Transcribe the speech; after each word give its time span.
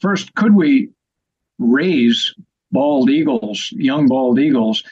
first, 0.00 0.34
could 0.34 0.54
we 0.54 0.90
raise 1.58 2.34
bald 2.72 3.10
eagles, 3.10 3.72
young 3.72 4.06
bald 4.08 4.38
eagles, 4.38 4.82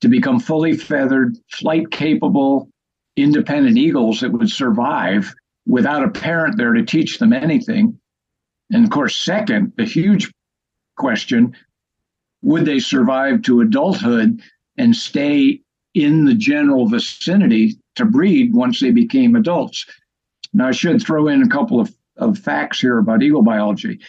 to 0.00 0.08
become 0.08 0.40
fully 0.40 0.76
feathered, 0.76 1.36
flight 1.50 1.90
capable, 1.90 2.68
independent 3.16 3.76
eagles 3.76 4.20
that 4.20 4.32
would 4.32 4.50
survive 4.50 5.34
without 5.66 6.04
a 6.04 6.10
parent 6.10 6.56
there 6.56 6.72
to 6.72 6.84
teach 6.84 7.18
them 7.18 7.32
anything? 7.32 7.98
And 8.72 8.84
of 8.84 8.90
course, 8.90 9.16
second, 9.16 9.72
the 9.76 9.84
huge 9.84 10.30
question 10.96 11.56
would 12.42 12.64
they 12.64 12.78
survive 12.78 13.42
to 13.42 13.60
adulthood 13.60 14.40
and 14.78 14.96
stay 14.96 15.60
in 15.92 16.24
the 16.24 16.34
general 16.34 16.86
vicinity 16.86 17.76
to 17.96 18.04
breed 18.04 18.54
once 18.54 18.80
they 18.80 18.90
became 18.90 19.36
adults? 19.36 19.84
Now, 20.52 20.68
I 20.68 20.72
should 20.72 21.02
throw 21.02 21.28
in 21.28 21.42
a 21.42 21.48
couple 21.48 21.80
of, 21.80 21.94
of 22.16 22.38
facts 22.38 22.80
here 22.80 22.98
about 22.98 23.22
eagle 23.22 23.42
biology. 23.42 24.00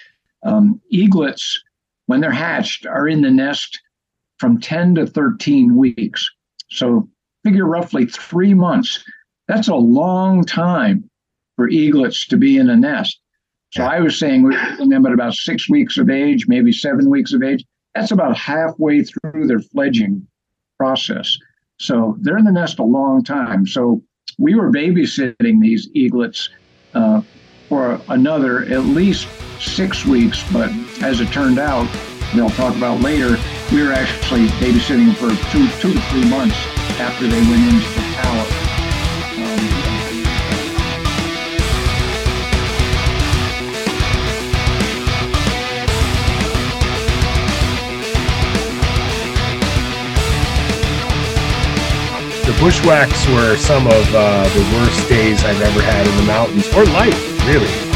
Um, 0.43 0.81
eaglets, 0.91 1.59
when 2.07 2.21
they're 2.21 2.31
hatched, 2.31 2.86
are 2.86 3.07
in 3.07 3.21
the 3.21 3.32
nest 3.32 3.79
from 4.39 4.59
10 4.59 4.95
to 4.95 5.05
13 5.05 5.75
weeks. 5.75 6.27
So 6.69 7.07
figure 7.43 7.65
roughly 7.65 8.05
three 8.05 8.54
months. 8.54 9.04
That's 9.47 9.68
a 9.68 9.75
long 9.75 10.43
time 10.43 11.09
for 11.55 11.69
eaglets 11.69 12.25
to 12.27 12.37
be 12.37 12.57
in 12.57 12.69
a 12.69 12.75
nest. 12.75 13.19
So 13.71 13.83
I 13.83 13.99
was 13.99 14.18
saying 14.18 14.43
we're 14.43 14.77
them 14.77 15.05
at 15.05 15.13
about 15.13 15.33
six 15.33 15.69
weeks 15.69 15.97
of 15.97 16.09
age, 16.09 16.46
maybe 16.47 16.71
seven 16.71 17.10
weeks 17.10 17.33
of 17.33 17.41
age. 17.41 17.63
That's 17.96 18.11
about 18.11 18.35
halfway 18.35 19.04
through 19.04 19.47
their 19.47 19.60
fledging 19.60 20.27
process. 20.77 21.37
So 21.79 22.18
they're 22.19 22.37
in 22.37 22.46
the 22.46 22.51
nest 22.51 22.79
a 22.79 22.83
long 22.83 23.23
time. 23.23 23.65
So 23.65 24.04
we 24.37 24.55
were 24.55 24.71
babysitting 24.71 25.61
these 25.61 25.89
eaglets 25.93 26.49
uh, 26.93 27.21
for 27.69 28.01
another 28.10 28.63
at 28.63 28.83
least 28.85 29.27
six 29.61 30.06
weeks. 30.06 30.43
But 30.51 30.71
as 31.01 31.21
it 31.21 31.32
turned 31.32 31.60
out, 31.60 31.89
they'll 32.36 32.50
talk 32.50 32.75
about 32.75 33.02
later, 33.02 33.38
we 33.72 33.83
were 33.83 33.94
actually 33.94 34.47
babysitting 34.59 35.16
for 35.16 35.30
two, 35.52 35.67
two 35.80 35.94
to 35.94 36.02
three 36.09 36.30
months 36.30 36.58
after 36.99 37.27
they 37.27 37.41
went 37.41 37.73
into 37.73 37.89
the 37.89 38.13
tower. 38.16 38.72
the 52.52 52.57
bushwhacks 52.59 53.28
were 53.30 53.55
some 53.55 53.88
of 53.88 54.16
uh, 54.16 54.44
the 54.44 54.75
worst 54.75 55.07
days 55.07 55.44
I've 55.45 55.61
ever 55.61 55.81
had 55.81 56.05
in 56.05 56.17
the 56.17 56.23
mountains 56.23 56.67
or 56.75 56.83
life, 56.85 57.47
really. 57.47 57.91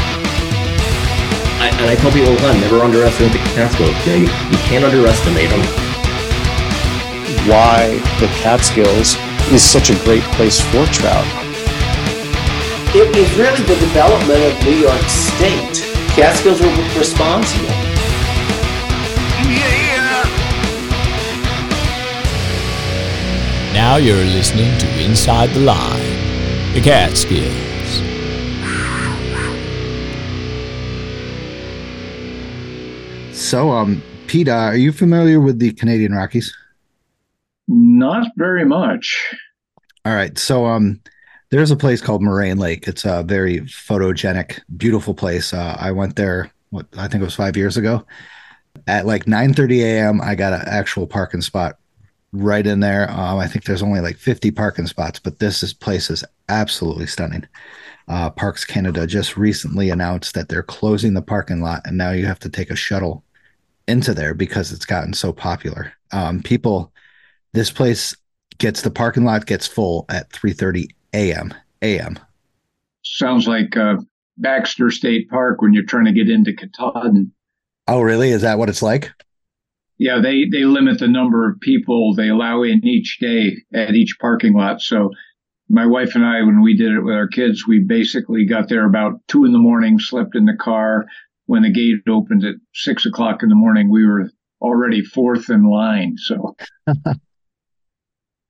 I, 1.76 1.82
and 1.82 1.90
I 1.90 1.94
tell 1.96 2.10
people 2.10 2.28
all 2.30 2.36
the 2.36 2.40
time, 2.40 2.60
never 2.60 2.80
underestimate 2.80 3.32
the 3.32 3.38
Catskills. 3.52 3.90
Okay, 4.00 4.20
you, 4.20 4.26
you 4.26 4.58
can't 4.64 4.84
underestimate 4.84 5.50
them. 5.50 5.60
Why 7.48 8.00
the 8.20 8.28
Catskills 8.40 9.16
is 9.52 9.62
such 9.62 9.90
a 9.90 9.94
great 10.04 10.22
place 10.34 10.60
for 10.60 10.86
trout. 10.86 11.26
It 12.94 13.14
was 13.14 13.28
really 13.36 13.62
the 13.64 13.76
development 13.76 14.40
of 14.40 14.64
New 14.64 14.76
York 14.76 15.02
State. 15.02 15.84
Catskills 16.16 16.60
were 16.60 16.98
responsible. 16.98 17.68
Now 23.72 23.96
you're 23.96 24.16
listening 24.16 24.76
to 24.78 25.04
Inside 25.04 25.50
the 25.50 25.60
Line, 25.60 26.72
the 26.72 26.80
Catskills. 26.80 27.65
So, 33.46 33.70
um, 33.70 34.02
Pete, 34.26 34.48
uh, 34.48 34.54
are 34.54 34.76
you 34.76 34.90
familiar 34.90 35.40
with 35.40 35.60
the 35.60 35.70
Canadian 35.74 36.12
Rockies? 36.12 36.52
Not 37.68 38.32
very 38.34 38.64
much. 38.64 39.24
All 40.04 40.16
right. 40.16 40.36
So, 40.36 40.66
um, 40.66 41.00
there's 41.52 41.70
a 41.70 41.76
place 41.76 42.00
called 42.00 42.22
Moraine 42.22 42.58
Lake. 42.58 42.88
It's 42.88 43.04
a 43.04 43.22
very 43.22 43.60
photogenic, 43.60 44.58
beautiful 44.76 45.14
place. 45.14 45.54
Uh, 45.54 45.76
I 45.78 45.92
went 45.92 46.16
there, 46.16 46.50
what 46.70 46.86
I 46.98 47.06
think 47.06 47.22
it 47.22 47.24
was 47.24 47.36
five 47.36 47.56
years 47.56 47.76
ago. 47.76 48.04
At 48.88 49.06
like 49.06 49.26
9:30 49.26 49.80
a.m., 49.80 50.20
I 50.20 50.34
got 50.34 50.52
an 50.52 50.66
actual 50.66 51.06
parking 51.06 51.40
spot 51.40 51.78
right 52.32 52.66
in 52.66 52.80
there. 52.80 53.08
Um, 53.12 53.38
I 53.38 53.46
think 53.46 53.64
there's 53.64 53.82
only 53.82 54.00
like 54.00 54.16
50 54.16 54.50
parking 54.50 54.88
spots, 54.88 55.20
but 55.20 55.38
this 55.38 55.62
is, 55.62 55.72
place 55.72 56.10
is 56.10 56.24
absolutely 56.48 57.06
stunning. 57.06 57.46
Uh, 58.08 58.28
Parks 58.28 58.64
Canada 58.64 59.06
just 59.06 59.36
recently 59.36 59.90
announced 59.90 60.34
that 60.34 60.48
they're 60.48 60.64
closing 60.64 61.14
the 61.14 61.22
parking 61.22 61.60
lot, 61.60 61.82
and 61.84 61.96
now 61.96 62.10
you 62.10 62.26
have 62.26 62.40
to 62.40 62.48
take 62.48 62.70
a 62.70 62.76
shuttle 62.76 63.22
into 63.88 64.14
there 64.14 64.34
because 64.34 64.72
it's 64.72 64.84
gotten 64.84 65.12
so 65.12 65.32
popular. 65.32 65.92
Um, 66.12 66.42
people, 66.42 66.92
this 67.52 67.70
place 67.70 68.16
gets 68.58 68.82
the 68.82 68.90
parking 68.90 69.24
lot 69.24 69.46
gets 69.46 69.66
full 69.66 70.06
at 70.08 70.30
3:30 70.30 70.88
a.m. 71.14 71.54
a.m. 71.82 72.18
Sounds 73.02 73.46
like 73.46 73.76
uh, 73.76 73.96
Baxter 74.38 74.90
State 74.90 75.28
Park 75.30 75.62
when 75.62 75.72
you're 75.72 75.84
trying 75.84 76.06
to 76.06 76.12
get 76.12 76.28
into 76.28 76.52
Katahdin. 76.52 77.32
Oh, 77.88 78.00
really? 78.00 78.30
Is 78.30 78.42
that 78.42 78.58
what 78.58 78.68
it's 78.68 78.82
like? 78.82 79.12
yeah, 79.98 80.20
they 80.20 80.44
they 80.50 80.64
limit 80.64 80.98
the 80.98 81.08
number 81.08 81.48
of 81.48 81.60
people 81.60 82.14
they 82.14 82.28
allow 82.28 82.62
in 82.62 82.84
each 82.84 83.18
day 83.18 83.56
at 83.74 83.94
each 83.94 84.18
parking 84.20 84.52
lot. 84.52 84.80
So 84.80 85.10
my 85.68 85.86
wife 85.86 86.14
and 86.14 86.24
I, 86.24 86.42
when 86.42 86.62
we 86.62 86.76
did 86.76 86.92
it 86.92 87.00
with 87.00 87.14
our 87.14 87.26
kids, 87.26 87.66
we 87.66 87.80
basically 87.80 88.46
got 88.46 88.68
there 88.68 88.86
about 88.86 89.20
two 89.26 89.44
in 89.44 89.52
the 89.52 89.58
morning, 89.58 89.98
slept 89.98 90.36
in 90.36 90.44
the 90.44 90.56
car. 90.56 91.06
When 91.46 91.62
the 91.62 91.72
gate 91.72 91.94
opened 92.08 92.44
at 92.44 92.56
six 92.74 93.06
o'clock 93.06 93.42
in 93.42 93.48
the 93.48 93.54
morning, 93.54 93.90
we 93.90 94.04
were 94.04 94.30
already 94.60 95.02
fourth 95.02 95.48
in 95.48 95.64
line. 95.64 96.16
So 96.16 96.56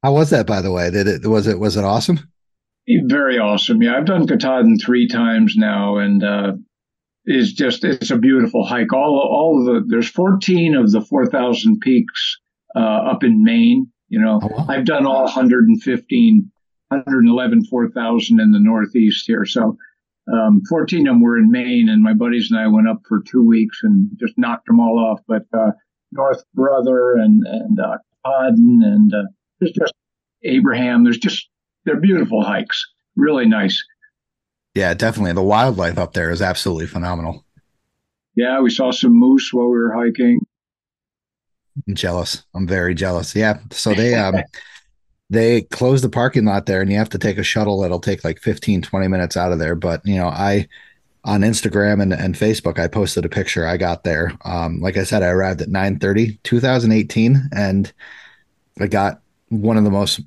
how 0.02 0.12
was 0.12 0.30
that, 0.30 0.46
by 0.46 0.62
the 0.62 0.72
way? 0.72 0.90
Did 0.90 1.06
it 1.06 1.26
was 1.26 1.46
it 1.46 1.58
was 1.58 1.76
it 1.76 1.84
awesome? 1.84 2.20
Very 3.04 3.38
awesome. 3.38 3.82
Yeah, 3.82 3.96
I've 3.96 4.06
done 4.06 4.26
Katahdin 4.26 4.78
three 4.78 5.08
times 5.08 5.54
now, 5.56 5.98
and 5.98 6.22
uh, 6.22 6.52
is 7.26 7.52
just 7.52 7.84
it's 7.84 8.10
a 8.10 8.18
beautiful 8.18 8.64
hike. 8.64 8.92
All 8.92 9.18
all 9.18 9.58
of 9.60 9.66
the 9.66 9.88
there's 9.88 10.08
14 10.08 10.76
of 10.76 10.90
the 10.92 11.00
4,000 11.00 11.80
peaks 11.80 12.38
uh, 12.76 12.80
up 12.80 13.24
in 13.24 13.42
Maine. 13.42 13.90
You 14.08 14.20
know, 14.20 14.40
oh, 14.40 14.48
wow. 14.48 14.66
I've 14.68 14.84
done 14.84 15.04
all 15.04 15.24
115, 15.24 16.50
111, 16.88 17.64
4,000 17.64 18.40
in 18.40 18.52
the 18.52 18.60
Northeast 18.60 19.24
here. 19.26 19.44
So 19.44 19.76
um, 20.32 20.62
14 20.68 21.06
of 21.06 21.12
them 21.12 21.20
were 21.20 21.38
in 21.38 21.50
Maine, 21.50 21.88
and 21.88 22.02
my 22.02 22.12
buddies 22.12 22.48
and 22.50 22.58
I 22.58 22.66
went 22.66 22.88
up 22.88 23.00
for 23.08 23.22
two 23.22 23.46
weeks 23.46 23.80
and 23.82 24.10
just 24.18 24.34
knocked 24.36 24.66
them 24.66 24.80
all 24.80 24.98
off. 24.98 25.20
But 25.28 25.42
uh, 25.52 25.72
North 26.12 26.42
Brother 26.54 27.16
and 27.16 27.46
and 27.46 27.78
uh, 27.78 27.98
Podden 28.24 28.84
and 28.84 29.12
uh, 29.14 29.28
there's 29.60 29.72
just 29.72 29.94
Abraham. 30.42 31.04
There's 31.04 31.18
just 31.18 31.48
they're 31.84 32.00
beautiful 32.00 32.42
hikes. 32.42 32.84
Really 33.14 33.46
nice. 33.46 33.82
Yeah, 34.74 34.92
definitely. 34.94 35.32
The 35.32 35.42
wildlife 35.42 35.96
up 35.96 36.12
there 36.12 36.30
is 36.30 36.42
absolutely 36.42 36.86
phenomenal. 36.86 37.44
Yeah, 38.34 38.60
we 38.60 38.70
saw 38.70 38.90
some 38.90 39.18
moose 39.18 39.50
while 39.52 39.68
we 39.68 39.78
were 39.78 39.94
hiking. 39.94 40.40
I'm 41.88 41.94
jealous. 41.94 42.44
I'm 42.54 42.66
very 42.66 42.94
jealous. 42.94 43.34
Yeah. 43.34 43.58
So 43.70 43.94
they 43.94 44.14
um 44.14 44.34
they 45.28 45.62
close 45.62 46.02
the 46.02 46.08
parking 46.08 46.44
lot 46.44 46.66
there 46.66 46.80
and 46.80 46.90
you 46.90 46.98
have 46.98 47.08
to 47.10 47.18
take 47.18 47.38
a 47.38 47.42
shuttle 47.42 47.80
that'll 47.80 48.00
take 48.00 48.24
like 48.24 48.40
15, 48.40 48.82
20 48.82 49.08
minutes 49.08 49.36
out 49.36 49.52
of 49.52 49.58
there. 49.58 49.74
But 49.74 50.00
you 50.04 50.16
know, 50.16 50.28
I 50.28 50.68
on 51.24 51.40
Instagram 51.40 52.00
and, 52.00 52.12
and 52.12 52.36
Facebook, 52.36 52.78
I 52.78 52.86
posted 52.86 53.24
a 53.24 53.28
picture 53.28 53.66
I 53.66 53.76
got 53.76 54.04
there. 54.04 54.32
Um, 54.44 54.80
like 54.80 54.96
I 54.96 55.02
said, 55.02 55.24
I 55.24 55.28
arrived 55.28 55.60
at 55.60 55.68
9 55.68 55.98
30, 55.98 56.38
2018, 56.44 57.48
and 57.52 57.92
I 58.80 58.86
got 58.86 59.20
one 59.48 59.76
of 59.76 59.84
the 59.84 59.90
most 59.90 60.20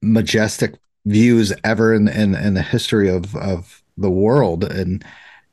majestic 0.00 0.74
views 1.04 1.52
ever 1.64 1.92
in 1.92 2.06
in, 2.06 2.34
in 2.36 2.54
the 2.54 2.62
history 2.62 3.08
of 3.08 3.34
of 3.34 3.82
the 3.96 4.10
world, 4.10 4.62
and 4.62 5.04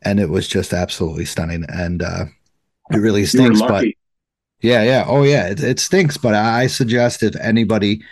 and 0.03 0.19
it 0.19 0.29
was 0.29 0.47
just 0.47 0.73
absolutely 0.73 1.25
stunning. 1.25 1.65
And 1.67 2.03
uh, 2.03 2.25
it 2.91 2.97
really 2.97 3.25
stinks, 3.25 3.61
but 3.61 3.85
yeah, 4.61 4.83
yeah, 4.83 5.05
oh 5.07 5.23
yeah, 5.23 5.47
it, 5.47 5.63
it 5.63 5.79
stinks. 5.79 6.17
But 6.17 6.35
I 6.35 6.67
suggest 6.67 7.23
if 7.23 7.35
anybody 7.37 8.03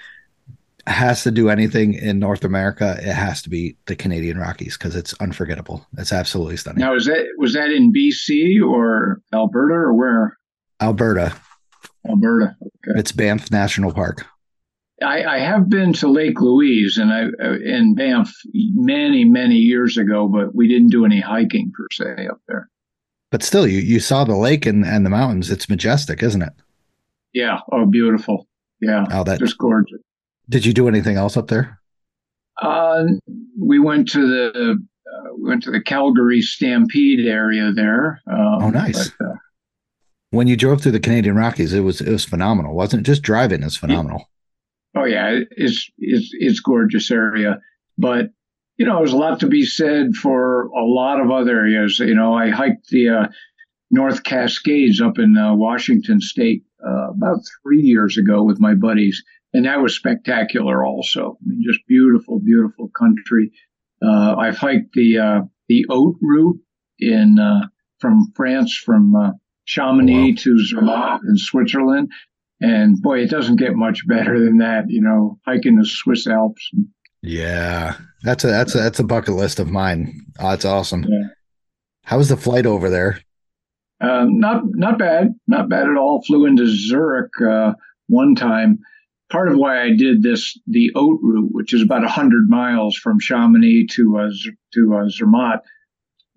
has 0.87 1.23
to 1.23 1.31
do 1.31 1.49
anything 1.49 1.93
in 1.93 2.19
North 2.19 2.43
America, 2.43 2.97
it 2.99 3.13
has 3.13 3.41
to 3.41 3.49
be 3.49 3.75
the 3.85 3.95
Canadian 3.95 4.37
Rockies 4.37 4.77
because 4.77 4.95
it's 4.95 5.13
unforgettable. 5.15 5.85
It's 5.97 6.13
absolutely 6.13 6.57
stunning. 6.57 6.79
Now, 6.79 6.95
is 6.95 7.05
that 7.05 7.25
was 7.37 7.53
that 7.53 7.71
in 7.71 7.91
BC 7.91 8.65
or 8.65 9.21
Alberta 9.33 9.73
or 9.73 9.93
where? 9.93 10.37
Alberta. 10.81 11.35
Alberta. 12.07 12.55
Okay. 12.61 12.99
It's 12.99 13.11
Banff 13.11 13.51
National 13.51 13.93
Park. 13.93 14.25
I, 15.01 15.23
I, 15.23 15.39
have 15.39 15.69
been 15.69 15.93
to 15.93 16.07
Lake 16.07 16.41
Louise 16.41 16.97
and 16.97 17.13
I 17.13 17.25
uh, 17.43 17.57
in 17.63 17.93
Banff 17.93 18.33
many 18.53 19.25
many 19.25 19.55
years 19.55 19.97
ago, 19.97 20.27
but 20.27 20.55
we 20.55 20.67
didn't 20.67 20.89
do 20.89 21.05
any 21.05 21.19
hiking 21.19 21.71
per 21.75 21.85
se 21.91 22.27
up 22.27 22.41
there. 22.47 22.69
But 23.29 23.43
still, 23.43 23.67
you 23.67 23.79
you 23.79 23.99
saw 23.99 24.23
the 24.23 24.35
lake 24.35 24.65
and 24.65 24.85
and 24.85 25.05
the 25.05 25.11
mountains. 25.11 25.51
It's 25.51 25.69
majestic, 25.69 26.23
isn't 26.23 26.41
it? 26.41 26.53
Yeah. 27.33 27.59
Oh, 27.71 27.85
beautiful. 27.85 28.47
Yeah. 28.81 29.05
Oh, 29.11 29.23
that 29.23 29.39
just 29.39 29.57
gorgeous. 29.57 29.99
Did 30.49 30.65
you 30.65 30.73
do 30.73 30.87
anything 30.87 31.17
else 31.17 31.37
up 31.37 31.47
there? 31.47 31.79
Uh, 32.61 33.03
we 33.59 33.79
went 33.79 34.09
to 34.09 34.27
the 34.27 34.71
uh, 34.71 35.33
we 35.37 35.49
went 35.49 35.63
to 35.63 35.71
the 35.71 35.81
Calgary 35.81 36.41
Stampede 36.41 37.25
area 37.25 37.71
there. 37.71 38.21
Um, 38.31 38.63
oh, 38.63 38.69
nice. 38.69 39.09
But, 39.09 39.25
uh, 39.25 39.33
when 40.31 40.47
you 40.47 40.57
drove 40.57 40.81
through 40.81 40.91
the 40.91 40.99
Canadian 40.99 41.35
Rockies, 41.35 41.73
it 41.73 41.81
was 41.81 42.01
it 42.01 42.11
was 42.11 42.25
phenomenal, 42.25 42.75
wasn't 42.75 43.01
it? 43.01 43.11
Just 43.11 43.21
driving 43.21 43.63
is 43.63 43.77
phenomenal. 43.77 44.29
Oh 44.95 45.05
yeah, 45.05 45.39
it's 45.51 45.89
it's 45.97 46.29
it's 46.33 46.59
gorgeous 46.59 47.11
area, 47.11 47.59
but 47.97 48.31
you 48.77 48.85
know, 48.85 48.97
there's 48.97 49.13
a 49.13 49.17
lot 49.17 49.39
to 49.39 49.47
be 49.47 49.65
said 49.65 50.15
for 50.15 50.67
a 50.67 50.83
lot 50.83 51.19
of 51.19 51.31
other 51.31 51.57
areas. 51.57 51.99
You 51.99 52.15
know, 52.15 52.33
I 52.33 52.49
hiked 52.49 52.89
the 52.89 53.09
uh, 53.09 53.27
North 53.89 54.23
Cascades 54.23 55.01
up 55.01 55.17
in 55.17 55.35
uh, 55.37 55.55
Washington 55.55 56.21
State 56.21 56.63
uh, 56.85 57.11
about 57.11 57.39
three 57.63 57.81
years 57.81 58.17
ago 58.17 58.43
with 58.43 58.59
my 58.59 58.75
buddies, 58.75 59.23
and 59.57 59.65
that 59.65 59.81
was 59.81 59.95
spectacular. 59.95 60.85
Also, 60.85 61.37
I 61.41 61.43
mean, 61.45 61.63
just 61.67 61.85
beautiful, 61.87 62.39
beautiful 62.39 62.89
country. 62.89 63.51
Uh, 64.05 64.35
I've 64.35 64.57
hiked 64.57 64.93
the 64.93 65.17
uh, 65.17 65.39
the 65.67 65.83
Haute 65.89 66.17
route 66.21 66.59
in 66.99 67.39
uh, 67.39 67.67
from 67.99 68.31
France 68.35 68.77
from 68.77 69.15
Chamonix 69.65 70.31
wow. 70.31 70.35
to 70.37 70.65
Zermatt 70.65 71.21
in 71.27 71.37
Switzerland. 71.37 72.11
And 72.61 73.01
boy, 73.01 73.19
it 73.19 73.29
doesn't 73.29 73.57
get 73.57 73.75
much 73.75 74.07
better 74.07 74.39
than 74.39 74.57
that, 74.59 74.85
you 74.89 75.01
know, 75.01 75.39
hiking 75.45 75.77
the 75.77 75.85
Swiss 75.85 76.27
Alps. 76.27 76.69
Yeah, 77.21 77.95
that's 78.23 78.43
a 78.43 78.47
that's 78.47 78.75
a 78.75 78.77
that's 78.77 78.99
a 78.99 79.03
bucket 79.03 79.33
list 79.33 79.59
of 79.59 79.71
mine. 79.71 80.25
Oh, 80.39 80.51
that's 80.51 80.65
awesome. 80.65 81.03
Yeah. 81.03 81.29
How 82.03 82.19
was 82.19 82.29
the 82.29 82.37
flight 82.37 82.67
over 82.67 82.89
there? 82.89 83.19
Uh, 83.99 84.25
not 84.27 84.61
not 84.65 84.99
bad, 84.99 85.33
not 85.47 85.67
bad 85.67 85.87
at 85.87 85.97
all. 85.97 86.23
Flew 86.25 86.45
into 86.45 86.67
Zurich 86.67 87.31
uh, 87.41 87.73
one 88.07 88.35
time. 88.35 88.79
Part 89.29 89.51
of 89.51 89.57
why 89.57 89.81
I 89.81 89.89
did 89.95 90.23
this, 90.23 90.57
the 90.67 90.91
Haute 90.95 91.19
route, 91.21 91.49
which 91.51 91.73
is 91.73 91.81
about 91.81 92.05
hundred 92.05 92.49
miles 92.49 92.95
from 92.95 93.19
Chamonix 93.19 93.87
to 93.95 94.17
uh, 94.17 94.29
to 94.73 94.95
uh, 94.95 95.09
Zermatt, 95.09 95.63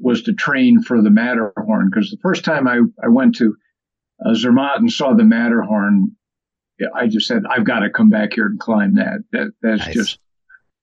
was 0.00 0.22
to 0.22 0.32
train 0.32 0.82
for 0.82 1.00
the 1.00 1.10
Matterhorn 1.10 1.88
because 1.90 2.10
the 2.10 2.18
first 2.22 2.44
time 2.44 2.66
I, 2.66 2.80
I 3.02 3.08
went 3.08 3.36
to 3.36 3.54
uh, 4.24 4.34
Zermatt 4.34 4.78
and 4.78 4.90
saw 4.90 5.14
the 5.14 5.24
Matterhorn, 5.24 6.16
I 6.94 7.06
just 7.06 7.28
said, 7.28 7.42
I've 7.48 7.64
got 7.64 7.80
to 7.80 7.90
come 7.90 8.08
back 8.08 8.32
here 8.34 8.46
and 8.46 8.58
climb 8.58 8.94
that. 8.94 9.20
That 9.32 9.52
That's 9.62 9.86
nice. 9.86 9.94
just 9.94 10.18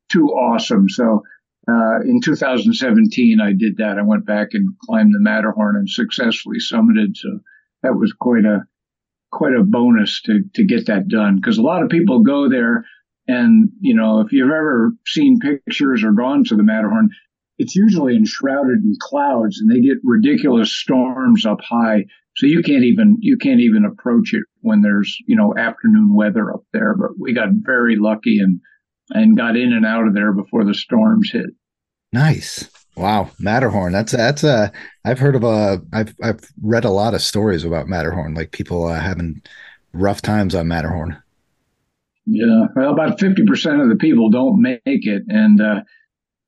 too 0.09 0.27
awesome. 0.27 0.87
So 0.87 1.23
uh, 1.67 1.99
in 2.01 2.21
2017, 2.23 3.41
I 3.41 3.53
did 3.53 3.77
that. 3.77 3.97
I 3.97 4.03
went 4.03 4.25
back 4.25 4.49
and 4.53 4.69
climbed 4.85 5.13
the 5.13 5.19
Matterhorn 5.19 5.75
and 5.75 5.89
successfully 5.89 6.57
summited. 6.59 7.17
So 7.17 7.39
that 7.83 7.95
was 7.95 8.13
quite 8.13 8.45
a 8.45 8.65
quite 9.37 9.53
a 9.53 9.63
bonus 9.63 10.21
to 10.23 10.41
to 10.55 10.65
get 10.65 10.87
that 10.87 11.07
done 11.07 11.35
because 11.35 11.59
a 11.59 11.61
lot 11.61 11.83
of 11.83 11.89
people 11.89 12.23
go 12.23 12.49
there 12.49 12.83
and 13.27 13.69
you 13.79 13.95
know 13.95 14.21
if 14.21 14.31
you've 14.31 14.49
ever 14.49 14.91
seen 15.05 15.39
pictures 15.39 16.03
or 16.03 16.11
gone 16.11 16.43
to 16.43 16.55
the 16.55 16.63
Matterhorn, 16.63 17.09
it's 17.59 17.75
usually 17.75 18.15
enshrouded 18.15 18.83
in 18.83 18.95
clouds 18.99 19.59
and 19.59 19.69
they 19.69 19.81
get 19.81 19.97
ridiculous 20.03 20.75
storms 20.75 21.45
up 21.45 21.59
high. 21.61 22.05
So 22.35 22.47
you 22.47 22.63
can't 22.63 22.83
even 22.83 23.17
you 23.19 23.37
can't 23.37 23.59
even 23.59 23.85
approach 23.85 24.33
it 24.33 24.43
when 24.61 24.81
there's, 24.81 25.15
you 25.27 25.35
know, 25.35 25.55
afternoon 25.55 26.13
weather 26.15 26.51
up 26.51 26.63
there. 26.73 26.95
But 26.95 27.11
we 27.19 27.33
got 27.33 27.49
very 27.51 27.95
lucky 27.95 28.39
and 28.39 28.59
and 29.09 29.37
got 29.37 29.55
in 29.55 29.71
and 29.71 29.85
out 29.85 30.07
of 30.07 30.13
there 30.13 30.33
before 30.33 30.65
the 30.65 30.73
storms 30.73 31.31
hit. 31.31 31.47
Nice. 32.11 32.69
Wow, 32.97 33.29
Matterhorn. 33.39 33.93
That's 33.93 34.11
that's 34.11 34.43
a. 34.43 34.71
I've 35.05 35.19
heard 35.19 35.35
of 35.35 35.43
a. 35.43 35.81
I've 35.93 36.15
I've 36.21 36.39
read 36.61 36.83
a 36.83 36.89
lot 36.89 37.13
of 37.13 37.21
stories 37.21 37.63
about 37.63 37.87
Matterhorn, 37.87 38.33
like 38.33 38.51
people 38.51 38.87
uh, 38.87 38.99
having 38.99 39.41
rough 39.93 40.21
times 40.21 40.55
on 40.55 40.67
Matterhorn. 40.67 41.21
Yeah, 42.25 42.65
well, 42.75 42.91
about 42.91 43.19
fifty 43.19 43.45
percent 43.45 43.81
of 43.81 43.89
the 43.89 43.95
people 43.95 44.29
don't 44.31 44.61
make 44.61 44.81
it, 44.85 45.23
and 45.27 45.61
uh, 45.61 45.81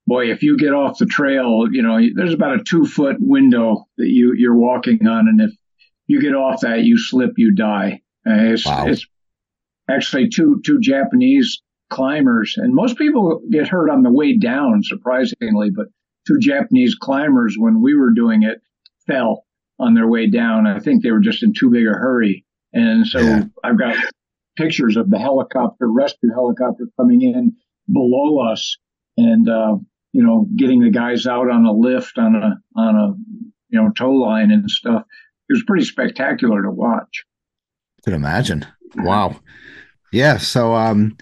boy, 0.10 0.32
if 0.32 0.42
you 0.42 0.58
get 0.58 0.74
off 0.74 0.98
the 0.98 1.06
trail, 1.06 1.68
you 1.72 1.84
know, 1.84 2.00
there's 2.16 2.34
about 2.34 2.60
a 2.60 2.64
two 2.64 2.86
foot 2.86 3.18
window 3.20 3.86
that 3.98 4.08
you, 4.08 4.34
you're 4.36 4.58
walking 4.58 5.08
on. 5.08 5.28
And 5.30 5.40
if 5.40 5.52
you 6.08 6.20
get 6.20 6.34
off 6.34 6.62
that, 6.62 6.84
you 6.84 6.98
slip, 6.98 7.34
you 7.38 7.54
die. 7.54 8.02
Uh, 8.28 8.54
it's, 8.54 8.66
wow. 8.66 8.88
it's 8.88 9.06
actually 9.90 10.30
two, 10.30 10.62
two 10.66 10.80
Japanese 10.82 11.62
climbers 11.90 12.56
and 12.58 12.74
most 12.74 12.98
people 12.98 13.42
get 13.50 13.68
hurt 13.68 13.90
on 13.90 14.04
the 14.04 14.12
way 14.12 14.38
down, 14.38 14.84
surprisingly, 14.84 15.70
but 15.70 15.88
two 16.30 16.40
Japanese 16.40 16.96
climbers, 16.96 17.56
when 17.58 17.82
we 17.82 17.96
were 17.96 18.12
doing 18.12 18.44
it, 18.44 18.62
fell 19.08 19.46
on 19.80 19.96
their 19.96 20.08
way 20.08 20.30
down. 20.30 20.68
I 20.68 20.80
think 20.80 21.02
they 21.02 21.12
were 21.12 21.20
just 21.20 21.44
in 21.44 21.54
too 21.54 21.72
big 21.72 21.88
a 21.88 21.92
hurry. 21.92 22.46
And 22.74 23.08
so 23.08 23.20
yeah. 23.20 23.44
I've 23.64 23.80
got 23.80 23.96
pictures 24.58 24.98
of 24.98 25.10
the 25.10 25.18
helicopter, 25.18 25.92
rescue 25.92 26.30
helicopter 26.34 26.88
coming 26.98 27.22
in 27.22 27.54
below 27.92 28.40
us. 28.40 28.78
And 29.18 29.50
uh, 29.50 29.78
you 30.12 30.24
know, 30.24 30.48
getting 30.56 30.82
the 30.82 30.92
guys 30.92 31.26
out 31.26 31.50
on 31.50 31.66
a 31.66 31.72
lift 31.72 32.18
on 32.18 32.36
a 32.36 32.62
on 32.80 32.96
a 32.96 33.08
you 33.70 33.82
know 33.82 33.92
tow 33.92 34.12
line 34.12 34.52
and 34.52 34.70
stuff. 34.70 35.04
It 35.50 35.54
was 35.54 35.64
pretty 35.66 35.86
spectacular 35.86 36.62
to 36.62 36.72
watch. 36.72 37.26
I 38.00 38.02
Could 38.06 38.14
imagine. 38.14 38.66
Wow. 38.96 39.40
Yeah. 40.12 40.38
So 40.38 40.76
um 40.76 41.18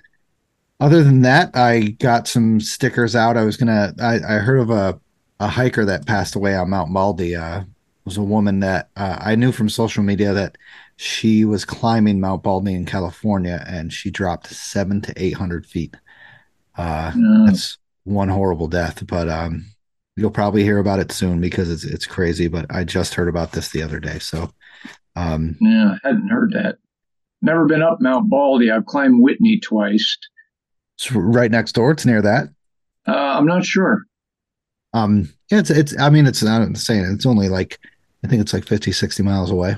other 0.79 1.03
than 1.03 1.21
that, 1.21 1.55
I 1.55 1.95
got 1.99 2.27
some 2.27 2.59
stickers 2.59 3.15
out. 3.15 3.37
I 3.37 3.43
was 3.43 3.57
gonna 3.57 3.93
I, 3.99 4.15
I 4.15 4.37
heard 4.39 4.59
of 4.59 4.69
a 4.69 4.99
a 5.39 5.47
hiker 5.47 5.85
that 5.85 6.07
passed 6.07 6.35
away 6.35 6.55
on 6.55 6.69
Mount 6.69 6.93
Baldy. 6.93 7.35
Uh 7.35 7.63
was 8.07 8.17
a 8.17 8.23
woman 8.23 8.61
that 8.61 8.89
uh, 8.95 9.17
I 9.19 9.35
knew 9.35 9.51
from 9.51 9.67
social 9.67 10.01
media 10.01 10.33
that 10.33 10.57
she 10.95 11.43
was 11.43 11.65
climbing 11.65 12.21
Mount 12.21 12.41
Baldy 12.41 12.73
in 12.73 12.85
California 12.85 13.63
and 13.67 13.91
she 13.91 14.09
dropped 14.09 14.47
seven 14.47 15.01
to 15.01 15.13
eight 15.17 15.33
hundred 15.33 15.65
feet. 15.65 15.93
Uh, 16.77 17.11
yeah. 17.15 17.43
That's 17.45 17.77
one 18.05 18.29
horrible 18.29 18.69
death, 18.69 19.05
but 19.05 19.27
um, 19.27 19.65
you'll 20.15 20.31
probably 20.31 20.63
hear 20.63 20.79
about 20.79 20.99
it 20.99 21.11
soon 21.11 21.41
because 21.41 21.69
it's 21.69 21.83
it's 21.83 22.07
crazy. 22.07 22.47
But 22.47 22.65
I 22.69 22.85
just 22.85 23.13
heard 23.13 23.27
about 23.27 23.51
this 23.51 23.69
the 23.69 23.83
other 23.83 23.99
day, 23.99 24.19
so 24.19 24.53
um, 25.17 25.57
yeah, 25.59 25.95
I 26.03 26.07
hadn't 26.07 26.29
heard 26.29 26.53
that. 26.53 26.77
Never 27.41 27.65
been 27.65 27.83
up 27.83 27.99
Mount 27.99 28.29
Baldy. 28.29 28.71
I've 28.71 28.85
climbed 28.85 29.21
Whitney 29.21 29.59
twice. 29.59 30.17
It's 30.97 31.11
right 31.11 31.51
next 31.51 31.73
door. 31.73 31.91
It's 31.91 32.05
near 32.05 32.21
that. 32.21 32.47
Uh, 33.07 33.37
I'm 33.37 33.45
not 33.45 33.63
sure. 33.63 34.03
Um, 34.93 35.31
yeah, 35.51 35.59
it's 35.59 35.69
it's. 35.69 35.97
I 35.99 36.09
mean, 36.09 36.25
it's 36.25 36.43
not 36.43 36.75
saying 36.77 37.05
it's 37.05 37.25
only 37.25 37.49
like 37.49 37.79
I 38.23 38.27
think 38.27 38.41
it's 38.41 38.53
like 38.53 38.65
50, 38.65 38.91
60 38.91 39.23
miles 39.23 39.51
away. 39.51 39.77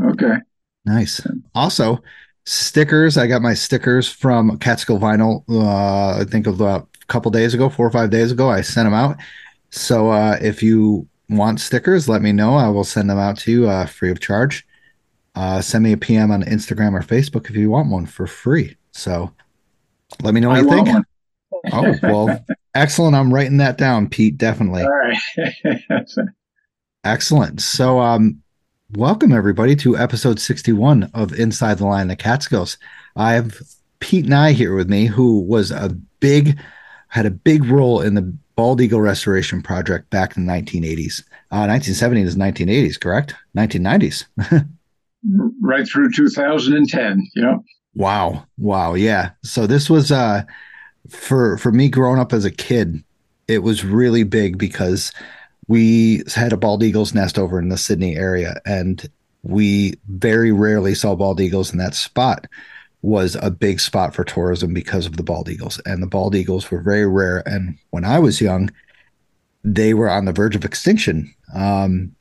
Okay. 0.00 0.36
Nice. 0.84 1.24
Also, 1.54 2.02
stickers. 2.44 3.16
I 3.16 3.26
got 3.26 3.42
my 3.42 3.54
stickers 3.54 4.08
from 4.08 4.58
Catskill 4.58 4.98
Vinyl. 4.98 5.44
Uh, 5.48 6.20
I 6.20 6.24
think 6.24 6.46
about 6.46 6.88
a 7.00 7.06
couple 7.06 7.30
days 7.30 7.54
ago, 7.54 7.68
four 7.68 7.86
or 7.86 7.90
five 7.90 8.10
days 8.10 8.32
ago. 8.32 8.50
I 8.50 8.62
sent 8.62 8.86
them 8.86 8.94
out. 8.94 9.16
So 9.70 10.10
uh, 10.10 10.38
if 10.40 10.62
you 10.62 11.06
want 11.28 11.60
stickers, 11.60 12.08
let 12.08 12.22
me 12.22 12.32
know. 12.32 12.54
I 12.56 12.68
will 12.68 12.84
send 12.84 13.10
them 13.10 13.18
out 13.18 13.38
to 13.38 13.52
you 13.52 13.68
uh, 13.68 13.86
free 13.86 14.10
of 14.10 14.20
charge. 14.20 14.66
Uh, 15.34 15.60
send 15.60 15.84
me 15.84 15.92
a 15.92 15.96
PM 15.96 16.30
on 16.30 16.42
Instagram 16.42 16.94
or 16.94 17.00
Facebook 17.00 17.48
if 17.48 17.56
you 17.56 17.70
want 17.70 17.90
one 17.90 18.06
for 18.06 18.26
free. 18.26 18.76
So 18.92 19.32
let 20.22 20.34
me 20.34 20.40
know 20.40 20.48
what 20.48 20.58
I 20.58 20.60
you 20.60 20.68
think. 20.68 20.88
One. 20.88 21.04
oh, 21.72 21.94
well, 22.02 22.44
excellent. 22.74 23.14
I'm 23.14 23.32
writing 23.32 23.58
that 23.58 23.78
down, 23.78 24.08
Pete. 24.08 24.36
Definitely. 24.36 24.82
All 24.82 24.90
right. 24.90 26.08
excellent. 27.04 27.60
So, 27.60 28.00
um, 28.00 28.42
welcome 28.96 29.32
everybody 29.32 29.76
to 29.76 29.96
episode 29.96 30.40
61 30.40 31.10
of 31.14 31.32
Inside 31.32 31.78
the 31.78 31.86
Line, 31.86 32.10
of 32.10 32.18
Catskills. 32.18 32.78
I 33.16 33.32
have 33.34 33.60
Pete 34.00 34.26
Nye 34.26 34.52
here 34.52 34.74
with 34.74 34.88
me, 34.88 35.06
who 35.06 35.40
was 35.40 35.70
a 35.70 35.96
big 36.20 36.58
had 37.08 37.26
a 37.26 37.30
big 37.30 37.64
role 37.66 38.00
in 38.00 38.14
the 38.14 38.34
bald 38.56 38.80
eagle 38.80 39.00
restoration 39.00 39.62
project 39.62 40.08
back 40.10 40.36
in 40.36 40.46
the 40.46 40.52
1980s. 40.52 41.22
Uh, 41.50 41.66
1970s, 41.66 42.34
1980s, 42.36 42.98
correct? 42.98 43.34
1990s. 43.56 44.24
right 45.60 45.86
through 45.86 46.10
2010. 46.10 47.28
Yeah. 47.34 47.56
Wow. 47.94 48.46
Wow. 48.58 48.94
Yeah. 48.94 49.30
So 49.42 49.66
this 49.66 49.90
was 49.90 50.10
uh 50.10 50.42
for 51.08 51.58
for 51.58 51.72
me 51.72 51.88
growing 51.88 52.20
up 52.20 52.32
as 52.32 52.44
a 52.44 52.50
kid, 52.50 53.02
it 53.48 53.58
was 53.58 53.84
really 53.84 54.24
big 54.24 54.58
because 54.58 55.12
we 55.68 56.22
had 56.34 56.52
a 56.52 56.56
bald 56.56 56.82
eagle's 56.82 57.14
nest 57.14 57.38
over 57.38 57.58
in 57.58 57.68
the 57.68 57.78
Sydney 57.78 58.16
area 58.16 58.60
and 58.66 59.08
we 59.42 59.94
very 60.08 60.52
rarely 60.52 60.94
saw 60.94 61.14
bald 61.14 61.40
eagles 61.40 61.72
in 61.72 61.78
that 61.78 61.94
spot 61.94 62.46
was 63.02 63.36
a 63.42 63.50
big 63.50 63.80
spot 63.80 64.14
for 64.14 64.22
tourism 64.22 64.72
because 64.72 65.06
of 65.06 65.16
the 65.16 65.24
bald 65.24 65.48
eagles. 65.48 65.80
And 65.84 66.00
the 66.02 66.06
bald 66.06 66.36
eagles 66.36 66.70
were 66.70 66.80
very 66.80 67.06
rare. 67.06 67.42
And 67.46 67.76
when 67.90 68.04
I 68.04 68.20
was 68.20 68.40
young, 68.40 68.70
they 69.64 69.94
were 69.94 70.10
on 70.10 70.24
the 70.24 70.32
verge 70.32 70.56
of 70.56 70.64
extinction 70.64 71.32
um, 71.54 72.14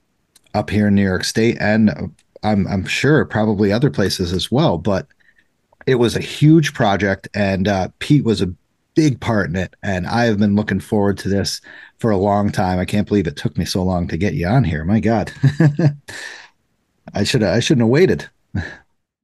up 0.53 0.69
here 0.69 0.87
in 0.87 0.95
New 0.95 1.03
York 1.03 1.23
State, 1.23 1.57
and 1.59 2.13
I'm 2.43 2.67
I'm 2.67 2.85
sure 2.85 3.25
probably 3.25 3.71
other 3.71 3.89
places 3.89 4.33
as 4.33 4.51
well. 4.51 4.77
But 4.77 5.07
it 5.85 5.95
was 5.95 6.15
a 6.15 6.21
huge 6.21 6.73
project, 6.73 7.27
and 7.33 7.67
uh, 7.67 7.89
Pete 7.99 8.23
was 8.23 8.41
a 8.41 8.53
big 8.95 9.19
part 9.19 9.49
in 9.49 9.55
it. 9.55 9.75
And 9.83 10.07
I 10.07 10.25
have 10.25 10.37
been 10.37 10.55
looking 10.55 10.79
forward 10.79 11.17
to 11.19 11.29
this 11.29 11.61
for 11.99 12.11
a 12.11 12.17
long 12.17 12.51
time. 12.51 12.79
I 12.79 12.85
can't 12.85 13.07
believe 13.07 13.27
it 13.27 13.37
took 13.37 13.57
me 13.57 13.65
so 13.65 13.83
long 13.83 14.07
to 14.07 14.17
get 14.17 14.33
you 14.33 14.47
on 14.47 14.63
here. 14.63 14.83
My 14.83 14.99
God, 14.99 15.31
I 17.13 17.23
should 17.23 17.43
I 17.43 17.59
shouldn't 17.59 17.85
have 17.85 17.89
waited. 17.89 18.29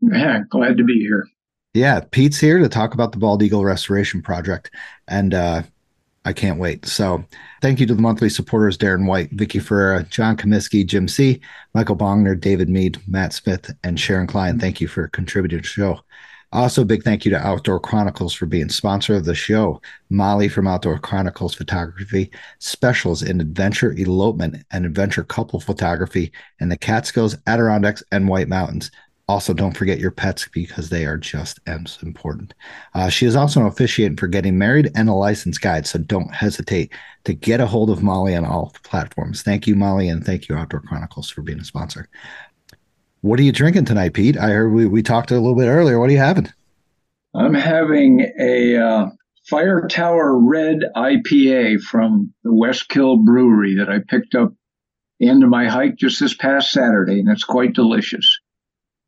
Yeah, 0.02 0.42
glad 0.50 0.78
to 0.78 0.84
be 0.84 1.00
here. 1.00 1.26
Yeah, 1.74 2.02
Pete's 2.12 2.40
here 2.40 2.60
to 2.60 2.70
talk 2.70 2.94
about 2.94 3.12
the 3.12 3.20
Bald 3.20 3.44
Eagle 3.44 3.64
Restoration 3.64 4.22
Project. 4.22 4.72
And 5.08 5.34
uh, 5.34 5.64
I 6.26 6.34
can't 6.34 6.60
wait. 6.60 6.86
So 6.86 7.24
thank 7.62 7.80
you 7.80 7.86
to 7.86 7.96
the 7.96 8.02
monthly 8.02 8.30
supporters 8.30 8.78
Darren 8.78 9.08
White, 9.08 9.32
Vicky 9.32 9.60
Ferreira, 9.60 10.04
John 10.04 10.36
Comiskey, 10.36 10.86
Jim 10.86 11.08
C., 11.08 11.40
Michael 11.74 11.96
Bongner, 11.96 12.40
David 12.40 12.68
Mead, 12.68 13.00
Matt 13.08 13.32
Smith, 13.32 13.72
and 13.84 14.00
Sharon 14.00 14.28
Klein. 14.28 14.60
Thank 14.60 14.82
you 14.82 14.88
for 14.88 15.08
contributing 15.08 15.60
to 15.60 15.62
the 15.62 15.68
show. 15.68 16.02
Also, 16.54 16.86
big 16.86 17.04
thank 17.04 17.25
you 17.25 17.32
to 17.32 17.46
Outdoor 17.46 17.80
Chronicles 17.80 18.34
for 18.34 18.46
being 18.46 18.70
sponsor 18.70 19.16
of 19.16 19.25
the 19.25 19.36
show. 19.36 19.82
Molly 20.10 20.48
from 20.48 20.66
Outdoor 20.66 20.98
Chronicles 20.98 21.54
Photography 21.54 22.32
specials 22.60 23.22
in 23.22 23.42
adventure 23.42 23.92
elopement 23.94 24.63
and 24.72 24.86
adventure 24.86 25.24
couple 25.24 25.60
photography 25.60 26.32
in 26.62 26.70
the 26.70 26.77
Catskills, 26.77 27.38
Adirondacks, 27.48 28.01
and 28.13 28.30
White 28.30 28.48
Mountains. 28.48 28.92
Also, 29.30 29.54
don't 29.54 29.75
forget 29.75 30.00
your 30.00 30.12
pets 30.12 30.48
because 30.54 30.88
they 30.88 31.06
are 31.06 31.18
just 31.18 31.60
as 31.68 31.98
important. 32.01 32.54
Uh, 32.94 33.10
she 33.10 33.25
is 33.25 33.36
also 33.36 33.60
an 33.60 33.68
officiant 33.68 34.18
for 34.18 34.27
getting 34.27 34.58
married 34.58 34.89
and 34.96 35.10
a 35.10 35.13
licensed 35.13 35.60
guide, 35.60 35.86
so 35.86 36.00
don't 36.00 36.34
hesitate 36.34 36.94
to 37.25 37.34
get 37.34 37.60
a 37.60 37.68
hold 37.68 37.89
of 37.89 38.01
Molly 38.01 38.38
on 38.38 38.46
all 38.46 38.74
platforms. 38.84 39.42
Thank 39.42 39.68
you, 39.68 39.75
Molly, 39.75 40.08
and 40.08 40.25
thank 40.25 40.48
you, 40.48 40.56
Outdoor 40.56 40.80
Chronicles, 40.80 41.30
for 41.30 41.42
being 41.42 41.60
a 41.60 41.66
sponsor. 41.66 42.08
What 43.27 43.41
are 43.41 43.43
you 43.43 43.51
drinking 43.51 43.84
tonight, 43.84 44.13
Pete? 44.13 44.38
I 44.38 44.51
heard 44.51 44.72
we, 44.72 44.88
we 44.88 45.03
talked 45.03 45.31
a 45.31 45.34
little 45.34 45.53
bit 45.53 45.67
earlier. 45.67 46.00
What 46.00 46.10
are 46.10 46.13
you 46.13 46.17
having? 46.17 46.48
I'm 47.36 47.53
having 47.53 48.22
a 48.39 48.77
uh, 48.77 49.10
Fire 49.50 49.86
Tower 49.89 50.39
Red 50.39 50.79
IPA 50.96 51.81
from 51.81 52.34
the 52.46 52.51
Westkill 52.51 53.25
Brewery 53.25 53.75
that 53.79 53.89
I 53.89 54.00
picked 54.07 54.34
up 54.34 54.53
the 55.19 55.27
end 55.27 55.43
of 55.43 55.50
my 55.50 55.67
hike 55.67 55.98
just 55.98 56.22
this 56.22 56.36
past 56.36 56.72
Saturday, 56.72 57.19
and 57.19 57.27
it's 57.27 57.43
quite 57.43 57.74
delicious. 57.74 58.39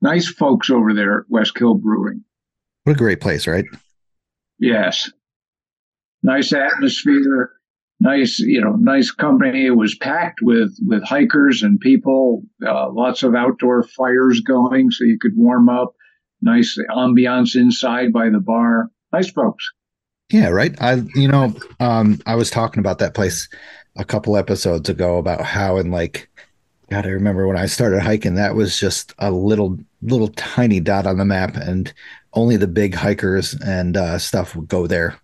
Nice 0.01 0.27
folks 0.27 0.69
over 0.69 0.93
there 0.93 1.19
at 1.19 1.31
Westkill 1.31 1.79
Brewing. 1.79 2.25
What 2.83 2.97
a 2.97 2.99
great 2.99 3.21
place, 3.21 3.47
right? 3.47 3.63
Yes. 4.59 5.09
Nice 6.23 6.51
atmosphere, 6.51 7.53
nice, 7.99 8.39
you 8.39 8.61
know, 8.61 8.75
nice 8.79 9.11
company. 9.11 9.65
It 9.65 9.75
was 9.75 9.95
packed 9.95 10.39
with 10.41 10.75
with 10.85 11.03
hikers 11.03 11.63
and 11.63 11.79
people. 11.79 12.43
Uh, 12.65 12.91
lots 12.91 13.23
of 13.23 13.35
outdoor 13.35 13.83
fires 13.83 14.41
going, 14.41 14.91
so 14.91 15.03
you 15.03 15.17
could 15.19 15.33
warm 15.35 15.69
up. 15.69 15.93
Nice 16.41 16.77
ambiance 16.89 17.55
inside 17.55 18.13
by 18.13 18.29
the 18.29 18.39
bar. 18.39 18.89
Nice 19.11 19.29
folks. 19.29 19.65
Yeah, 20.31 20.49
right. 20.49 20.79
I, 20.79 21.01
you 21.15 21.27
know, 21.27 21.55
um, 21.79 22.21
I 22.25 22.35
was 22.35 22.51
talking 22.51 22.79
about 22.79 22.99
that 22.99 23.15
place 23.15 23.49
a 23.97 24.05
couple 24.05 24.37
episodes 24.37 24.87
ago 24.87 25.17
about 25.17 25.41
how 25.41 25.77
in 25.77 25.89
like, 25.89 26.29
God, 26.91 27.05
I 27.05 27.09
remember 27.09 27.47
when 27.47 27.57
I 27.57 27.65
started 27.65 28.01
hiking, 28.01 28.35
that 28.35 28.53
was 28.53 28.79
just 28.79 29.13
a 29.17 29.31
little, 29.31 29.79
little 30.03 30.27
tiny 30.29 30.79
dot 30.79 31.07
on 31.07 31.17
the 31.17 31.25
map, 31.25 31.55
and 31.55 31.91
only 32.33 32.57
the 32.57 32.67
big 32.67 32.93
hikers 32.93 33.55
and 33.55 33.97
uh, 33.97 34.19
stuff 34.19 34.55
would 34.55 34.67
go 34.67 34.85
there 34.85 35.19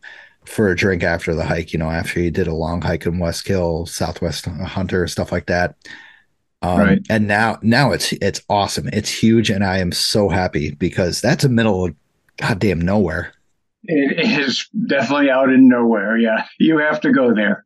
for 0.48 0.70
a 0.70 0.76
drink 0.76 1.04
after 1.04 1.34
the 1.34 1.46
hike. 1.46 1.74
You 1.74 1.80
know, 1.80 1.90
after 1.90 2.20
you 2.20 2.32
did 2.32 2.48
a 2.48 2.54
long 2.54 2.82
hike 2.82 3.06
in 3.06 3.18
Westkill, 3.20 3.88
Southwest 3.88 4.46
Hunter, 4.46 5.08
stuff 5.08 5.32
like 5.32 5.48
that. 5.48 5.76
Um, 6.62 6.80
Right. 6.80 7.00
And 7.10 7.28
now, 7.28 7.60
now 7.62 7.92
it's 7.92 8.14
it's 8.14 8.42
awesome. 8.50 8.90
It's 8.92 9.10
huge, 9.10 9.50
and 9.50 9.64
I 9.64 9.78
am 9.80 9.92
so 9.92 10.30
happy 10.30 10.72
because 10.72 11.22
that's 11.22 11.44
a 11.44 11.50
middle 11.50 11.86
of 11.86 11.96
goddamn 12.38 12.82
nowhere. 12.82 13.34
It 13.84 14.40
is 14.40 14.68
definitely 14.88 15.30
out 15.30 15.50
in 15.50 15.70
nowhere. 15.70 16.18
Yeah, 16.18 16.46
you 16.60 16.80
have 16.80 17.02
to 17.02 17.12
go 17.12 17.34
there. 17.36 17.66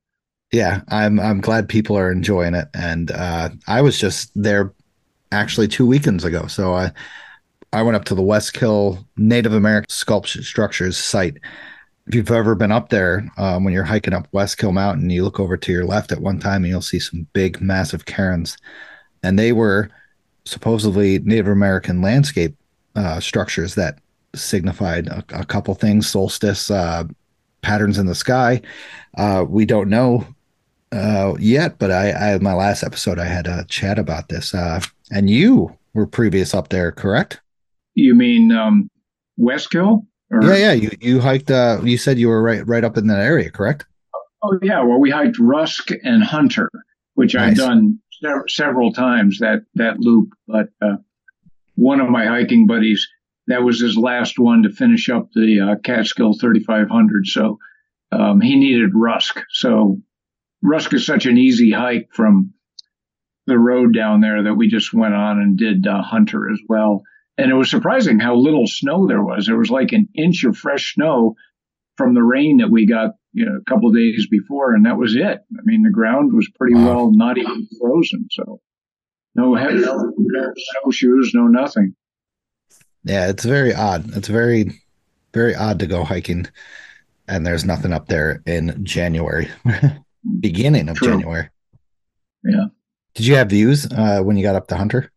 Yeah, 0.51 0.81
I'm 0.89 1.19
I'm 1.19 1.41
glad 1.41 1.69
people 1.69 1.97
are 1.97 2.11
enjoying 2.11 2.55
it, 2.55 2.67
and 2.73 3.11
uh, 3.11 3.49
I 3.67 3.81
was 3.81 3.97
just 3.97 4.31
there 4.35 4.73
actually 5.31 5.67
two 5.67 5.85
weekends 5.85 6.25
ago. 6.25 6.47
So 6.47 6.73
I 6.73 6.91
I 7.71 7.83
went 7.83 7.95
up 7.95 8.05
to 8.05 8.15
the 8.15 8.21
Westkill 8.21 9.05
Native 9.15 9.53
American 9.53 9.89
Sculpture 9.89 10.43
Structures 10.43 10.97
site. 10.97 11.37
If 12.09 12.15
you've 12.15 12.31
ever 12.31 12.55
been 12.55 12.71
up 12.71 12.89
there, 12.89 13.31
um, 13.37 13.63
when 13.63 13.71
you're 13.71 13.83
hiking 13.83 14.15
up 14.15 14.31
Westkill 14.31 14.73
Mountain, 14.73 15.11
you 15.11 15.23
look 15.23 15.39
over 15.39 15.55
to 15.55 15.71
your 15.71 15.85
left 15.85 16.11
at 16.11 16.21
one 16.21 16.39
time 16.39 16.63
and 16.63 16.71
you'll 16.71 16.81
see 16.81 16.97
some 16.97 17.27
big, 17.33 17.61
massive 17.61 18.07
cairns, 18.07 18.57
and 19.21 19.37
they 19.37 19.51
were 19.51 19.91
supposedly 20.43 21.19
Native 21.19 21.49
American 21.49 22.01
landscape 22.01 22.55
uh, 22.95 23.19
structures 23.19 23.75
that 23.75 23.99
signified 24.33 25.05
a, 25.05 25.23
a 25.33 25.45
couple 25.45 25.75
things: 25.75 26.09
solstice, 26.09 26.71
uh, 26.71 27.03
patterns 27.61 27.99
in 27.99 28.07
the 28.07 28.15
sky. 28.15 28.59
Uh, 29.15 29.45
we 29.47 29.63
don't 29.63 29.87
know 29.87 30.25
uh, 30.91 31.35
yet, 31.39 31.77
but 31.77 31.91
I, 31.91 32.33
I 32.33 32.37
my 32.39 32.53
last 32.53 32.81
episode 32.81 33.19
I 33.19 33.25
had 33.25 33.45
a 33.45 33.65
chat 33.65 33.99
about 33.99 34.29
this, 34.29 34.55
uh, 34.55 34.81
and 35.11 35.29
you 35.29 35.77
were 35.93 36.07
previous 36.07 36.55
up 36.55 36.69
there, 36.69 36.91
correct? 36.91 37.39
You 37.93 38.15
mean 38.15 38.51
um, 38.51 38.89
Westkill? 39.39 40.07
Or- 40.31 40.43
Yeah, 40.43 40.55
yeah. 40.55 40.71
You 40.73 40.89
you 40.99 41.19
hiked. 41.19 41.49
Uh, 41.51 41.79
you 41.83 41.97
said 41.97 42.19
you 42.19 42.27
were 42.27 42.41
right 42.41 42.65
right 42.67 42.83
up 42.83 42.97
in 42.97 43.07
that 43.07 43.19
area, 43.19 43.49
correct? 43.51 43.85
Oh 44.43 44.57
yeah, 44.61 44.83
well 44.83 44.99
we 44.99 45.09
hiked 45.09 45.37
Rusk 45.39 45.89
and 46.03 46.23
Hunter, 46.23 46.69
which 47.15 47.35
I've 47.35 47.57
done 47.57 47.99
sev- 48.21 48.43
several 48.47 48.93
times 48.93 49.39
that 49.39 49.63
that 49.75 49.99
loop. 49.99 50.29
But 50.47 50.69
uh, 50.81 50.97
one 51.75 51.99
of 51.99 52.09
my 52.09 52.25
hiking 52.25 52.67
buddies, 52.67 53.07
that 53.47 53.63
was 53.63 53.79
his 53.81 53.97
last 53.97 54.39
one 54.39 54.63
to 54.63 54.69
finish 54.69 55.09
up 55.09 55.29
the 55.33 55.59
uh, 55.59 55.75
Catskill 55.83 56.33
3500. 56.39 57.25
So 57.27 57.57
um, 58.11 58.39
he 58.41 58.55
needed 58.55 58.91
Rusk. 58.93 59.41
So 59.51 59.99
Rusk 60.61 60.93
is 60.93 61.05
such 61.05 61.25
an 61.25 61.37
easy 61.37 61.71
hike 61.71 62.09
from 62.13 62.53
the 63.47 63.57
road 63.57 63.93
down 63.93 64.21
there 64.21 64.43
that 64.43 64.53
we 64.55 64.67
just 64.67 64.93
went 64.93 65.15
on 65.15 65.39
and 65.39 65.57
did 65.57 65.85
uh, 65.87 66.01
Hunter 66.03 66.49
as 66.51 66.59
well. 66.69 67.01
And 67.41 67.51
it 67.51 67.55
was 67.55 67.69
surprising 67.69 68.19
how 68.19 68.35
little 68.35 68.67
snow 68.67 69.07
there 69.07 69.23
was. 69.23 69.45
There 69.45 69.57
was 69.57 69.69
like 69.71 69.91
an 69.93 70.07
inch 70.15 70.43
of 70.43 70.57
fresh 70.57 70.93
snow 70.93 71.35
from 71.97 72.13
the 72.13 72.23
rain 72.23 72.57
that 72.57 72.69
we 72.69 72.85
got 72.85 73.11
you 73.33 73.45
know 73.45 73.57
a 73.61 73.69
couple 73.69 73.89
of 73.89 73.95
days 73.95 74.27
before 74.31 74.73
and 74.73 74.85
that 74.85 74.97
was 74.97 75.15
it 75.15 75.21
i 75.59 75.61
mean 75.63 75.83
the 75.83 75.91
ground 75.91 76.33
was 76.33 76.49
pretty 76.57 76.73
Wow. 76.73 76.85
well 76.85 77.11
not 77.13 77.37
even 77.37 77.67
frozen 77.79 78.25
so 78.31 78.59
no 79.35 79.53
heavy 79.53 79.81
no, 79.81 80.11
no 80.17 80.53
snowshoes 80.57 81.31
no 81.35 81.45
nothing 81.47 81.93
Yeah, 83.03 83.27
it's 83.29 83.45
very 83.45 83.73
odd. 83.75 84.15
It's 84.17 84.27
very 84.29 84.71
very 85.33 85.53
odd 85.55 85.79
to 85.79 85.87
go 85.87 86.03
hiking, 86.03 86.47
and 87.27 87.45
there's 87.45 87.65
nothing 87.65 87.93
up 87.93 88.07
there 88.07 88.41
in 88.47 88.83
January, 88.83 89.47
beginning 90.39 90.89
of 90.89 90.97
True. 90.97 91.09
January. 91.09 91.49
Yeah. 92.43 92.65
Did 93.13 93.25
you 93.27 93.35
have 93.35 93.49
views 93.49 93.85
uh, 93.91 94.21
when 94.23 94.37
you 94.37 94.43
got 94.43 94.55
up 94.55 94.67
to 94.69 94.75
Hunter? 94.77 95.11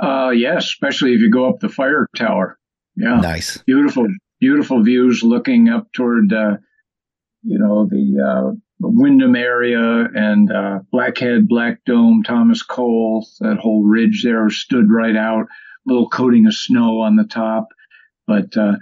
Uh 0.00 0.30
yes 0.30 0.64
especially 0.64 1.14
if 1.14 1.20
you 1.20 1.30
go 1.30 1.48
up 1.48 1.60
the 1.60 1.68
fire 1.68 2.06
tower 2.16 2.58
yeah 2.96 3.20
Nice. 3.20 3.58
beautiful 3.58 4.06
beautiful 4.40 4.82
views 4.82 5.22
looking 5.22 5.68
up 5.68 5.92
toward 5.92 6.32
uh 6.32 6.56
you 7.42 7.58
know 7.58 7.86
the 7.86 8.22
uh 8.22 8.56
the 8.78 8.88
Windham 8.88 9.34
area 9.34 9.80
and 10.14 10.52
uh, 10.52 10.80
Blackhead, 10.92 11.48
Black 11.48 11.82
Dome, 11.86 12.22
Thomas 12.22 12.62
Cole, 12.62 13.26
that 13.40 13.58
whole 13.58 13.82
ridge 13.84 14.22
there 14.22 14.50
stood 14.50 14.90
right 14.90 15.16
out, 15.16 15.46
little 15.86 16.08
coating 16.08 16.46
of 16.46 16.54
snow 16.54 17.00
on 17.00 17.16
the 17.16 17.24
top. 17.24 17.68
But 18.26 18.56
uh, 18.56 18.74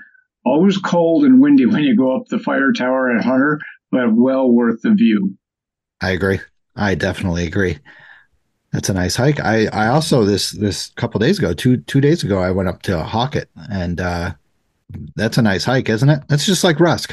always 0.44 0.78
cold 0.78 1.24
and 1.24 1.40
windy 1.40 1.66
when 1.66 1.84
you 1.84 1.96
go 1.96 2.16
up 2.16 2.26
the 2.26 2.38
fire 2.38 2.72
tower 2.72 3.16
at 3.16 3.24
Hunter, 3.24 3.60
but 3.90 4.12
well 4.12 4.50
worth 4.50 4.82
the 4.82 4.94
view. 4.94 5.36
I 6.00 6.10
agree. 6.10 6.40
I 6.76 6.96
definitely 6.96 7.46
agree. 7.46 7.78
That's 8.74 8.88
a 8.88 8.94
nice 8.94 9.14
hike. 9.14 9.38
I, 9.38 9.66
I 9.66 9.86
also 9.86 10.24
this 10.24 10.50
this 10.50 10.88
couple 10.96 11.20
days 11.20 11.38
ago, 11.38 11.54
two 11.54 11.76
two 11.76 12.00
days 12.00 12.24
ago, 12.24 12.40
I 12.40 12.50
went 12.50 12.68
up 12.68 12.82
to 12.82 13.04
Halcott, 13.04 13.46
and 13.70 14.00
uh, 14.00 14.32
that's 15.14 15.38
a 15.38 15.42
nice 15.42 15.64
hike, 15.64 15.88
isn't 15.88 16.10
it? 16.10 16.24
That's 16.26 16.44
just 16.44 16.64
like 16.64 16.80
Rusk. 16.80 17.12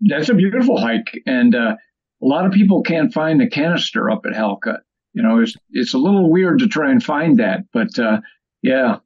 That's 0.00 0.28
a 0.28 0.34
beautiful 0.34 0.80
hike, 0.80 1.22
and 1.24 1.54
uh, 1.54 1.76
a 2.20 2.26
lot 2.26 2.46
of 2.46 2.52
people 2.52 2.82
can't 2.82 3.14
find 3.14 3.40
the 3.40 3.48
canister 3.48 4.10
up 4.10 4.26
at 4.26 4.32
Halcott. 4.32 4.80
You 5.14 5.22
know, 5.22 5.38
it's 5.38 5.54
it's 5.70 5.94
a 5.94 5.98
little 5.98 6.28
weird 6.28 6.58
to 6.58 6.66
try 6.66 6.90
and 6.90 7.00
find 7.00 7.38
that, 7.38 7.60
but 7.72 7.96
uh, 8.00 8.20
yeah, 8.60 8.96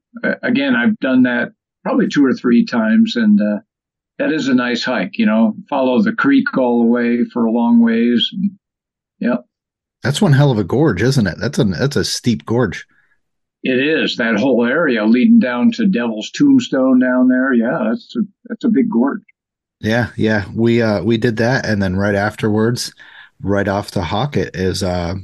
again, 0.43 0.75
I've 0.75 0.99
done 1.01 1.25
that 1.25 1.53
probably 1.83 2.09
two 2.09 2.25
or 2.25 2.33
three 2.33 2.65
times, 2.65 3.17
and 3.17 3.39
uh, 3.39 3.61
that 4.19 4.33
is 4.33 4.49
a 4.49 4.55
nice 4.55 4.83
hike. 4.83 5.19
You 5.19 5.27
know, 5.27 5.55
follow 5.69 6.01
the 6.01 6.15
creek 6.15 6.57
all 6.57 6.81
the 6.81 6.89
way 6.89 7.25
for 7.35 7.45
a 7.45 7.53
long 7.53 7.81
ways. 7.81 8.31
And, 8.33 8.53
yeah, 9.19 9.37
That's 10.05 10.23
one 10.23 10.33
hell 10.35 10.53
of 10.53 10.59
a 10.59 10.65
gorge, 10.65 11.03
isn't 11.03 11.27
it? 11.27 11.37
That's 11.41 11.59
a 11.59 11.65
that's 11.65 11.97
a 11.97 12.05
steep 12.05 12.45
gorge. 12.47 12.87
it 13.63 13.79
is 13.79 14.17
that 14.19 14.37
whole 14.39 14.65
area 14.67 15.05
leading 15.07 15.39
down 15.41 15.73
to 15.73 15.87
Devil's 15.89 16.31
Tombstone 16.31 16.99
down 17.01 17.29
there. 17.29 17.53
Yeah, 17.55 17.89
that's 17.89 18.15
a 18.17 18.21
that's 18.47 18.65
a 18.65 18.69
big 18.69 18.91
gorge. 18.91 19.23
Yeah, 19.81 20.11
yeah. 20.17 20.45
We 20.55 20.83
uh 20.83 21.03
we 21.03 21.17
did 21.19 21.37
that, 21.39 21.67
and 21.67 21.83
then 21.83 21.97
right 21.97 22.15
afterwards, 22.15 22.95
right 23.43 23.67
off 23.69 23.91
the 23.93 24.03
Halcott 24.03 24.51
is 24.55 24.83
uh 24.83 25.15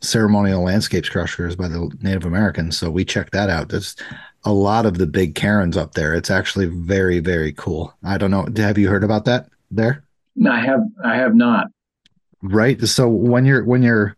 ceremonial 0.00 0.62
landscapes 0.62 1.10
crushers 1.10 1.56
by 1.56 1.68
the 1.68 1.90
Native 2.02 2.24
Americans. 2.24 2.76
So 2.78 2.90
we 2.90 3.04
checked 3.04 3.32
that 3.32 3.50
out. 3.50 3.68
There's 3.68 3.96
a 4.44 4.52
lot 4.52 4.86
of 4.86 4.96
the 4.98 5.06
big 5.06 5.34
cairns 5.34 5.76
up 5.76 5.92
there. 5.94 6.14
It's 6.14 6.30
actually 6.30 6.66
very 6.66 7.20
very 7.20 7.52
cool. 7.52 7.94
I 8.04 8.16
don't 8.18 8.30
know. 8.30 8.46
Have 8.56 8.78
you 8.78 8.88
heard 8.88 9.04
about 9.04 9.26
that 9.26 9.48
there? 9.70 10.02
No, 10.36 10.50
I 10.52 10.60
have 10.60 10.80
I 11.04 11.16
have 11.16 11.34
not. 11.34 11.66
right 12.42 12.80
so 12.86 13.08
when 13.08 13.44
you're 13.44 13.64
when 13.64 13.82
you're 13.82 14.16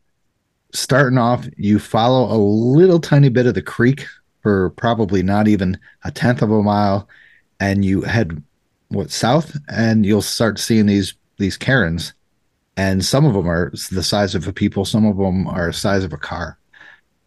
starting 0.72 1.18
off 1.18 1.46
you 1.56 1.78
follow 1.78 2.34
a 2.34 2.38
little 2.38 3.00
tiny 3.00 3.28
bit 3.28 3.46
of 3.46 3.54
the 3.54 3.62
creek 3.62 4.06
for 4.40 4.70
probably 4.70 5.22
not 5.22 5.46
even 5.48 5.78
a 6.04 6.10
tenth 6.10 6.42
of 6.42 6.50
a 6.50 6.62
mile 6.62 7.08
and 7.60 7.84
you 7.84 8.02
head 8.02 8.42
what 8.88 9.10
south 9.10 9.56
and 9.68 10.04
you'll 10.04 10.22
start 10.22 10.58
seeing 10.58 10.86
these 10.86 11.14
these 11.38 11.56
cairns 11.56 12.14
and 12.76 13.04
some 13.04 13.24
of 13.24 13.34
them 13.34 13.48
are 13.48 13.70
the 13.90 14.02
size 14.02 14.34
of 14.34 14.46
a 14.48 14.52
people, 14.52 14.84
some 14.84 15.04
of 15.04 15.16
them 15.16 15.46
are 15.46 15.66
the 15.66 15.72
size 15.72 16.04
of 16.04 16.12
a 16.12 16.18
car, 16.18 16.58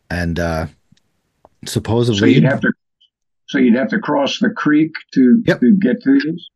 and 0.09 0.39
uh, 0.39 0.65
supposedly 1.65 2.19
So 2.19 2.25
you'd 2.25 2.43
have 2.45 2.61
to, 2.61 2.73
so 3.47 3.59
you'd 3.59 3.75
have 3.75 3.89
to 3.89 3.99
cross 3.99 4.39
the 4.39 4.49
creek 4.49 4.91
to 5.13 5.43
Yep. 5.45 5.59
to 5.59 5.77
get 5.79 6.01
to 6.01 6.13
these. 6.13 6.49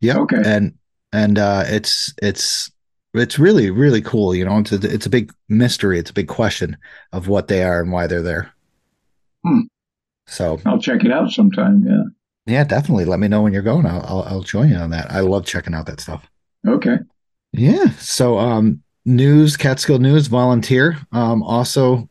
Yeah. 0.00 0.18
Okay. 0.18 0.42
And 0.44 0.74
and 1.12 1.38
uh, 1.38 1.64
it's 1.66 2.12
it's 2.20 2.70
it's 3.18 3.38
really 3.38 3.70
really 3.70 4.02
cool. 4.02 4.34
You 4.34 4.44
know, 4.44 4.58
it's 4.58 4.72
a, 4.72 4.76
it's 4.94 5.06
a 5.06 5.10
big 5.10 5.32
mystery. 5.48 5.98
It's 5.98 6.10
a 6.10 6.14
big 6.14 6.28
question 6.28 6.76
of 7.12 7.28
what 7.28 7.48
they 7.48 7.62
are 7.64 7.80
and 7.80 7.92
why 7.92 8.06
they're 8.06 8.22
there. 8.22 8.52
Hmm. 9.44 9.60
So 10.26 10.60
I'll 10.66 10.80
check 10.80 11.04
it 11.04 11.12
out 11.12 11.30
sometime. 11.30 11.84
Yeah. 11.86 12.02
yeah, 12.46 12.64
definitely. 12.64 13.04
Let 13.04 13.20
me 13.20 13.28
know 13.28 13.42
when 13.42 13.52
you're 13.52 13.62
going. 13.62 13.86
I'll, 13.86 14.02
I'll 14.06 14.22
I'll 14.22 14.42
join 14.42 14.70
you 14.70 14.76
on 14.76 14.90
that. 14.90 15.10
I 15.12 15.20
love 15.20 15.46
checking 15.46 15.74
out 15.74 15.86
that 15.86 16.00
stuff. 16.00 16.28
Okay. 16.66 16.98
Yeah. 17.52 17.90
So 17.98 18.38
um 18.38 18.82
news, 19.04 19.56
Catskill 19.56 20.00
News 20.00 20.26
volunteer. 20.26 20.98
Um 21.12 21.42
also 21.44 22.08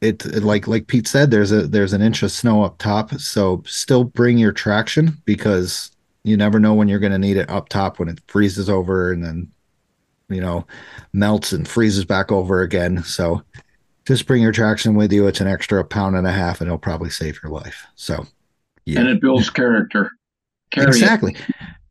it, 0.00 0.24
it- 0.26 0.42
like 0.42 0.66
like 0.66 0.88
Pete 0.88 1.06
said, 1.06 1.30
there's 1.30 1.52
a 1.52 1.68
there's 1.68 1.92
an 1.92 2.02
inch 2.02 2.22
of 2.24 2.32
snow 2.32 2.64
up 2.64 2.78
top. 2.78 3.14
So 3.14 3.62
still 3.66 4.02
bring 4.04 4.38
your 4.38 4.52
traction 4.52 5.16
because 5.24 5.92
you 6.24 6.36
never 6.36 6.58
know 6.58 6.74
when 6.74 6.88
you're 6.88 6.98
gonna 6.98 7.18
need 7.18 7.36
it 7.36 7.48
up 7.48 7.68
top 7.68 8.00
when 8.00 8.08
it 8.08 8.20
freezes 8.26 8.68
over 8.68 9.12
and 9.12 9.24
then 9.24 9.51
you 10.32 10.40
know 10.40 10.66
melts 11.12 11.52
and 11.52 11.66
freezes 11.66 12.04
back 12.04 12.32
over 12.32 12.62
again. 12.62 13.02
So 13.04 13.42
just 14.06 14.26
bring 14.26 14.42
your 14.42 14.52
traction 14.52 14.94
with 14.94 15.12
you. 15.12 15.26
It's 15.26 15.40
an 15.40 15.48
extra 15.48 15.84
pound 15.84 16.16
and 16.16 16.26
a 16.26 16.32
half 16.32 16.60
and 16.60 16.68
it'll 16.68 16.78
probably 16.78 17.10
save 17.10 17.40
your 17.42 17.52
life. 17.52 17.86
So 17.94 18.26
yeah. 18.84 19.00
And 19.00 19.08
it 19.08 19.20
builds 19.20 19.50
character. 19.50 20.10
Carry 20.70 20.86
it. 20.86 20.88
Exactly. 20.90 21.36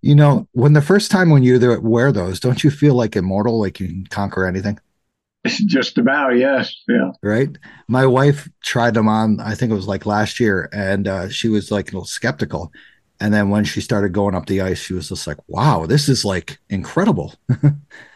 You 0.01 0.15
know, 0.15 0.47
when 0.53 0.73
the 0.73 0.81
first 0.81 1.11
time 1.11 1.29
when 1.29 1.43
you 1.43 1.79
wear 1.81 2.11
those, 2.11 2.39
don't 2.39 2.63
you 2.63 2.71
feel 2.71 2.95
like 2.95 3.15
immortal, 3.15 3.59
like 3.59 3.79
you 3.79 3.87
can 3.87 4.07
conquer 4.07 4.45
anything? 4.45 4.79
Just 5.45 5.97
about. 5.97 6.37
Yes. 6.37 6.73
Yeah. 6.87 7.11
Right. 7.21 7.55
My 7.87 8.05
wife 8.05 8.49
tried 8.63 8.95
them 8.95 9.07
on, 9.07 9.39
I 9.39 9.55
think 9.55 9.71
it 9.71 9.75
was 9.75 9.87
like 9.87 10.05
last 10.05 10.39
year, 10.39 10.69
and 10.73 11.07
uh, 11.07 11.29
she 11.29 11.49
was 11.49 11.71
like 11.71 11.89
a 11.89 11.93
little 11.93 12.05
skeptical. 12.05 12.71
And 13.19 13.33
then 13.33 13.49
when 13.49 13.63
she 13.63 13.81
started 13.81 14.13
going 14.13 14.33
up 14.33 14.47
the 14.47 14.61
ice, 14.61 14.79
she 14.79 14.93
was 14.93 15.09
just 15.09 15.27
like, 15.27 15.37
wow, 15.47 15.85
this 15.85 16.09
is 16.09 16.25
like 16.25 16.59
incredible. 16.69 17.35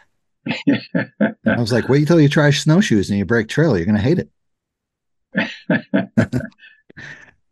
I 1.46 1.58
was 1.58 1.72
like, 1.72 1.88
wait 1.88 2.06
till 2.06 2.20
you 2.20 2.28
try 2.28 2.50
snowshoes 2.50 3.10
and 3.10 3.18
you 3.18 3.24
break 3.24 3.48
trail. 3.48 3.76
You're 3.76 3.86
going 3.86 3.96
to 3.96 4.02
hate 4.02 4.18
it. 4.18 4.30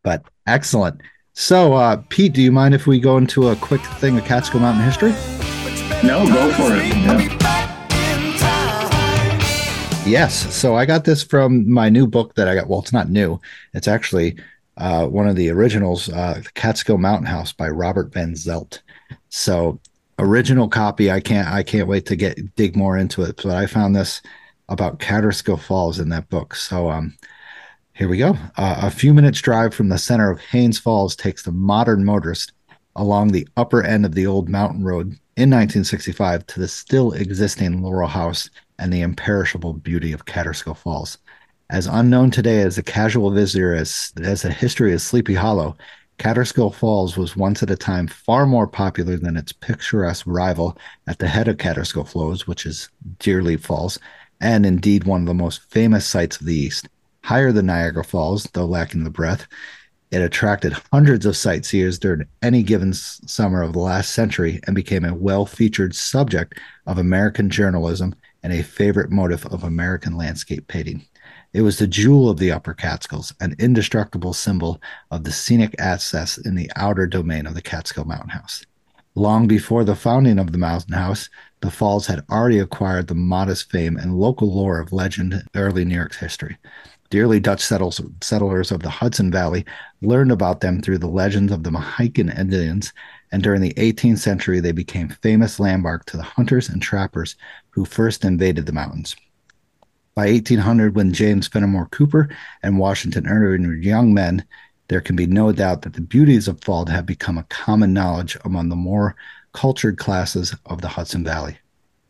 but 0.02 0.24
excellent. 0.46 1.00
So, 1.32 1.74
uh, 1.74 2.02
Pete, 2.08 2.32
do 2.32 2.42
you 2.42 2.52
mind 2.52 2.74
if 2.74 2.86
we 2.86 3.00
go 3.00 3.16
into 3.16 3.48
a 3.48 3.56
quick 3.56 3.80
thing 3.80 4.16
of 4.16 4.24
Catskill 4.24 4.60
Mountain 4.60 4.84
history? 4.84 5.10
No, 6.06 6.26
go 6.26 6.52
for 6.52 6.74
it. 6.74 6.86
Yeah. 6.86 7.54
Yes. 10.06 10.54
So 10.54 10.76
I 10.76 10.84
got 10.84 11.04
this 11.04 11.22
from 11.22 11.70
my 11.70 11.88
new 11.88 12.06
book 12.06 12.34
that 12.34 12.46
I 12.46 12.54
got. 12.54 12.68
Well, 12.68 12.80
it's 12.80 12.92
not 12.92 13.08
new. 13.08 13.40
It's 13.72 13.88
actually 13.88 14.36
uh, 14.76 15.06
one 15.06 15.26
of 15.26 15.34
the 15.34 15.50
originals, 15.50 16.08
uh, 16.08 16.40
The 16.42 16.50
Catskill 16.54 16.98
Mountain 16.98 17.26
House 17.26 17.52
by 17.52 17.68
Robert 17.68 18.12
Van 18.12 18.34
Zelt. 18.34 18.80
So 19.30 19.80
original 20.18 20.68
copy. 20.68 21.10
I 21.10 21.20
can't. 21.20 21.48
I 21.48 21.62
can't 21.62 21.88
wait 21.88 22.06
to 22.06 22.16
get 22.16 22.54
dig 22.56 22.76
more 22.76 22.96
into 22.96 23.22
it. 23.22 23.40
But 23.42 23.56
I 23.56 23.66
found 23.66 23.94
this 23.94 24.22
about 24.68 24.98
Catskill 24.98 25.56
Falls 25.56 25.98
in 25.98 26.08
that 26.10 26.28
book. 26.30 26.54
So 26.54 26.90
um, 26.90 27.14
here 27.94 28.08
we 28.08 28.18
go. 28.18 28.36
Uh, 28.56 28.80
a 28.82 28.90
few 28.90 29.14
minutes 29.14 29.40
drive 29.40 29.74
from 29.74 29.88
the 29.88 29.98
center 29.98 30.30
of 30.30 30.40
Haines 30.40 30.78
Falls 30.78 31.14
takes 31.14 31.42
the 31.42 31.52
modern 31.52 32.04
motorist 32.04 32.52
along 32.96 33.28
the 33.28 33.46
upper 33.56 33.82
end 33.82 34.04
of 34.06 34.14
the 34.14 34.26
old 34.26 34.48
mountain 34.48 34.84
road 34.84 35.06
in 35.36 35.50
1965 35.50 36.46
to 36.46 36.60
the 36.60 36.68
still 36.68 37.12
existing 37.12 37.82
Laurel 37.82 38.08
House 38.08 38.48
and 38.78 38.92
the 38.92 39.00
imperishable 39.00 39.74
beauty 39.74 40.12
of 40.12 40.26
Catskill 40.26 40.74
Falls. 40.74 41.18
As 41.70 41.86
unknown 41.86 42.30
today 42.30 42.60
as 42.60 42.78
a 42.78 42.82
casual 42.82 43.30
visitor 43.30 43.74
as, 43.74 44.12
as 44.22 44.44
a 44.44 44.50
history 44.50 44.92
of 44.92 45.00
Sleepy 45.00 45.34
Hollow, 45.34 45.76
Catskill 46.18 46.70
Falls 46.70 47.16
was 47.16 47.36
once 47.36 47.62
at 47.62 47.70
a 47.70 47.76
time 47.76 48.06
far 48.06 48.46
more 48.46 48.66
popular 48.66 49.16
than 49.16 49.36
its 49.36 49.52
picturesque 49.52 50.24
rival 50.26 50.78
at 51.06 51.18
the 51.18 51.28
head 51.28 51.48
of 51.48 51.58
Catskill 51.58 52.04
Flows, 52.04 52.46
which 52.46 52.66
is 52.66 52.88
Deerleaf 53.18 53.60
Falls, 53.60 53.98
and 54.40 54.64
indeed 54.64 55.04
one 55.04 55.22
of 55.22 55.26
the 55.26 55.34
most 55.34 55.62
famous 55.70 56.06
sights 56.06 56.40
of 56.40 56.46
the 56.46 56.54
East. 56.54 56.88
Higher 57.24 57.52
than 57.52 57.66
Niagara 57.66 58.04
Falls, 58.04 58.44
though 58.52 58.66
lacking 58.66 59.04
the 59.04 59.10
breadth, 59.10 59.46
it 60.10 60.22
attracted 60.22 60.76
hundreds 60.92 61.26
of 61.26 61.36
sightseers 61.36 61.98
during 61.98 62.28
any 62.42 62.62
given 62.62 62.92
summer 62.92 63.62
of 63.62 63.72
the 63.72 63.80
last 63.80 64.12
century 64.12 64.60
and 64.66 64.76
became 64.76 65.04
a 65.04 65.14
well 65.14 65.44
featured 65.44 65.94
subject 65.94 66.60
of 66.86 66.98
American 66.98 67.50
journalism 67.50 68.14
and 68.44 68.52
a 68.52 68.62
favorite 68.62 69.10
motive 69.10 69.44
of 69.46 69.64
American 69.64 70.16
landscape 70.16 70.68
painting. 70.68 71.04
It 71.54 71.62
was 71.62 71.78
the 71.78 71.86
jewel 71.86 72.28
of 72.28 72.38
the 72.38 72.50
Upper 72.50 72.74
Catskills, 72.74 73.32
an 73.40 73.54
indestructible 73.60 74.32
symbol 74.32 74.82
of 75.12 75.22
the 75.22 75.30
scenic 75.30 75.76
access 75.78 76.36
in 76.36 76.56
the 76.56 76.68
outer 76.74 77.06
domain 77.06 77.46
of 77.46 77.54
the 77.54 77.62
Catskill 77.62 78.06
Mountain 78.06 78.30
House. 78.30 78.66
Long 79.14 79.46
before 79.46 79.84
the 79.84 79.94
founding 79.94 80.40
of 80.40 80.50
the 80.50 80.58
Mountain 80.58 80.94
House, 80.94 81.30
the 81.60 81.70
falls 81.70 82.08
had 82.08 82.24
already 82.28 82.58
acquired 82.58 83.06
the 83.06 83.14
modest 83.14 83.70
fame 83.70 83.96
and 83.96 84.18
local 84.18 84.52
lore 84.52 84.80
of 84.80 84.92
legend 84.92 85.32
in 85.32 85.42
early 85.54 85.84
New 85.84 85.94
York's 85.94 86.16
history. 86.16 86.58
The 87.10 87.20
early 87.20 87.38
Dutch 87.38 87.60
settlers 87.60 88.72
of 88.72 88.82
the 88.82 88.90
Hudson 88.90 89.30
Valley 89.30 89.64
learned 90.02 90.32
about 90.32 90.60
them 90.60 90.82
through 90.82 90.98
the 90.98 91.06
legends 91.06 91.52
of 91.52 91.62
the 91.62 91.70
Mohican 91.70 92.30
Indians, 92.30 92.92
and 93.30 93.44
during 93.44 93.60
the 93.60 93.74
18th 93.74 94.18
century, 94.18 94.58
they 94.58 94.72
became 94.72 95.08
famous 95.08 95.60
landmark 95.60 96.04
to 96.06 96.16
the 96.16 96.24
hunters 96.24 96.68
and 96.68 96.82
trappers 96.82 97.36
who 97.70 97.84
first 97.84 98.24
invaded 98.24 98.66
the 98.66 98.72
mountains. 98.72 99.14
By 100.14 100.26
1800, 100.30 100.94
when 100.94 101.12
James 101.12 101.48
Fenimore 101.48 101.88
Cooper 101.88 102.28
and 102.62 102.78
Washington 102.78 103.26
Irving 103.26 103.66
were 103.66 103.74
young 103.74 104.14
men, 104.14 104.44
there 104.86 105.00
can 105.00 105.16
be 105.16 105.26
no 105.26 105.50
doubt 105.50 105.82
that 105.82 105.94
the 105.94 106.00
beauties 106.00 106.46
of 106.46 106.62
Fald 106.62 106.88
have 106.88 107.04
become 107.04 107.36
a 107.36 107.44
common 107.44 107.92
knowledge 107.92 108.36
among 108.44 108.68
the 108.68 108.76
more 108.76 109.16
cultured 109.52 109.98
classes 109.98 110.54
of 110.66 110.82
the 110.82 110.88
Hudson 110.88 111.24
Valley. 111.24 111.58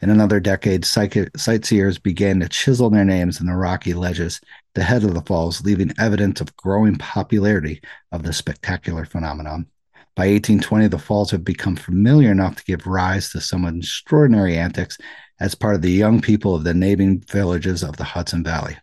In 0.02 0.10
another 0.10 0.38
decade, 0.38 0.84
sightseers 0.84 1.98
began 1.98 2.40
to 2.40 2.48
chisel 2.48 2.90
their 2.90 3.06
names 3.06 3.40
in 3.40 3.46
the 3.46 3.56
rocky 3.56 3.94
ledges, 3.94 4.38
the 4.74 4.82
head 4.82 5.02
of 5.02 5.14
the 5.14 5.22
falls, 5.22 5.64
leaving 5.64 5.94
evidence 5.98 6.42
of 6.42 6.54
growing 6.58 6.96
popularity 6.96 7.80
of 8.12 8.22
the 8.22 8.34
spectacular 8.34 9.06
phenomenon. 9.06 9.66
By 10.14 10.26
1820, 10.26 10.88
the 10.88 10.98
falls 10.98 11.30
have 11.30 11.42
become 11.42 11.74
familiar 11.74 12.30
enough 12.30 12.56
to 12.56 12.64
give 12.64 12.86
rise 12.86 13.30
to 13.30 13.40
some 13.40 13.64
extraordinary 13.64 14.58
antics 14.58 14.98
as 15.44 15.54
part 15.54 15.74
of 15.74 15.82
the 15.82 15.90
young 15.90 16.22
people 16.22 16.54
of 16.54 16.64
the 16.64 16.72
neighboring 16.72 17.20
villages 17.30 17.82
of 17.82 17.98
the 17.98 18.04
Hudson 18.04 18.42
Valley. 18.42 18.78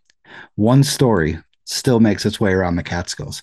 One 0.54 0.84
story 0.84 1.40
still 1.66 2.00
makes 2.00 2.24
its 2.24 2.40
way 2.40 2.52
around 2.52 2.76
the 2.76 2.84
Catskills. 2.84 3.42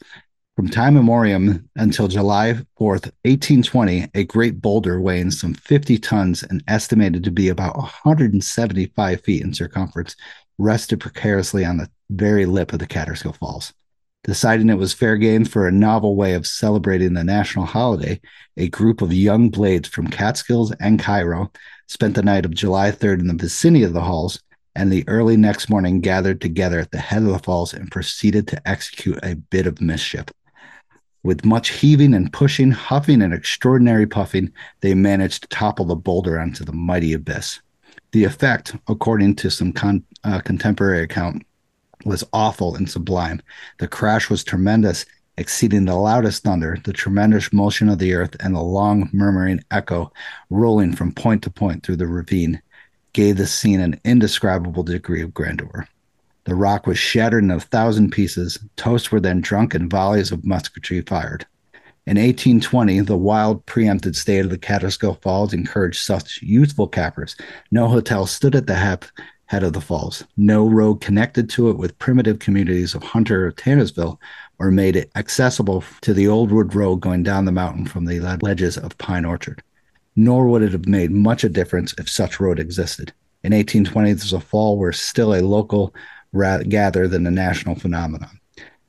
From 0.54 0.68
time 0.68 0.96
immemorial 0.96 1.59
until 1.74 2.07
July 2.07 2.52
4th, 2.78 3.11
1820, 3.24 4.07
a 4.14 4.22
great 4.22 4.61
boulder 4.61 5.00
weighing 5.00 5.33
some 5.33 5.52
50 5.52 5.98
tons 5.98 6.44
and 6.44 6.62
estimated 6.68 7.24
to 7.24 7.33
be 7.33 7.48
about 7.48 7.76
175 7.76 9.20
feet 9.22 9.42
in 9.42 9.52
circumference 9.52 10.14
rested 10.57 11.00
precariously 11.00 11.64
on 11.64 11.78
the 11.78 11.90
very 12.11 12.46
lip 12.46 12.72
of 12.72 12.78
the 12.78 12.87
Catskill 12.87 13.33
Falls. 13.33 13.72
Deciding 14.22 14.68
it 14.68 14.78
was 14.78 14.92
fair 14.92 15.16
game 15.16 15.44
for 15.44 15.66
a 15.66 15.72
novel 15.72 16.14
way 16.14 16.35
of 16.35 16.46
celebrating 16.46 17.14
the 17.14 17.24
national 17.24 17.66
holiday, 17.66 18.20
a 18.57 18.68
group 18.68 19.02
of 19.02 19.12
young 19.12 19.50
blades 19.50 19.88
from 19.88 20.07
Catskills 20.07 20.72
and 20.78 21.00
Cairo 21.00 21.50
spent 21.88 22.14
the 22.14 22.22
night 22.22 22.44
of 22.44 22.55
July 22.55 22.90
3rd 22.90 23.20
in 23.20 23.27
the 23.27 23.35
vicinity 23.35 23.83
of 23.83 23.94
the 23.94 24.03
halls 24.03 24.40
and 24.77 24.92
the 24.92 25.05
early 25.09 25.37
next 25.37 25.68
morning 25.68 26.01
gathered 26.01 26.40
together 26.40 26.79
at 26.79 26.92
the 26.92 26.98
head 26.98 27.22
of 27.22 27.29
the 27.31 27.38
falls 27.40 27.74
and 27.74 27.90
proceeded 27.90 28.46
to 28.46 28.68
execute 28.68 29.18
a 29.24 29.35
bit 29.35 29.66
of 29.66 29.81
mischief. 29.81 30.27
With 31.24 31.44
much 31.44 31.70
heaving 31.70 32.14
and 32.14 32.33
pushing, 32.33 32.70
huffing, 32.70 33.20
and 33.22 33.35
extraordinary 33.35 34.07
puffing, 34.07 34.53
they 34.81 34.94
managed 34.94 35.42
to 35.42 35.48
topple 35.48 35.87
the 35.87 35.96
boulder 35.96 36.38
onto 36.38 36.64
the 36.64 36.72
mighty 36.72 37.12
abyss. 37.12 37.61
The 38.12 38.22
effect, 38.22 38.77
according 38.87 39.35
to 39.37 39.51
some 39.51 39.72
con- 39.72 40.05
uh, 40.22 40.40
contemporary 40.40 41.03
account, 41.03 41.44
was 42.05 42.22
awful 42.33 42.77
and 42.77 42.88
sublime. 42.88 43.42
The 43.79 43.88
crash 43.88 44.31
was 44.31 44.44
tremendous, 44.44 45.05
exceeding 45.38 45.85
the 45.85 45.94
loudest 45.94 46.42
thunder, 46.42 46.77
the 46.85 46.92
tremendous 46.92 47.53
motion 47.53 47.88
of 47.88 47.98
the 47.98 48.12
earth, 48.12 48.37
and 48.40 48.55
the 48.55 48.61
long 48.61 49.09
murmuring 49.12 49.62
echo 49.70 50.12
rolling 50.51 50.92
from 50.92 51.12
point 51.12 51.42
to 51.44 51.51
point 51.51 51.83
through 51.83 51.96
the 51.96 52.07
ravine 52.07 52.61
gave 53.12 53.37
the 53.37 53.46
scene 53.46 53.81
an 53.81 53.98
indescribable 54.05 54.83
degree 54.83 55.22
of 55.22 55.33
grandeur. 55.33 55.88
The 56.44 56.55
rock 56.55 56.87
was 56.87 56.98
shattered 56.98 57.44
in 57.44 57.51
a 57.51 57.61
thousand 57.61 58.11
pieces. 58.11 58.59
Toasts 58.77 59.12
were 59.12 59.20
then 59.20 59.40
drunk 59.40 59.74
and 59.74 59.90
volleys 59.90 60.33
of 60.33 60.44
musketry 60.44 61.03
fired. 61.03 61.46
In 62.07 62.16
1820, 62.16 63.01
the 63.01 63.18
wild, 63.18 63.64
preempted 63.66 64.16
state 64.16 64.44
of 64.44 64.51
the 64.51 64.57
Catskill 64.57 65.18
Falls 65.20 65.53
encouraged 65.53 66.01
such 66.01 66.40
youthful 66.42 66.88
cappers. 66.88 67.37
No 67.70 67.87
hotel 67.87 68.24
stood 68.24 68.55
at 68.55 68.66
the 68.66 68.74
hep- 68.74 69.05
head 69.44 69.62
of 69.62 69.74
the 69.74 69.81
falls. 69.81 70.24
No 70.37 70.66
road 70.66 71.03
connected 71.03 71.51
to 71.51 71.68
it 71.68 71.77
with 71.77 71.98
primitive 71.98 72.38
communities 72.38 72.94
of 72.94 73.03
Hunter 73.03 73.46
or 73.46 73.53
Tannersville 73.53 74.18
or 74.59 74.71
made 74.71 74.97
it 74.97 75.11
accessible 75.14 75.85
to 76.01 76.12
the 76.12 76.27
old 76.27 76.51
wood 76.51 76.75
road 76.75 76.97
going 76.97 77.23
down 77.23 77.44
the 77.44 77.53
mountain 77.53 77.87
from 77.87 78.05
the 78.05 78.21
ledges 78.42 78.77
of 78.77 78.99
Pine 78.99 79.25
Orchard. 79.25 79.62
Nor 80.16 80.49
would 80.49 80.62
it 80.62 80.73
have 80.73 80.88
made 80.88 81.11
much 81.11 81.44
a 81.44 81.49
difference 81.49 81.94
if 81.99 82.09
such 82.09 82.40
road 82.40 82.59
existed. 82.59 83.12
In 83.44 83.53
1820, 83.53 84.12
this 84.14 84.25
was 84.25 84.33
a 84.33 84.40
fall 84.40 84.77
where 84.77 84.92
still 84.92 85.35
a 85.35 85.42
local 85.42 85.94
gather 86.68 87.07
than 87.07 87.27
a 87.27 87.31
national 87.31 87.77
phenomenon. 87.77 88.40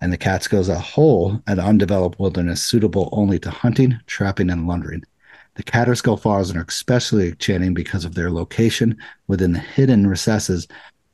And 0.01 0.11
the 0.11 0.17
Catskills 0.17 0.69
as 0.69 0.77
a 0.77 0.79
whole, 0.79 1.41
an 1.45 1.59
undeveloped 1.59 2.19
wilderness 2.19 2.63
suitable 2.63 3.09
only 3.11 3.37
to 3.39 3.51
hunting, 3.51 3.99
trapping, 4.07 4.49
and 4.49 4.67
laundering. 4.67 5.03
The 5.55 5.63
Kaaterskill 5.63 6.19
Falls 6.19 6.55
are 6.55 6.61
especially 6.61 7.29
enchanting 7.29 7.73
because 7.73 8.05
of 8.05 8.15
their 8.15 8.31
location 8.31 8.97
within 9.27 9.51
the 9.51 9.59
hidden 9.59 10.07
recesses 10.07 10.67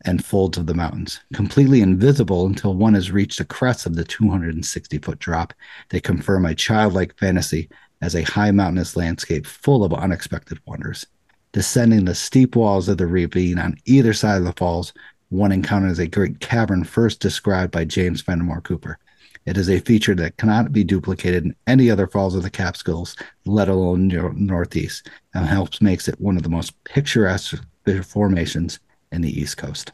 and 0.05 0.23
folds 0.23 0.57
of 0.57 0.67
the 0.67 0.73
mountains. 0.73 1.19
Completely 1.33 1.81
invisible 1.81 2.45
until 2.45 2.75
one 2.75 2.93
has 2.93 3.11
reached 3.11 3.39
the 3.39 3.45
crest 3.45 3.85
of 3.85 3.95
the 3.95 4.03
260 4.03 4.97
foot 4.99 5.19
drop, 5.19 5.53
they 5.89 5.99
confirm 5.99 6.45
a 6.45 6.55
childlike 6.55 7.17
fantasy 7.17 7.69
as 8.01 8.15
a 8.15 8.23
high 8.23 8.51
mountainous 8.51 8.95
landscape 8.95 9.45
full 9.45 9.83
of 9.83 9.93
unexpected 9.93 10.59
wonders. 10.65 11.05
Descending 11.51 12.05
the 12.05 12.15
steep 12.15 12.55
walls 12.55 12.89
of 12.89 12.97
the 12.97 13.07
ravine 13.07 13.57
on 13.57 13.77
either 13.85 14.13
side 14.13 14.37
of 14.37 14.43
the 14.43 14.53
falls, 14.53 14.93
one 15.29 15.51
encounters 15.51 15.99
a 15.99 16.07
great 16.07 16.39
cavern 16.39 16.83
first 16.83 17.19
described 17.19 17.71
by 17.71 17.85
James 17.85 18.21
Fenimore 18.21 18.61
Cooper. 18.61 18.99
It 19.45 19.57
is 19.57 19.69
a 19.69 19.79
feature 19.79 20.15
that 20.15 20.37
cannot 20.37 20.71
be 20.71 20.83
duplicated 20.83 21.45
in 21.45 21.55
any 21.67 21.89
other 21.89 22.07
falls 22.07 22.35
of 22.35 22.43
the 22.43 22.49
Catskills, 22.49 23.15
let 23.45 23.69
alone 23.69 24.07
Northeast, 24.35 25.09
and 25.33 25.45
helps 25.45 25.81
makes 25.81 26.07
it 26.07 26.19
one 26.19 26.35
of 26.35 26.43
the 26.43 26.49
most 26.49 26.83
picturesque 26.83 27.55
formations 28.03 28.79
in 29.15 29.21
the 29.21 29.39
East 29.39 29.57
Coast. 29.57 29.91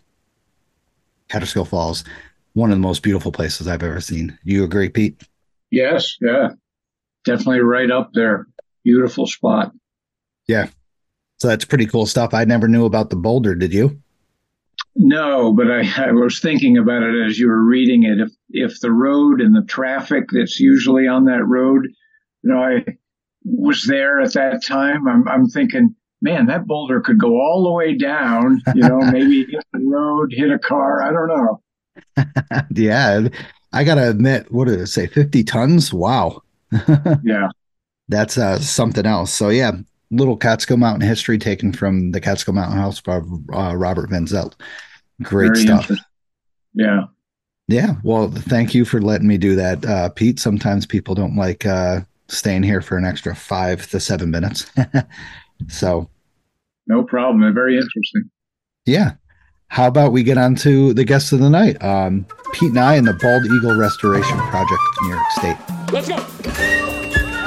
Kaaterskill 1.29 1.67
Falls, 1.67 2.03
one 2.53 2.71
of 2.71 2.77
the 2.77 2.81
most 2.81 3.03
beautiful 3.03 3.31
places 3.31 3.67
I've 3.67 3.83
ever 3.83 4.01
seen. 4.01 4.37
Do 4.45 4.53
you 4.53 4.63
agree, 4.63 4.89
Pete? 4.89 5.21
Yes, 5.69 6.17
yeah, 6.19 6.49
definitely 7.23 7.61
right 7.61 7.89
up 7.89 8.11
there. 8.13 8.47
Beautiful 8.83 9.27
spot. 9.27 9.71
Yeah, 10.47 10.67
so 11.37 11.47
that's 11.47 11.65
pretty 11.65 11.85
cool 11.85 12.05
stuff. 12.05 12.33
I 12.33 12.43
never 12.43 12.67
knew 12.67 12.85
about 12.85 13.09
the 13.09 13.15
boulder. 13.15 13.55
Did 13.55 13.73
you? 13.73 14.01
No, 14.95 15.53
but 15.53 15.71
I, 15.71 16.09
I 16.09 16.11
was 16.11 16.39
thinking 16.39 16.77
about 16.77 17.03
it 17.03 17.25
as 17.25 17.39
you 17.39 17.47
were 17.47 17.63
reading 17.63 18.03
it. 18.03 18.19
If 18.19 18.31
if 18.49 18.79
the 18.81 18.91
road 18.91 19.39
and 19.39 19.55
the 19.55 19.65
traffic 19.65 20.25
that's 20.31 20.59
usually 20.59 21.07
on 21.07 21.25
that 21.25 21.45
road, 21.45 21.87
you 22.43 22.51
know, 22.51 22.61
I 22.61 22.85
was 23.45 23.85
there 23.85 24.19
at 24.19 24.33
that 24.33 24.63
time. 24.65 25.07
I'm 25.07 25.27
I'm 25.27 25.47
thinking 25.47 25.95
man, 26.21 26.45
that 26.47 26.67
boulder 26.67 27.01
could 27.01 27.17
go 27.17 27.41
all 27.41 27.63
the 27.63 27.71
way 27.71 27.95
down, 27.95 28.61
you 28.75 28.81
know, 28.81 28.99
maybe 29.11 29.45
hit 29.45 29.65
the 29.73 29.79
road, 29.79 30.31
hit 30.33 30.51
a 30.51 30.59
car. 30.59 31.01
I 31.01 31.11
don't 31.11 31.27
know. 31.27 31.61
yeah. 32.71 33.27
I 33.73 33.83
got 33.83 33.95
to 33.95 34.09
admit, 34.09 34.51
what 34.51 34.67
did 34.67 34.79
it 34.79 34.87
say? 34.87 35.07
50 35.07 35.43
tons? 35.43 35.93
Wow. 35.93 36.43
yeah. 37.23 37.49
That's 38.09 38.37
uh, 38.37 38.59
something 38.59 39.05
else. 39.05 39.33
So, 39.33 39.49
yeah, 39.49 39.71
little 40.11 40.37
Catskill 40.37 40.77
Mountain 40.77 41.07
history 41.07 41.37
taken 41.37 41.71
from 41.73 42.11
the 42.11 42.21
Catskill 42.21 42.53
Mountain 42.53 42.77
House 42.77 43.01
by 43.01 43.21
uh, 43.53 43.75
Robert 43.75 44.09
Van 44.09 44.25
Zelt. 44.25 44.53
Great 45.21 45.53
Very 45.53 45.61
stuff. 45.61 45.91
Yeah. 46.73 47.05
Yeah. 47.67 47.95
Well, 48.03 48.29
thank 48.29 48.75
you 48.75 48.83
for 48.83 49.01
letting 49.01 49.27
me 49.27 49.37
do 49.37 49.55
that, 49.55 49.85
uh, 49.85 50.09
Pete. 50.09 50.39
Sometimes 50.39 50.85
people 50.85 51.15
don't 51.15 51.37
like 51.37 51.65
uh, 51.65 52.01
staying 52.27 52.63
here 52.63 52.81
for 52.81 52.97
an 52.97 53.05
extra 53.05 53.33
five 53.33 53.89
to 53.91 53.99
seven 53.99 54.29
minutes. 54.29 54.69
So, 55.67 56.09
no 56.87 57.03
problem. 57.03 57.53
Very 57.53 57.75
interesting. 57.75 58.29
Yeah. 58.85 59.13
How 59.67 59.87
about 59.87 60.11
we 60.11 60.23
get 60.23 60.37
on 60.37 60.55
to 60.55 60.93
the 60.93 61.05
guests 61.05 61.31
of 61.31 61.39
the 61.39 61.49
night? 61.49 61.81
Um, 61.81 62.25
Pete 62.53 62.71
and 62.71 62.79
I 62.79 62.95
and 62.95 63.07
the 63.07 63.13
Bald 63.13 63.45
Eagle 63.45 63.77
Restoration 63.77 64.37
Project 64.37 64.73
of 64.73 65.03
New 65.03 65.09
York 65.09 65.31
State. 65.31 65.57
Let's 65.93 66.09
go. 66.09 66.15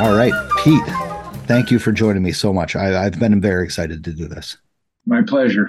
All 0.02 0.16
right, 0.16 0.32
Pete. 0.64 0.82
Thank 1.46 1.70
you 1.70 1.78
for 1.78 1.92
joining 1.92 2.22
me 2.22 2.32
so 2.32 2.52
much. 2.52 2.74
I, 2.74 3.02
have 3.02 3.18
been 3.18 3.40
very 3.40 3.64
excited 3.64 4.02
to 4.04 4.12
do 4.12 4.26
this. 4.26 4.56
My 5.04 5.20
pleasure. 5.22 5.68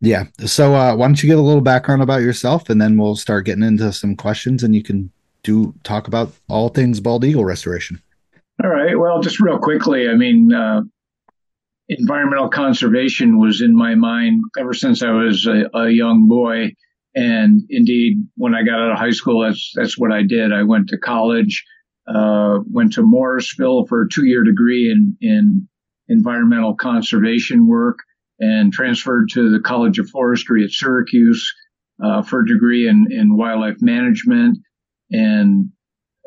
Yeah. 0.00 0.24
So, 0.44 0.74
uh, 0.74 0.96
why 0.96 1.06
don't 1.06 1.22
you 1.22 1.28
get 1.28 1.38
a 1.38 1.42
little 1.42 1.60
background 1.60 2.02
about 2.02 2.22
yourself, 2.22 2.68
and 2.68 2.80
then 2.80 2.98
we'll 2.98 3.14
start 3.14 3.46
getting 3.46 3.62
into 3.62 3.92
some 3.92 4.16
questions, 4.16 4.64
and 4.64 4.74
you 4.74 4.82
can 4.82 5.12
do 5.44 5.72
talk 5.84 6.08
about 6.08 6.32
all 6.48 6.70
things 6.70 6.98
bald 6.98 7.24
eagle 7.24 7.44
restoration. 7.44 8.02
All 8.62 8.70
right. 8.70 8.98
Well, 8.98 9.20
just 9.20 9.38
real 9.40 9.58
quickly, 9.58 10.08
I 10.08 10.14
mean, 10.14 10.52
uh, 10.52 10.82
environmental 11.88 12.48
conservation 12.48 13.38
was 13.38 13.60
in 13.60 13.76
my 13.76 13.94
mind 13.94 14.42
ever 14.58 14.72
since 14.72 15.02
I 15.02 15.10
was 15.10 15.46
a, 15.46 15.68
a, 15.76 15.90
young 15.90 16.28
boy. 16.28 16.72
And 17.14 17.62
indeed, 17.68 18.26
when 18.36 18.54
I 18.54 18.62
got 18.62 18.80
out 18.80 18.92
of 18.92 18.98
high 18.98 19.10
school, 19.10 19.44
that's 19.44 19.72
that's 19.76 19.98
what 19.98 20.12
I 20.12 20.22
did. 20.22 20.52
I 20.52 20.64
went 20.64 20.88
to 20.88 20.98
college, 20.98 21.64
uh, 22.08 22.58
went 22.68 22.94
to 22.94 23.02
Morrisville 23.02 23.86
for 23.86 24.02
a 24.02 24.08
two-year 24.08 24.42
degree 24.42 24.90
in 24.90 25.16
in 25.20 25.68
environmental 26.08 26.74
conservation 26.74 27.68
work, 27.68 27.98
and 28.40 28.72
transferred 28.72 29.28
to 29.30 29.50
the 29.50 29.60
College 29.60 30.00
of 30.00 30.10
Forestry 30.10 30.64
at 30.64 30.70
Syracuse 30.70 31.52
uh, 32.02 32.22
for 32.22 32.40
a 32.40 32.46
degree 32.46 32.88
in 32.88 33.06
in 33.10 33.36
wildlife 33.36 33.80
management, 33.80 34.58
and 35.12 35.66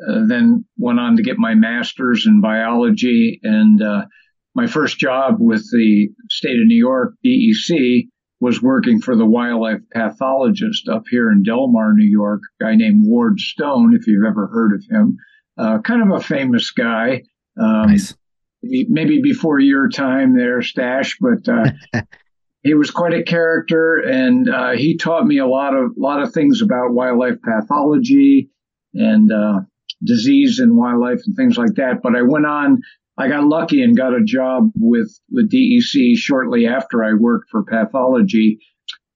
uh, 0.08 0.24
then 0.26 0.64
went 0.78 1.00
on 1.00 1.16
to 1.16 1.22
get 1.22 1.36
my 1.36 1.54
master's 1.54 2.26
in 2.26 2.40
biology 2.40 3.40
and 3.42 3.82
uh, 3.82 4.06
my 4.54 4.66
first 4.66 4.98
job 4.98 5.36
with 5.38 5.62
the 5.70 6.08
state 6.30 6.58
of 6.58 6.66
New 6.66 6.76
York, 6.76 7.14
DEC, 7.24 8.08
was 8.40 8.62
working 8.62 9.00
for 9.00 9.16
the 9.16 9.26
wildlife 9.26 9.80
pathologist 9.92 10.88
up 10.88 11.04
here 11.10 11.30
in 11.30 11.42
Delmar, 11.42 11.92
New 11.94 12.08
York, 12.08 12.40
a 12.60 12.64
guy 12.64 12.74
named 12.76 13.02
Ward 13.04 13.40
Stone, 13.40 13.94
if 13.94 14.06
you've 14.06 14.26
ever 14.26 14.46
heard 14.46 14.74
of 14.74 14.84
him. 14.88 15.16
Uh, 15.56 15.80
kind 15.80 16.02
of 16.02 16.16
a 16.16 16.22
famous 16.22 16.70
guy. 16.70 17.22
Um, 17.60 17.88
nice. 17.88 18.14
Maybe 18.62 19.20
before 19.22 19.58
your 19.58 19.88
time 19.88 20.36
there, 20.36 20.62
Stash, 20.62 21.18
but 21.20 21.48
uh, 21.48 21.70
he 22.62 22.74
was 22.74 22.90
quite 22.90 23.14
a 23.14 23.22
character, 23.22 23.96
and 23.98 24.48
uh, 24.48 24.72
he 24.72 24.96
taught 24.96 25.26
me 25.26 25.38
a 25.38 25.46
lot 25.46 25.74
of 25.74 25.92
lot 25.96 26.22
of 26.22 26.32
things 26.32 26.60
about 26.62 26.92
wildlife 26.92 27.40
pathology 27.42 28.50
and 28.94 29.32
uh, 29.32 29.60
disease 30.04 30.60
in 30.60 30.76
wildlife 30.76 31.20
and 31.24 31.36
things 31.36 31.56
like 31.56 31.74
that. 31.76 32.02
But 32.02 32.16
I 32.16 32.22
went 32.22 32.46
on 32.46 32.82
I 33.18 33.28
got 33.28 33.48
lucky 33.48 33.82
and 33.82 33.96
got 33.96 34.14
a 34.14 34.22
job 34.22 34.70
with, 34.76 35.10
with 35.28 35.50
DEC 35.50 36.16
shortly 36.16 36.68
after 36.68 37.02
I 37.02 37.14
worked 37.14 37.50
for 37.50 37.64
pathology 37.64 38.60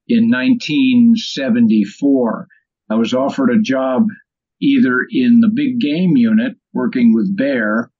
in 0.08 0.28
1974. 0.28 2.48
I 2.90 2.96
was 2.96 3.14
offered 3.14 3.50
a 3.50 3.62
job 3.62 4.08
either 4.60 5.06
in 5.08 5.38
the 5.38 5.52
big 5.54 5.78
game 5.78 6.16
unit 6.16 6.56
working 6.72 7.14
with 7.14 7.36
bear 7.36 7.92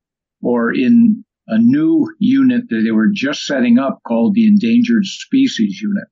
or 0.43 0.75
in 0.75 1.25
a 1.47 1.59
new 1.59 2.13
unit 2.19 2.65
that 2.69 2.83
they 2.85 2.91
were 2.91 3.11
just 3.13 3.47
setting 3.47 3.79
up 3.79 4.01
called 4.07 4.35
the 4.35 4.47
endangered 4.47 5.05
species 5.05 5.81
unit. 5.81 6.09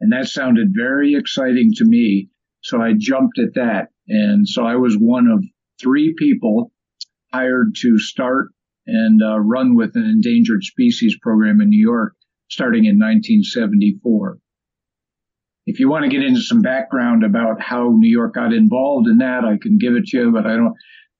And 0.00 0.12
that 0.12 0.26
sounded 0.26 0.72
very 0.74 1.14
exciting 1.14 1.70
to 1.76 1.84
me. 1.84 2.30
So 2.62 2.82
I 2.82 2.94
jumped 2.98 3.38
at 3.38 3.54
that. 3.54 3.90
And 4.08 4.48
so 4.48 4.64
I 4.64 4.74
was 4.74 4.96
one 4.96 5.28
of 5.28 5.44
three 5.80 6.14
people 6.18 6.72
hired 7.32 7.76
to 7.76 7.96
start 7.98 8.48
and 8.90 9.22
uh, 9.22 9.38
run 9.38 9.76
with 9.76 9.94
an 9.94 10.04
endangered 10.04 10.64
species 10.64 11.16
program 11.22 11.60
in 11.60 11.68
New 11.70 11.80
York 11.80 12.14
starting 12.50 12.84
in 12.84 12.98
1974. 12.98 14.38
If 15.66 15.78
you 15.78 15.88
want 15.88 16.04
to 16.04 16.10
get 16.10 16.24
into 16.24 16.40
some 16.40 16.62
background 16.62 17.24
about 17.24 17.60
how 17.60 17.90
New 17.90 18.08
York 18.08 18.34
got 18.34 18.52
involved 18.52 19.06
in 19.06 19.18
that, 19.18 19.44
I 19.44 19.56
can 19.62 19.78
give 19.78 19.94
it 19.94 20.06
to 20.06 20.18
you, 20.18 20.32
but 20.32 20.46
I 20.46 20.56
don't. 20.56 20.74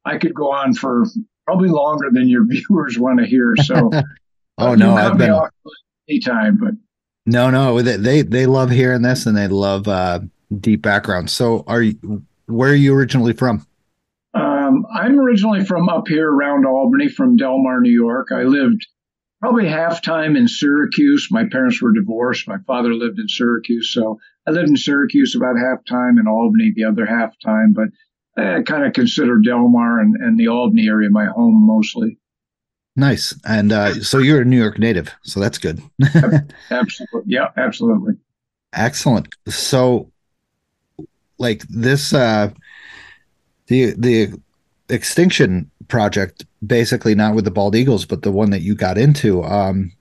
I 0.05 0.19
could 0.19 0.35
go 0.35 0.51
on 0.51 0.75
for 0.75 1.05
probably 1.47 1.69
longer 1.69 2.09
than 2.11 2.29
your 2.29 2.45
viewers 2.49 2.99
want 2.99 3.21
to 3.21 3.27
hear. 3.27 3.55
So, 3.63 3.91
oh 4.59 4.75
no, 4.75 4.95
I've 4.95 5.19
been 5.19 5.39
anytime, 6.09 6.57
but 6.57 6.73
no, 7.27 7.51
no, 7.51 7.81
they 7.81 8.23
they 8.23 8.47
love 8.47 8.71
hearing 8.71 9.03
this 9.03 9.27
and 9.27 9.37
they 9.37 9.47
love 9.47 9.87
uh, 9.87 10.21
deep 10.59 10.83
background. 10.83 11.31
So, 11.31 11.63
are 11.69 11.83
you 11.83 12.25
where 12.47 12.73
are 12.73 12.75
you 12.75 12.95
originally 12.95 13.35
from? 13.35 13.65
Um, 14.71 14.87
I'm 14.93 15.19
originally 15.19 15.65
from 15.65 15.89
up 15.89 16.09
here 16.09 16.31
around 16.31 16.67
Albany, 16.67 17.09
from 17.09 17.37
Delmar, 17.37 17.81
New 17.81 17.91
York. 17.93 18.29
I 18.33 18.43
lived 18.43 18.87
probably 19.41 19.69
half 19.69 20.03
time 20.03 20.37
in 20.37 20.47
Syracuse. 20.47 21.29
My 21.31 21.45
parents 21.51 21.83
were 21.83 21.93
divorced. 21.93 22.47
My 22.47 22.59
father 22.67 22.95
lived 22.95 23.19
in 23.19 23.29
Syracuse, 23.29 23.93
so 23.93 24.19
I 24.47 24.53
lived 24.53 24.69
in 24.69 24.77
Syracuse 24.77 25.35
about 25.35 25.57
half 25.57 25.85
time, 25.87 26.19
in 26.19 26.27
Albany 26.29 26.73
the 26.75 26.85
other 26.85 27.07
half 27.07 27.35
time. 27.45 27.75
But 27.75 27.89
I 28.37 28.63
kind 28.63 28.85
of 28.85 28.93
consider 28.93 29.39
Delmar 29.39 30.01
and, 30.01 30.15
and 30.17 30.39
the 30.39 30.49
Albany 30.49 30.87
area 30.87 31.11
my 31.11 31.27
home 31.27 31.67
mostly. 31.67 32.19
Nice. 32.97 33.35
And 33.45 33.73
uh, 33.73 33.95
so 34.03 34.19
you're 34.19 34.43
a 34.43 34.45
New 34.45 34.59
York 34.59 34.79
native, 34.79 35.13
so 35.23 35.41
that's 35.41 35.59
good. 35.59 35.83
absolutely. 36.71 37.23
Yeah, 37.27 37.49
absolutely. 37.57 38.15
Excellent. 38.73 39.29
So, 39.49 40.11
like 41.39 41.63
this, 41.69 42.13
uh, 42.13 42.51
the 43.71 43.95
the 43.97 44.35
extinction 44.91 45.71
project, 45.89 46.45
basically 46.65 47.15
not 47.15 47.35
with 47.35 47.45
the 47.45 47.51
bald 47.51 47.75
eagles, 47.75 48.05
but 48.05 48.23
the 48.23 48.33
one 48.33 48.51
that 48.51 48.63
you 48.63 48.75
got 48.75 48.99
into. 48.99 49.43
Um, 49.43 49.93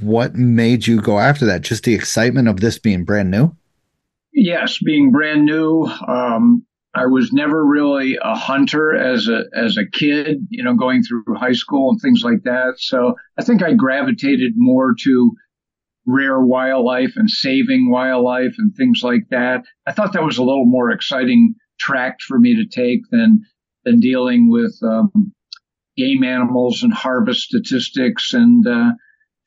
what 0.00 0.34
made 0.34 0.86
you 0.86 1.00
go 1.00 1.18
after 1.18 1.46
that? 1.46 1.62
Just 1.62 1.84
the 1.84 1.94
excitement 1.94 2.48
of 2.48 2.60
this 2.60 2.78
being 2.78 3.04
brand 3.04 3.30
new? 3.30 3.54
Yes, 4.32 4.78
being 4.84 5.10
brand 5.10 5.46
new. 5.46 5.84
Um, 6.06 6.66
I 6.94 7.06
was 7.06 7.32
never 7.32 7.64
really 7.64 8.18
a 8.22 8.34
hunter 8.34 8.94
as 8.94 9.28
a 9.28 9.44
as 9.54 9.76
a 9.76 9.86
kid, 9.86 10.46
you 10.50 10.64
know, 10.64 10.74
going 10.74 11.02
through 11.02 11.24
high 11.36 11.52
school 11.52 11.90
and 11.90 12.00
things 12.00 12.22
like 12.22 12.42
that. 12.44 12.74
So 12.78 13.14
I 13.38 13.44
think 13.44 13.62
I 13.62 13.74
gravitated 13.74 14.52
more 14.56 14.94
to 15.02 15.32
rare 16.06 16.40
wildlife 16.40 17.12
and 17.16 17.28
saving 17.28 17.90
wildlife 17.90 18.54
and 18.58 18.74
things 18.74 19.00
like 19.02 19.28
that. 19.30 19.64
I 19.86 19.92
thought 19.92 20.12
that 20.12 20.24
was 20.24 20.38
a 20.38 20.44
little 20.44 20.64
more 20.64 20.90
exciting 20.90 21.54
tract 21.78 22.22
for 22.22 22.38
me 22.38 22.54
to 22.54 22.66
take 22.66 23.00
than 23.10 23.40
than 23.86 24.00
dealing 24.00 24.50
with 24.50 24.76
um, 24.82 25.32
game 25.96 26.24
animals 26.24 26.82
and 26.82 26.92
harvest 26.92 27.42
statistics 27.42 28.34
and 28.34 28.66
uh, 28.66 28.90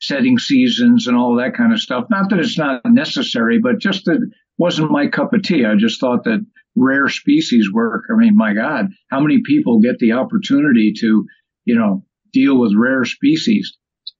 setting 0.00 0.38
seasons 0.38 1.06
and 1.06 1.16
all 1.16 1.36
that 1.36 1.54
kind 1.54 1.72
of 1.72 1.78
stuff. 1.78 2.06
Not 2.10 2.30
that 2.30 2.40
it's 2.40 2.58
not 2.58 2.80
necessary, 2.86 3.60
but 3.62 3.78
just 3.78 4.06
that 4.06 4.18
wasn't 4.58 4.90
my 4.90 5.06
cup 5.06 5.32
of 5.34 5.42
tea. 5.42 5.64
I 5.64 5.76
just 5.76 6.00
thought 6.00 6.24
that 6.24 6.44
rare 6.74 7.08
species 7.08 7.70
work. 7.72 8.04
I 8.10 8.16
mean, 8.16 8.36
my 8.36 8.54
God, 8.54 8.86
how 9.10 9.20
many 9.20 9.42
people 9.44 9.80
get 9.80 9.98
the 9.98 10.12
opportunity 10.12 10.94
to, 11.00 11.26
you 11.66 11.74
know, 11.78 12.04
deal 12.32 12.58
with 12.58 12.72
rare 12.74 13.04
species? 13.04 13.76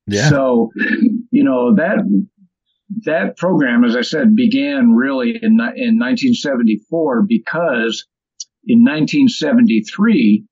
Yeah. 0.07 0.29
So, 0.29 0.71
you 1.31 1.45
know, 1.45 1.77
that 1.77 1.99
that 3.05 3.37
program, 3.39 3.85
as 3.85 3.97
I 3.97 4.03
said, 4.03 4.35
began 4.35 4.93
really 4.93 5.31
in, 5.31 5.53
in 5.77 5.99
1974 5.99 7.25
because 7.27 8.05
in 8.65 8.81
1973, 8.81 10.45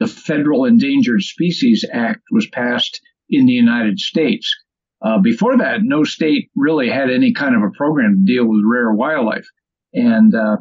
the 0.00 0.06
Federal 0.06 0.64
Endangered 0.64 1.22
Species 1.22 1.84
Act 1.92 2.22
was 2.30 2.46
passed 2.46 3.00
in 3.28 3.46
the 3.46 3.52
United 3.52 3.98
States. 3.98 4.54
Uh, 5.00 5.18
before 5.20 5.58
that, 5.58 5.80
no 5.82 6.04
state 6.04 6.50
really 6.56 6.88
had 6.88 7.10
any 7.10 7.32
kind 7.32 7.54
of 7.54 7.62
a 7.62 7.76
program 7.76 8.16
to 8.16 8.32
deal 8.32 8.46
with 8.46 8.62
rare 8.64 8.92
wildlife. 8.92 9.46
And 9.92 10.34
uh, 10.34 10.58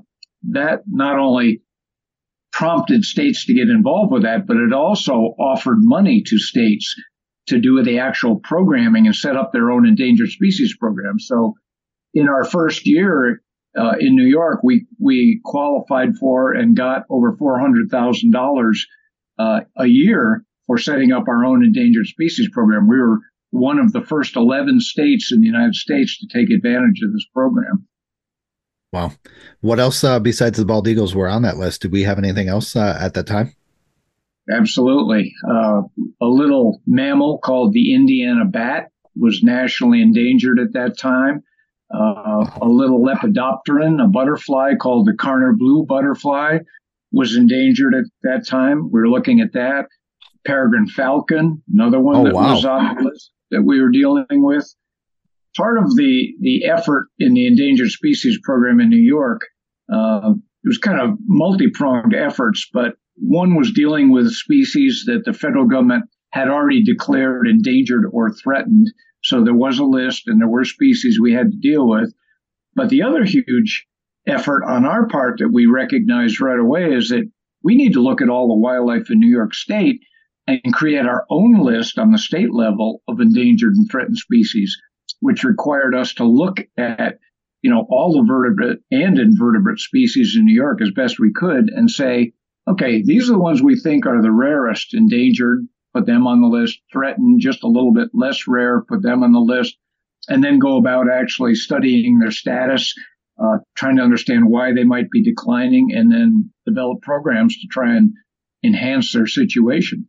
that 0.52 0.84
not 0.88 1.20
only 1.20 1.62
prompted 2.52 3.04
states 3.04 3.46
to 3.46 3.54
get 3.54 3.70
involved 3.70 4.12
with 4.12 4.24
that, 4.24 4.48
but 4.48 4.58
it 4.58 4.74
also 4.74 5.14
offered 5.40 5.78
money 5.80 6.24
to 6.26 6.38
states 6.38 6.96
to 7.48 7.60
do 7.60 7.84
the 7.84 8.00
actual 8.00 8.40
programming 8.40 9.06
and 9.06 9.16
set 9.16 9.36
up 9.36 9.52
their 9.52 9.72
own 9.72 9.88
endangered 9.88 10.30
species 10.30 10.76
program. 10.78 11.20
So 11.20 11.54
in 12.14 12.28
our 12.28 12.44
first 12.44 12.86
year 12.86 13.42
uh, 13.78 13.94
in 14.00 14.16
New 14.16 14.26
York, 14.26 14.62
we, 14.64 14.86
we 15.00 15.40
qualified 15.44 16.16
for 16.20 16.54
and 16.54 16.76
got 16.76 17.04
over 17.10 17.36
$400,000 17.38 18.74
uh, 19.40 19.60
a 19.78 19.86
year 19.86 20.44
for 20.66 20.78
setting 20.78 21.12
up 21.12 21.28
our 21.28 21.46
own 21.46 21.64
endangered 21.64 22.08
species 22.08 22.50
program. 22.52 22.88
We 22.88 23.00
were 23.00 23.20
one 23.52 23.80
of 23.80 23.94
the 23.94 24.02
first 24.02 24.36
11 24.36 24.82
states 24.82 25.32
in 25.32 25.42
the 25.42 25.48
United 25.48 25.76
States 25.76 26.20
to 26.20 26.28
take 26.28 26.50
advantage 26.52 27.02
of 27.04 27.14
this 27.14 27.26
program. 27.34 27.88
Wow. 28.94 29.12
What 29.62 29.80
else 29.80 30.04
uh, 30.04 30.20
besides 30.20 30.58
the 30.58 30.66
bald 30.66 30.88
eagles 30.88 31.16
were 31.16 31.28
on 31.28 31.42
that 31.44 31.58
list? 31.58 31.82
Did 31.82 31.92
we 31.92 32.04
have 32.04 32.18
anything 32.18 32.48
else 32.48 32.76
uh, 32.76 32.98
at 33.00 33.14
that 33.14 33.28
time? 33.28 33.54
Absolutely. 34.50 35.34
Uh, 35.48 35.82
a 36.22 36.26
little 36.26 36.82
mammal 36.88 37.40
called 37.40 37.74
the 37.74 37.94
Indiana 37.94 38.46
bat 38.46 38.92
was 39.16 39.44
nationally 39.44 40.02
endangered 40.02 40.60
at 40.60 40.74
that 40.74 40.98
time. 40.98 41.44
Uh, 41.94 42.46
a 42.62 42.68
little 42.68 43.02
lepidopteran, 43.04 44.04
a 44.04 44.08
butterfly 44.08 44.74
called 44.76 45.08
the 45.08 45.14
Karner 45.14 45.58
blue 45.58 45.86
butterfly, 45.88 46.60
was 47.12 47.36
endangered 47.36 47.96
at 47.96 48.04
that 48.24 48.46
time. 48.46 48.90
We 48.92 49.00
were 49.00 49.10
looking 49.10 49.40
at 49.40 49.54
that. 49.54 49.86
Peregrine 50.46 50.88
falcon, 50.88 51.62
another 51.74 52.00
one 52.00 52.18
oh, 52.18 52.24
that 52.26 52.34
wow. 52.34 52.54
was 52.54 52.66
on 52.66 52.96
the 52.96 53.04
list 53.04 53.32
that 53.52 53.64
we 53.64 53.82
were 53.82 53.90
dealing 53.90 54.26
with. 54.30 54.66
Part 55.56 55.78
of 55.78 55.96
the 55.96 56.34
the 56.40 56.66
effort 56.66 57.08
in 57.20 57.34
the 57.34 57.48
endangered 57.48 57.90
species 57.90 58.40
program 58.44 58.80
in 58.80 58.90
New 58.90 59.02
York, 59.02 59.42
uh, 59.92 60.32
it 60.64 60.68
was 60.68 60.78
kind 60.78 61.02
of 61.02 61.18
multi 61.26 61.70
pronged 61.70 62.14
efforts, 62.14 62.70
but 62.72 62.94
one 63.16 63.56
was 63.56 63.72
dealing 63.72 64.12
with 64.12 64.30
species 64.32 65.04
that 65.08 65.24
the 65.26 65.34
federal 65.34 65.66
government 65.66 66.06
had 66.32 66.50
already 66.50 66.84
declared 66.84 67.48
endangered 67.48 68.06
or 68.12 68.32
threatened. 68.32 68.88
So 69.28 69.44
there 69.44 69.54
was 69.54 69.78
a 69.78 69.84
list 69.84 70.24
and 70.28 70.40
there 70.40 70.48
were 70.48 70.64
species 70.64 71.20
we 71.20 71.34
had 71.34 71.52
to 71.52 71.58
deal 71.58 71.86
with. 71.86 72.14
But 72.76 72.88
the 72.88 73.04
other 73.04 73.26
huge 73.26 73.86
effort 74.26 74.64
on 74.64 74.86
our 74.86 75.08
part 75.08 75.40
that 75.40 75.52
we 75.52 75.66
recognized 75.66 76.40
right 76.40 76.58
away 76.58 76.94
is 76.94 77.10
that 77.10 77.30
we 77.62 77.76
need 77.76 77.94
to 77.94 78.02
look 78.02 78.22
at 78.22 78.30
all 78.30 78.48
the 78.48 78.62
wildlife 78.62 79.10
in 79.10 79.20
New 79.20 79.30
York 79.30 79.54
State 79.54 80.00
and 80.48 80.74
create 80.74 81.06
our 81.06 81.26
own 81.30 81.60
list 81.60 82.00
on 82.00 82.12
the 82.12 82.18
state 82.18 82.54
level 82.54 83.02
of 83.06 83.20
endangered 83.20 83.74
and 83.76 83.92
threatened 83.92 84.18
species, 84.18 84.78
which 85.20 85.44
required 85.44 85.94
us 85.94 86.14
to 86.14 86.24
look 86.24 86.60
at, 86.78 87.20
you 87.62 87.70
know, 87.70 87.86
all 87.90 88.14
the 88.14 88.26
vertebrate 88.26 88.80
and 88.92 89.20
invertebrate 89.20 89.80
species 89.80 90.38
in 90.38 90.46
New 90.46 90.56
York 90.56 90.82
as 90.82 90.92
best 90.92 91.20
we 91.20 91.34
could 91.34 91.68
and 91.68 91.92
say, 91.92 92.32
okay, 92.66 93.04
these 93.04 93.30
are 93.30 93.34
the 93.34 93.40
ones 93.40 93.62
we 93.62 93.78
think 93.78 94.06
are 94.06 94.22
the 94.22 94.32
rarest, 94.32 94.94
endangered, 94.94 95.68
put 95.98 96.06
them 96.06 96.28
on 96.28 96.42
the 96.42 96.48
list, 96.48 96.80
threatened, 96.92 97.42
just 97.42 97.64
a 97.64 97.68
little 97.68 97.94
bit 97.94 98.10
less 98.14 98.48
rare, 98.48 98.84
put 98.88 99.02
them 99.02 99.24
on 99.24 99.32
the 99.32 99.40
list, 99.40 99.76
and 100.28 100.44
then 100.44 100.60
go 100.60 100.78
about 100.78 101.10
actually 101.10 101.56
studying 101.56 102.20
their 102.20 102.32
status, 102.32 102.94
uh, 103.42 103.58
trying 103.76 103.98
to 103.98 104.04
understand 104.04 104.48
why 104.48 104.74
they 104.74 104.84
might 104.84 105.10
be 105.10 105.24
declining, 105.24 105.90
and 105.94 106.12
then 106.12 106.52
develop 106.66 107.02
programs 107.02 107.58
to 107.58 107.68
try 107.68 107.96
and 107.96 108.12
enhance 108.64 109.14
their 109.14 109.26
situation. 109.26 110.06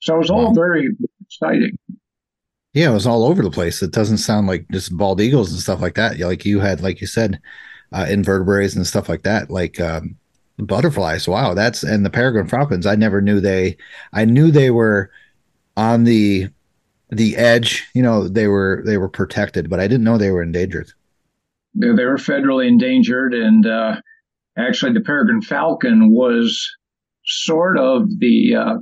So 0.00 0.14
it 0.14 0.18
was 0.18 0.30
all 0.30 0.54
very 0.54 0.90
exciting. 1.22 1.76
Yeah, 2.72 2.90
it 2.90 2.94
was 2.94 3.06
all 3.06 3.24
over 3.24 3.42
the 3.42 3.50
place. 3.50 3.82
It 3.82 3.90
doesn't 3.90 4.18
sound 4.18 4.46
like 4.46 4.66
just 4.70 4.96
bald 4.96 5.20
eagles 5.20 5.50
and 5.50 5.60
stuff 5.60 5.80
like 5.80 5.96
that. 5.96 6.20
Like 6.20 6.44
you 6.44 6.60
had, 6.60 6.80
like 6.80 7.00
you 7.00 7.08
said, 7.08 7.40
uh, 7.92 8.06
invertebrates 8.08 8.76
and 8.76 8.86
stuff 8.86 9.08
like 9.08 9.24
that. 9.24 9.50
Like 9.50 9.80
um, 9.80 10.16
butterflies. 10.66 11.28
Wow, 11.28 11.54
that's 11.54 11.82
and 11.82 12.04
the 12.04 12.10
peregrine 12.10 12.48
falcons. 12.48 12.86
I 12.86 12.94
never 12.94 13.20
knew 13.20 13.40
they. 13.40 13.76
I 14.12 14.24
knew 14.24 14.50
they 14.50 14.70
were 14.70 15.10
on 15.76 16.04
the 16.04 16.48
the 17.10 17.36
edge. 17.36 17.88
You 17.94 18.02
know, 18.02 18.28
they 18.28 18.48
were 18.48 18.82
they 18.84 18.98
were 18.98 19.08
protected, 19.08 19.70
but 19.70 19.80
I 19.80 19.88
didn't 19.88 20.04
know 20.04 20.18
they 20.18 20.30
were 20.30 20.42
endangered. 20.42 20.92
They, 21.74 21.88
were 21.88 22.16
federally 22.16 22.66
endangered, 22.66 23.32
and 23.32 23.64
uh, 23.64 24.00
actually, 24.58 24.92
the 24.92 25.02
peregrine 25.02 25.42
falcon 25.42 26.12
was 26.12 26.68
sort 27.24 27.78
of 27.78 28.08
the 28.18 28.56
uh, 28.56 28.74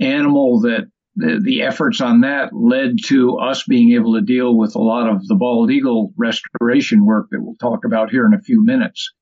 animal 0.00 0.60
that 0.62 0.90
the, 1.16 1.40
the 1.42 1.62
efforts 1.62 2.00
on 2.00 2.20
that 2.20 2.50
led 2.52 2.96
to 3.06 3.38
us 3.38 3.64
being 3.64 3.92
able 3.92 4.14
to 4.14 4.20
deal 4.20 4.56
with 4.56 4.74
a 4.74 4.82
lot 4.82 5.08
of 5.08 5.26
the 5.26 5.34
bald 5.34 5.70
eagle 5.70 6.12
restoration 6.16 7.04
work 7.04 7.28
that 7.30 7.40
we'll 7.40 7.56
talk 7.56 7.84
about 7.84 8.10
here 8.10 8.26
in 8.26 8.34
a 8.34 8.42
few 8.42 8.64
minutes. 8.64 9.12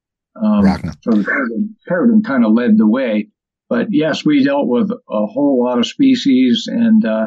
Um, 0.43 0.65
so 1.03 1.23
Peregrine, 1.23 1.77
Peregrine 1.87 2.23
kind 2.23 2.45
of 2.45 2.53
led 2.53 2.77
the 2.77 2.89
way. 2.89 3.29
But 3.69 3.89
yes, 3.91 4.25
we 4.25 4.45
dealt 4.45 4.69
with 4.69 4.91
a 4.91 5.27
whole 5.27 5.65
lot 5.65 5.79
of 5.79 5.87
species. 5.87 6.69
And 6.69 7.05
uh, 7.05 7.27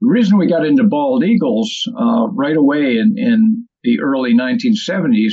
the 0.00 0.08
reason 0.08 0.38
we 0.38 0.46
got 0.46 0.66
into 0.66 0.84
bald 0.84 1.24
eagles 1.24 1.88
uh, 1.98 2.28
right 2.32 2.56
away 2.56 2.98
in, 2.98 3.14
in 3.16 3.66
the 3.82 4.00
early 4.00 4.34
1970s 4.34 5.32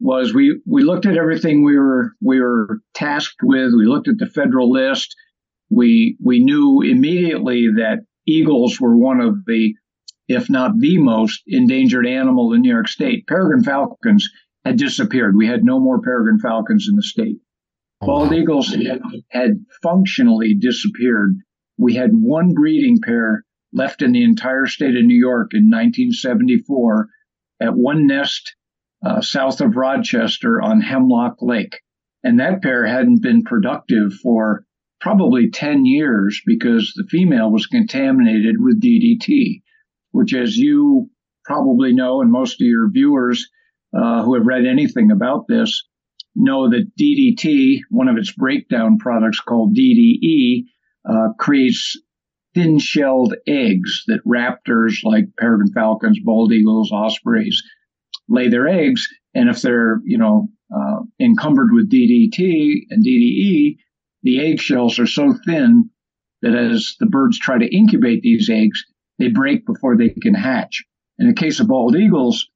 was 0.00 0.34
we, 0.34 0.60
we 0.66 0.82
looked 0.82 1.06
at 1.06 1.16
everything 1.16 1.64
we 1.64 1.78
were 1.78 2.12
we 2.20 2.40
were 2.40 2.80
tasked 2.94 3.42
with. 3.42 3.72
We 3.76 3.86
looked 3.86 4.08
at 4.08 4.18
the 4.18 4.26
federal 4.26 4.70
list. 4.70 5.14
We 5.70 6.16
we 6.22 6.42
knew 6.42 6.82
immediately 6.82 7.68
that 7.76 8.00
eagles 8.26 8.80
were 8.80 8.96
one 8.96 9.20
of 9.20 9.44
the, 9.46 9.74
if 10.28 10.48
not 10.48 10.78
the 10.78 10.98
most 10.98 11.42
endangered 11.46 12.06
animal 12.06 12.52
in 12.52 12.62
New 12.62 12.72
York 12.72 12.88
State. 12.88 13.26
Peregrine 13.26 13.62
falcons 13.62 14.28
had 14.64 14.78
disappeared. 14.78 15.36
We 15.36 15.46
had 15.46 15.64
no 15.64 15.78
more 15.78 16.00
peregrine 16.00 16.38
falcons 16.38 16.86
in 16.88 16.96
the 16.96 17.02
state. 17.02 17.38
Oh, 18.00 18.06
Bald 18.06 18.30
wow. 18.30 18.36
eagles 18.36 18.68
had, 18.68 19.00
had 19.30 19.64
functionally 19.82 20.54
disappeared. 20.54 21.36
We 21.78 21.94
had 21.94 22.10
one 22.12 22.54
breeding 22.54 23.00
pair 23.04 23.44
left 23.72 24.02
in 24.02 24.12
the 24.12 24.24
entire 24.24 24.66
state 24.66 24.96
of 24.96 25.04
New 25.04 25.18
York 25.18 25.50
in 25.52 25.68
1974 25.68 27.08
at 27.60 27.76
one 27.76 28.06
nest 28.06 28.54
uh, 29.04 29.20
south 29.20 29.60
of 29.60 29.76
Rochester 29.76 30.62
on 30.62 30.80
Hemlock 30.80 31.36
Lake. 31.40 31.80
And 32.22 32.40
that 32.40 32.62
pair 32.62 32.86
hadn't 32.86 33.22
been 33.22 33.42
productive 33.42 34.14
for 34.14 34.64
probably 35.00 35.50
10 35.50 35.84
years 35.84 36.40
because 36.46 36.94
the 36.96 37.06
female 37.10 37.50
was 37.50 37.66
contaminated 37.66 38.56
with 38.58 38.80
DDT, 38.80 39.62
which, 40.12 40.32
as 40.32 40.56
you 40.56 41.10
probably 41.44 41.92
know, 41.92 42.22
and 42.22 42.32
most 42.32 42.54
of 42.54 42.66
your 42.66 42.88
viewers 42.90 43.50
uh, 43.96 44.22
who 44.22 44.34
have 44.34 44.46
read 44.46 44.66
anything 44.66 45.10
about 45.10 45.46
this 45.48 45.82
know 46.36 46.70
that 46.70 46.90
DDT, 47.00 47.80
one 47.90 48.08
of 48.08 48.16
its 48.16 48.32
breakdown 48.32 48.98
products 48.98 49.40
called 49.40 49.76
DDE, 49.76 50.64
uh, 51.08 51.32
creates 51.38 52.00
thin 52.54 52.78
shelled 52.78 53.34
eggs 53.46 54.04
that 54.06 54.24
raptors 54.26 55.04
like 55.04 55.24
peregrine 55.38 55.72
falcons, 55.72 56.18
bald 56.22 56.52
eagles, 56.52 56.90
ospreys 56.92 57.62
lay 58.28 58.48
their 58.48 58.66
eggs. 58.66 59.06
And 59.34 59.48
if 59.48 59.60
they're, 59.62 60.00
you 60.04 60.18
know, 60.18 60.48
uh, 60.74 61.00
encumbered 61.20 61.70
with 61.72 61.90
DDT 61.90 62.86
and 62.90 63.04
DDE, 63.04 63.76
the 64.22 64.40
eggshells 64.40 64.98
are 64.98 65.06
so 65.06 65.34
thin 65.46 65.90
that 66.42 66.54
as 66.54 66.96
the 67.00 67.06
birds 67.06 67.38
try 67.38 67.58
to 67.58 67.74
incubate 67.76 68.22
these 68.22 68.48
eggs, 68.50 68.84
they 69.18 69.28
break 69.28 69.66
before 69.66 69.96
they 69.96 70.08
can 70.08 70.34
hatch. 70.34 70.84
In 71.18 71.28
the 71.28 71.34
case 71.34 71.60
of 71.60 71.68
bald 71.68 71.96
eagles, 71.96 72.48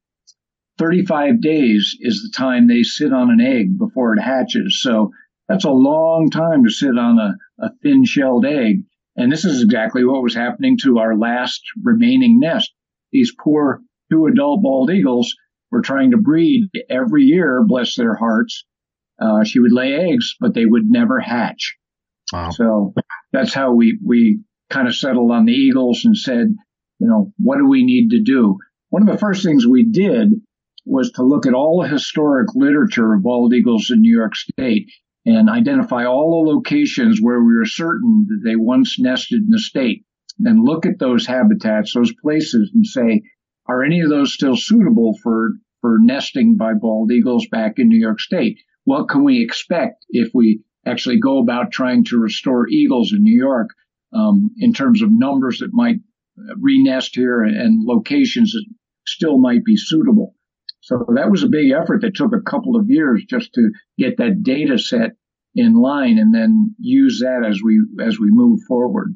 35 0.78 1.40
days 1.40 1.96
is 2.00 2.22
the 2.22 2.36
time 2.36 2.66
they 2.66 2.82
sit 2.82 3.12
on 3.12 3.30
an 3.30 3.40
egg 3.40 3.78
before 3.78 4.14
it 4.14 4.20
hatches. 4.20 4.80
So 4.80 5.10
that's 5.48 5.64
a 5.64 5.70
long 5.70 6.30
time 6.30 6.64
to 6.64 6.70
sit 6.70 6.96
on 6.96 7.18
a, 7.18 7.64
a 7.64 7.70
thin 7.82 8.04
shelled 8.04 8.46
egg. 8.46 8.84
And 9.16 9.32
this 9.32 9.44
is 9.44 9.62
exactly 9.62 10.04
what 10.04 10.22
was 10.22 10.34
happening 10.34 10.78
to 10.82 10.98
our 10.98 11.16
last 11.16 11.62
remaining 11.82 12.38
nest. 12.38 12.72
These 13.12 13.34
poor 13.38 13.80
two 14.10 14.26
adult 14.26 14.62
bald 14.62 14.90
eagles 14.90 15.34
were 15.70 15.82
trying 15.82 16.12
to 16.12 16.18
breed 16.18 16.70
every 16.88 17.24
year, 17.24 17.64
bless 17.66 17.96
their 17.96 18.14
hearts. 18.14 18.64
Uh, 19.20 19.42
she 19.44 19.58
would 19.58 19.72
lay 19.72 19.94
eggs, 19.94 20.36
but 20.38 20.54
they 20.54 20.64
would 20.64 20.84
never 20.86 21.18
hatch. 21.18 21.76
Wow. 22.32 22.50
So 22.50 22.94
that's 23.32 23.52
how 23.52 23.74
we, 23.74 23.98
we 24.04 24.40
kind 24.70 24.86
of 24.86 24.94
settled 24.94 25.32
on 25.32 25.46
the 25.46 25.52
eagles 25.52 26.04
and 26.04 26.16
said, 26.16 26.54
you 26.98 27.06
know, 27.06 27.32
what 27.38 27.58
do 27.58 27.66
we 27.66 27.84
need 27.84 28.10
to 28.10 28.22
do? 28.22 28.58
One 28.90 29.02
of 29.02 29.08
the 29.08 29.18
first 29.18 29.44
things 29.44 29.66
we 29.66 29.84
did 29.90 30.40
was 30.88 31.12
to 31.12 31.22
look 31.22 31.46
at 31.46 31.54
all 31.54 31.82
the 31.82 31.88
historic 31.88 32.48
literature 32.54 33.12
of 33.14 33.22
bald 33.22 33.52
eagles 33.52 33.90
in 33.92 34.00
New 34.00 34.16
York 34.16 34.34
State 34.34 34.90
and 35.26 35.50
identify 35.50 36.06
all 36.06 36.44
the 36.44 36.50
locations 36.50 37.20
where 37.20 37.40
we 37.40 37.54
were 37.54 37.66
certain 37.66 38.26
that 38.28 38.40
they 38.42 38.56
once 38.56 38.98
nested 38.98 39.42
in 39.42 39.50
the 39.50 39.58
state. 39.58 40.04
And 40.40 40.64
look 40.64 40.86
at 40.86 40.98
those 40.98 41.26
habitats, 41.26 41.92
those 41.92 42.14
places, 42.22 42.70
and 42.74 42.86
say, 42.86 43.22
are 43.66 43.84
any 43.84 44.00
of 44.00 44.08
those 44.08 44.32
still 44.32 44.56
suitable 44.56 45.18
for, 45.22 45.52
for 45.80 45.98
nesting 46.00 46.56
by 46.56 46.72
bald 46.74 47.12
eagles 47.12 47.46
back 47.48 47.74
in 47.78 47.88
New 47.88 47.98
York 47.98 48.20
State? 48.20 48.58
What 48.84 49.08
can 49.08 49.24
we 49.24 49.42
expect 49.42 50.06
if 50.08 50.30
we 50.32 50.62
actually 50.86 51.18
go 51.18 51.38
about 51.42 51.72
trying 51.72 52.04
to 52.04 52.18
restore 52.18 52.68
eagles 52.68 53.12
in 53.12 53.22
New 53.22 53.38
York 53.38 53.68
um, 54.14 54.50
in 54.58 54.72
terms 54.72 55.02
of 55.02 55.10
numbers 55.12 55.58
that 55.58 55.74
might 55.74 55.96
re-nest 56.58 57.14
here 57.14 57.42
and 57.42 57.84
locations 57.84 58.52
that 58.52 58.64
still 59.06 59.38
might 59.38 59.64
be 59.64 59.76
suitable? 59.76 60.34
So 60.88 61.04
that 61.14 61.30
was 61.30 61.42
a 61.42 61.48
big 61.48 61.70
effort 61.70 62.00
that 62.00 62.14
took 62.14 62.32
a 62.32 62.40
couple 62.40 62.74
of 62.74 62.88
years 62.88 63.22
just 63.28 63.52
to 63.52 63.70
get 63.98 64.16
that 64.16 64.42
data 64.42 64.78
set 64.78 65.10
in 65.54 65.74
line 65.74 66.16
and 66.16 66.34
then 66.34 66.74
use 66.78 67.20
that 67.20 67.44
as 67.46 67.60
we 67.62 67.78
as 68.00 68.18
we 68.18 68.30
move 68.30 68.60
forward. 68.66 69.14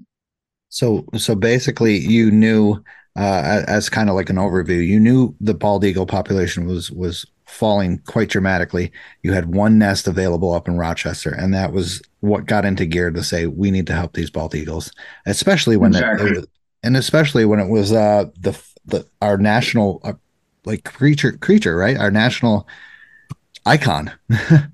So 0.68 1.06
so 1.16 1.34
basically 1.34 1.96
you 1.96 2.30
knew 2.30 2.84
uh, 3.16 3.62
as 3.66 3.88
kind 3.88 4.10
of 4.10 4.16
like 4.16 4.28
an 4.28 4.36
overview, 4.36 4.86
you 4.86 5.00
knew 5.00 5.34
the 5.40 5.54
bald 5.54 5.82
eagle 5.82 6.04
population 6.04 6.66
was 6.66 6.90
was 6.90 7.24
falling 7.46 8.00
quite 8.00 8.28
dramatically. 8.28 8.92
You 9.22 9.32
had 9.32 9.54
one 9.54 9.78
nest 9.78 10.06
available 10.06 10.52
up 10.52 10.68
in 10.68 10.76
Rochester, 10.76 11.30
and 11.30 11.54
that 11.54 11.72
was 11.72 12.02
what 12.20 12.44
got 12.44 12.66
into 12.66 12.84
gear 12.84 13.10
to 13.10 13.24
say 13.24 13.46
we 13.46 13.70
need 13.70 13.86
to 13.86 13.94
help 13.94 14.12
these 14.12 14.30
bald 14.30 14.54
eagles, 14.54 14.92
especially 15.24 15.78
when 15.78 15.92
exactly. 15.92 16.26
it, 16.26 16.32
it 16.32 16.36
was, 16.36 16.46
and 16.82 16.98
especially 16.98 17.46
when 17.46 17.60
it 17.60 17.70
was 17.70 17.94
uh, 17.94 18.26
the 18.38 18.60
the 18.84 19.06
our 19.22 19.38
national 19.38 20.02
uh, 20.04 20.12
like 20.64 20.84
creature 20.84 21.32
creature 21.32 21.76
right? 21.76 21.96
Our 21.96 22.10
national 22.10 22.66
icon. 23.66 24.12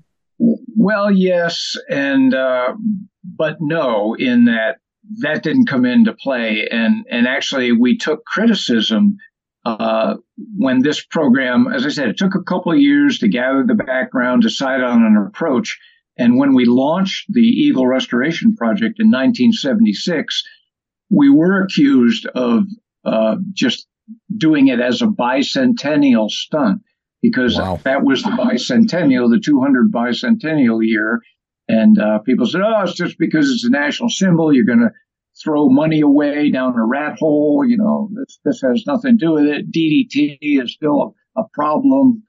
Well 0.81 1.11
yes 1.11 1.75
and 1.89 2.33
uh, 2.33 2.73
but 3.21 3.57
no 3.59 4.15
in 4.17 4.45
that 4.45 4.77
that 5.19 5.43
didn't 5.43 5.67
come 5.67 5.83
into 5.83 6.13
play. 6.13 6.67
And 6.71 7.05
and 7.11 7.27
actually 7.27 7.73
we 7.73 7.97
took 7.97 8.23
criticism 8.23 9.17
uh, 9.65 10.15
when 10.55 10.81
this 10.81 11.03
program 11.03 11.67
as 11.67 11.85
i 11.85 11.89
said 11.89 12.07
it 12.07 12.17
took 12.17 12.33
a 12.33 12.43
couple 12.43 12.71
of 12.71 12.79
years 12.79 13.19
to 13.19 13.27
gather 13.27 13.65
the 13.67 13.75
background 13.75 14.43
decide 14.43 14.81
on 14.81 15.03
an 15.03 15.17
approach. 15.17 15.77
And 16.17 16.37
when 16.37 16.53
we 16.53 16.63
launched 16.63 17.25
the 17.29 17.41
eagle 17.41 17.85
restoration 17.85 18.55
project 18.55 18.99
in 18.99 19.07
1976 19.11 20.43
we 21.09 21.29
were 21.29 21.63
accused 21.63 22.25
of 22.27 22.63
uh, 23.03 23.35
just 23.51 23.88
doing 24.35 24.67
it 24.67 24.79
as 24.79 25.01
a 25.01 25.07
bicentennial 25.07 26.29
stunt 26.29 26.81
because 27.21 27.57
wow. 27.57 27.79
that 27.83 28.03
was 28.03 28.23
the 28.23 28.29
bicentennial, 28.29 29.29
the 29.29 29.41
200 29.43 29.91
bicentennial 29.91 30.79
year. 30.81 31.21
And 31.67 31.99
uh, 31.99 32.19
people 32.19 32.47
said, 32.47 32.61
oh, 32.61 32.83
it's 32.83 32.93
just 32.93 33.17
because 33.19 33.51
it's 33.51 33.65
a 33.65 33.69
national 33.69 34.09
symbol. 34.09 34.53
You're 34.53 34.65
going 34.65 34.79
to 34.79 34.91
throw 35.43 35.69
money 35.69 36.01
away 36.01 36.49
down 36.51 36.77
a 36.77 36.85
rat 36.85 37.17
hole. 37.19 37.63
You 37.67 37.77
know, 37.77 38.09
this, 38.13 38.39
this 38.43 38.61
has 38.61 38.85
nothing 38.87 39.17
to 39.17 39.25
do 39.25 39.33
with 39.33 39.45
it. 39.45 39.71
DDT 39.71 40.63
is 40.63 40.73
still 40.73 41.15
a, 41.37 41.41
a 41.41 41.43
problem, 41.53 42.23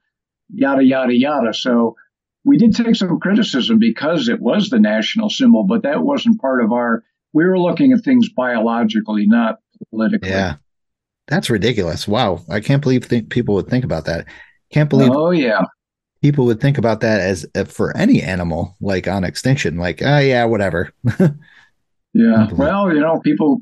yada, 0.49 0.83
yada, 0.83 1.13
yada. 1.13 1.53
So 1.53 1.95
we 2.43 2.57
did 2.57 2.75
take 2.75 2.95
some 2.95 3.19
criticism 3.19 3.79
because 3.79 4.29
it 4.29 4.39
was 4.39 4.69
the 4.69 4.79
national 4.79 5.29
symbol, 5.29 5.65
but 5.65 5.83
that 5.83 6.03
wasn't 6.03 6.41
part 6.41 6.63
of 6.63 6.71
our, 6.71 7.03
we 7.33 7.45
were 7.45 7.59
looking 7.59 7.93
at 7.93 8.03
things 8.03 8.29
biologically, 8.29 9.25
not 9.25 9.59
politically. 9.89 10.29
Yeah. 10.29 10.55
That's 11.27 11.49
ridiculous. 11.49 12.07
Wow. 12.07 12.41
I 12.49 12.59
can't 12.59 12.81
believe 12.81 13.07
th- 13.07 13.29
people 13.29 13.55
would 13.55 13.67
think 13.67 13.85
about 13.85 14.05
that. 14.05 14.25
Can't 14.71 14.89
believe. 14.89 15.11
Oh, 15.13 15.31
yeah. 15.31 15.63
People 16.21 16.45
would 16.45 16.61
think 16.61 16.77
about 16.77 17.01
that 17.01 17.19
as 17.19 17.45
uh, 17.55 17.65
for 17.65 17.95
any 17.97 18.21
animal, 18.21 18.75
like 18.79 19.07
on 19.07 19.23
extinction, 19.23 19.77
like, 19.77 20.01
oh, 20.03 20.19
yeah, 20.19 20.45
whatever. 20.45 20.91
yeah. 22.13 22.51
Well, 22.51 22.93
you 22.93 22.99
know, 22.99 23.19
people 23.23 23.61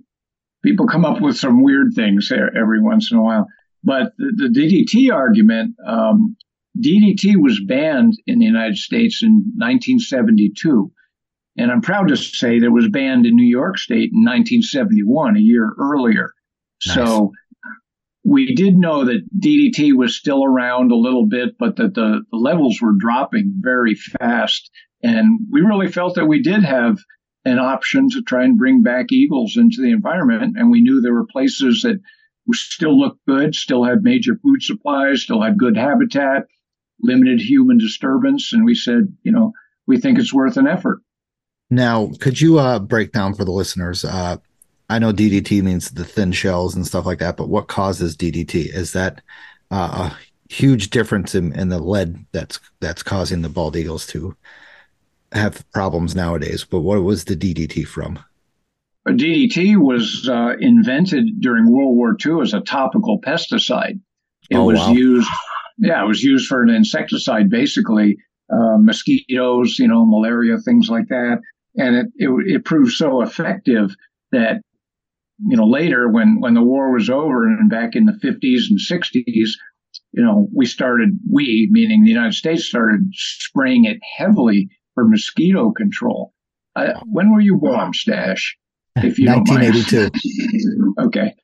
people 0.64 0.88
come 0.88 1.06
up 1.06 1.22
with 1.22 1.38
some 1.38 1.64
weird 1.64 1.94
things 1.96 2.32
every 2.32 2.82
once 2.82 3.12
in 3.12 3.18
a 3.18 3.24
while. 3.24 3.48
But 3.84 4.14
the, 4.18 4.50
the 4.50 4.60
DDT 4.60 5.14
argument, 5.14 5.76
um, 5.88 6.36
DDT 6.78 7.36
was 7.38 7.62
banned 7.66 8.14
in 8.28 8.40
the 8.40 8.46
United 8.46 8.78
States 8.78 9.24
in 9.24 9.54
1972. 9.58 10.92
And 11.58 11.72
I'm 11.72 11.82
proud 11.82 12.08
to 12.10 12.18
say 12.18 12.60
that 12.60 12.66
it 12.66 12.70
was 12.70 12.90
banned 12.90 13.26
in 13.26 13.36
New 13.36 13.50
York 13.50 13.78
State 13.78 14.12
in 14.14 14.24
1971, 14.24 15.38
a 15.38 15.40
year 15.40 15.74
earlier. 15.80 16.32
Nice. 16.86 16.96
So 16.96 17.32
we 18.24 18.54
did 18.56 18.76
know 18.76 19.06
that 19.06 19.28
DDT 19.38 19.96
was 19.96 20.16
still 20.16 20.44
around 20.44 20.92
a 20.92 20.98
little 20.98 21.28
bit, 21.28 21.58
but 21.58 21.78
that 21.78 21.94
the, 21.94 22.22
the 22.32 22.38
levels 22.38 22.80
were 22.82 22.94
dropping 22.98 23.54
very 23.60 23.96
fast. 23.96 24.70
And 25.02 25.40
we 25.52 25.62
really 25.62 25.92
felt 25.92 26.16
that 26.16 26.28
we 26.28 26.42
did 26.42 26.64
have 26.64 26.98
an 27.46 27.60
option 27.60 28.10
to 28.10 28.22
try 28.22 28.44
and 28.44 28.58
bring 28.58 28.84
back 28.84 29.12
eagles 29.12 29.56
into 29.56 29.82
the 29.82 29.92
environment. 29.92 30.58
And 30.58 30.70
we 30.70 30.82
knew 30.82 31.02
there 31.02 31.14
were 31.14 31.26
places 31.26 31.82
that 31.84 32.00
still 32.52 33.00
looked 33.00 33.26
good, 33.28 33.56
still 33.56 33.84
had 33.84 34.04
major 34.04 34.36
food 34.44 34.62
supplies, 34.62 35.22
still 35.22 35.42
had 35.42 35.58
good 35.58 35.78
habitat, 35.78 36.44
limited 37.02 37.40
human 37.40 37.78
disturbance. 37.78 38.52
And 38.52 38.66
we 38.66 38.76
said, 38.76 39.16
you 39.24 39.32
know, 39.32 39.54
we 39.88 40.00
think 40.00 40.20
it's 40.20 40.34
worth 40.34 40.58
an 40.58 40.68
effort. 40.68 41.00
Now, 41.70 42.12
could 42.20 42.42
you 42.42 42.60
uh, 42.60 42.80
break 42.80 43.12
down 43.12 43.36
for 43.36 43.46
the 43.46 43.52
listeners 43.52 44.04
uh, 44.04 44.38
I 44.90 45.00
know 45.00 45.14
DDT 45.14 45.62
means 45.62 45.92
the 45.92 46.06
thin 46.06 46.32
shells 46.32 46.76
and 46.76 46.86
stuff 46.86 47.06
like 47.06 47.20
that, 47.20 47.38
but 47.38 47.50
what 47.50 47.68
causes 47.68 48.18
DDT? 48.18 48.74
Is 48.74 48.94
that 48.94 49.22
uh, 49.72 50.10
a 50.10 50.54
huge 50.54 50.90
difference 50.90 51.36
in, 51.36 51.54
in 51.54 51.70
the 51.70 51.80
lead 51.80 52.26
that's 52.32 52.60
that's 52.80 53.04
causing 53.04 53.42
the 53.42 53.50
bald 53.50 53.76
eagles 53.76 54.08
to 54.08 54.36
have 55.32 55.64
problems 55.72 56.16
nowadays? 56.16 56.66
But 56.66 56.80
what 56.80 57.04
was 57.04 57.26
the 57.26 57.36
DDT 57.36 57.86
from? 57.88 58.20
DDT 59.08 59.78
was 59.78 60.28
uh, 60.30 60.56
invented 60.60 61.40
during 61.40 61.72
World 61.72 61.96
War 61.96 62.16
II 62.24 62.42
as 62.42 62.54
a 62.54 62.62
topical 62.62 63.20
pesticide. 63.22 64.00
It 64.50 64.58
oh, 64.58 64.66
was 64.66 64.80
wow. 64.80 64.92
used, 64.92 65.30
yeah, 65.78 66.04
it 66.04 66.08
was 66.08 66.24
used 66.24 66.48
for 66.48 66.62
an 66.62 66.70
insecticide, 66.70 67.50
basically, 67.50 68.18
uh, 68.52 68.78
mosquitoes, 68.78 69.80
you 69.80 69.88
know, 69.88 70.06
malaria, 70.06 70.58
things 70.58 70.90
like 70.90 71.08
that. 71.10 71.40
And 71.76 71.96
it, 71.96 72.08
it, 72.18 72.30
it 72.48 72.66
proved 72.66 72.94
so 72.94 73.22
effective 73.22 73.96
that 74.32 74.62
you 75.46 75.58
know, 75.58 75.68
later 75.68 76.10
when, 76.10 76.40
when 76.40 76.54
the 76.54 76.64
war 76.64 76.94
was 76.94 77.10
over 77.10 77.48
and 77.48 77.70
back 77.70 77.96
in 77.96 78.06
the 78.06 78.14
50s 78.14 78.70
and 78.70 78.80
60s, 78.80 79.52
you 80.12 80.24
know, 80.24 80.48
we 80.54 80.66
started, 80.66 81.20
we, 81.32 81.70
meaning 81.72 82.04
the 82.04 82.10
United 82.10 82.34
States, 82.34 82.68
started 82.68 83.10
spraying 83.14 83.86
it 83.86 84.00
heavily 84.18 84.70
for 84.96 85.08
mosquito 85.08 85.72
control. 85.72 86.34
Uh, 86.76 87.00
when 87.06 87.32
were 87.32 87.42
you 87.42 87.58
born, 87.58 87.94
Stash? 87.94 88.58
If 88.96 89.20
you 89.20 89.28
1982. 89.28 90.10
okay. 91.06 91.36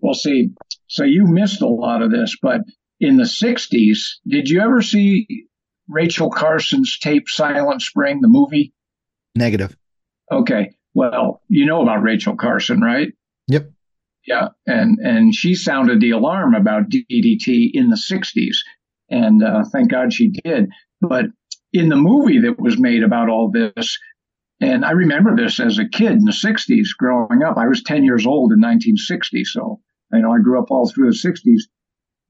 Well, 0.00 0.14
see, 0.14 0.50
so 0.86 1.04
you 1.04 1.24
missed 1.26 1.62
a 1.62 1.68
lot 1.68 2.02
of 2.02 2.10
this, 2.10 2.36
but 2.40 2.60
in 2.98 3.16
the 3.16 3.24
60s, 3.24 3.98
did 4.26 4.48
you 4.48 4.60
ever 4.60 4.82
see 4.82 5.46
Rachel 5.88 6.30
Carson's 6.30 6.98
tape 6.98 7.28
Silent 7.28 7.82
Spring, 7.82 8.20
the 8.20 8.28
movie? 8.28 8.72
Negative. 9.34 9.74
Okay. 10.30 10.74
Well, 10.94 11.40
you 11.48 11.66
know 11.66 11.82
about 11.82 12.02
Rachel 12.02 12.36
Carson, 12.36 12.80
right? 12.80 13.12
Yep. 13.50 13.72
Yeah, 14.26 14.48
and 14.66 14.98
and 15.00 15.34
she 15.34 15.54
sounded 15.54 16.00
the 16.00 16.10
alarm 16.10 16.54
about 16.54 16.90
DDT 16.90 17.70
in 17.72 17.88
the 17.88 17.96
'60s, 17.96 18.56
and 19.08 19.42
uh, 19.42 19.64
thank 19.72 19.90
God 19.90 20.12
she 20.12 20.30
did. 20.30 20.68
But 21.00 21.26
in 21.72 21.88
the 21.88 21.96
movie 21.96 22.40
that 22.40 22.60
was 22.60 22.78
made 22.78 23.02
about 23.02 23.28
all 23.28 23.50
this, 23.50 23.98
and 24.60 24.84
I 24.84 24.92
remember 24.92 25.34
this 25.34 25.58
as 25.58 25.78
a 25.78 25.88
kid 25.88 26.12
in 26.12 26.24
the 26.24 26.32
'60s, 26.32 26.88
growing 26.96 27.42
up. 27.42 27.56
I 27.56 27.66
was 27.66 27.82
10 27.82 28.04
years 28.04 28.26
old 28.26 28.52
in 28.52 28.60
1960, 28.60 29.44
so 29.44 29.80
you 30.12 30.20
know 30.20 30.32
I 30.32 30.38
grew 30.38 30.60
up 30.60 30.70
all 30.70 30.88
through 30.88 31.10
the 31.10 31.16
'60s. 31.16 31.62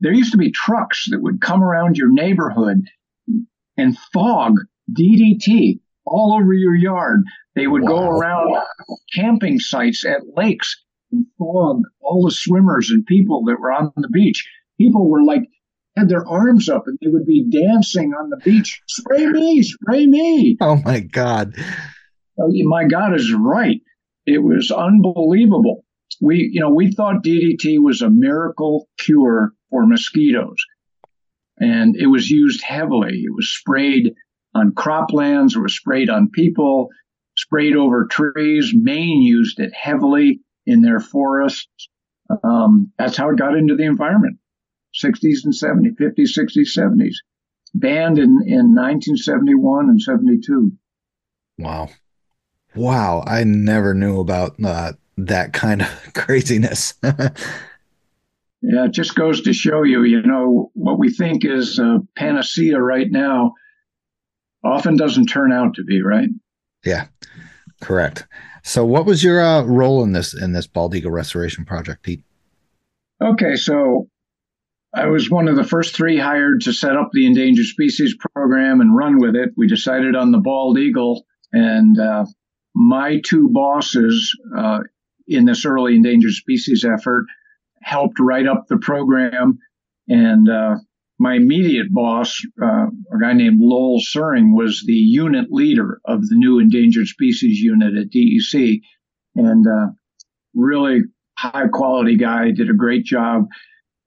There 0.01 0.13
used 0.13 0.33
to 0.33 0.39
be 0.39 0.51
trucks 0.51 1.07
that 1.11 1.21
would 1.21 1.43
come 1.43 1.63
around 1.63 1.99
your 1.99 2.11
neighborhood 2.11 2.83
and 3.77 3.99
fog 4.15 4.55
DDT 4.91 5.81
all 6.07 6.39
over 6.41 6.55
your 6.55 6.75
yard. 6.75 7.25
They 7.57 7.67
would 7.67 7.83
wow. 7.83 7.89
go 7.89 8.09
around 8.09 8.63
camping 9.15 9.59
sites 9.59 10.07
at 10.07 10.23
lakes 10.35 10.83
and 11.13 11.27
fog 11.39 11.83
all 12.01 12.25
the 12.25 12.31
swimmers 12.31 12.91
and 12.91 13.07
people 13.07 13.45
that 13.45 13.61
were 13.61 13.73
on 13.73 13.93
the 13.97 14.09
beach. 14.09 14.49
People 14.79 15.09
were 15.09 15.23
like, 15.23 15.43
had 15.97 16.09
their 16.09 16.27
arms 16.27 16.69
up 16.69 16.85
and 16.87 16.99
they 17.01 17.09
would 17.09 17.27
be 17.27 17.49
dancing 17.51 18.13
on 18.13 18.31
the 18.31 18.37
beach. 18.39 18.81
Spray 18.87 19.27
me, 19.27 19.63
spray 19.63 20.07
me. 20.07 20.57
Oh 20.61 20.77
my 20.77 21.01
God. 21.01 21.55
Oh, 22.39 22.51
my 22.65 22.85
God 22.85 23.15
is 23.15 23.33
right. 23.33 23.81
It 24.27 24.43
was 24.43 24.71
unbelievable. 24.71 25.85
we, 26.21 26.51
you 26.53 26.61
know, 26.61 26.71
we 26.71 26.93
thought 26.93 27.25
DDT 27.25 27.79
was 27.81 28.03
a 28.03 28.11
miracle 28.11 28.89
cure 28.99 29.53
for 29.71 29.87
mosquitoes. 29.87 30.57
And 31.59 31.97
it 31.97 32.07
was 32.07 32.31
used 32.31 32.63
heavily. 32.63 33.23
It 33.25 33.35
was 33.35 33.51
sprayed 33.51 34.15
on 34.55 34.73
croplands, 34.73 35.55
it 35.55 35.61
was 35.61 35.77
sprayed 35.77 36.11
on 36.11 36.31
people, 36.31 36.89
sprayed 37.37 37.77
over 37.77 38.07
trees. 38.11 38.73
Maine 38.75 39.23
used 39.23 39.61
it 39.61 39.73
heavily 39.75 40.41
in 40.71 40.83
their 40.83 41.01
forests. 41.01 41.89
Um, 42.45 42.93
that's 42.97 43.17
how 43.17 43.31
it 43.31 43.39
got 43.39 43.57
into 43.57 43.75
the 43.75 43.85
environment. 43.85 44.39
60s 45.03 45.45
and 45.45 45.55
70s, 45.55 45.97
50s, 46.01 46.37
60s, 46.37 46.77
70s. 46.77 47.15
Banned 47.75 48.19
in, 48.19 48.41
in 48.47 48.75
1971 48.75 49.89
and 49.89 50.01
72. 50.01 50.73
Wow. 51.59 51.89
Wow. 52.75 53.25
I 53.27 53.45
never 53.45 53.95
knew 53.95 54.21
about 54.21 54.55
uh, 54.65 54.93
that 55.19 55.53
kind 55.53 55.83
of 55.83 55.89
craziness. 56.15 56.95
yeah, 57.03 57.25
it 58.63 58.93
just 58.93 59.15
goes 59.15 59.43
to 59.43 59.53
show 59.53 59.83
you, 59.83 60.03
you 60.05 60.23
know, 60.23 60.71
what 60.75 60.99
we 60.99 61.11
think 61.13 61.45
is 61.45 61.79
a 61.79 62.01
panacea 62.17 62.81
right 62.81 63.11
now 63.11 63.55
often 64.65 64.97
doesn't 64.97 65.27
turn 65.27 65.53
out 65.53 65.75
to 65.75 65.85
be, 65.85 66.03
right? 66.03 66.29
Yeah, 66.85 67.07
correct. 67.81 68.27
So, 68.63 68.85
what 68.85 69.07
was 69.07 69.25
your 69.25 69.43
uh, 69.43 69.63
role 69.63 70.03
in 70.03 70.13
this 70.13 70.35
in 70.35 70.53
this 70.53 70.67
bald 70.67 70.95
eagle 70.95 71.11
restoration 71.11 71.65
project, 71.65 72.03
Pete? 72.03 72.23
Okay, 73.23 73.57
so 73.57 74.09
I 74.95 75.07
was 75.07 75.31
one 75.31 75.49
of 75.49 75.57
the 75.57 75.65
first 75.65 75.95
three 75.95 76.19
hired 76.19 76.63
to 76.63 76.73
set 76.73 76.97
up 76.97 77.11
the 77.13 77.27
endangered 77.27 77.67
species 77.67 78.17
program 78.35 78.81
and 78.81 78.97
run 78.97 79.19
with 79.19 79.37
it. 79.37 79.51
We 79.57 79.67
decided 79.67 80.17
on 80.17 80.33
the 80.33 80.39
bald 80.39 80.79
eagle, 80.79 81.25
and 81.53 81.99
uh, 81.99 82.25
my 82.75 83.21
two 83.25 83.49
bosses 83.51 84.37
uh, 84.57 84.81
in 85.29 85.45
this 85.45 85.65
early 85.65 85.95
endangered 85.95 86.33
species 86.33 86.85
effort 86.85 87.27
helped 87.83 88.19
write 88.19 88.47
up 88.47 88.67
the 88.69 88.79
program. 88.79 89.59
And 90.09 90.49
uh, 90.49 90.77
my 91.21 91.35
immediate 91.35 91.93
boss, 91.93 92.41
uh, 92.63 92.87
a 92.87 93.19
guy 93.21 93.35
named 93.35 93.61
Lowell 93.61 94.01
Suring, 94.01 94.57
was 94.57 94.83
the 94.87 94.95
unit 94.95 95.53
leader 95.53 96.01
of 96.07 96.23
the 96.23 96.35
new 96.35 96.59
endangered 96.59 97.09
species 97.09 97.61
unit 97.61 97.95
at 97.95 98.11
DEC. 98.11 98.81
And 99.37 99.67
uh, 99.67 99.89
really 100.55 101.03
high 101.37 101.69
quality 101.71 102.17
guy, 102.17 102.53
did 102.53 102.71
a 102.71 102.75
great 102.75 103.05
job. 103.05 103.45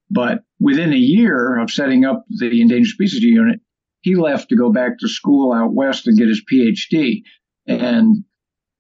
But 0.10 0.40
within 0.60 0.92
a 0.92 0.98
year 0.98 1.60
of 1.60 1.70
setting 1.70 2.04
up 2.04 2.26
the 2.30 2.62
endangered 2.62 2.88
species 2.88 3.22
unit, 3.22 3.60
he 4.02 4.16
left 4.16 4.50
to 4.50 4.58
go 4.58 4.72
back 4.72 4.98
to 5.00 5.08
school 5.08 5.54
out 5.54 5.72
west 5.72 6.08
and 6.08 6.18
get 6.18 6.28
his 6.28 6.44
PhD. 6.52 7.22
And 7.68 8.24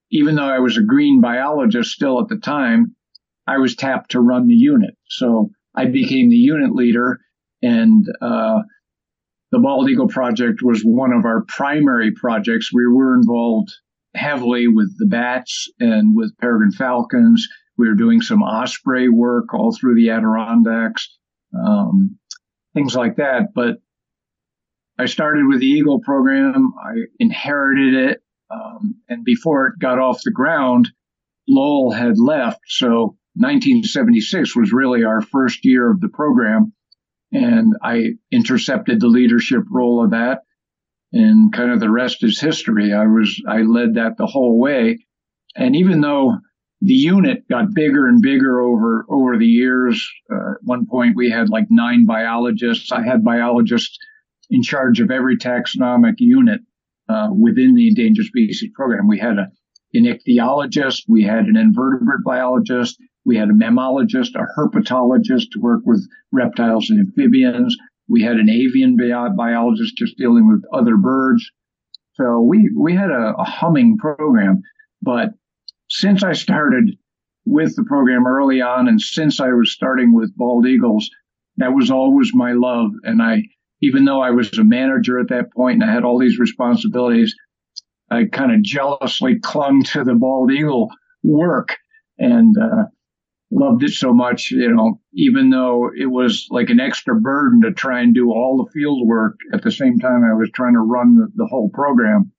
even 0.09 0.36
though 0.36 0.49
I 0.49 0.59
was 0.59 0.75
a 0.75 0.84
green 0.84 1.21
biologist 1.21 1.91
still 1.91 2.19
at 2.19 2.29
the 2.29 2.38
time, 2.38 2.95
I 3.45 3.59
was 3.59 3.75
tapped 3.75 4.11
to 4.11 4.19
run 4.19 4.47
the 4.47 4.55
unit. 4.55 4.95
So 5.07 5.51
I 5.75 5.86
became 5.86 6.29
the 6.29 6.36
unit 6.36 6.73
leader, 6.73 7.19
and 7.64 8.05
uh, 8.22 8.61
the 9.51 9.59
Bald 9.59 9.89
Eagle 9.89 10.07
Project 10.07 10.61
was 10.61 10.82
one 10.84 11.11
of 11.11 11.26
our 11.26 11.43
primary 11.47 12.11
projects. 12.11 12.72
We 12.72 12.86
were 12.88 13.16
involved 13.16 13.74
heavily 14.16 14.68
with 14.68 14.95
the 14.99 15.07
bats 15.07 15.68
and 15.80 16.16
with 16.16 16.38
peregrine 16.38 16.72
falcons. 16.72 17.47
We 17.78 17.88
were 17.88 17.95
doing 17.95 18.22
some 18.22 18.43
osprey 18.43 19.09
work 19.09 19.53
all 19.53 19.76
through 19.76 19.95
the 19.95 20.11
Adirondacks, 20.11 21.18
um, 21.57 22.20
things 22.76 22.95
like 22.95 23.16
that. 23.16 23.53
But 23.55 23.78
I 24.99 25.07
started 25.07 25.47
with 25.47 25.59
the 25.59 25.66
Eagle 25.66 26.01
program. 26.01 26.74
I 26.80 27.05
inherited 27.20 27.95
it 27.95 28.24
um, 28.53 28.95
and 29.09 29.24
before 29.24 29.68
it 29.68 29.80
got 29.80 29.99
off 29.99 30.22
the 30.24 30.32
ground, 30.32 30.89
Lowell 31.47 31.91
had 31.91 32.18
left. 32.18 32.59
So 32.68 33.18
1976 33.36 34.55
was 34.55 34.72
really 34.72 35.03
our 35.03 35.22
first 35.22 35.66
year 35.66 35.89
of 35.89 35.99
the 35.99 36.09
program. 36.09 36.74
And 37.34 37.73
I 37.81 38.11
intercepted 38.31 39.01
the 39.01 39.07
leadership 39.07 39.63
role 39.69 40.03
of 40.03 40.11
that. 40.11 40.43
And 41.11 41.51
kind 41.51 41.71
of 41.71 41.79
the 41.79 41.91
rest 41.91 42.23
is 42.23 42.39
history. 42.39 42.93
I 42.93 43.05
was, 43.05 43.41
I 43.47 43.61
led 43.61 43.95
that 43.95 44.17
the 44.17 44.25
whole 44.25 44.59
way. 44.59 45.05
And 45.55 45.75
even 45.75 46.01
though 46.01 46.38
the 46.81 46.93
unit 46.93 47.47
got 47.49 47.73
bigger 47.73 48.07
and 48.07 48.21
bigger 48.21 48.61
over, 48.61 49.05
over 49.09 49.38
the 49.38 49.47
years, 49.47 50.07
uh, 50.31 50.53
at 50.53 50.57
one 50.63 50.86
point 50.86 51.15
we 51.15 51.29
had 51.29 51.49
like 51.49 51.67
nine 51.69 52.05
biologists. 52.05 52.91
I 52.91 53.03
had 53.03 53.23
biologists 53.23 53.97
in 54.49 54.61
charge 54.61 54.99
of 54.99 55.09
every 55.09 55.38
taxonomic 55.38 56.15
unit 56.17 56.61
uh, 57.09 57.29
within 57.31 57.73
the 57.73 57.88
endangered 57.88 58.25
species 58.25 58.71
program. 58.75 59.07
We 59.07 59.19
had 59.19 59.38
a, 59.38 59.47
an 59.93 60.05
ichthyologist, 60.05 61.03
we 61.07 61.23
had 61.23 61.45
an 61.45 61.55
invertebrate 61.55 62.23
biologist, 62.25 62.97
we 63.26 63.38
had 63.38 63.49
a 63.49 63.53
mammologist, 63.53 64.36
a 64.36 64.45
herpetologist 64.57 65.51
to 65.51 65.59
work 65.59 65.82
with 65.86 66.07
reptiles 66.32 66.89
and 66.89 66.99
amphibians. 66.99 67.76
We 68.07 68.21
had 68.21 68.36
an 68.36 68.49
avian 68.49 68.97
biologist 68.97 69.95
just 69.97 70.17
dealing 70.17 70.47
with 70.47 70.63
other 70.74 70.97
birds. 70.97 71.49
So 72.15 72.41
we, 72.41 72.69
we 72.78 72.95
had 72.95 73.09
a, 73.09 73.34
a 73.38 73.43
humming 73.43 73.97
program. 73.97 74.61
But 75.01 75.30
since 75.89 76.24
I 76.24 76.34
started 76.34 76.97
with 77.45 77.76
the 77.76 77.84
program 77.84 78.28
early 78.28 78.61
on 78.61 78.88
and 78.88 79.01
since 79.01 79.39
I 79.39 79.49
was 79.49 79.71
starting 79.71 80.13
with 80.13 80.36
bald 80.36 80.67
eagles, 80.67 81.09
that 81.57 81.74
was 81.74 81.91
always 81.91 82.32
my 82.34 82.53
love. 82.53 82.91
And 83.03 83.21
I, 83.21 83.43
even 83.82 84.05
though 84.05 84.21
I 84.21 84.32
was 84.32 84.57
a 84.57 84.63
manager 84.63 85.19
at 85.19 85.30
that 85.30 85.51
point 85.53 85.82
and 85.82 85.89
I 85.89 85.93
had 85.93 86.03
all 86.03 86.19
these 86.19 86.39
responsibilities, 86.39 87.36
I 88.09 88.26
kind 88.26 88.51
of 88.51 88.61
jealously 88.61 89.39
clung 89.39 89.84
to 89.86 90.03
the 90.03 90.13
bald 90.13 90.51
eagle 90.51 90.89
work 91.24 91.78
and 92.17 92.55
uh, 92.57 92.84
loved 93.54 93.84
it 93.84 93.91
so 93.91 94.14
much. 94.14 94.51
You 94.51 94.74
know, 94.74 94.99
even 95.14 95.49
though 95.49 95.89
it 95.95 96.08
was 96.08 96.47
like 96.49 96.70
an 96.70 96.80
extra 96.80 97.16
burden 97.16 97.62
to 97.62 97.72
try 97.72 98.01
and 98.01 98.14
do 98.14 98.32
all 98.32 98.64
the 98.64 98.72
field 98.72 99.08
work 99.08 99.38
at 99.54 99.64
the 99.64 99.72
same 99.72 99.99
time 99.99 100.24
I 100.24 100.34
was 100.34 100.49
trying 100.54 100.74
to 100.74 100.80
run 100.80 101.16
the, 101.16 101.28
the 101.36 101.45
whole 101.45 101.70
program, 101.70 102.32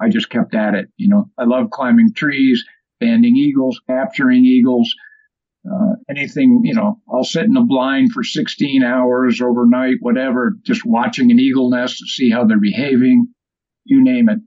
I 0.00 0.08
just 0.08 0.30
kept 0.30 0.54
at 0.54 0.74
it. 0.74 0.88
You 0.96 1.08
know, 1.08 1.30
I 1.38 1.44
love 1.44 1.70
climbing 1.70 2.12
trees, 2.14 2.64
banding 3.00 3.36
eagles, 3.36 3.80
capturing 3.86 4.44
eagles. 4.44 4.94
Uh, 5.68 5.96
anything, 6.08 6.60
you 6.64 6.74
know, 6.74 7.00
I'll 7.12 7.24
sit 7.24 7.44
in 7.44 7.56
a 7.56 7.64
blind 7.64 8.12
for 8.12 8.22
16 8.22 8.82
hours 8.82 9.40
overnight, 9.42 9.96
whatever, 10.00 10.56
just 10.62 10.86
watching 10.86 11.30
an 11.30 11.40
eagle 11.40 11.70
nest 11.70 11.98
to 11.98 12.06
see 12.06 12.30
how 12.30 12.44
they're 12.44 12.60
behaving, 12.60 13.26
you 13.84 14.02
name 14.02 14.28
it. 14.28 14.38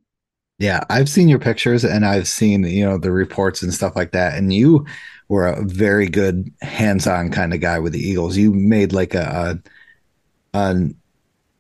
Yeah, 0.58 0.84
I've 0.90 1.10
seen 1.10 1.28
your 1.28 1.40
pictures 1.40 1.84
and 1.84 2.06
I've 2.06 2.28
seen, 2.28 2.64
you 2.64 2.86
know, 2.86 2.98
the 2.98 3.12
reports 3.12 3.62
and 3.62 3.74
stuff 3.74 3.96
like 3.96 4.12
that. 4.12 4.36
And 4.36 4.54
you 4.54 4.86
were 5.32 5.48
a 5.48 5.64
very 5.64 6.08
good 6.08 6.52
hands-on 6.62 7.32
kind 7.32 7.54
of 7.54 7.62
guy 7.62 7.80
with 7.80 7.94
the 7.94 8.00
Eagles. 8.00 8.38
You 8.38 8.54
made 8.54 8.94
like 8.94 9.14
a 9.14 9.62
a, 10.54 10.58
a, 10.58 10.90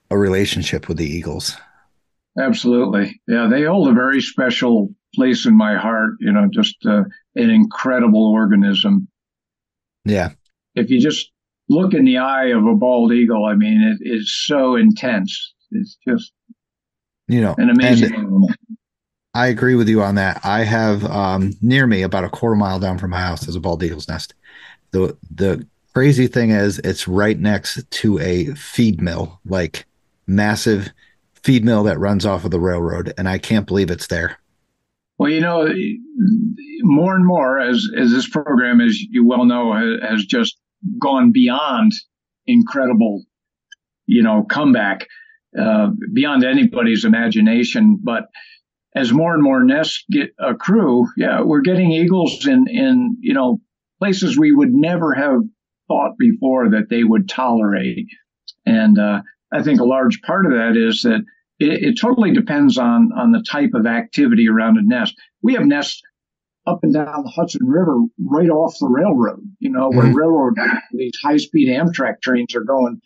a 0.09 0.17
relationship 0.17 0.87
with 0.87 0.97
the 0.97 1.05
Eagles. 1.05 1.55
Absolutely. 2.39 3.19
Yeah, 3.27 3.47
they 3.49 3.63
hold 3.63 3.87
a 3.89 3.93
very 3.93 4.21
special 4.21 4.93
place 5.15 5.45
in 5.45 5.57
my 5.57 5.75
heart, 5.75 6.13
you 6.19 6.31
know, 6.31 6.47
just 6.51 6.75
uh, 6.85 7.03
an 7.35 7.49
incredible 7.49 8.31
organism 8.31 9.07
yeah. 10.05 10.29
If 10.75 10.89
you 10.89 10.99
just 10.99 11.31
look 11.69 11.93
in 11.93 12.05
the 12.05 12.17
eye 12.17 12.47
of 12.47 12.65
a 12.65 12.75
bald 12.75 13.13
eagle, 13.13 13.45
I 13.45 13.55
mean, 13.55 13.81
it 13.81 14.07
is 14.07 14.33
so 14.45 14.75
intense. 14.75 15.53
It's 15.71 15.97
just, 16.07 16.31
you 17.27 17.41
know, 17.41 17.55
an 17.57 17.69
amazing 17.69 18.13
animal. 18.13 18.49
I 19.33 19.47
agree 19.47 19.75
with 19.75 19.87
you 19.87 20.01
on 20.01 20.15
that. 20.15 20.41
I 20.43 20.63
have 20.63 21.05
um, 21.05 21.53
near 21.61 21.87
me, 21.87 22.01
about 22.01 22.25
a 22.25 22.29
quarter 22.29 22.55
mile 22.55 22.79
down 22.79 22.97
from 22.97 23.11
my 23.11 23.19
house, 23.19 23.47
is 23.47 23.55
a 23.55 23.59
bald 23.59 23.83
eagle's 23.83 24.07
nest. 24.07 24.33
The 24.91 25.17
the 25.33 25.65
crazy 25.93 26.27
thing 26.27 26.51
is, 26.51 26.79
it's 26.79 27.07
right 27.07 27.39
next 27.39 27.89
to 27.89 28.19
a 28.19 28.53
feed 28.55 29.01
mill, 29.01 29.39
like 29.45 29.85
massive 30.27 30.89
feed 31.43 31.63
mill 31.63 31.83
that 31.83 31.99
runs 31.99 32.25
off 32.25 32.43
of 32.43 32.51
the 32.51 32.59
railroad, 32.59 33.13
and 33.17 33.29
I 33.29 33.37
can't 33.37 33.65
believe 33.67 33.89
it's 33.89 34.07
there. 34.07 34.37
Well, 35.17 35.31
you 35.31 35.39
know, 35.39 35.71
more 36.81 37.15
and 37.15 37.25
more 37.25 37.59
as 37.59 37.87
as 37.97 38.11
this 38.11 38.27
program, 38.27 38.81
as 38.81 38.99
you 38.99 39.25
well 39.25 39.45
know, 39.45 39.73
has 40.01 40.25
just 40.25 40.57
gone 40.99 41.31
beyond 41.31 41.93
incredible, 42.47 43.23
you 44.07 44.23
know, 44.23 44.43
comeback 44.43 45.07
uh, 45.57 45.91
beyond 46.11 46.43
anybody's 46.43 47.05
imagination. 47.05 47.97
But 48.01 48.25
as 48.95 49.13
more 49.13 49.33
and 49.33 49.43
more 49.43 49.63
nests 49.63 50.03
get 50.11 50.33
accrue, 50.39 51.07
yeah, 51.15 51.41
we're 51.41 51.61
getting 51.61 51.91
eagles 51.91 52.45
in 52.45 52.67
in 52.67 53.17
you 53.21 53.33
know 53.33 53.59
places 53.99 54.37
we 54.37 54.51
would 54.51 54.73
never 54.73 55.13
have 55.13 55.41
thought 55.87 56.17
before 56.17 56.69
that 56.69 56.89
they 56.89 57.03
would 57.03 57.29
tolerate. 57.29 58.07
And 58.65 58.97
uh, 58.97 59.21
I 59.53 59.63
think 59.63 59.79
a 59.79 59.85
large 59.85 60.21
part 60.21 60.45
of 60.45 60.53
that 60.53 60.75
is 60.75 61.01
that 61.03 61.23
it, 61.59 61.83
it 61.83 61.99
totally 61.99 62.33
depends 62.33 62.77
on 62.77 63.11
on 63.15 63.31
the 63.31 63.43
type 63.49 63.71
of 63.73 63.85
activity 63.85 64.47
around 64.47 64.77
a 64.77 64.81
nest. 64.83 65.15
We 65.41 65.53
have 65.53 65.65
nests 65.65 66.01
up 66.67 66.79
and 66.83 66.93
down 66.93 67.23
the 67.23 67.29
Hudson 67.29 67.65
River 67.65 67.97
right 68.19 68.49
off 68.49 68.77
the 68.79 68.87
railroad, 68.87 69.41
you 69.59 69.71
know, 69.71 69.89
where 69.89 70.05
mm-hmm. 70.05 70.15
railroad, 70.15 70.53
these 70.91 71.13
high 71.23 71.37
speed 71.37 71.69
Amtrak 71.69 72.21
trains 72.21 72.55
are 72.55 72.63
going, 72.63 73.01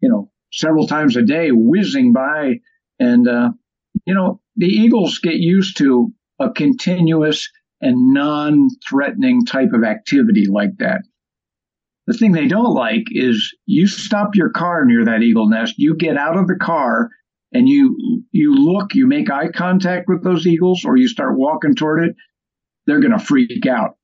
you 0.00 0.08
know, 0.08 0.30
several 0.52 0.86
times 0.86 1.16
a 1.16 1.22
day, 1.22 1.50
whizzing 1.52 2.12
by. 2.12 2.54
And, 2.98 3.28
uh, 3.28 3.50
you 4.06 4.14
know, 4.14 4.40
the 4.60 4.66
Eagles 4.66 5.18
get 5.18 5.36
used 5.36 5.78
to 5.78 6.12
a 6.38 6.50
continuous 6.50 7.48
and 7.80 8.12
non-threatening 8.12 9.46
type 9.46 9.70
of 9.72 9.84
activity 9.84 10.44
like 10.46 10.76
that. 10.78 11.00
The 12.06 12.12
thing 12.12 12.32
they 12.32 12.46
don't 12.46 12.74
like 12.74 13.04
is 13.10 13.56
you 13.64 13.86
stop 13.86 14.34
your 14.34 14.50
car 14.50 14.84
near 14.84 15.06
that 15.06 15.22
eagle 15.22 15.48
nest, 15.48 15.74
you 15.78 15.96
get 15.96 16.18
out 16.18 16.36
of 16.36 16.46
the 16.46 16.58
car 16.60 17.08
and 17.52 17.66
you 17.68 18.22
you 18.32 18.54
look, 18.54 18.94
you 18.94 19.06
make 19.06 19.30
eye 19.30 19.48
contact 19.50 20.08
with 20.08 20.22
those 20.22 20.46
eagles 20.46 20.84
or 20.84 20.96
you 20.96 21.08
start 21.08 21.38
walking 21.38 21.74
toward 21.74 22.04
it, 22.04 22.16
they're 22.86 23.00
going 23.00 23.18
to 23.18 23.24
freak 23.24 23.64
out. 23.66 23.96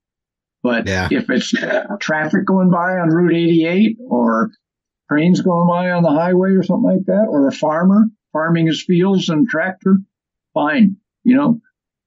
But 0.63 0.87
Yeah. 0.87 1.09
if 1.11 1.29
it's 1.29 1.53
traffic 2.01 2.47
going 2.47 2.71
by 2.71 2.93
on 2.99 3.09
Route 3.11 3.35
88 3.35 3.99
or 4.09 4.51
trains 5.11 5.43
going 5.43 5.69
by 5.69 5.91
on 5.91 6.03
the 6.03 6.11
highway 6.11 6.53
or 6.53 6.63
something 6.63 6.91
like 6.97 7.07
that, 7.07 7.27
or 7.29 7.47
a 7.47 7.53
farmer 7.53 8.07
farming 8.33 8.67
his 8.69 8.83
fields 8.83 9.29
and 9.29 9.49
tractor, 9.49 9.99
fine. 10.57 10.97
You 11.23 11.37
know, 11.37 11.61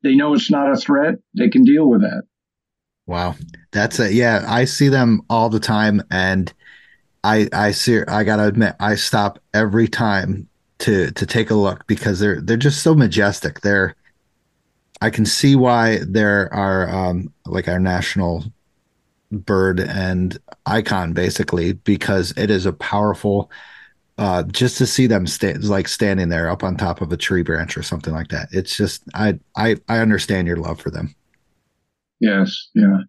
they 0.03 0.15
know 0.15 0.33
it's 0.33 0.49
not 0.49 0.71
a 0.71 0.75
threat. 0.75 1.15
They 1.37 1.49
can 1.49 1.63
deal 1.63 1.87
with 1.87 2.01
that. 2.01 2.23
Wow. 3.05 3.35
That's 3.71 3.99
it. 3.99 4.13
Yeah, 4.13 4.43
I 4.47 4.65
see 4.65 4.89
them 4.89 5.21
all 5.29 5.49
the 5.49 5.59
time 5.59 6.01
and 6.11 6.51
I 7.23 7.49
I 7.53 7.71
see 7.71 8.01
I 8.07 8.23
got 8.23 8.37
to 8.37 8.45
admit 8.45 8.75
I 8.79 8.95
stop 8.95 9.39
every 9.53 9.87
time 9.87 10.47
to 10.79 11.11
to 11.11 11.25
take 11.25 11.49
a 11.49 11.55
look 11.55 11.85
because 11.87 12.19
they're 12.19 12.41
they're 12.41 12.57
just 12.57 12.81
so 12.81 12.95
majestic. 12.95 13.61
They're 13.61 13.95
I 15.01 15.09
can 15.09 15.25
see 15.25 15.55
why 15.55 15.99
there 16.07 16.53
are 16.53 16.89
um 16.89 17.33
like 17.45 17.67
our 17.67 17.79
national 17.79 18.45
bird 19.31 19.79
and 19.79 20.37
icon 20.65 21.13
basically 21.13 21.73
because 21.73 22.33
it 22.37 22.49
is 22.49 22.65
a 22.65 22.73
powerful 22.73 23.51
uh 24.19 24.43
just 24.43 24.77
to 24.77 24.85
see 24.85 25.07
them 25.07 25.25
stand 25.25 25.63
like 25.63 25.87
standing 25.87 26.29
there 26.29 26.49
up 26.49 26.63
on 26.63 26.75
top 26.75 27.01
of 27.01 27.11
a 27.11 27.17
tree 27.17 27.41
branch 27.41 27.77
or 27.77 27.83
something 27.83 28.13
like 28.13 28.27
that. 28.27 28.49
It's 28.51 28.77
just 28.77 29.03
I 29.15 29.39
I 29.55 29.77
I 29.87 29.99
understand 29.99 30.47
your 30.47 30.57
love 30.57 30.79
for 30.79 30.91
them. 30.91 31.15
Yes. 32.19 32.69
Yeah. 32.75 32.99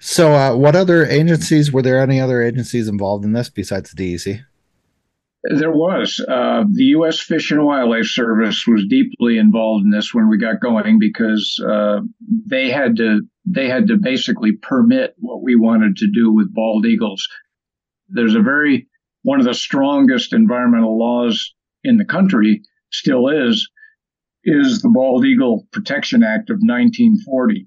So, 0.00 0.34
uh, 0.34 0.54
what 0.54 0.76
other 0.76 1.06
agencies 1.06 1.72
were 1.72 1.82
there? 1.82 1.98
Any 1.98 2.20
other 2.20 2.42
agencies 2.42 2.88
involved 2.88 3.24
in 3.24 3.32
this 3.32 3.48
besides 3.48 3.90
the 3.90 4.14
DEC? 4.14 4.40
There 5.44 5.72
was. 5.72 6.24
Uh, 6.26 6.64
the 6.70 6.84
U.S. 6.84 7.20
Fish 7.20 7.50
and 7.50 7.64
Wildlife 7.64 8.06
Service 8.06 8.66
was 8.66 8.86
deeply 8.88 9.38
involved 9.38 9.84
in 9.84 9.90
this 9.90 10.12
when 10.14 10.28
we 10.28 10.38
got 10.38 10.60
going 10.60 10.98
because 10.98 11.58
uh, 11.66 12.00
they 12.46 12.70
had 12.70 12.96
to 12.96 13.22
they 13.46 13.68
had 13.68 13.88
to 13.88 13.96
basically 13.96 14.52
permit 14.52 15.14
what 15.18 15.42
we 15.42 15.54
wanted 15.54 15.96
to 15.96 16.06
do 16.12 16.32
with 16.32 16.54
bald 16.54 16.86
eagles. 16.86 17.28
There's 18.08 18.34
a 18.34 18.40
very 18.40 18.86
one 19.24 19.40
of 19.40 19.46
the 19.46 19.54
strongest 19.54 20.32
environmental 20.32 20.98
laws 20.98 21.54
in 21.82 21.96
the 21.96 22.04
country 22.04 22.62
still 22.92 23.28
is 23.28 23.68
is 24.44 24.82
the 24.82 24.90
Bald 24.90 25.24
Eagle 25.24 25.66
Protection 25.72 26.22
Act 26.22 26.50
of 26.50 26.58
1940. 26.60 27.66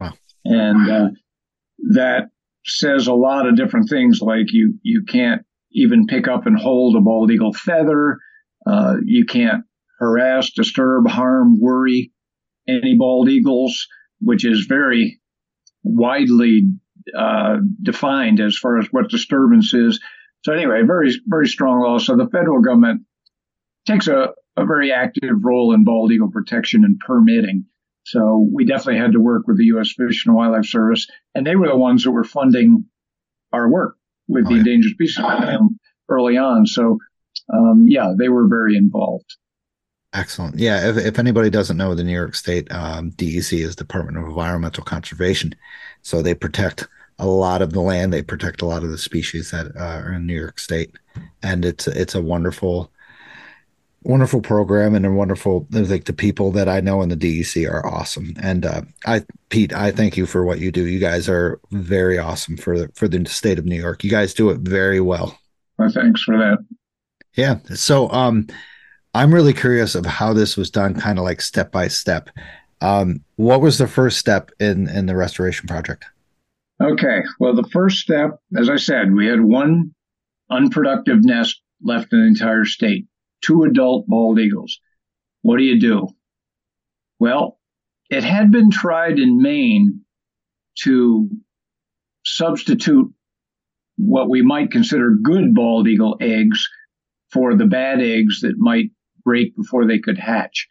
Wow. 0.00 0.14
And 0.46 0.90
uh, 0.90 1.08
that 1.94 2.30
says 2.64 3.06
a 3.06 3.12
lot 3.12 3.46
of 3.46 3.56
different 3.56 3.88
things 3.88 4.20
like 4.20 4.46
you 4.50 4.78
you 4.82 5.04
can't 5.06 5.42
even 5.72 6.06
pick 6.06 6.26
up 6.26 6.46
and 6.46 6.58
hold 6.58 6.96
a 6.96 7.00
bald 7.00 7.30
eagle 7.30 7.52
feather. 7.52 8.18
Uh, 8.66 8.96
you 9.04 9.26
can't 9.26 9.64
harass, 10.00 10.50
disturb, 10.52 11.06
harm, 11.06 11.60
worry 11.60 12.12
any 12.66 12.96
bald 12.96 13.28
eagles, 13.28 13.86
which 14.20 14.44
is 14.44 14.66
very 14.66 15.20
widely 15.82 16.62
uh, 17.16 17.56
defined 17.82 18.40
as 18.40 18.56
far 18.56 18.78
as 18.78 18.86
what 18.90 19.10
disturbance 19.10 19.74
is. 19.74 20.00
So 20.44 20.52
anyway, 20.52 20.82
very 20.86 21.12
very 21.26 21.48
strong 21.48 21.82
law. 21.82 21.98
So 21.98 22.16
the 22.16 22.28
federal 22.28 22.60
government 22.60 23.02
takes 23.86 24.06
a, 24.08 24.30
a 24.56 24.66
very 24.66 24.92
active 24.92 25.42
role 25.42 25.74
in 25.74 25.84
bald 25.84 26.12
eagle 26.12 26.30
protection 26.30 26.84
and 26.84 26.98
permitting. 27.00 27.64
So 28.04 28.48
we 28.52 28.64
definitely 28.64 29.00
had 29.00 29.12
to 29.12 29.20
work 29.20 29.46
with 29.46 29.58
the 29.58 29.66
U.S. 29.66 29.92
Fish 29.92 30.24
and 30.24 30.34
Wildlife 30.34 30.64
Service, 30.64 31.06
and 31.34 31.46
they 31.46 31.56
were 31.56 31.68
the 31.68 31.76
ones 31.76 32.04
that 32.04 32.10
were 32.10 32.24
funding 32.24 32.84
our 33.52 33.68
work 33.68 33.96
with 34.28 34.46
Oh, 34.46 34.48
the 34.48 34.54
yeah. 34.54 34.60
Endangered 34.60 34.92
Species 34.92 35.18
Program 35.18 35.78
early 36.08 36.36
on. 36.38 36.66
So, 36.66 36.98
um, 37.52 37.84
yeah, 37.86 38.14
they 38.18 38.28
were 38.28 38.48
very 38.48 38.76
involved. 38.76 39.36
Excellent. 40.14 40.58
Yeah. 40.58 40.88
If, 40.88 40.96
if 40.96 41.18
anybody 41.18 41.50
doesn't 41.50 41.76
know, 41.76 41.94
the 41.94 42.02
New 42.04 42.12
York 42.14 42.34
State 42.34 42.72
um, 42.72 43.12
DEC 43.12 43.58
is 43.58 43.76
Department 43.76 44.16
of 44.16 44.24
Environmental 44.24 44.84
Conservation. 44.84 45.54
So 46.00 46.22
they 46.22 46.34
protect 46.34 46.88
a 47.18 47.26
lot 47.26 47.62
of 47.62 47.72
the 47.72 47.80
land. 47.80 48.12
They 48.12 48.22
protect 48.22 48.62
a 48.62 48.66
lot 48.66 48.84
of 48.84 48.90
the 48.90 48.98
species 48.98 49.50
that 49.50 49.76
uh, 49.76 50.02
are 50.04 50.12
in 50.12 50.26
New 50.26 50.38
York 50.38 50.58
State, 50.58 50.92
and 51.42 51.64
it's 51.64 51.86
it's 51.88 52.14
a 52.14 52.22
wonderful, 52.22 52.92
wonderful 54.02 54.40
program 54.40 54.94
and 54.94 55.04
a 55.04 55.10
wonderful. 55.10 55.66
Like 55.70 56.04
the 56.04 56.12
people 56.12 56.52
that 56.52 56.68
I 56.68 56.80
know 56.80 57.02
in 57.02 57.08
the 57.08 57.16
DEC 57.16 57.68
are 57.68 57.86
awesome. 57.86 58.34
And 58.40 58.64
uh, 58.64 58.82
I, 59.06 59.24
Pete, 59.48 59.72
I 59.72 59.90
thank 59.90 60.16
you 60.16 60.26
for 60.26 60.44
what 60.44 60.60
you 60.60 60.70
do. 60.70 60.86
You 60.86 61.00
guys 61.00 61.28
are 61.28 61.60
very 61.70 62.18
awesome 62.18 62.56
for 62.56 62.78
the 62.78 62.88
for 62.94 63.08
the 63.08 63.24
state 63.26 63.58
of 63.58 63.64
New 63.64 63.80
York. 63.80 64.04
You 64.04 64.10
guys 64.10 64.34
do 64.34 64.50
it 64.50 64.58
very 64.60 65.00
well. 65.00 65.38
Well, 65.78 65.90
thanks 65.90 66.22
for 66.22 66.36
that. 66.38 66.58
Yeah. 67.34 67.58
So 67.74 68.10
um 68.10 68.48
I'm 69.14 69.32
really 69.32 69.54
curious 69.54 69.94
of 69.94 70.06
how 70.06 70.32
this 70.32 70.56
was 70.56 70.70
done 70.70 70.94
kind 70.94 71.18
of 71.18 71.24
like 71.24 71.40
step 71.40 71.72
by 71.72 71.88
step. 71.88 72.30
Um 72.80 73.24
what 73.36 73.60
was 73.60 73.78
the 73.78 73.88
first 73.88 74.18
step 74.18 74.50
in 74.60 74.88
in 74.88 75.06
the 75.06 75.16
restoration 75.16 75.66
project? 75.66 76.04
Okay. 76.80 77.22
Well, 77.40 77.54
the 77.54 77.68
first 77.72 77.98
step, 77.98 78.38
as 78.56 78.70
I 78.70 78.76
said, 78.76 79.12
we 79.12 79.26
had 79.26 79.40
one 79.40 79.94
unproductive 80.50 81.18
nest 81.24 81.60
left 81.82 82.12
in 82.12 82.20
the 82.20 82.26
entire 82.26 82.64
state, 82.64 83.06
two 83.42 83.64
adult 83.64 84.06
bald 84.06 84.38
eagles. 84.38 84.80
What 85.42 85.58
do 85.58 85.64
you 85.64 85.80
do? 85.80 86.08
Well, 87.18 87.58
it 88.10 88.24
had 88.24 88.50
been 88.50 88.70
tried 88.70 89.18
in 89.18 89.42
Maine 89.42 90.02
to 90.82 91.28
substitute 92.24 93.12
what 93.96 94.30
we 94.30 94.42
might 94.42 94.70
consider 94.70 95.16
good 95.22 95.54
bald 95.54 95.88
eagle 95.88 96.16
eggs 96.20 96.68
for 97.32 97.56
the 97.56 97.66
bad 97.66 98.00
eggs 98.00 98.40
that 98.42 98.54
might 98.56 98.90
break 99.24 99.54
before 99.56 99.86
they 99.86 99.98
could 99.98 100.18
hatch. 100.18 100.68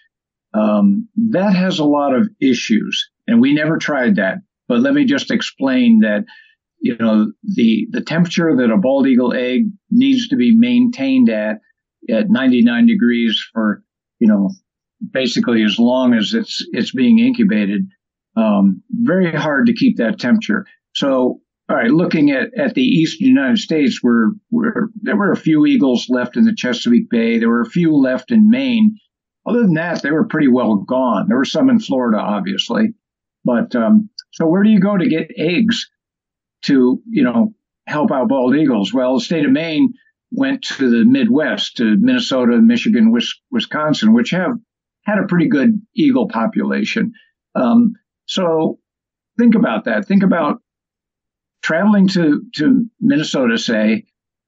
Um, 0.54 1.10
that 1.32 1.54
has 1.54 1.80
a 1.80 1.86
lot 1.86 2.16
of 2.16 2.30
issues, 2.42 3.10
and 3.28 3.42
we 3.42 3.54
never 3.54 3.78
tried 3.78 4.16
that. 4.16 4.38
But 4.68 4.82
let 4.82 4.94
me 4.94 5.06
just 5.06 5.32
explain 5.32 6.00
that, 6.02 6.26
you 6.80 6.98
know, 6.98 7.32
the 7.44 7.88
the 7.92 8.02
temperature 8.02 8.56
that 8.56 8.72
a 8.72 8.78
bald 8.78 9.08
eagle 9.08 9.34
egg 9.34 9.64
needs 9.90 10.28
to 10.30 10.36
be 10.36 10.56
maintained 10.56 11.30
at 11.30 11.58
at 12.10 12.30
99 12.30 12.86
degrees 12.86 13.44
for, 13.54 13.84
you 14.20 14.28
know, 14.28 14.50
basically 15.12 15.64
as 15.64 15.80
long 15.80 16.14
as 16.14 16.34
it's 16.34 16.66
it's 16.72 16.94
being 16.94 17.20
incubated. 17.20 17.88
Um, 18.36 18.84
very 18.92 19.32
hard 19.32 19.66
to 19.66 19.74
keep 19.74 19.98
that 19.98 20.20
temperature. 20.20 20.66
So, 20.94 21.42
all 21.70 21.76
right, 21.76 21.90
looking 21.90 22.32
at, 22.32 22.50
at 22.58 22.76
the 22.76 22.82
eastern 22.82 23.28
United 23.28 23.58
States, 23.58 24.00
where, 24.02 24.32
where 24.50 24.90
there 25.02 25.18
were 25.18 25.32
a 25.32 25.38
few 25.38 25.66
eagles 25.66 26.08
left 26.08 26.38
in 26.38 26.46
the 26.46 26.56
Chesapeake 26.56 27.10
Bay, 27.10 27.40
there 27.40 27.50
were 27.50 27.62
a 27.62 27.70
few 27.70 27.96
left 27.96 28.32
in 28.32 28.50
Maine. 28.50 28.96
Other 29.48 29.62
than 29.62 29.74
that, 29.74 30.02
they 30.02 30.12
were 30.12 30.28
pretty 30.28 30.48
well 30.48 30.78
gone. 30.78 31.28
There 31.28 31.38
were 31.38 31.46
some 31.46 31.70
in 31.70 31.80
Florida, 31.80 32.20
obviously, 32.20 32.94
but 33.44 33.76
um, 33.76 34.10
so 34.38 34.46
where 34.46 34.62
do 34.62 34.70
you 34.70 34.80
go 34.80 34.96
to 34.96 35.10
get 35.10 35.32
eggs 35.36 35.90
to, 36.64 37.02
you 37.10 37.24
know, 37.24 37.56
help 37.88 38.12
out 38.12 38.28
bald 38.28 38.56
eagles? 38.56 38.94
Well, 38.94 39.16
the 39.16 39.22
state 39.22 39.46
of 39.46 39.52
Maine 39.52 39.94
went 40.32 40.62
to 40.64 40.90
the 40.92 41.06
Midwest, 41.06 41.78
to 41.78 41.98
Minnesota, 41.98 42.62
Michigan, 42.62 43.12
Wisconsin, 43.50 44.14
which 44.14 44.30
have 44.30 44.52
had 45.04 45.18
a 45.18 45.26
pretty 45.28 45.48
good 45.50 45.82
eagle 45.96 46.28
population. 46.28 47.14
Um, 47.56 47.94
so 48.28 48.78
think 49.40 49.56
about 49.56 49.86
that. 49.86 50.06
Think 50.06 50.22
about 50.22 50.62
traveling 51.64 52.08
to, 52.10 52.44
to 52.58 52.86
Minnesota, 53.00 53.58
say, 53.58 54.06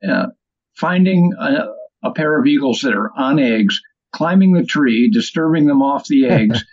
uh, 0.07 0.27
finding 0.75 1.33
a, 1.39 1.65
a 2.03 2.11
pair 2.13 2.39
of 2.39 2.45
eagles 2.45 2.81
that 2.81 2.93
are 2.93 3.11
on 3.17 3.39
eggs, 3.39 3.81
climbing 4.11 4.53
the 4.53 4.65
tree, 4.65 5.09
disturbing 5.09 5.65
them 5.65 5.81
off 5.81 6.05
the 6.05 6.25
eggs, 6.29 6.63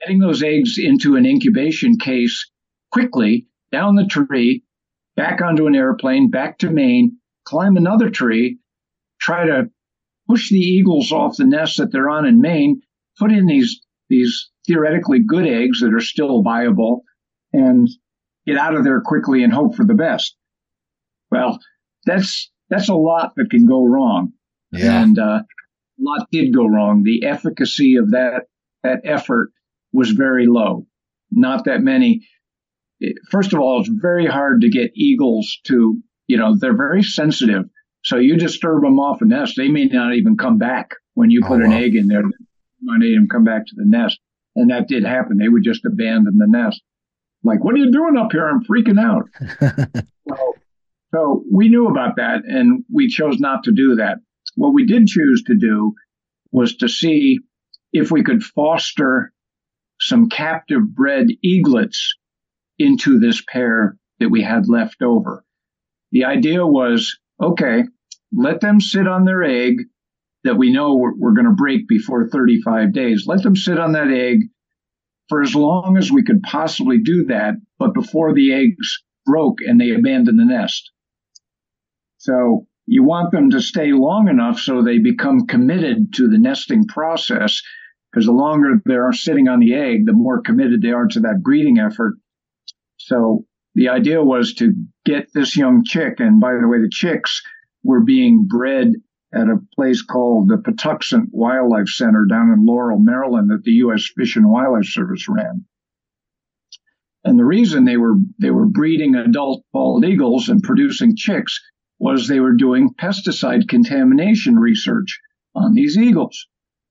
getting 0.00 0.18
those 0.18 0.42
eggs 0.42 0.76
into 0.78 1.16
an 1.16 1.26
incubation 1.26 1.96
case 1.98 2.50
quickly 2.90 3.46
down 3.72 3.94
the 3.96 4.06
tree, 4.06 4.64
back 5.16 5.40
onto 5.42 5.66
an 5.66 5.74
airplane, 5.74 6.30
back 6.30 6.58
to 6.58 6.70
Maine, 6.70 7.18
climb 7.44 7.76
another 7.76 8.10
tree, 8.10 8.58
try 9.20 9.46
to 9.46 9.70
push 10.28 10.50
the 10.50 10.58
eagles 10.58 11.12
off 11.12 11.36
the 11.36 11.44
nest 11.44 11.76
that 11.78 11.92
they're 11.92 12.10
on 12.10 12.26
in 12.26 12.40
Maine, 12.40 12.80
put 13.18 13.32
in 13.32 13.46
these 13.46 13.80
these 14.08 14.50
theoretically 14.66 15.20
good 15.26 15.46
eggs 15.46 15.80
that 15.80 15.92
are 15.94 16.00
still 16.00 16.42
viable, 16.42 17.02
and 17.52 17.88
get 18.46 18.56
out 18.58 18.74
of 18.74 18.84
there 18.84 19.00
quickly 19.00 19.42
and 19.42 19.52
hope 19.52 19.74
for 19.74 19.84
the 19.84 19.94
best. 19.94 20.36
Well, 21.30 21.58
that's 22.06 22.50
that's 22.70 22.88
a 22.88 22.94
lot 22.94 23.32
that 23.36 23.50
can 23.50 23.66
go 23.66 23.84
wrong, 23.84 24.32
Yeah. 24.72 25.02
and 25.02 25.18
uh, 25.18 25.42
a 25.42 26.00
lot 26.00 26.28
did 26.30 26.54
go 26.54 26.66
wrong. 26.66 27.02
The 27.02 27.26
efficacy 27.26 27.96
of 27.96 28.10
that 28.10 28.44
that 28.82 29.00
effort 29.04 29.50
was 29.94 30.10
very 30.10 30.46
low. 30.46 30.86
Not 31.30 31.64
that 31.64 31.80
many. 31.80 32.26
First 33.30 33.52
of 33.52 33.60
all, 33.60 33.80
it's 33.80 33.88
very 33.88 34.26
hard 34.26 34.62
to 34.62 34.68
get 34.70 34.92
eagles 34.94 35.58
to, 35.64 36.00
you 36.26 36.36
know, 36.36 36.56
they're 36.58 36.76
very 36.76 37.02
sensitive. 37.02 37.64
So 38.04 38.18
you 38.18 38.36
disturb 38.36 38.82
them 38.82 38.98
off 38.98 39.22
a 39.22 39.24
nest, 39.24 39.54
they 39.56 39.68
may 39.68 39.86
not 39.86 40.14
even 40.14 40.36
come 40.36 40.58
back 40.58 40.90
when 41.14 41.30
you 41.30 41.40
Oh, 41.44 41.48
put 41.48 41.62
an 41.62 41.70
wow. 41.70 41.78
egg 41.78 41.94
in 41.94 42.08
there. 42.08 42.22
You 42.22 42.32
might 42.82 43.00
them 43.00 43.28
come 43.30 43.44
back 43.44 43.66
to 43.66 43.72
the 43.76 43.86
nest. 43.86 44.18
And 44.56 44.70
that 44.70 44.88
did 44.88 45.04
happen. 45.04 45.38
They 45.38 45.48
would 45.48 45.64
just 45.64 45.84
abandon 45.84 46.36
the 46.36 46.46
nest. 46.46 46.82
Like, 47.42 47.62
what 47.64 47.74
are 47.74 47.78
you 47.78 47.90
doing 47.90 48.16
up 48.16 48.32
here? 48.32 48.46
I'm 48.48 48.64
freaking 48.64 49.00
out. 49.00 49.28
so, 50.28 50.54
so 51.14 51.44
we 51.50 51.68
knew 51.68 51.88
about 51.88 52.16
that 52.16 52.42
and 52.44 52.84
we 52.92 53.08
chose 53.08 53.38
not 53.38 53.64
to 53.64 53.72
do 53.72 53.96
that. 53.96 54.18
What 54.56 54.74
we 54.74 54.86
did 54.86 55.06
choose 55.06 55.42
to 55.46 55.54
do 55.56 55.94
was 56.52 56.76
to 56.76 56.88
see 56.88 57.40
if 57.92 58.10
we 58.10 58.22
could 58.22 58.42
foster 58.42 59.32
some 60.00 60.28
captive 60.28 60.82
bred 60.94 61.26
eaglets 61.42 62.14
into 62.78 63.18
this 63.18 63.42
pair 63.46 63.96
that 64.20 64.30
we 64.30 64.42
had 64.42 64.68
left 64.68 65.02
over. 65.02 65.44
The 66.12 66.24
idea 66.24 66.66
was 66.66 67.18
okay, 67.40 67.84
let 68.32 68.60
them 68.60 68.80
sit 68.80 69.06
on 69.06 69.24
their 69.24 69.42
egg 69.42 69.76
that 70.44 70.56
we 70.56 70.72
know 70.72 70.96
we're, 70.96 71.16
we're 71.16 71.34
going 71.34 71.46
to 71.46 71.52
break 71.52 71.88
before 71.88 72.28
35 72.28 72.92
days. 72.92 73.24
Let 73.26 73.42
them 73.42 73.56
sit 73.56 73.78
on 73.78 73.92
that 73.92 74.08
egg 74.08 74.40
for 75.28 75.42
as 75.42 75.54
long 75.54 75.96
as 75.96 76.12
we 76.12 76.22
could 76.22 76.42
possibly 76.42 76.98
do 77.02 77.24
that, 77.28 77.54
but 77.78 77.94
before 77.94 78.34
the 78.34 78.52
eggs 78.52 79.02
broke 79.24 79.58
and 79.66 79.80
they 79.80 79.90
abandoned 79.90 80.38
the 80.38 80.44
nest. 80.44 80.90
So 82.18 82.66
you 82.86 83.02
want 83.02 83.32
them 83.32 83.50
to 83.50 83.62
stay 83.62 83.92
long 83.92 84.28
enough 84.28 84.58
so 84.58 84.82
they 84.82 84.98
become 84.98 85.46
committed 85.46 86.12
to 86.14 86.28
the 86.28 86.38
nesting 86.38 86.86
process 86.86 87.62
because 88.14 88.26
the 88.26 88.32
longer 88.32 88.80
they're 88.84 89.12
sitting 89.12 89.48
on 89.48 89.58
the 89.58 89.74
egg, 89.74 90.06
the 90.06 90.12
more 90.12 90.40
committed 90.40 90.80
they 90.80 90.92
are 90.92 91.08
to 91.08 91.20
that 91.20 91.42
breeding 91.42 91.80
effort. 91.80 92.14
So 92.96 93.44
the 93.74 93.88
idea 93.88 94.22
was 94.22 94.54
to 94.54 94.72
get 95.04 95.32
this 95.34 95.56
young 95.56 95.82
chick, 95.84 96.20
and 96.20 96.40
by 96.40 96.52
the 96.52 96.68
way, 96.68 96.78
the 96.80 96.88
chicks 96.88 97.42
were 97.82 98.04
being 98.04 98.46
bred 98.48 98.92
at 99.34 99.48
a 99.48 99.58
place 99.74 100.02
called 100.02 100.48
the 100.48 100.58
Patuxent 100.58 101.30
Wildlife 101.32 101.88
Center 101.88 102.24
down 102.30 102.52
in 102.52 102.64
Laurel, 102.64 103.00
Maryland, 103.00 103.50
that 103.50 103.64
the 103.64 103.72
U.S. 103.72 104.08
Fish 104.16 104.36
and 104.36 104.48
Wildlife 104.48 104.86
Service 104.86 105.28
ran. 105.28 105.64
And 107.24 107.36
the 107.36 107.44
reason 107.44 107.84
they 107.84 107.96
were 107.96 108.14
they 108.38 108.52
were 108.52 108.66
breeding 108.66 109.16
adult 109.16 109.64
bald 109.72 110.04
eagles 110.04 110.48
and 110.48 110.62
producing 110.62 111.16
chicks 111.16 111.60
was 111.98 112.28
they 112.28 112.38
were 112.38 112.54
doing 112.54 112.94
pesticide 112.94 113.66
contamination 113.66 114.56
research 114.56 115.18
on 115.56 115.74
these 115.74 115.98
eagles. 115.98 116.46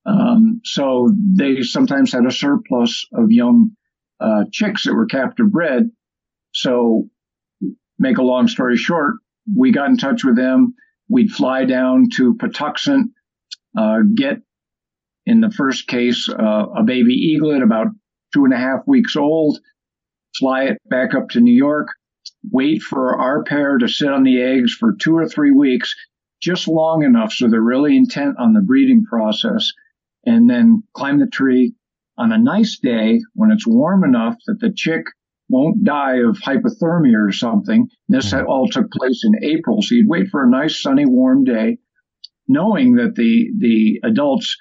Um, 0.06 0.62
so 0.66 1.14
they 1.38 1.62
sometimes 1.62 2.12
had 2.12 2.26
a 2.26 2.32
surplus 2.32 3.08
of 3.14 3.32
young 3.32 3.72
uh, 4.20 4.46
chicks 4.52 4.86
that 4.86 4.94
were 4.94 5.06
captive 5.06 5.52
bred. 5.52 5.90
So, 6.54 7.10
make 8.00 8.18
a 8.18 8.24
long 8.24 8.48
story 8.48 8.78
short, 8.78 9.16
we 9.56 9.72
got 9.72 9.90
in 9.90 9.98
touch 9.98 10.24
with 10.24 10.36
them. 10.36 10.76
We'd 11.10 11.32
fly 11.32 11.66
down 11.66 12.10
to 12.16 12.36
Patuxent, 12.36 13.12
uh, 13.78 14.00
get, 14.14 14.42
in 15.26 15.42
the 15.42 15.52
first 15.52 15.88
case, 15.88 16.30
uh, 16.30 16.66
a 16.78 16.84
baby 16.84 17.14
eaglet 17.14 17.62
about 17.62 17.88
two 18.34 18.46
and 18.46 18.54
a 18.54 18.58
half 18.58 18.82
weeks 18.88 19.16
old, 19.16 19.60
fly 20.38 20.64
it 20.64 20.78
back 20.90 21.14
up 21.14 21.30
to 21.30 21.42
New 21.42 21.54
York, 21.54 21.88
wait 22.52 22.82
for 22.82 23.20
our 23.20 23.44
pair 23.44 23.78
to 23.78 23.88
sit 23.88 24.10
on 24.10 24.24
the 24.24 24.42
eggs 24.42 24.74
for 24.74 24.94
two 24.94 25.16
or 25.16 25.28
three 25.28 25.52
weeks, 25.52 25.96
just 26.42 26.68
long 26.68 27.04
enough 27.04 27.32
so 27.32 27.48
they're 27.48 27.62
really 27.62 27.96
intent 27.96 28.36
on 28.38 28.54
the 28.54 28.62
breeding 28.62 29.04
process 29.04 29.72
and 30.26 30.50
then 30.50 30.84
climb 30.94 31.20
the 31.20 31.28
tree 31.28 31.74
on 32.18 32.32
a 32.32 32.38
nice 32.38 32.80
day 32.80 33.20
when 33.34 33.52
it's 33.52 33.68
warm 33.68 34.04
enough 34.04 34.36
that 34.46 34.60
the 34.60 34.72
chick 34.74 35.04
won't 35.50 35.84
die 35.84 36.18
of 36.18 36.38
hypothermia 36.38 37.28
or 37.28 37.32
something. 37.32 37.88
This 38.08 38.34
mm-hmm. 38.34 38.48
all 38.48 38.68
took 38.68 38.92
place 38.92 39.24
in 39.24 39.44
April. 39.44 39.82
So 39.82 39.96
you'd 39.96 40.10
wait 40.10 40.28
for 40.30 40.44
a 40.44 40.50
nice 40.50 40.82
sunny 40.82 41.06
warm 41.06 41.44
day, 41.44 41.78
knowing 42.48 42.96
that 42.96 43.16
the, 43.16 43.50
the 43.58 44.00
adults 44.08 44.56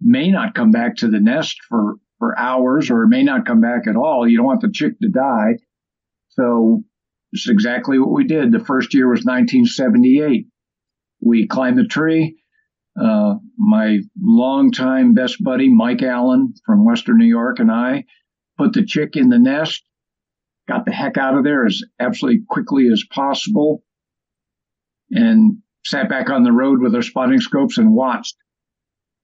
may 0.00 0.30
not 0.30 0.54
come 0.54 0.70
back 0.70 0.96
to 0.96 1.08
the 1.08 1.20
nest 1.20 1.56
for, 1.68 1.94
for 2.18 2.38
hours 2.38 2.90
or 2.90 3.06
may 3.06 3.22
not 3.22 3.46
come 3.46 3.60
back 3.60 3.86
at 3.88 3.96
all. 3.96 4.28
You 4.28 4.38
don't 4.38 4.46
want 4.46 4.60
the 4.60 4.72
chick 4.72 4.98
to 5.00 5.08
die. 5.08 5.58
So 6.30 6.82
it's 7.32 7.48
exactly 7.48 7.98
what 7.98 8.12
we 8.12 8.24
did. 8.24 8.52
The 8.52 8.64
first 8.64 8.94
year 8.94 9.08
was 9.08 9.24
1978. 9.24 10.46
We 11.20 11.46
climbed 11.46 11.78
the 11.78 11.86
tree. 11.86 12.38
Uh, 13.00 13.34
my 13.58 13.98
longtime 14.20 15.14
best 15.14 15.42
buddy, 15.42 15.68
Mike 15.68 16.02
Allen 16.02 16.54
from 16.64 16.84
Western 16.84 17.18
New 17.18 17.26
York, 17.26 17.58
and 17.58 17.70
I 17.70 18.04
put 18.56 18.72
the 18.72 18.84
chick 18.84 19.16
in 19.16 19.28
the 19.28 19.38
nest, 19.38 19.82
got 20.68 20.84
the 20.84 20.92
heck 20.92 21.16
out 21.16 21.36
of 21.36 21.44
there 21.44 21.66
as 21.66 21.82
absolutely 21.98 22.42
quickly 22.48 22.88
as 22.92 23.04
possible, 23.10 23.82
and 25.10 25.58
sat 25.84 26.08
back 26.08 26.30
on 26.30 26.44
the 26.44 26.52
road 26.52 26.80
with 26.80 26.94
our 26.94 27.02
spotting 27.02 27.40
scopes 27.40 27.78
and 27.78 27.92
watched. 27.92 28.36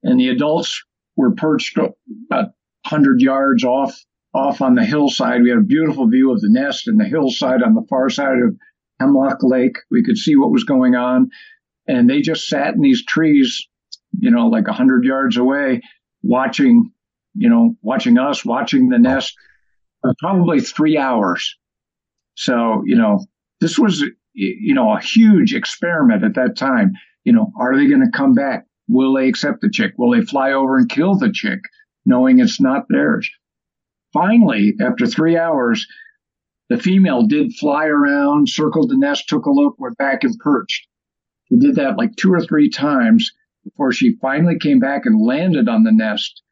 And 0.02 0.18
the 0.18 0.28
adults 0.28 0.82
were 1.16 1.34
perched 1.34 1.76
about 1.76 2.50
100 2.82 3.20
yards 3.20 3.64
off 3.64 3.96
off 4.32 4.60
on 4.60 4.74
the 4.74 4.84
hillside. 4.84 5.42
We 5.42 5.50
had 5.50 5.58
a 5.58 5.62
beautiful 5.62 6.08
view 6.08 6.32
of 6.32 6.40
the 6.40 6.50
nest 6.50 6.86
and 6.86 6.98
the 6.98 7.04
hillside 7.04 7.62
on 7.62 7.74
the 7.74 7.86
far 7.88 8.08
side 8.10 8.38
of 8.38 8.56
Hemlock 9.00 9.38
Lake. 9.42 9.76
We 9.90 10.04
could 10.04 10.16
see 10.16 10.36
what 10.36 10.52
was 10.52 10.64
going 10.64 10.94
on 10.94 11.30
and 11.86 12.08
they 12.08 12.20
just 12.20 12.48
sat 12.48 12.74
in 12.74 12.80
these 12.80 13.04
trees, 13.04 13.66
you 14.18 14.30
know, 14.30 14.48
like 14.48 14.68
a 14.68 14.72
hundred 14.72 15.04
yards 15.04 15.36
away, 15.36 15.82
watching, 16.22 16.92
you 17.34 17.48
know, 17.48 17.76
watching 17.82 18.18
us, 18.18 18.44
watching 18.44 18.88
the 18.88 18.98
nest 18.98 19.34
for 20.00 20.14
probably 20.18 20.60
three 20.60 20.96
hours. 20.96 21.56
So, 22.34 22.82
you 22.84 22.96
know, 22.96 23.24
this 23.60 23.78
was, 23.78 24.04
you 24.32 24.74
know, 24.74 24.94
a 24.94 25.00
huge 25.00 25.54
experiment 25.54 26.24
at 26.24 26.34
that 26.34 26.56
time. 26.56 26.92
You 27.24 27.32
know, 27.32 27.52
are 27.58 27.76
they 27.76 27.86
going 27.86 28.04
to 28.04 28.16
come 28.16 28.34
back? 28.34 28.66
Will 28.88 29.14
they 29.14 29.28
accept 29.28 29.60
the 29.60 29.70
chick? 29.70 29.92
Will 29.98 30.12
they 30.12 30.24
fly 30.24 30.52
over 30.52 30.78
and 30.78 30.88
kill 30.88 31.16
the 31.16 31.30
chick, 31.30 31.60
knowing 32.06 32.40
it's 32.40 32.60
not 32.60 32.86
theirs? 32.88 33.30
Finally, 34.12 34.74
after 34.80 35.06
three 35.06 35.36
hours, 35.36 35.86
the 36.68 36.78
female 36.78 37.26
did 37.26 37.52
fly 37.54 37.86
around, 37.86 38.48
circled 38.48 38.90
the 38.90 38.96
nest, 38.96 39.28
took 39.28 39.46
a 39.46 39.50
look, 39.50 39.78
went 39.78 39.96
back 39.98 40.24
and 40.24 40.36
perched. 40.38 40.86
She 41.50 41.58
did 41.58 41.76
that 41.76 41.98
like 41.98 42.16
two 42.16 42.32
or 42.32 42.40
three 42.40 42.70
times 42.70 43.32
before 43.64 43.92
she 43.92 44.16
finally 44.22 44.58
came 44.58 44.78
back 44.78 45.02
and 45.04 45.20
landed 45.20 45.68
on 45.68 45.82
the 45.82 45.92
nest 45.92 46.42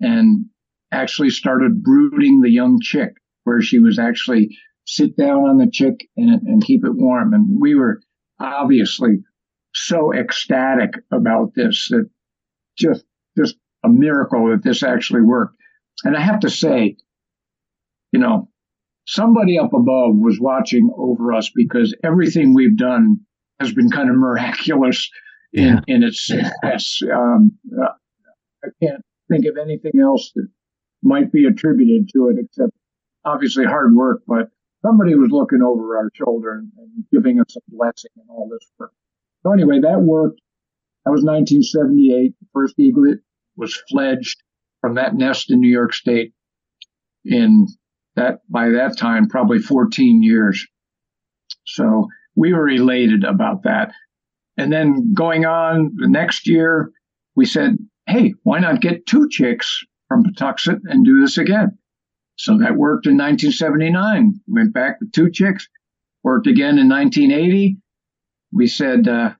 and 0.00 0.46
actually 0.92 1.30
started 1.30 1.82
brooding 1.82 2.40
the 2.40 2.50
young 2.50 2.78
chick, 2.80 3.14
where 3.42 3.60
she 3.60 3.78
was 3.78 3.98
actually 3.98 4.56
sit 4.86 5.16
down 5.16 5.48
on 5.48 5.58
the 5.58 5.70
chick 5.70 6.08
and, 6.16 6.42
and 6.46 6.64
keep 6.64 6.84
it 6.84 6.94
warm. 6.94 7.34
And 7.34 7.60
we 7.60 7.74
were 7.74 8.00
obviously 8.40 9.22
so 9.74 10.14
ecstatic 10.14 10.92
about 11.12 11.52
this 11.54 11.88
that 11.90 12.08
just 12.78 13.04
just 13.36 13.56
a 13.84 13.88
miracle 13.88 14.50
that 14.50 14.62
this 14.62 14.82
actually 14.82 15.22
worked. 15.22 15.56
And 16.04 16.16
I 16.16 16.20
have 16.20 16.40
to 16.40 16.50
say, 16.50 16.96
you 18.12 18.20
know, 18.20 18.48
somebody 19.06 19.58
up 19.58 19.72
above 19.72 20.14
was 20.16 20.38
watching 20.40 20.90
over 20.96 21.32
us 21.32 21.50
because 21.54 21.94
everything 22.04 22.54
we've 22.54 22.76
done 22.76 23.20
has 23.60 23.72
been 23.72 23.90
kind 23.90 24.10
of 24.10 24.16
miraculous 24.16 25.10
yeah. 25.52 25.80
in, 25.86 25.96
in 25.96 26.02
its 26.02 26.26
success. 26.26 27.00
Um, 27.12 27.52
uh, 27.80 27.92
I 28.64 28.68
can't 28.82 29.02
think 29.30 29.46
of 29.46 29.56
anything 29.60 30.00
else 30.00 30.32
that 30.34 30.48
might 31.02 31.32
be 31.32 31.46
attributed 31.46 32.08
to 32.14 32.28
it 32.28 32.36
except 32.44 32.72
obviously 33.24 33.64
hard 33.64 33.94
work, 33.94 34.22
but 34.26 34.50
somebody 34.82 35.14
was 35.14 35.30
looking 35.30 35.62
over 35.62 35.96
our 35.96 36.10
shoulder 36.14 36.52
and, 36.52 36.70
and 36.78 37.04
giving 37.12 37.40
us 37.40 37.56
a 37.56 37.60
blessing 37.68 38.10
and 38.16 38.26
all 38.28 38.48
this 38.50 38.70
work. 38.78 38.92
So 39.42 39.52
anyway, 39.52 39.80
that 39.80 40.00
worked. 40.00 40.40
That 41.04 41.10
was 41.10 41.22
1978. 41.22 42.34
The 42.40 42.46
first 42.52 42.78
eaglet 42.78 43.18
was 43.56 43.80
fledged 43.90 44.42
from 44.80 44.94
that 44.94 45.14
nest 45.14 45.50
in 45.50 45.60
New 45.60 45.70
York 45.70 45.92
State 45.92 46.32
in 47.24 47.66
that 48.16 48.40
by 48.48 48.70
that 48.70 48.96
time 48.96 49.28
probably 49.28 49.58
14 49.58 50.22
years. 50.22 50.66
So 51.66 52.08
we 52.36 52.52
were 52.52 52.68
elated 52.68 53.24
about 53.24 53.62
that. 53.64 53.92
And 54.56 54.72
then 54.72 55.14
going 55.14 55.44
on 55.44 55.92
the 55.96 56.08
next 56.08 56.48
year, 56.48 56.92
we 57.34 57.44
said, 57.44 57.76
hey, 58.06 58.34
why 58.42 58.60
not 58.60 58.80
get 58.80 59.06
two 59.06 59.28
chicks 59.28 59.84
from 60.08 60.24
Patuxent 60.24 60.80
and 60.84 61.04
do 61.04 61.20
this 61.20 61.38
again? 61.38 61.78
So 62.36 62.58
that 62.58 62.76
worked 62.76 63.06
in 63.06 63.16
1979. 63.16 64.40
Went 64.48 64.72
back 64.72 65.00
with 65.00 65.12
two 65.12 65.30
chicks. 65.30 65.68
Worked 66.22 66.46
again 66.46 66.78
in 66.78 66.88
1980. 66.88 67.78
We 68.52 68.66
said, 68.66 69.08
uh, 69.08 69.34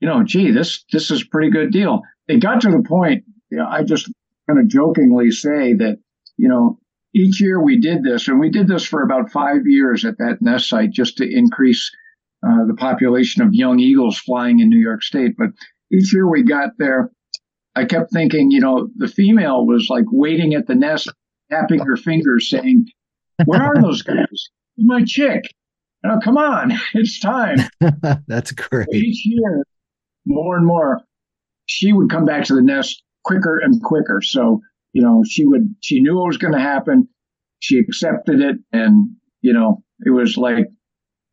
you 0.00 0.08
know, 0.08 0.22
gee, 0.24 0.50
this 0.50 0.84
this 0.92 1.10
is 1.10 1.22
a 1.22 1.26
pretty 1.26 1.50
good 1.50 1.72
deal. 1.72 2.02
It 2.28 2.40
got 2.40 2.62
to 2.62 2.70
the 2.70 2.82
point. 2.86 3.24
You 3.50 3.58
know, 3.58 3.66
I 3.66 3.82
just 3.82 4.10
kind 4.48 4.60
of 4.60 4.68
jokingly 4.68 5.30
say 5.30 5.74
that, 5.74 5.98
you 6.36 6.48
know, 6.48 6.78
each 7.14 7.40
year 7.40 7.62
we 7.62 7.80
did 7.80 8.02
this, 8.02 8.28
and 8.28 8.40
we 8.40 8.50
did 8.50 8.66
this 8.68 8.84
for 8.84 9.02
about 9.02 9.30
five 9.30 9.66
years 9.66 10.04
at 10.04 10.18
that 10.18 10.38
nest 10.40 10.68
site 10.68 10.90
just 10.90 11.18
to 11.18 11.28
increase 11.28 11.90
uh, 12.46 12.66
the 12.66 12.74
population 12.74 13.42
of 13.42 13.54
young 13.54 13.78
eagles 13.78 14.18
flying 14.18 14.60
in 14.60 14.68
New 14.68 14.78
York 14.78 15.02
State. 15.02 15.32
But 15.36 15.50
each 15.92 16.12
year 16.12 16.28
we 16.28 16.42
got 16.42 16.70
there, 16.78 17.10
I 17.74 17.84
kept 17.84 18.12
thinking, 18.12 18.50
you 18.50 18.60
know, 18.60 18.88
the 18.96 19.08
female 19.08 19.66
was 19.66 19.88
like 19.88 20.04
waiting 20.10 20.54
at 20.54 20.66
the 20.66 20.74
nest, 20.74 21.10
tapping 21.50 21.80
her 21.80 21.96
fingers, 21.96 22.50
saying, 22.50 22.86
Where 23.44 23.62
are 23.62 23.80
those 23.80 24.02
guys? 24.02 24.50
My 24.76 25.04
chick. 25.04 25.42
Now, 26.04 26.18
come 26.18 26.36
on, 26.36 26.72
it's 26.94 27.20
time. 27.20 27.58
That's 28.26 28.52
great. 28.52 28.88
Each 28.92 29.24
year, 29.24 29.64
more 30.26 30.56
and 30.56 30.66
more, 30.66 31.00
she 31.66 31.92
would 31.92 32.10
come 32.10 32.24
back 32.24 32.44
to 32.44 32.54
the 32.54 32.62
nest 32.62 33.02
quicker 33.24 33.58
and 33.58 33.80
quicker. 33.82 34.20
So 34.20 34.60
you 34.92 35.02
know, 35.02 35.22
she 35.26 35.44
would, 35.46 35.74
she 35.82 36.00
knew 36.00 36.22
it 36.22 36.26
was 36.26 36.38
going 36.38 36.52
to 36.52 36.60
happen. 36.60 37.08
She 37.60 37.78
accepted 37.78 38.40
it. 38.40 38.56
And, 38.72 39.16
you 39.40 39.52
know, 39.52 39.82
it 40.04 40.10
was 40.10 40.36
like 40.36 40.66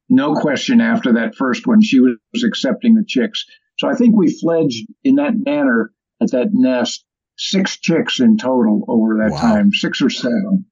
no 0.10 0.34
question 0.34 0.82
after 0.82 1.14
that 1.14 1.36
first 1.36 1.68
one, 1.68 1.82
she 1.82 1.99
was 1.99 2.43
accepting 2.43 2.95
the 2.95 3.05
chicks. 3.07 3.45
So 3.78 3.88
I 3.88 3.95
think 3.95 4.16
we 4.16 4.30
fledged 4.32 4.88
in 5.03 5.16
that 5.16 5.34
manner 5.36 5.91
at 6.22 6.32
that 6.32 6.49
nest 6.51 7.05
six 7.38 7.80
chicks 7.80 8.20
in 8.20 8.38
total 8.38 8.84
over 8.88 9.18
that 9.18 9.32
wow. 9.32 9.41
time, 9.41 9.72
six 9.72 10.01
or 10.01 10.10
seven. 10.10 10.66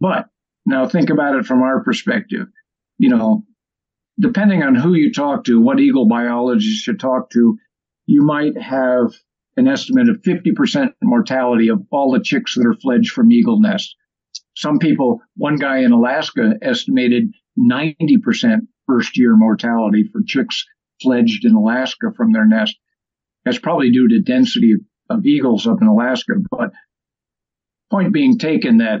But 0.00 0.26
now 0.66 0.88
think 0.88 1.10
about 1.10 1.36
it 1.36 1.46
from 1.46 1.62
our 1.62 1.84
perspective. 1.84 2.48
You 2.98 3.10
know, 3.10 3.44
depending 4.18 4.62
on 4.62 4.74
who 4.74 4.94
you 4.94 5.12
talk 5.12 5.44
to, 5.44 5.60
what 5.60 5.80
eagle 5.80 6.08
biologist 6.08 6.86
you 6.86 6.96
talk 6.96 7.30
to, 7.30 7.58
you 8.06 8.22
might 8.22 8.60
have 8.60 9.12
an 9.56 9.68
estimate 9.68 10.08
of 10.08 10.22
50% 10.22 10.92
mortality 11.02 11.68
of 11.68 11.82
all 11.90 12.12
the 12.12 12.22
chicks 12.22 12.54
that 12.54 12.66
are 12.66 12.74
fledged 12.74 13.12
from 13.12 13.30
eagle 13.30 13.60
nests. 13.60 13.94
Some 14.56 14.78
people, 14.78 15.20
one 15.36 15.56
guy 15.56 15.78
in 15.78 15.92
Alaska 15.92 16.54
estimated 16.60 17.32
90% 17.58 18.60
first 18.86 19.18
year 19.18 19.36
mortality 19.36 20.08
for 20.12 20.22
chicks 20.26 20.64
fledged 21.02 21.44
in 21.44 21.54
Alaska 21.54 22.08
from 22.16 22.32
their 22.32 22.46
nest. 22.46 22.76
That's 23.44 23.58
probably 23.58 23.90
due 23.90 24.08
to 24.08 24.22
density 24.22 24.74
of, 25.08 25.26
eagles 25.26 25.66
up 25.66 25.78
in 25.80 25.88
Alaska. 25.88 26.34
But 26.50 26.70
point 27.90 28.12
being 28.12 28.38
taken 28.38 28.78
that 28.78 29.00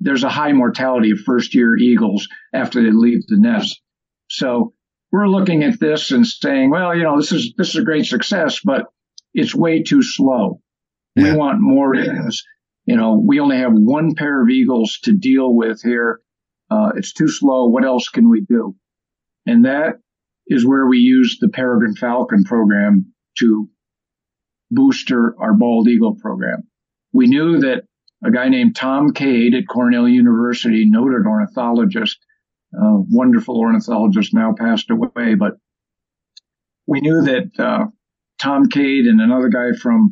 there's 0.00 0.24
a 0.24 0.28
high 0.28 0.52
mortality 0.52 1.12
of 1.12 1.20
first 1.20 1.54
year 1.54 1.76
eagles 1.76 2.28
after 2.52 2.82
they 2.82 2.90
leave 2.90 3.26
the 3.26 3.38
nest. 3.38 3.80
So 4.28 4.74
we're 5.10 5.28
looking 5.28 5.62
at 5.62 5.78
this 5.78 6.10
and 6.10 6.26
saying, 6.26 6.70
well, 6.70 6.94
you 6.96 7.04
know, 7.04 7.18
this 7.18 7.32
is 7.32 7.54
this 7.56 7.70
is 7.70 7.76
a 7.76 7.84
great 7.84 8.06
success, 8.06 8.60
but 8.64 8.86
it's 9.32 9.54
way 9.54 9.82
too 9.82 10.02
slow. 10.02 10.60
Yeah. 11.14 11.32
We 11.32 11.38
want 11.38 11.60
more 11.60 11.94
eagles. 11.94 12.42
You 12.84 12.96
know, 12.96 13.22
we 13.24 13.38
only 13.38 13.58
have 13.58 13.72
one 13.72 14.14
pair 14.14 14.42
of 14.42 14.48
eagles 14.48 14.98
to 15.04 15.16
deal 15.16 15.54
with 15.54 15.80
here. 15.82 16.20
Uh, 16.72 16.92
it's 16.96 17.12
too 17.12 17.28
slow. 17.28 17.68
What 17.68 17.84
else 17.84 18.08
can 18.08 18.30
we 18.30 18.40
do? 18.40 18.74
And 19.44 19.64
that 19.64 19.96
is 20.46 20.66
where 20.66 20.86
we 20.86 20.98
use 20.98 21.38
the 21.40 21.48
Peregrine 21.48 21.96
Falcon 21.96 22.44
program 22.44 23.12
to 23.40 23.68
booster 24.70 25.34
our 25.38 25.54
bald 25.54 25.88
eagle 25.88 26.16
program. 26.20 26.62
We 27.12 27.26
knew 27.26 27.60
that 27.60 27.82
a 28.24 28.30
guy 28.30 28.48
named 28.48 28.76
Tom 28.76 29.12
Cade 29.12 29.54
at 29.54 29.68
Cornell 29.68 30.08
University, 30.08 30.86
noted 30.88 31.26
ornithologist, 31.26 32.16
wonderful 32.72 33.58
ornithologist, 33.58 34.32
now 34.32 34.54
passed 34.58 34.90
away, 34.90 35.34
but 35.34 35.54
we 36.86 37.00
knew 37.00 37.22
that 37.22 37.50
uh, 37.58 37.86
Tom 38.40 38.68
Cade 38.68 39.06
and 39.06 39.20
another 39.20 39.48
guy 39.48 39.72
from 39.78 40.10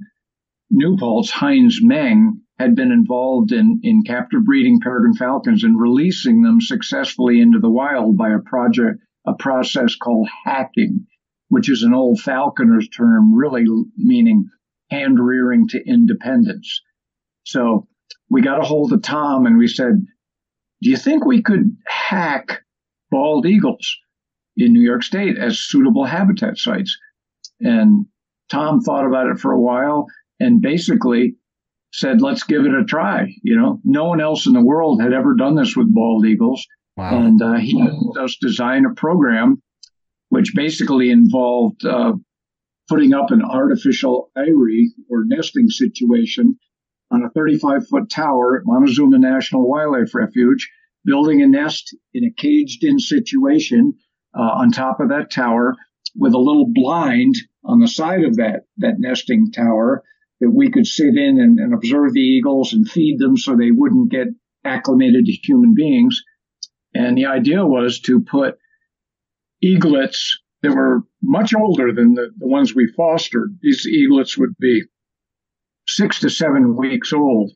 New 0.71 0.97
Paltz, 0.97 1.31
Heinz 1.31 1.81
Meng, 1.83 2.43
had 2.61 2.77
been 2.77 2.93
involved 2.93 3.53
in, 3.53 3.81
in 3.83 4.03
captive 4.03 4.45
breeding 4.45 4.81
peregrine 4.81 5.15
falcons 5.15 5.65
and 5.65 5.81
releasing 5.81 6.43
them 6.43 6.61
successfully 6.61 7.41
into 7.41 7.59
the 7.59 7.71
wild 7.71 8.19
by 8.19 8.29
a 8.29 8.39
project, 8.39 8.99
a 9.27 9.33
process 9.33 9.97
called 9.97 10.29
hacking, 10.45 11.07
which 11.49 11.71
is 11.71 11.83
an 11.83 11.95
old 11.95 12.21
falconer's 12.21 12.87
term, 12.91 13.35
really 13.35 13.65
meaning 13.97 14.45
hand 14.91 15.19
rearing 15.19 15.69
to 15.69 15.83
independence. 15.89 16.83
So 17.45 17.89
we 18.29 18.43
got 18.43 18.61
a 18.61 18.67
hold 18.67 18.93
of 18.93 19.01
Tom 19.01 19.47
and 19.47 19.57
we 19.57 19.67
said, 19.67 19.95
do 20.83 20.91
you 20.91 20.99
think 20.99 21.25
we 21.25 21.41
could 21.41 21.75
hack 21.87 22.61
bald 23.11 23.47
eagles 23.47 23.97
in 24.59 24.75
New 24.75 24.83
York 24.83 25.03
State 25.03 25.39
as 25.39 25.59
suitable 25.59 26.05
habitat 26.05 26.59
sites? 26.59 26.99
And 27.59 28.05
Tom 28.51 28.81
thought 28.81 29.07
about 29.07 29.31
it 29.31 29.39
for 29.39 29.53
a 29.53 29.61
while 29.61 30.09
and 30.39 30.61
basically 30.61 31.37
said, 31.93 32.21
let's 32.21 32.45
give 32.45 32.65
it 32.65 32.75
a 32.75 32.85
try. 32.85 33.35
You 33.43 33.57
know, 33.57 33.81
no 33.85 34.05
one 34.05 34.21
else 34.21 34.47
in 34.47 34.53
the 34.53 34.65
world 34.65 35.03
had 35.03 35.13
ever 35.13 35.35
done 35.35 35.57
this 35.57 35.77
with 35.77 35.93
bald 35.93 36.27
eagles. 36.27 36.67
Wow. 36.97 37.19
And 37.19 37.43
uh, 37.43 37.55
he 37.55 37.79
helped 37.81 38.19
us 38.19 38.37
design 38.41 38.85
a 38.85 38.95
program 38.95 39.63
which 40.29 40.55
basically 40.55 41.11
involved 41.11 41.85
uh, 41.85 42.13
putting 42.89 43.13
up 43.13 43.31
an 43.31 43.43
artificial 43.43 44.31
eyrie 44.37 44.93
or 45.09 45.25
nesting 45.25 45.69
situation 45.69 46.59
on 47.11 47.25
a 47.25 47.31
35 47.31 47.87
foot 47.89 48.11
tower 48.11 48.59
at 48.59 48.63
Montezuma 48.65 49.19
National 49.19 49.69
Wildlife 49.69 50.15
Refuge, 50.15 50.71
building 51.05 51.43
a 51.43 51.49
nest 51.49 51.97
in 52.15 52.25
a 52.25 52.33
caged 52.41 52.85
in 52.85 52.99
situation 52.99 53.95
uh, 54.39 54.43
on 54.43 54.71
top 54.71 55.01
of 55.01 55.09
that 55.09 55.31
tower 55.31 55.75
with 56.17 56.35
a 56.35 56.39
little 56.39 56.67
blind 56.73 57.35
on 57.65 57.81
the 57.81 57.89
side 57.89 58.25
of 58.25 58.37
that, 58.37 58.63
that 58.79 58.99
nesting 58.99 59.51
tower 59.51 60.03
that 60.41 60.51
we 60.51 60.71
could 60.71 60.87
sit 60.87 61.17
in 61.17 61.39
and, 61.39 61.59
and 61.59 61.75
observe 61.75 62.13
the 62.13 62.21
eagles 62.21 62.73
and 62.73 62.89
feed 62.89 63.19
them 63.19 63.37
so 63.37 63.55
they 63.55 63.71
wouldn't 63.71 64.11
get 64.11 64.29
acclimated 64.65 65.27
to 65.27 65.33
human 65.33 65.75
beings. 65.75 66.23
And 66.95 67.17
the 67.17 67.27
idea 67.27 67.65
was 67.65 68.01
to 68.01 68.21
put 68.21 68.57
eaglets 69.63 70.39
that 70.63 70.75
were 70.75 71.03
much 71.23 71.55
older 71.55 71.93
than 71.93 72.15
the, 72.15 72.31
the 72.37 72.47
ones 72.47 72.75
we 72.75 72.93
fostered. 72.97 73.59
These 73.63 73.87
eaglets 73.87 74.37
would 74.37 74.57
be 74.59 74.83
six 75.87 76.21
to 76.21 76.31
seven 76.31 76.77
weeks 76.77 77.13
old, 77.13 77.53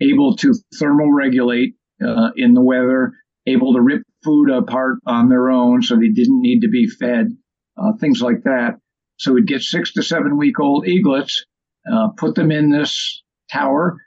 able 0.00 0.36
to 0.36 0.54
thermal 0.78 1.12
regulate 1.12 1.74
uh, 2.04 2.30
in 2.36 2.54
the 2.54 2.62
weather, 2.62 3.12
able 3.46 3.74
to 3.74 3.80
rip 3.80 4.02
food 4.24 4.50
apart 4.50 4.98
on 5.06 5.28
their 5.28 5.50
own 5.50 5.82
so 5.82 5.96
they 5.96 6.08
didn't 6.08 6.40
need 6.40 6.60
to 6.60 6.68
be 6.68 6.86
fed, 6.86 7.28
uh, 7.76 7.92
things 8.00 8.20
like 8.20 8.42
that. 8.44 8.78
So 9.16 9.32
we'd 9.32 9.46
get 9.46 9.62
six 9.62 9.92
to 9.94 10.02
seven 10.02 10.36
week 10.36 10.60
old 10.60 10.86
eaglets, 10.86 11.44
uh, 11.90 12.08
put 12.16 12.34
them 12.34 12.50
in 12.50 12.70
this 12.70 13.22
tower, 13.50 13.98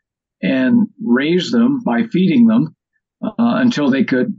and 0.42 0.88
raise 1.04 1.52
them 1.52 1.82
by 1.84 2.04
feeding 2.04 2.48
them 2.48 2.76
uh, 3.24 3.32
until 3.38 3.90
they 3.90 4.04
could 4.04 4.34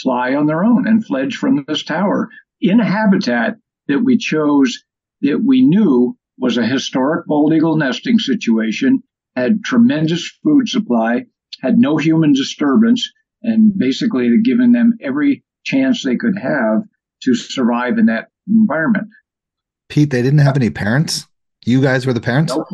fly 0.00 0.34
on 0.34 0.46
their 0.46 0.64
own 0.64 0.86
and 0.86 1.04
fledge 1.04 1.36
from 1.36 1.64
this 1.66 1.84
tower 1.84 2.28
in 2.60 2.80
a 2.80 2.84
habitat 2.84 3.56
that 3.88 4.00
we 4.00 4.16
chose 4.16 4.82
that 5.20 5.42
we 5.44 5.62
knew 5.62 6.16
was 6.38 6.56
a 6.56 6.66
historic 6.66 7.26
bald 7.26 7.52
eagle 7.52 7.76
nesting 7.76 8.18
situation, 8.18 9.02
had 9.36 9.62
tremendous 9.62 10.28
food 10.42 10.68
supply, 10.68 11.24
had 11.60 11.78
no 11.78 11.96
human 11.96 12.32
disturbance, 12.32 13.10
and 13.42 13.76
basically 13.76 14.24
had 14.24 14.44
given 14.44 14.72
them 14.72 14.94
every 15.00 15.44
chance 15.64 16.02
they 16.02 16.16
could 16.16 16.36
have 16.38 16.82
to 17.22 17.34
survive 17.34 17.98
in 17.98 18.06
that 18.06 18.28
environment. 18.48 19.08
Pete, 19.88 20.10
they 20.10 20.22
didn't 20.22 20.40
have 20.40 20.56
any 20.56 20.70
parents. 20.70 21.26
You 21.64 21.80
guys 21.80 22.06
were 22.06 22.12
the 22.12 22.20
parents. 22.20 22.54
No. 22.54 22.64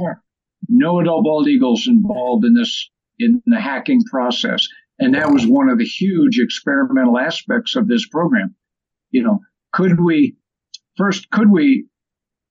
No 0.68 1.00
adult 1.00 1.24
bald 1.24 1.48
eagles 1.48 1.88
involved 1.88 2.44
in 2.44 2.54
this 2.54 2.90
in 3.18 3.42
the 3.46 3.60
hacking 3.60 4.02
process, 4.04 4.66
and 4.98 5.14
that 5.14 5.30
was 5.30 5.46
one 5.46 5.68
of 5.68 5.78
the 5.78 5.84
huge 5.84 6.38
experimental 6.38 7.18
aspects 7.18 7.76
of 7.76 7.88
this 7.88 8.06
program. 8.08 8.54
You 9.10 9.22
know, 9.22 9.40
could 9.72 9.98
we 10.00 10.36
first 10.96 11.30
could 11.30 11.50
we 11.50 11.86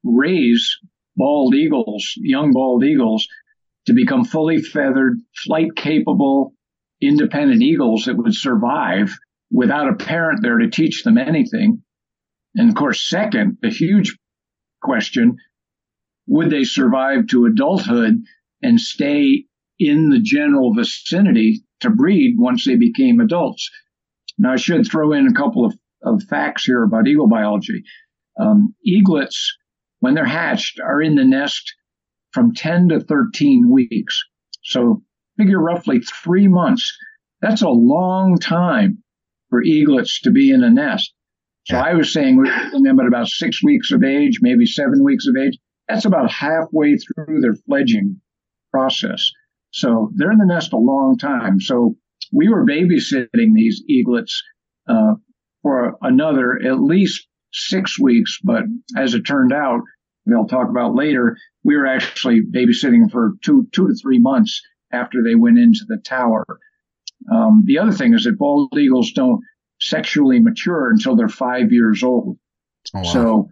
raise 0.04 0.78
bald 1.16 1.54
eagles, 1.54 2.14
young 2.18 2.52
bald 2.52 2.84
eagles, 2.84 3.28
to 3.86 3.94
become 3.94 4.26
fully 4.26 4.62
feathered, 4.62 5.20
flight 5.46 5.76
capable, 5.76 6.54
independent 7.02 7.62
eagles 7.62 8.06
that 8.06 8.18
would 8.18 8.34
survive 8.34 9.18
without 9.52 9.90
a 9.90 9.96
parent 9.96 10.42
there 10.42 10.58
to 10.58 10.70
teach 10.70 11.04
them 11.04 11.18
anything. 11.18 11.84
And 12.56 12.70
of 12.70 12.76
course, 12.76 13.08
second, 13.08 13.58
the 13.62 13.70
huge 13.70 14.18
question 14.82 15.38
would 16.30 16.50
they 16.50 16.64
survive 16.64 17.28
to 17.28 17.46
adulthood 17.46 18.24
and 18.62 18.80
stay 18.80 19.46
in 19.80 20.10
the 20.10 20.20
general 20.20 20.74
vicinity 20.74 21.64
to 21.82 21.90
breed 21.90 22.36
once 22.38 22.66
they 22.66 22.76
became 22.76 23.20
adults? 23.20 23.70
Now, 24.38 24.54
I 24.54 24.58
should 24.58 24.88
throw 24.88 25.12
in 25.12 25.28
a 25.28 25.34
couple 25.34 25.66
of, 25.66 25.78
of 26.04 26.24
facts 26.24 26.66
here 26.66 26.84
about 26.84 27.08
eagle 27.08 27.28
biology. 27.28 27.84
Um, 28.40 28.74
eaglets 28.86 29.58
when 30.00 30.14
they're 30.14 30.26
hatched, 30.26 30.80
are 30.80 31.02
in 31.02 31.16
the 31.16 31.26
nest 31.26 31.76
from 32.32 32.54
10 32.54 32.90
to 32.90 33.00
13 33.00 33.70
weeks. 33.70 34.24
So 34.64 35.04
figure 35.38 35.60
roughly 35.60 36.00
three 36.00 36.48
months. 36.48 36.98
That's 37.42 37.62
a 37.62 37.70
long 37.70 38.38
time 38.38 39.04
for 39.50 39.64
eaglets 39.64 40.22
to 40.22 40.32
be 40.32 40.52
in 40.52 40.64
a 40.64 40.70
nest. 40.70 41.14
So 41.66 41.76
yeah. 41.76 41.84
I 41.84 41.94
was 41.94 42.12
saying 42.12 42.38
we're 42.38 42.82
them 42.82 43.00
at 43.00 43.08
about 43.08 43.28
six 43.28 43.64
weeks 43.64 43.92
of 43.92 44.04
age, 44.04 44.40
maybe 44.42 44.66
seven 44.66 45.04
weeks 45.04 45.28
of 45.28 45.36
age. 45.36 45.58
That's 45.90 46.06
about 46.06 46.32
halfway 46.32 46.98
through 46.98 47.42
their 47.42 47.56
fledging 47.56 48.22
process. 48.72 49.32
So 49.72 50.12
they're 50.16 50.32
in 50.32 50.38
the 50.38 50.46
nest 50.46 50.74
a 50.74 50.78
long 50.78 51.18
time. 51.18 51.60
So 51.60 51.96
we 52.32 52.48
were 52.48 52.66
babysitting 52.66 53.54
these 53.56 53.84
eaglets 53.90 54.42
uh, 54.88 55.16
for 55.62 55.98
another 56.02 56.60
at 56.66 56.80
least 56.80 57.28
six 57.52 58.00
weeks, 58.00 58.40
but 58.44 58.64
as 58.96 59.14
it 59.14 59.24
turned 59.24 59.52
out, 59.52 59.82
they'll 60.26 60.48
talk 60.48 60.70
about 60.70 60.96
later, 60.96 61.38
we 61.64 61.76
were 61.76 61.88
actually 61.88 62.42
babysitting 62.42 63.12
for 63.12 63.34
two 63.44 63.68
two 63.72 63.88
to 63.88 63.96
three 63.96 64.20
months 64.20 64.62
after 64.92 65.24
they 65.24 65.36
went 65.36 65.58
into 65.58 65.86
the 65.88 65.98
tower. 65.98 66.46
Um, 67.32 67.64
the 67.66 67.80
other 67.80 67.92
thing 67.92 68.14
is 68.14 68.24
that 68.24 68.38
bald 68.38 68.78
eagles 68.78 69.12
don't 69.12 69.42
sexually 69.80 70.40
mature 70.40 70.90
until 70.92 71.16
they're 71.16 71.28
five 71.28 71.72
years 71.72 72.04
old. 72.04 72.38
Oh, 72.94 73.02
wow. 73.02 73.04
So, 73.04 73.50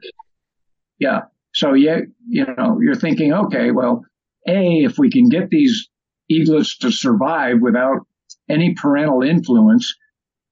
yeah. 1.00 1.22
So 1.58 1.74
yeah, 1.74 2.02
you 2.30 2.46
know, 2.56 2.78
you're 2.80 2.94
thinking, 2.94 3.34
okay, 3.34 3.72
well, 3.72 4.06
a 4.48 4.84
if 4.84 5.00
we 5.00 5.10
can 5.10 5.28
get 5.28 5.50
these 5.50 5.90
eaglets 6.30 6.78
to 6.78 6.92
survive 6.92 7.62
without 7.62 8.06
any 8.48 8.76
parental 8.76 9.24
influence. 9.24 9.96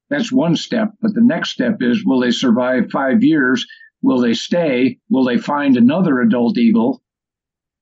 That's 0.09 0.31
one 0.31 0.55
step. 0.55 0.93
But 1.03 1.13
the 1.13 1.21
next 1.21 1.51
step 1.51 1.77
is 1.81 2.03
will 2.03 2.21
they 2.21 2.31
survive 2.31 2.89
five 2.91 3.21
years? 3.21 3.67
Will 4.01 4.19
they 4.19 4.33
stay? 4.33 4.97
Will 5.07 5.25
they 5.25 5.37
find 5.37 5.77
another 5.77 6.21
adult 6.21 6.57
eagle? 6.57 7.03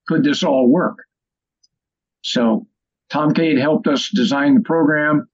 Could 0.06 0.26
this 0.26 0.44
all 0.44 0.70
work? 0.70 0.98
So 2.24 2.68
Tom 3.10 3.34
Cade 3.34 3.58
helped 3.58 3.88
us 3.88 4.10
design 4.14 4.56
the 4.56 4.64
program. 4.64 5.30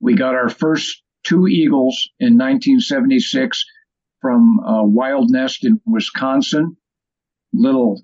We 0.00 0.14
got 0.14 0.34
our 0.34 0.48
first 0.48 1.02
two 1.22 1.46
eagles 1.48 2.08
in 2.18 2.38
1976 2.38 3.62
from 4.22 4.58
a 4.66 4.86
wild 4.86 5.30
nest 5.30 5.66
in 5.66 5.82
Wisconsin. 5.84 6.78
Little 7.52 8.02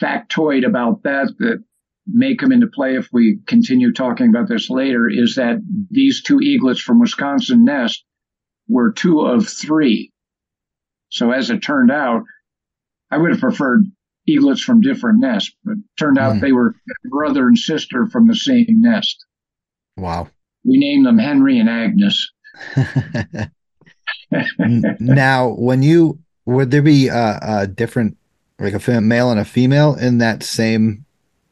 factoid 0.00 0.66
about 0.66 1.02
that 1.04 1.32
that 1.38 1.62
may 2.06 2.36
come 2.36 2.52
into 2.52 2.66
play 2.66 2.96
if 2.96 3.08
we 3.12 3.38
continue 3.46 3.92
talking 3.92 4.28
about 4.28 4.48
this 4.48 4.68
later 4.68 5.08
is 5.08 5.36
that 5.36 5.56
these 5.90 6.22
two 6.22 6.40
eaglets 6.40 6.80
from 6.80 7.00
Wisconsin 7.00 7.64
nest 7.64 8.04
were 8.68 8.92
two 8.92 9.20
of 9.20 9.48
three. 9.48 10.12
So 11.10 11.30
as 11.30 11.50
it 11.50 11.60
turned 11.60 11.90
out, 11.90 12.22
I 13.10 13.18
would 13.18 13.30
have 13.30 13.40
preferred 13.40 13.84
eaglets 14.26 14.62
from 14.62 14.80
different 14.80 15.20
nests, 15.20 15.54
but 15.64 15.76
turned 15.98 16.18
out 16.18 16.36
mm. 16.36 16.40
they 16.40 16.52
were 16.52 16.74
brother 17.04 17.46
and 17.46 17.58
sister 17.58 18.06
from 18.06 18.26
the 18.26 18.34
same 18.34 18.66
nest. 18.68 19.24
Wow. 19.96 20.28
We 20.64 20.78
named 20.78 21.06
them 21.06 21.18
Henry 21.18 21.58
and 21.58 21.68
Agnes. 21.68 22.32
now, 25.00 25.48
when 25.50 25.82
you 25.82 26.18
would 26.46 26.70
there 26.70 26.82
be 26.82 27.08
a, 27.08 27.38
a 27.42 27.66
different, 27.66 28.16
like 28.64 28.88
a 28.88 29.00
male 29.00 29.30
and 29.30 29.40
a 29.40 29.44
female 29.44 29.94
in 29.94 30.18
that 30.18 30.42
same 30.42 31.04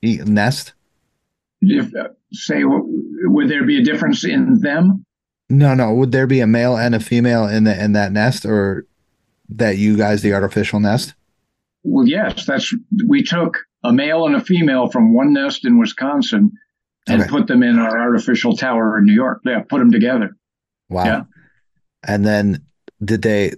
nest? 0.03 0.73
If 1.61 1.95
uh, 1.95 2.09
say, 2.33 2.63
would 2.65 3.49
there 3.49 3.65
be 3.65 3.79
a 3.79 3.85
difference 3.85 4.25
in 4.25 4.61
them? 4.61 5.05
No, 5.49 5.75
no. 5.75 5.93
Would 5.95 6.13
there 6.13 6.27
be 6.27 6.41
a 6.41 6.47
male 6.47 6.77
and 6.77 6.95
a 6.95 7.01
female 7.01 7.47
in 7.47 7.65
the 7.65 7.83
in 7.83 7.93
that 7.93 8.13
nest, 8.13 8.45
or 8.45 8.87
that 9.51 9.77
you 9.77 9.97
guys 9.97 10.23
the 10.23 10.33
artificial 10.33 10.81
nest? 10.81 11.15
Well, 11.85 12.07
yes. 12.07 12.47
That's 12.47 12.75
we 13.07 13.23
took 13.23 13.59
a 13.85 13.93
male 13.93 14.27
and 14.27 14.35
a 14.35 14.41
female 14.41 14.89
from 14.89 15.15
one 15.15 15.33
nest 15.33 15.65
in 15.65 15.79
Wisconsin 15.79 16.53
and 17.09 17.21
okay. 17.21 17.31
put 17.31 17.47
them 17.49 17.63
in 17.63 17.79
our 17.79 17.99
artificial 17.99 18.57
tower 18.57 18.99
in 18.99 19.05
New 19.05 19.15
York. 19.15 19.43
Yeah, 19.45 19.63
put 19.69 19.79
them 19.79 19.93
together. 19.93 20.37
Wow. 20.89 21.05
Yeah. 21.05 21.23
And 22.05 22.25
then 22.25 22.65
did 23.05 23.23
they, 23.23 23.53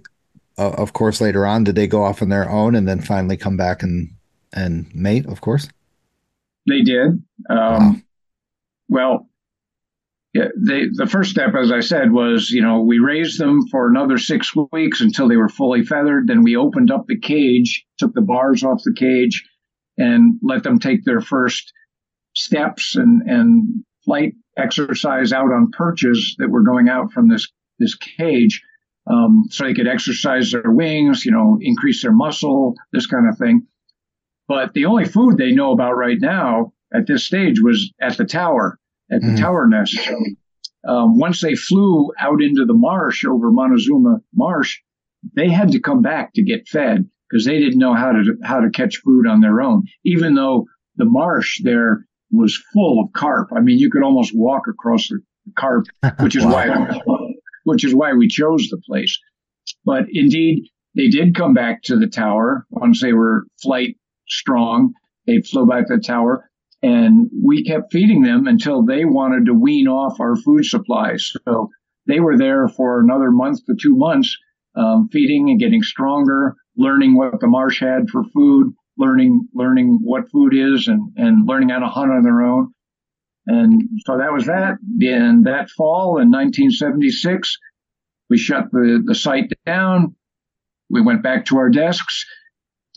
uh, 0.57 0.71
of 0.71 0.93
course, 0.93 1.21
later 1.21 1.45
on, 1.45 1.63
did 1.63 1.75
they 1.75 1.87
go 1.87 2.03
off 2.03 2.21
on 2.21 2.29
their 2.29 2.49
own 2.49 2.75
and 2.75 2.87
then 2.87 3.01
finally 3.01 3.37
come 3.37 3.57
back 3.57 3.83
and 3.83 4.11
and 4.53 4.93
mate? 4.95 5.25
Of 5.25 5.41
course. 5.41 5.69
They 6.67 6.81
did. 6.81 7.23
Um, 7.49 7.57
wow. 7.57 7.95
Well, 8.87 9.29
yeah, 10.33 10.49
they, 10.57 10.87
the 10.91 11.07
first 11.07 11.31
step, 11.31 11.55
as 11.55 11.71
I 11.71 11.79
said, 11.79 12.11
was 12.11 12.49
you 12.49 12.61
know 12.61 12.81
we 12.81 12.99
raised 12.99 13.39
them 13.39 13.67
for 13.71 13.87
another 13.87 14.17
six 14.17 14.51
weeks 14.71 15.01
until 15.01 15.27
they 15.27 15.37
were 15.37 15.49
fully 15.49 15.83
feathered. 15.83 16.27
Then 16.27 16.43
we 16.43 16.57
opened 16.57 16.91
up 16.91 17.05
the 17.07 17.19
cage, 17.19 17.85
took 17.97 18.13
the 18.13 18.21
bars 18.21 18.63
off 18.63 18.83
the 18.83 18.93
cage, 18.93 19.47
and 19.97 20.37
let 20.41 20.63
them 20.63 20.79
take 20.79 21.05
their 21.05 21.21
first 21.21 21.71
steps 22.33 22.95
and 22.95 23.21
and 23.23 23.83
flight 24.03 24.33
exercise 24.57 25.31
out 25.31 25.51
on 25.51 25.71
perches 25.71 26.35
that 26.39 26.49
were 26.49 26.63
going 26.63 26.89
out 26.89 27.11
from 27.11 27.29
this 27.29 27.49
this 27.79 27.95
cage, 27.95 28.61
um, 29.07 29.43
so 29.49 29.65
they 29.65 29.73
could 29.73 29.87
exercise 29.87 30.51
their 30.51 30.71
wings, 30.71 31.25
you 31.25 31.31
know, 31.31 31.57
increase 31.61 32.01
their 32.01 32.11
muscle, 32.11 32.75
this 32.91 33.07
kind 33.07 33.29
of 33.29 33.37
thing. 33.37 33.67
But 34.47 34.73
the 34.73 34.85
only 34.85 35.05
food 35.05 35.37
they 35.37 35.51
know 35.51 35.71
about 35.71 35.93
right 35.93 36.17
now 36.19 36.73
at 36.93 37.07
this 37.07 37.25
stage 37.25 37.61
was 37.61 37.91
at 38.01 38.17
the 38.17 38.25
tower, 38.25 38.79
at 39.11 39.21
the 39.21 39.27
mm. 39.27 39.39
tower 39.39 39.67
nest. 39.67 39.95
So, 39.95 40.17
um, 40.87 41.17
once 41.17 41.41
they 41.41 41.55
flew 41.55 42.11
out 42.19 42.41
into 42.41 42.65
the 42.65 42.73
marsh 42.73 43.25
over 43.25 43.51
Montezuma 43.51 44.21
Marsh, 44.33 44.79
they 45.35 45.49
had 45.49 45.71
to 45.71 45.79
come 45.79 46.01
back 46.01 46.33
to 46.35 46.43
get 46.43 46.67
fed 46.67 47.09
because 47.29 47.45
they 47.45 47.59
didn't 47.59 47.79
know 47.79 47.95
how 47.95 48.11
to 48.11 48.35
how 48.43 48.59
to 48.59 48.69
catch 48.69 48.97
food 48.97 49.27
on 49.27 49.41
their 49.41 49.61
own. 49.61 49.83
Even 50.03 50.35
though 50.35 50.65
the 50.95 51.05
marsh 51.05 51.61
there 51.63 52.05
was 52.31 52.61
full 52.73 53.03
of 53.03 53.13
carp, 53.13 53.49
I 53.55 53.61
mean, 53.61 53.79
you 53.79 53.89
could 53.89 54.03
almost 54.03 54.31
walk 54.35 54.63
across 54.67 55.07
the 55.07 55.19
carp, 55.57 55.87
which 56.19 56.35
is 56.35 56.45
why 56.45 56.67
which 57.65 57.83
is 57.83 57.93
why 57.93 58.13
we 58.13 58.27
chose 58.27 58.67
the 58.69 58.81
place. 58.87 59.19
But 59.83 60.05
indeed, 60.11 60.69
they 60.95 61.09
did 61.09 61.35
come 61.35 61.53
back 61.53 61.83
to 61.83 61.97
the 61.97 62.07
tower 62.07 62.65
once 62.69 63.01
they 63.01 63.13
were 63.13 63.45
flight 63.61 63.97
strong. 64.27 64.93
They 65.27 65.41
flew 65.41 65.65
back 65.65 65.87
to 65.87 65.97
the 65.97 66.01
tower 66.01 66.49
and 66.85 67.31
we 67.43 67.63
kept 67.63 67.91
feeding 67.91 68.21
them 68.21 68.45
until 68.45 68.83
they 68.83 69.05
wanted 69.05 69.47
to 69.47 69.53
wean 69.53 69.87
off 69.87 70.19
our 70.19 70.35
food 70.35 70.65
supplies. 70.65 71.31
So 71.45 71.69
they 72.05 72.19
were 72.19 72.37
there 72.37 72.67
for 72.67 72.99
another 72.99 73.31
month 73.31 73.65
to 73.65 73.75
two 73.81 73.95
months, 73.95 74.37
um, 74.75 75.09
feeding 75.11 75.49
and 75.49 75.59
getting 75.59 75.81
stronger, 75.81 76.55
learning 76.77 77.15
what 77.15 77.39
the 77.39 77.47
marsh 77.47 77.81
had 77.81 78.09
for 78.11 78.23
food, 78.25 78.73
learning 78.99 79.47
learning 79.55 79.99
what 80.03 80.29
food 80.31 80.53
is, 80.53 80.87
and 80.87 81.11
and 81.15 81.47
learning 81.47 81.69
how 81.69 81.79
to 81.79 81.87
hunt 81.87 82.11
on 82.11 82.21
their 82.21 82.43
own. 82.43 82.71
And 83.47 83.83
so 84.05 84.17
that 84.17 84.33
was 84.33 84.45
that. 84.45 84.77
And 85.01 85.45
that 85.45 85.69
fall 85.69 86.17
in 86.19 86.31
1976, 86.31 87.57
we 88.29 88.37
shut 88.37 88.71
the, 88.71 89.03
the 89.05 89.15
site 89.15 89.51
down. 89.65 90.15
We 90.89 91.01
went 91.01 91.23
back 91.23 91.45
to 91.45 91.57
our 91.57 91.69
desks 91.69 92.25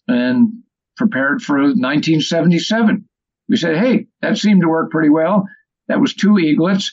and 0.06 0.62
prepared 0.96 1.42
for 1.42 1.58
1977. 1.58 3.08
We 3.48 3.56
said, 3.56 3.76
hey, 3.76 4.06
that 4.20 4.38
seemed 4.38 4.62
to 4.62 4.68
work 4.68 4.90
pretty 4.90 5.10
well. 5.10 5.46
That 5.88 6.00
was 6.00 6.14
two 6.14 6.38
eaglets. 6.38 6.92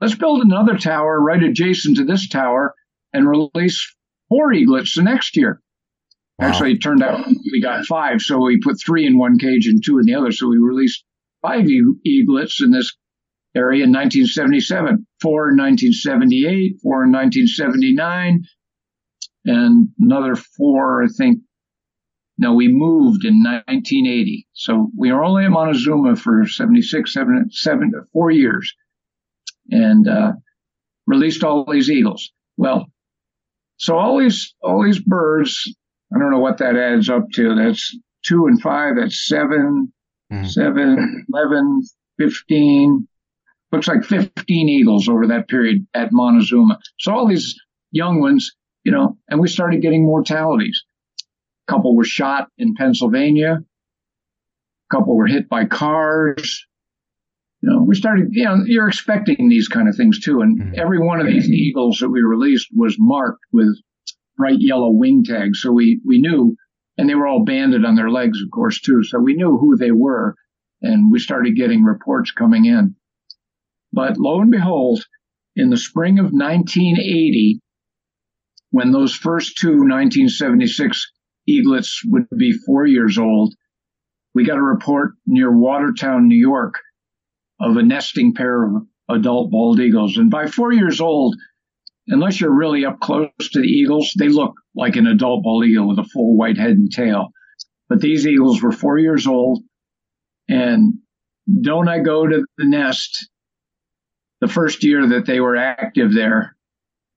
Let's 0.00 0.14
build 0.14 0.42
another 0.42 0.78
tower 0.78 1.20
right 1.20 1.42
adjacent 1.42 1.98
to 1.98 2.04
this 2.04 2.28
tower 2.28 2.74
and 3.12 3.28
release 3.28 3.94
four 4.28 4.52
eaglets 4.52 4.94
the 4.94 5.02
next 5.02 5.36
year. 5.36 5.60
Wow. 6.38 6.48
Actually, 6.48 6.72
it 6.72 6.78
turned 6.78 7.02
out 7.02 7.26
we 7.26 7.60
got 7.60 7.84
five, 7.84 8.22
so 8.22 8.38
we 8.38 8.60
put 8.62 8.80
three 8.80 9.06
in 9.06 9.18
one 9.18 9.38
cage 9.38 9.66
and 9.66 9.82
two 9.84 9.98
in 9.98 10.06
the 10.06 10.14
other. 10.14 10.32
So 10.32 10.48
we 10.48 10.56
released 10.56 11.04
five 11.42 11.66
eaglets 11.66 12.62
in 12.62 12.70
this 12.70 12.96
area 13.54 13.84
in 13.84 13.92
1977, 13.92 15.06
four 15.20 15.50
in 15.50 15.56
1978, 15.56 16.78
four 16.82 17.04
in 17.04 17.12
1979, 17.12 18.44
and 19.44 19.88
another 19.98 20.34
four, 20.36 21.02
I 21.02 21.08
think, 21.08 21.40
no, 22.38 22.54
we 22.54 22.68
moved 22.68 23.24
in 23.24 23.42
1980. 23.42 24.46
So 24.54 24.90
we 24.96 25.12
were 25.12 25.24
only 25.24 25.44
at 25.44 25.50
Montezuma 25.50 26.16
for 26.16 26.46
76, 26.46 27.12
seven, 27.12 27.46
seven, 27.50 27.92
four 28.12 28.30
years 28.30 28.72
and 29.70 30.08
uh, 30.08 30.32
released 31.06 31.44
all 31.44 31.66
these 31.70 31.90
eagles. 31.90 32.30
Well, 32.56 32.86
so 33.76 33.96
all 33.96 34.18
these, 34.18 34.54
all 34.62 34.82
these 34.84 35.00
birds, 35.00 35.74
I 36.14 36.18
don't 36.18 36.30
know 36.30 36.38
what 36.38 36.58
that 36.58 36.76
adds 36.76 37.08
up 37.08 37.24
to. 37.34 37.54
That's 37.54 37.96
two 38.24 38.46
and 38.46 38.60
five. 38.60 38.94
That's 38.98 39.26
seven, 39.26 39.92
mm. 40.30 40.48
seven, 40.48 41.26
11, 41.32 41.82
15. 42.18 43.08
Looks 43.72 43.88
like 43.88 44.04
15 44.04 44.68
eagles 44.68 45.08
over 45.08 45.28
that 45.28 45.48
period 45.48 45.86
at 45.94 46.08
Montezuma. 46.10 46.80
So 46.98 47.12
all 47.12 47.28
these 47.28 47.54
young 47.92 48.20
ones, 48.20 48.52
you 48.84 48.92
know, 48.92 49.16
and 49.28 49.40
we 49.40 49.48
started 49.48 49.82
getting 49.82 50.04
mortalities 50.04 50.82
A 51.68 51.72
couple 51.72 51.94
were 51.94 52.04
shot 52.04 52.48
in 52.58 52.74
Pennsylvania. 52.74 53.58
A 54.90 54.96
couple 54.96 55.16
were 55.16 55.26
hit 55.26 55.48
by 55.48 55.66
cars. 55.66 56.66
You 57.62 57.70
know, 57.70 57.84
we 57.84 57.94
started, 57.94 58.28
you 58.30 58.44
know, 58.44 58.56
you're 58.64 58.88
expecting 58.88 59.48
these 59.48 59.68
kind 59.68 59.88
of 59.88 59.94
things 59.94 60.18
too. 60.20 60.40
And 60.40 60.58
mm-hmm. 60.58 60.80
every 60.80 60.98
one 60.98 61.20
of 61.20 61.26
these 61.26 61.48
eagles 61.48 61.98
that 61.98 62.08
we 62.08 62.22
released 62.22 62.68
was 62.74 62.96
marked 62.98 63.44
with 63.52 63.76
bright 64.36 64.58
yellow 64.58 64.90
wing 64.90 65.22
tags. 65.24 65.60
So 65.60 65.70
we, 65.70 66.00
we 66.04 66.20
knew, 66.20 66.56
and 67.00 67.08
they 67.08 67.14
were 67.14 67.26
all 67.26 67.46
banded 67.46 67.86
on 67.86 67.94
their 67.94 68.10
legs, 68.10 68.42
of 68.42 68.50
course, 68.50 68.78
too. 68.78 69.02
So 69.04 69.18
we 69.18 69.32
knew 69.32 69.56
who 69.56 69.78
they 69.78 69.90
were. 69.90 70.34
And 70.82 71.10
we 71.10 71.18
started 71.18 71.56
getting 71.56 71.82
reports 71.82 72.30
coming 72.30 72.66
in. 72.66 72.94
But 73.90 74.18
lo 74.18 74.42
and 74.42 74.50
behold, 74.50 75.02
in 75.56 75.70
the 75.70 75.78
spring 75.78 76.18
of 76.18 76.26
1980, 76.26 77.60
when 78.70 78.92
those 78.92 79.14
first 79.14 79.56
two 79.56 79.78
1976 79.78 81.10
eaglets 81.48 82.02
would 82.04 82.26
be 82.36 82.52
four 82.52 82.84
years 82.86 83.16
old. 83.16 83.54
We 84.34 84.44
got 84.44 84.58
a 84.58 84.62
report 84.62 85.12
near 85.26 85.50
Watertown, 85.50 86.28
New 86.28 86.38
York, 86.38 86.74
of 87.58 87.78
a 87.78 87.82
nesting 87.82 88.34
pair 88.34 88.62
of 88.62 88.82
adult 89.08 89.50
bald 89.50 89.80
eagles. 89.80 90.18
And 90.18 90.30
by 90.30 90.48
four 90.48 90.70
years 90.70 91.00
old, 91.00 91.34
unless 92.10 92.40
you're 92.40 92.54
really 92.54 92.84
up 92.84 93.00
close 93.00 93.30
to 93.52 93.60
the 93.60 93.66
eagles, 93.66 94.12
they 94.18 94.28
look 94.28 94.54
like 94.74 94.96
an 94.96 95.06
adult 95.06 95.42
bald 95.42 95.64
eagle 95.64 95.88
with 95.88 95.98
a 95.98 96.08
full 96.12 96.36
white 96.36 96.58
head 96.58 96.70
and 96.72 96.92
tail. 96.92 97.28
But 97.88 98.00
these 98.00 98.26
eagles 98.26 98.62
were 98.62 98.72
four 98.72 98.98
years 98.98 99.26
old. 99.26 99.62
And 100.48 100.94
don't 101.60 101.88
I 101.88 102.00
go 102.00 102.26
to 102.26 102.44
the 102.58 102.68
nest 102.68 103.28
the 104.40 104.48
first 104.48 104.84
year 104.84 105.06
that 105.08 105.26
they 105.26 105.40
were 105.40 105.56
active 105.56 106.12
there 106.14 106.56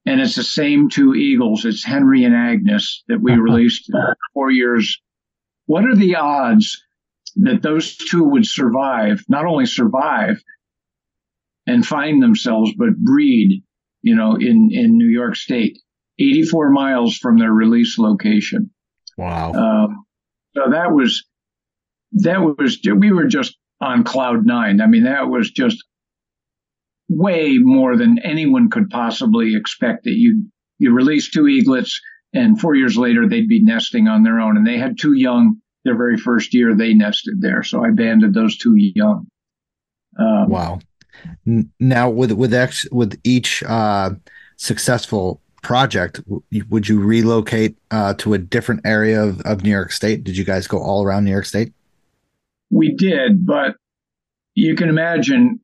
and 0.05 0.19
it's 0.19 0.35
the 0.35 0.43
same 0.43 0.89
two 0.89 1.13
eagles. 1.15 1.65
It's 1.65 1.83
Henry 1.83 2.23
and 2.23 2.35
Agnes 2.35 3.03
that 3.07 3.21
we 3.21 3.33
released 3.37 3.89
four 4.33 4.51
years. 4.51 5.01
What 5.65 5.85
are 5.85 5.95
the 5.95 6.15
odds 6.15 6.81
that 7.37 7.61
those 7.61 7.95
two 7.95 8.23
would 8.23 8.45
survive, 8.45 9.23
not 9.29 9.45
only 9.45 9.65
survive 9.65 10.41
and 11.65 11.85
find 11.85 12.21
themselves, 12.21 12.73
but 12.77 12.97
breed, 12.97 13.63
you 14.03 14.15
know, 14.15 14.35
in, 14.35 14.69
in 14.71 14.97
New 14.97 15.07
York 15.07 15.35
State, 15.35 15.79
84 16.19 16.69
miles 16.71 17.17
from 17.17 17.39
their 17.39 17.51
release 17.51 17.97
location. 17.97 18.69
Wow. 19.17 19.53
Um, 19.53 20.05
so 20.53 20.71
that 20.71 20.91
was, 20.91 21.25
that 22.13 22.39
was, 22.41 22.79
we 22.83 23.11
were 23.11 23.27
just 23.27 23.57
on 23.81 24.03
cloud 24.03 24.45
nine. 24.45 24.81
I 24.81 24.87
mean, 24.87 25.05
that 25.05 25.27
was 25.27 25.49
just 25.49 25.83
way 27.09 27.57
more 27.57 27.97
than 27.97 28.19
anyone 28.19 28.69
could 28.69 28.89
possibly 28.89 29.55
expect 29.55 30.03
that 30.03 30.13
you, 30.13 30.49
you 30.77 30.93
release 30.93 31.31
two 31.31 31.47
eaglets 31.47 31.99
and 32.33 32.59
four 32.59 32.75
years 32.75 32.97
later 32.97 33.27
they'd 33.27 33.47
be 33.47 33.63
nesting 33.63 34.07
on 34.07 34.23
their 34.23 34.39
own. 34.39 34.57
And 34.57 34.67
they 34.67 34.77
had 34.77 34.99
two 34.99 35.13
young 35.13 35.57
their 35.83 35.97
very 35.97 36.17
first 36.17 36.53
year 36.53 36.75
they 36.75 36.93
nested 36.93 37.41
there. 37.41 37.63
So 37.63 37.83
I 37.83 37.91
banded 37.91 38.33
those 38.33 38.57
two 38.57 38.73
young. 38.75 39.27
Um, 40.17 40.49
wow. 40.49 40.79
Now 41.79 42.09
with 42.09 42.31
with 42.31 42.53
ex 42.53 42.89
with 42.91 43.19
each 43.23 43.63
uh, 43.63 44.11
successful 44.57 45.41
project, 45.61 46.21
would 46.69 46.89
you 46.89 46.99
relocate 46.99 47.77
uh, 47.91 48.13
to 48.15 48.33
a 48.33 48.37
different 48.37 48.81
area 48.85 49.23
of, 49.23 49.41
of 49.41 49.63
New 49.63 49.71
York 49.71 49.91
State? 49.91 50.23
Did 50.23 50.37
you 50.37 50.43
guys 50.43 50.67
go 50.67 50.77
all 50.77 51.03
around 51.03 51.23
New 51.23 51.31
York 51.31 51.45
State? 51.45 51.73
We 52.69 52.93
did, 52.95 53.45
but 53.45 53.75
you 54.55 54.75
can 54.75 54.89
imagine 54.89 55.59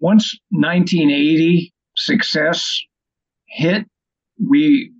once 0.00 0.38
1980 0.50 1.72
success 1.96 2.80
hit, 3.46 3.86
we 4.38 4.92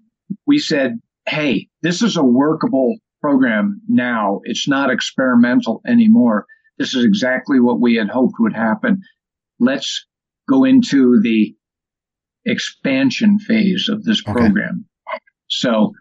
we 0.47 0.59
said, 0.59 1.01
"Hey, 1.27 1.69
this 1.83 2.03
is 2.03 2.17
a 2.17 2.25
workable 2.25 2.97
program 3.21 3.81
now. 3.89 4.41
It's 4.45 4.69
not 4.69 4.91
experimental 4.91 5.81
anymore. 5.87 6.47
This 6.79 6.95
is 6.95 7.05
exactly 7.05 7.61
what 7.61 7.81
we 7.81 7.95
had 7.95 8.09
hoped 8.09 8.35
would 8.41 8.55
happen. 8.55 9.01
Let's 9.63 10.07
go 10.49 10.65
into 10.65 11.21
the 11.23 11.55
expansion 12.45 13.39
phase 13.39 13.89
of 13.89 14.03
this 14.05 14.23
program. 14.23 14.87
Okay. 15.09 15.19
So, 15.49 15.93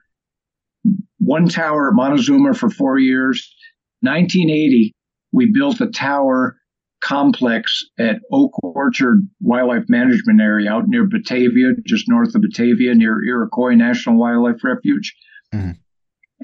one 1.19 1.47
tower 1.47 1.89
at 1.89 1.95
Montezuma 1.95 2.53
for 2.53 2.69
four 2.69 2.97
years. 2.97 3.53
1980, 4.01 4.93
we 5.31 5.51
built 5.53 5.79
a 5.79 5.87
tower 5.87 6.57
complex 7.03 7.85
at 7.99 8.17
Oak 8.31 8.51
Orchard 8.63 9.27
Wildlife 9.39 9.85
Management 9.87 10.41
Area 10.41 10.71
out 10.71 10.87
near 10.87 11.07
Batavia, 11.07 11.73
just 11.85 12.05
north 12.07 12.33
of 12.33 12.41
Batavia, 12.41 12.95
near 12.95 13.23
Iroquois 13.23 13.75
National 13.75 14.17
Wildlife 14.17 14.63
Refuge. 14.63 15.15
Mm-hmm 15.53 15.71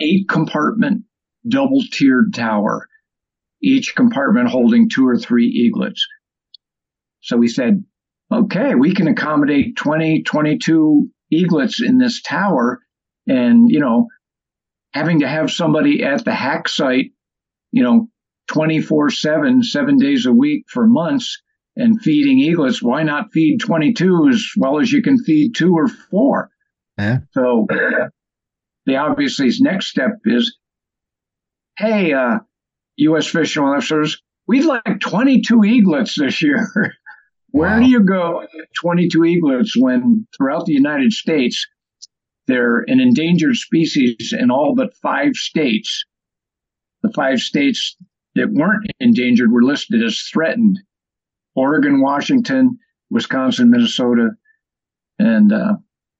eight 0.02 0.28
compartment 0.28 1.04
double 1.48 1.82
tiered 1.92 2.34
tower, 2.34 2.88
each 3.62 3.96
compartment 3.96 4.50
holding 4.50 4.90
two 4.90 5.08
or 5.08 5.18
three 5.18 5.48
eaglets. 5.48 6.06
So 7.28 7.36
we 7.36 7.50
said, 7.50 7.84
okay, 8.32 8.74
we 8.74 8.94
can 8.94 9.10
accommodate 9.10 9.76
20, 9.76 10.24
22 10.24 11.10
eaglets 11.30 11.82
in 11.82 11.98
this 11.98 12.22
tower. 12.22 12.80
And, 13.28 13.70
you 13.70 13.82
know, 13.82 14.08
having 14.94 15.20
to 15.20 15.28
have 15.28 15.52
somebody 15.52 16.04
at 16.04 16.24
the 16.24 16.34
hack 16.34 16.70
site, 16.70 17.12
you 17.72 17.84
know, 17.84 18.08
24 18.48 19.10
7, 19.10 19.62
seven 19.62 19.98
days 19.98 20.26
a 20.26 20.32
week 20.32 20.64
for 20.70 20.88
months 20.88 21.42
and 21.76 22.02
feeding 22.02 22.40
eaglets, 22.40 22.82
why 22.82 23.04
not 23.04 23.34
feed 23.34 23.60
22 23.60 24.30
as 24.30 24.46
well 24.56 24.80
as 24.80 24.90
you 24.90 25.02
can 25.02 25.22
feed 25.22 25.54
two 25.54 25.74
or 25.74 25.90
four? 25.90 26.50
Yeah. 26.98 27.18
So 27.32 27.68
the 28.86 28.96
obviously 28.96 29.50
next 29.60 29.88
step 29.88 30.12
is, 30.24 30.58
hey, 31.78 32.14
uh, 32.14 32.40
U.S. 32.96 33.28
Fish 33.28 33.58
and 33.58 33.66
Wildlife 33.66 33.84
Service, 33.86 34.22
we'd 34.48 34.64
like 34.64 35.02
22 35.02 35.66
eaglets 35.66 36.16
this 36.16 36.42
year. 36.42 36.66
Where 37.52 37.70
wow. 37.70 37.80
do 37.80 37.90
you 37.90 38.04
go 38.04 38.46
22 38.82 39.26
eaglets 39.26 39.76
when 39.78 40.28
throughout 40.36 40.66
the 40.66 40.74
United 40.74 41.14
States 41.14 41.66
they're 42.48 42.84
an 42.88 43.00
endangered 43.00 43.56
species 43.56 44.34
in 44.38 44.52
all 44.52 44.76
but 44.76 44.96
five 45.02 45.34
states? 45.36 46.06
The 47.04 47.12
five 47.14 47.40
states 47.40 47.96
that 48.36 48.52
weren't 48.52 48.88
endangered 49.00 49.52
were 49.52 49.64
listed 49.64 50.04
as 50.04 50.20
threatened 50.32 50.80
Oregon, 51.56 52.02
Washington, 52.02 52.78
Wisconsin, 53.10 53.72
Minnesota, 53.72 54.32
and 55.18 55.52
uh, 55.52 55.76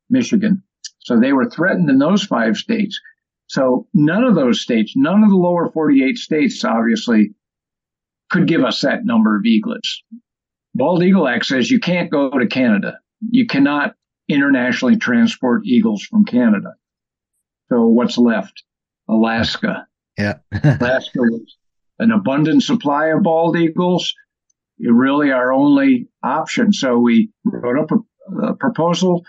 Michigan. 0.10 0.64
So 1.00 1.20
they 1.20 1.34
were 1.34 1.50
threatened 1.50 1.90
in 1.90 2.00
those 2.00 2.24
five 2.24 2.58
states. 2.58 3.00
So 3.48 3.88
none 3.94 4.24
of 4.24 4.36
those 4.36 4.62
states, 4.62 4.94
none 4.96 5.24
of 5.24 5.30
the 5.30 5.36
lower 5.36 5.72
48 5.72 6.18
states, 6.18 6.64
obviously, 6.66 7.34
could 8.30 8.48
give 8.48 8.64
us 8.64 8.82
that 8.82 9.06
number 9.06 9.38
of 9.38 9.46
eaglets. 9.46 10.04
Bald 10.78 11.04
Eagle 11.04 11.28
Act 11.28 11.46
says 11.46 11.72
you 11.72 11.80
can't 11.80 12.12
go 12.12 12.30
to 12.30 12.46
Canada. 12.46 13.00
You 13.20 13.48
cannot 13.48 13.96
internationally 14.30 14.98
transport 14.98 15.66
eagles 15.66 16.04
from 16.04 16.24
Canada. 16.24 16.76
So 17.70 17.88
what's 17.88 18.18
left? 18.18 18.64
Alaska. 19.10 19.88
Yeah. 20.18 20.36
Alaska 20.52 21.20
was 21.20 21.58
an 21.98 22.12
abundant 22.12 22.62
supply 22.62 23.08
of 23.08 23.24
bald 23.24 23.58
eagles. 23.58 24.14
It 24.78 24.92
really 24.94 25.32
our 25.32 25.52
only 25.52 26.10
option. 26.24 26.72
So 26.72 27.00
we 27.00 27.32
wrote 27.44 27.80
up 27.80 27.92
a, 27.92 28.48
a 28.50 28.56
proposal 28.56 29.26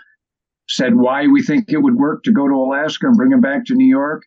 said 0.67 0.93
why 0.93 1.25
we 1.25 1.41
think 1.41 1.71
it 1.71 1.81
would 1.81 1.95
work 1.95 2.23
to 2.23 2.31
go 2.31 2.47
to 2.47 2.53
Alaska 2.53 3.07
and 3.07 3.17
bring 3.17 3.31
them 3.31 3.41
back 3.41 3.65
to 3.65 3.73
New 3.73 3.87
York. 3.87 4.21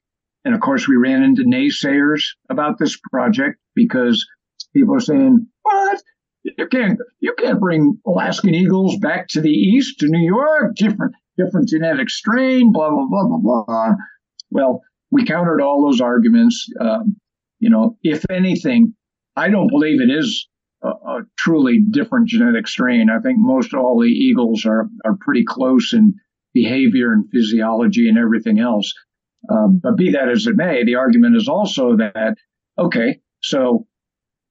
And 0.45 0.57
of 0.57 0.61
course, 0.61 0.89
we 0.89 0.97
ran 0.97 1.23
into 1.23 1.45
naysayers 1.45 2.25
about 2.51 2.81
this 2.81 2.99
project 3.13 3.61
because 3.77 4.27
people 4.75 4.97
are 4.97 5.01
saying, 5.01 5.47
"What? 5.63 6.03
You 6.45 6.67
can't 6.69 6.99
you 7.21 7.35
can't 7.39 7.61
bring 7.61 7.99
Alaskan 8.07 8.55
eagles 8.55 8.99
back 8.99 9.29
to 9.29 9.41
the 9.41 9.51
east 9.51 10.01
to 10.01 10.09
New 10.09 10.25
York? 10.25 10.75
Different 10.75 11.15
different 11.37 11.69
genetic 11.69 12.11
strain, 12.11 12.73
blah 12.73 12.91
blah 12.91 13.07
blah 13.09 13.39
blah 13.39 13.65
blah." 13.65 13.95
Well, 14.51 14.83
we 15.11 15.25
countered 15.25 15.61
all 15.61 15.87
those 15.87 16.01
arguments. 16.01 16.69
Um, 16.81 17.17
you 17.61 17.71
know, 17.71 17.97
if 18.03 18.25
anything, 18.29 18.95
I 19.37 19.49
don't 19.51 19.69
believe 19.69 20.01
it 20.01 20.11
is 20.11 20.49
a, 20.83 20.89
a, 20.89 21.21
truly 21.39 21.81
different 21.89 22.29
genetic 22.29 22.67
strain. 22.67 23.09
I 23.09 23.21
think 23.21 23.37
most 23.39 23.73
all 23.73 24.01
the 24.01 24.09
eagles 24.09 24.67
are 24.67 24.89
are 25.05 25.17
pretty 25.21 25.45
close 25.47 25.93
in 25.93 26.15
behavior 26.53 27.13
and 27.13 27.31
physiology 27.31 28.09
and 28.09 28.19
everything 28.19 28.59
else. 28.59 28.93
Uh, 29.49 29.69
but 29.69 29.97
be 29.97 30.13
that 30.13 30.29
as 30.29 30.47
it 30.47 30.57
may, 30.57 30.85
the 30.85 30.97
argument 30.97 31.37
is 31.37 31.49
also 31.49 31.97
that, 31.97 32.37
okay, 32.79 33.21
so 33.43 33.87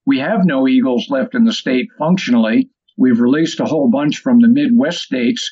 we 0.06 0.20
have 0.20 0.46
no 0.46 0.68
eagles 0.68 1.08
left 1.10 1.36
in 1.36 1.46
the 1.46 1.54
state 1.54 1.88
functionally. 1.98 2.70
We've 2.98 3.20
released 3.20 3.60
a 3.60 3.66
whole 3.66 3.90
bunch 3.90 4.20
from 4.20 4.40
the 4.40 4.48
Midwest 4.48 5.00
states 5.00 5.52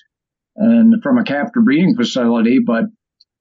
and 0.56 1.02
from 1.02 1.18
a 1.18 1.24
captive 1.24 1.64
breeding 1.64 1.96
facility, 1.96 2.60
but 2.66 2.86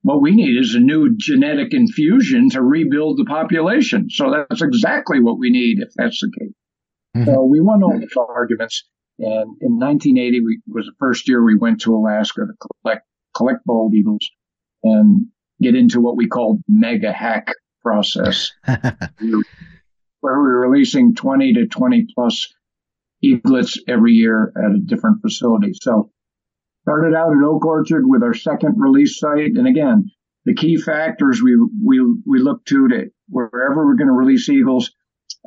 what 0.03 0.23
we 0.23 0.31
need 0.31 0.59
is 0.59 0.75
a 0.75 0.81
new 0.81 1.15
genetic 1.17 1.75
infusion 1.75 2.51
to 2.51 2.63
rebuild 2.63 3.19
the 3.19 3.25
population. 3.25 4.09
So 4.11 4.31
that's 4.31 4.63
exactly 4.63 5.21
what 5.21 5.39
we 5.39 5.51
need 5.51 5.79
if 5.81 5.89
that's 5.97 6.21
the 6.21 6.31
case. 6.39 6.55
Mm-hmm. 7.17 7.25
So 7.25 7.45
we 7.45 7.61
won 7.61 7.83
all 7.83 7.99
those 7.99 8.27
arguments. 8.29 8.85
And 9.19 9.57
in 9.61 9.79
1980, 9.79 10.41
we 10.41 10.61
was 10.69 10.87
the 10.87 10.93
first 11.01 11.29
year 11.29 11.45
we 11.45 11.57
went 11.57 11.81
to 11.83 11.95
Alaska 11.95 12.43
to 12.43 12.69
collect 12.83 13.05
collect 13.35 13.65
bald 13.65 13.95
eagles 13.95 14.29
and 14.85 15.27
get 15.61 15.75
into 15.75 16.01
what 16.01 16.17
we 16.17 16.29
called 16.29 16.61
mega 16.69 17.13
hack 17.13 17.53
process, 17.83 18.53
where 20.21 20.39
we're 20.39 20.69
releasing 20.69 21.15
20 21.15 21.55
to 21.55 21.67
20 21.67 22.07
plus 22.15 22.53
eaglets 23.23 23.81
every 23.89 24.13
year 24.13 24.53
at 24.57 24.73
a 24.73 24.81
different 24.85 25.21
facility. 25.23 25.73
So 25.75 26.11
started 26.83 27.17
out 27.17 27.33
at 27.37 27.45
Oak 27.45 27.65
Orchard 27.65 28.05
with 28.07 28.23
our 28.23 28.35
second 28.35 28.75
release 28.79 29.19
site, 29.19 29.53
and 29.55 29.67
again, 29.67 30.11
the 30.45 30.55
key 30.55 30.77
factors 30.77 31.43
we 31.43 31.57
we 31.85 32.01
we 32.27 32.39
look 32.39 32.65
to 32.67 32.89
to 32.89 33.11
wherever 33.29 33.85
we're 33.85 33.97
going 33.97 34.09
to 34.09 34.13
release 34.13 34.49
eagles, 34.49 34.91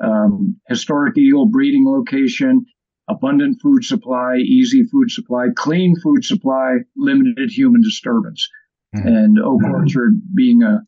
um, 0.01 0.59
historic 0.67 1.17
eagle 1.17 1.47
breeding 1.47 1.85
location, 1.87 2.65
abundant 3.09 3.59
food 3.61 3.83
supply, 3.83 4.35
easy 4.37 4.83
food 4.83 5.09
supply, 5.09 5.47
clean 5.55 5.95
food 5.95 6.23
supply, 6.23 6.77
limited 6.95 7.49
human 7.49 7.81
disturbance. 7.81 8.47
Mm-hmm. 8.95 9.07
And 9.07 9.39
Oak 9.39 9.61
mm-hmm. 9.61 9.73
Orchard 9.73 10.21
being 10.35 10.61
a 10.63 10.81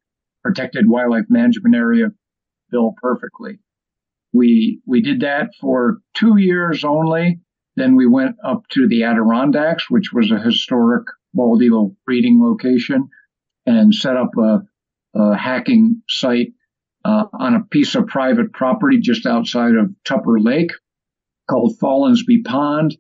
protected 0.44 0.88
wildlife 0.88 1.26
management 1.30 1.76
area 1.76 2.08
bill 2.70 2.94
perfectly. 3.02 3.60
We 4.34 4.82
we 4.86 5.02
did 5.02 5.22
that 5.22 5.52
for 5.62 6.00
two 6.16 6.38
years 6.38 6.84
only. 6.84 7.40
Then 7.76 7.96
we 7.96 8.08
went 8.08 8.36
up 8.44 8.64
to 8.72 8.88
the 8.88 9.04
Adirondacks, 9.04 9.90
which 9.90 10.12
was 10.14 10.32
a 10.32 10.40
historic 10.40 11.08
bald 11.34 11.62
eagle 11.62 11.96
breeding 12.06 12.42
location, 12.44 13.10
and 13.66 13.94
set 13.94 14.16
up 14.18 14.32
a, 14.38 14.62
a 15.16 15.36
hacking 15.36 16.02
site 16.08 16.54
uh, 17.06 17.26
on 17.34 17.56
a 17.56 17.64
piece 17.64 17.96
of 17.96 18.08
private 18.08 18.54
property 18.54 19.00
just 19.00 19.26
outside 19.26 19.76
of 19.76 19.92
Tupper 20.04 20.40
Lake 20.40 20.72
called 21.50 21.78
Follansbee 21.80 22.44
Pond, 22.46 22.96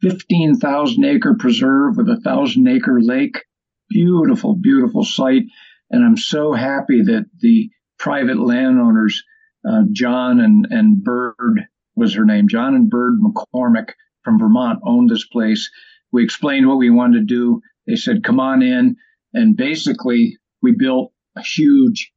15,000 0.00 1.04
acre 1.04 1.36
preserve 1.38 1.96
with 1.96 2.08
a 2.08 2.20
thousand 2.20 2.66
acre 2.68 3.00
lake. 3.00 3.44
Beautiful, 3.90 4.56
beautiful 4.56 5.04
site. 5.04 5.44
And 5.90 6.04
I'm 6.04 6.16
so 6.16 6.52
happy 6.52 7.02
that 7.02 7.26
the 7.40 7.70
private 7.98 8.38
landowners 8.38 9.22
uh, 9.68 9.82
John 9.92 10.40
and, 10.40 10.66
and 10.70 11.02
Bird 11.02 11.66
was 11.94 12.14
her 12.14 12.24
name. 12.24 12.48
John 12.48 12.74
and 12.74 12.88
Bird 12.88 13.18
McCormick 13.20 13.90
from 14.24 14.38
Vermont 14.38 14.80
owned 14.84 15.10
this 15.10 15.26
place. 15.26 15.70
We 16.12 16.24
explained 16.24 16.66
what 16.66 16.78
we 16.78 16.90
wanted 16.90 17.18
to 17.20 17.24
do. 17.34 17.60
They 17.86 17.96
said, 17.96 18.24
come 18.24 18.40
on 18.40 18.62
in. 18.62 18.96
And 19.34 19.56
basically, 19.56 20.38
we 20.62 20.72
built 20.78 21.12
a 21.36 21.42
huge 21.42 22.12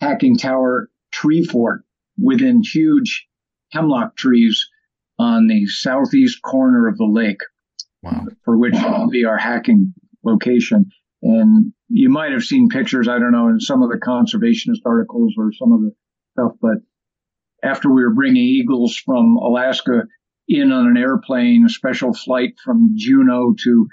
hacking 0.00 0.36
tower 0.36 0.90
tree 1.12 1.44
fort 1.44 1.84
within 2.18 2.62
huge 2.62 3.26
hemlock 3.70 4.16
trees 4.16 4.68
on 5.18 5.46
the 5.46 5.66
southeast 5.66 6.42
corner 6.42 6.88
of 6.88 6.98
the 6.98 7.06
lake, 7.06 7.40
Wow. 8.02 8.26
for 8.44 8.58
which 8.58 8.74
will 8.74 9.08
be 9.08 9.24
our 9.24 9.38
hacking 9.38 9.94
location. 10.24 10.90
And 11.22 11.72
you 11.88 12.08
might 12.10 12.32
have 12.32 12.42
seen 12.42 12.68
pictures, 12.68 13.08
I 13.08 13.18
don't 13.18 13.32
know, 13.32 13.48
in 13.48 13.60
some 13.60 13.82
of 13.82 13.90
the 13.90 13.98
conservationist 13.98 14.80
articles 14.84 15.34
or 15.38 15.52
some 15.52 15.72
of 15.72 15.80
the 15.82 15.92
stuff, 16.32 16.52
but 16.60 16.78
after 17.62 17.90
we 17.90 18.02
were 18.02 18.14
bringing 18.14 18.42
eagles 18.42 18.96
from 18.96 19.36
Alaska 19.36 20.04
in 20.48 20.72
on 20.72 20.88
an 20.88 20.96
airplane, 20.96 21.64
a 21.64 21.68
special 21.68 22.12
flight 22.12 22.54
from 22.64 22.94
Juneau 22.96 23.54
to 23.62 23.88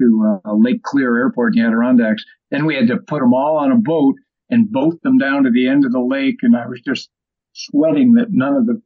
to 0.00 0.40
uh, 0.44 0.54
Lake 0.54 0.82
Clear 0.82 1.16
Airport 1.18 1.54
in 1.54 1.62
the 1.62 1.68
Adirondacks, 1.68 2.24
then 2.50 2.66
we 2.66 2.74
had 2.74 2.88
to 2.88 2.96
put 2.96 3.20
them 3.20 3.32
all 3.32 3.58
on 3.58 3.70
a 3.70 3.76
boat 3.76 4.16
and 4.50 4.70
boat 4.70 5.00
them 5.02 5.18
down 5.18 5.44
to 5.44 5.50
the 5.50 5.68
end 5.68 5.84
of 5.84 5.92
the 5.92 6.00
lake, 6.00 6.38
and 6.42 6.56
I 6.56 6.66
was 6.66 6.80
just 6.80 7.10
sweating 7.52 8.14
that 8.14 8.26
none 8.30 8.56
of 8.56 8.66
the 8.66 8.82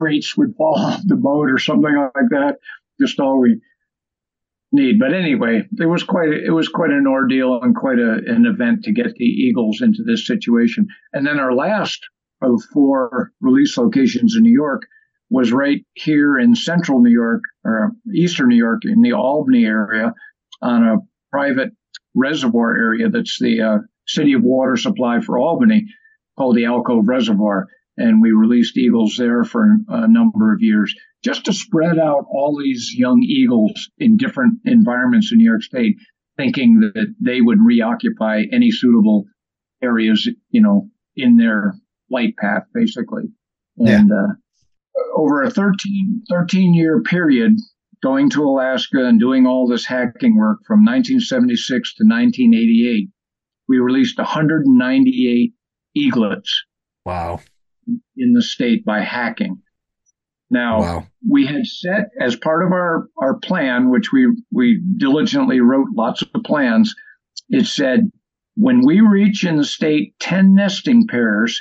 crates 0.00 0.36
would 0.36 0.56
fall 0.56 0.74
off 0.78 1.00
the 1.06 1.16
boat 1.16 1.50
or 1.50 1.58
something 1.58 1.94
like 1.96 2.30
that. 2.30 2.56
Just 3.00 3.20
all 3.20 3.40
we 3.40 3.60
need. 4.72 4.98
But 4.98 5.14
anyway, 5.14 5.62
it 5.78 5.86
was 5.86 6.02
quite 6.02 6.30
it 6.32 6.50
was 6.50 6.68
quite 6.68 6.90
an 6.90 7.06
ordeal 7.06 7.60
and 7.62 7.74
quite 7.74 7.98
a, 7.98 8.18
an 8.26 8.44
event 8.46 8.84
to 8.84 8.92
get 8.92 9.14
the 9.14 9.24
Eagles 9.24 9.80
into 9.80 10.02
this 10.04 10.26
situation. 10.26 10.88
And 11.12 11.26
then 11.26 11.38
our 11.38 11.54
last 11.54 12.00
of 12.40 12.62
four 12.72 13.32
release 13.40 13.76
locations 13.76 14.36
in 14.36 14.42
New 14.42 14.52
York 14.52 14.82
was 15.30 15.52
right 15.52 15.84
here 15.94 16.38
in 16.38 16.54
central 16.54 17.02
New 17.02 17.10
York 17.12 17.42
or 17.64 17.92
eastern 18.14 18.48
New 18.48 18.56
York 18.56 18.82
in 18.84 19.02
the 19.02 19.12
Albany 19.12 19.64
area 19.64 20.14
on 20.62 20.82
a 20.82 20.96
private 21.30 21.70
reservoir 22.14 22.76
area 22.76 23.08
that's 23.10 23.38
the 23.38 23.60
uh, 23.60 23.78
city 24.06 24.32
of 24.32 24.42
water 24.42 24.76
supply 24.76 25.20
for 25.20 25.38
Albany 25.38 25.84
called 26.36 26.56
the 26.56 26.64
Alcove 26.64 27.06
Reservoir. 27.06 27.66
And 27.96 28.22
we 28.22 28.30
released 28.30 28.78
eagles 28.78 29.16
there 29.18 29.44
for 29.44 29.76
a 29.88 30.08
number 30.08 30.54
of 30.54 30.62
years 30.62 30.94
just 31.24 31.46
to 31.46 31.52
spread 31.52 31.98
out 31.98 32.26
all 32.30 32.56
these 32.56 32.94
young 32.94 33.22
eagles 33.22 33.90
in 33.98 34.16
different 34.16 34.60
environments 34.64 35.30
in 35.32 35.38
New 35.38 35.44
York 35.44 35.62
State, 35.62 35.96
thinking 36.36 36.92
that 36.94 37.12
they 37.20 37.40
would 37.40 37.58
reoccupy 37.60 38.44
any 38.52 38.70
suitable 38.70 39.24
areas, 39.82 40.28
you 40.50 40.62
know, 40.62 40.88
in 41.16 41.36
their 41.36 41.74
flight 42.08 42.36
path, 42.36 42.64
basically. 42.74 43.24
And 43.78 44.10
uh, 44.10 44.34
over 45.16 45.42
a 45.42 45.50
13, 45.50 46.22
13 46.28 46.74
year 46.74 47.02
period, 47.02 47.52
going 48.02 48.30
to 48.30 48.42
Alaska 48.44 49.04
and 49.04 49.18
doing 49.20 49.46
all 49.46 49.68
this 49.68 49.84
hacking 49.84 50.36
work 50.36 50.58
from 50.66 50.84
1976 50.84 51.94
to 51.94 52.04
1988, 52.04 53.08
we 53.68 53.78
released 53.78 54.18
198 54.18 55.52
eaglets 55.94 56.64
Wow. 57.04 57.40
in 58.16 58.32
the 58.32 58.42
state 58.42 58.84
by 58.84 59.00
hacking. 59.00 59.62
Now, 60.50 60.80
Wow. 60.80 61.06
we 61.28 61.46
had 61.46 61.66
set 61.66 62.08
as 62.20 62.34
part 62.36 62.64
of 62.64 62.72
our, 62.72 63.08
our 63.18 63.38
plan, 63.38 63.90
which 63.90 64.12
we, 64.12 64.26
we 64.52 64.82
diligently 64.96 65.60
wrote 65.60 65.88
lots 65.94 66.22
of 66.22 66.28
plans. 66.44 66.94
It 67.48 67.66
said, 67.66 68.10
when 68.56 68.84
we 68.84 69.00
reach 69.00 69.44
in 69.44 69.56
the 69.56 69.64
state 69.64 70.14
10 70.20 70.54
nesting 70.54 71.06
pairs 71.06 71.60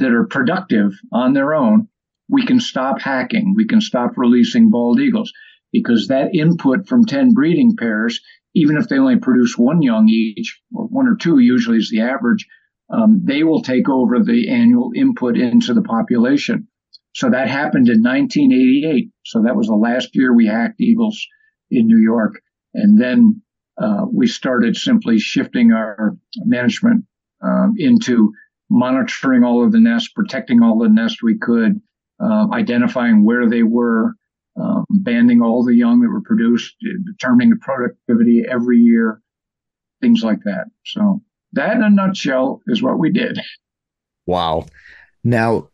that 0.00 0.12
are 0.12 0.26
productive 0.26 0.92
on 1.12 1.32
their 1.32 1.54
own, 1.54 1.88
we 2.28 2.44
can 2.44 2.60
stop 2.60 3.00
hacking. 3.00 3.54
We 3.56 3.66
can 3.66 3.80
stop 3.80 4.12
releasing 4.16 4.70
bald 4.70 5.00
eagles 5.00 5.32
because 5.72 6.08
that 6.08 6.34
input 6.34 6.88
from 6.88 7.04
10 7.04 7.32
breeding 7.32 7.76
pairs, 7.76 8.20
even 8.54 8.76
if 8.76 8.88
they 8.88 8.98
only 8.98 9.18
produce 9.18 9.56
one 9.56 9.82
young 9.82 10.08
each, 10.08 10.60
or 10.72 10.86
one 10.86 11.06
or 11.06 11.16
two 11.16 11.38
usually 11.38 11.78
is 11.78 11.90
the 11.90 12.00
average, 12.00 12.46
um, 12.92 13.22
they 13.24 13.44
will 13.44 13.62
take 13.62 13.88
over 13.88 14.18
the 14.18 14.50
annual 14.50 14.90
input 14.96 15.36
into 15.36 15.74
the 15.74 15.82
population. 15.82 16.66
So 17.14 17.30
that 17.30 17.48
happened 17.48 17.88
in 17.88 18.02
1988. 18.02 19.10
So 19.24 19.42
that 19.42 19.56
was 19.56 19.66
the 19.66 19.74
last 19.74 20.10
year 20.14 20.34
we 20.34 20.46
hacked 20.46 20.80
eagles 20.80 21.20
in 21.70 21.86
New 21.86 21.98
York. 21.98 22.40
And 22.74 23.00
then 23.00 23.42
uh, 23.80 24.06
we 24.12 24.26
started 24.26 24.76
simply 24.76 25.18
shifting 25.18 25.72
our 25.72 26.16
management 26.44 27.04
um, 27.42 27.74
into 27.78 28.32
monitoring 28.70 29.42
all 29.44 29.64
of 29.64 29.72
the 29.72 29.80
nests, 29.80 30.08
protecting 30.08 30.62
all 30.62 30.78
the 30.78 30.88
nests 30.88 31.22
we 31.22 31.36
could, 31.38 31.80
uh, 32.20 32.46
identifying 32.52 33.24
where 33.24 33.48
they 33.48 33.62
were, 33.62 34.14
um, 34.56 34.84
banding 34.90 35.42
all 35.42 35.64
the 35.64 35.74
young 35.74 36.00
that 36.00 36.08
were 36.08 36.20
produced, 36.20 36.76
determining 37.04 37.50
the 37.50 37.56
productivity 37.56 38.44
every 38.48 38.78
year, 38.78 39.20
things 40.00 40.22
like 40.22 40.40
that. 40.44 40.66
So 40.84 41.22
that 41.52 41.76
in 41.76 41.82
a 41.82 41.90
nutshell 41.90 42.62
is 42.66 42.82
what 42.82 42.98
we 42.98 43.10
did. 43.10 43.38
Wow. 44.26 44.66
Now, 45.24 45.68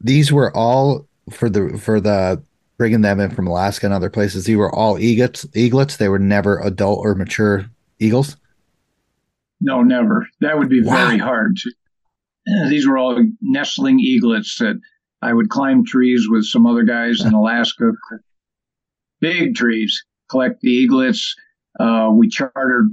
these 0.00 0.32
were 0.32 0.54
all 0.56 1.06
for 1.30 1.48
the 1.48 1.78
for 1.78 2.00
the 2.00 2.42
bringing 2.76 3.00
them 3.00 3.20
in 3.20 3.30
from 3.30 3.46
Alaska 3.46 3.86
and 3.86 3.94
other 3.94 4.10
places. 4.10 4.44
These 4.44 4.56
were 4.56 4.74
all 4.74 4.98
eaglets. 4.98 5.46
Eaglets. 5.54 5.96
They 5.96 6.08
were 6.08 6.18
never 6.18 6.58
adult 6.60 6.98
or 7.04 7.14
mature 7.14 7.66
eagles. 7.98 8.36
No, 9.60 9.82
never. 9.82 10.26
That 10.40 10.58
would 10.58 10.68
be 10.68 10.82
Wow. 10.82 11.06
very 11.06 11.18
hard. 11.18 11.56
To, 11.56 11.72
these 12.68 12.86
were 12.86 12.98
all 12.98 13.22
nestling 13.40 13.98
eaglets 14.00 14.58
that 14.58 14.80
I 15.20 15.32
would 15.32 15.48
climb 15.48 15.84
trees 15.84 16.26
with 16.28 16.44
some 16.44 16.66
other 16.66 16.82
guys 16.82 17.20
in 17.24 17.32
Alaska, 17.32 17.92
big 19.20 19.54
trees, 19.54 20.04
collect 20.30 20.60
the 20.60 20.70
eaglets. 20.70 21.34
Uh, 21.78 22.10
we 22.12 22.28
chartered 22.28 22.88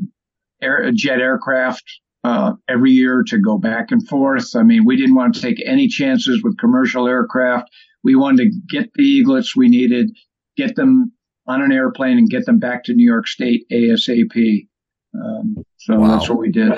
air, 0.61 0.91
jet 0.93 1.19
aircraft 1.19 1.83
uh, 2.23 2.53
every 2.67 2.91
year 2.91 3.23
to 3.27 3.39
go 3.39 3.57
back 3.57 3.91
and 3.91 4.07
forth. 4.07 4.55
I 4.55 4.63
mean, 4.63 4.85
we 4.85 4.95
didn't 4.95 5.15
want 5.15 5.35
to 5.35 5.41
take 5.41 5.61
any 5.65 5.87
chances 5.87 6.43
with 6.43 6.57
commercial 6.57 7.07
aircraft. 7.07 7.69
We 8.03 8.15
wanted 8.15 8.51
to 8.51 8.59
get 8.69 8.91
the 8.93 9.03
eaglets 9.03 9.55
we 9.55 9.67
needed, 9.69 10.11
get 10.55 10.75
them 10.75 11.11
on 11.47 11.61
an 11.61 11.71
airplane, 11.71 12.17
and 12.17 12.29
get 12.29 12.45
them 12.45 12.59
back 12.59 12.83
to 12.85 12.93
New 12.93 13.05
York 13.05 13.27
State 13.27 13.65
ASAP. 13.71 14.67
Um, 15.15 15.55
so 15.77 15.97
Wow. 15.99 16.07
that's 16.17 16.29
what 16.29 16.39
we 16.39 16.51
did. 16.51 16.71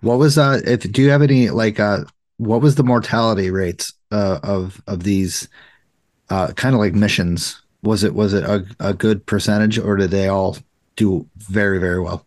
What 0.00 0.18
was 0.18 0.38
uh? 0.38 0.60
If 0.64 0.90
do 0.90 1.02
you 1.02 1.10
have 1.10 1.22
any 1.22 1.50
like 1.50 1.80
uh? 1.80 2.04
What 2.36 2.62
was 2.62 2.76
the 2.76 2.84
mortality 2.84 3.50
rates 3.50 3.92
uh, 4.12 4.38
of 4.42 4.80
of 4.86 5.02
these 5.02 5.48
uh 6.30 6.52
kind 6.52 6.74
of 6.74 6.80
like 6.80 6.94
missions? 6.94 7.60
Was 7.82 8.04
it 8.04 8.14
was 8.14 8.32
it 8.32 8.44
a, 8.44 8.64
a 8.80 8.94
good 8.94 9.26
percentage 9.26 9.78
or 9.78 9.96
did 9.96 10.10
they 10.10 10.28
all 10.28 10.56
do 10.96 11.26
very 11.36 11.78
very 11.78 12.00
well? 12.00 12.24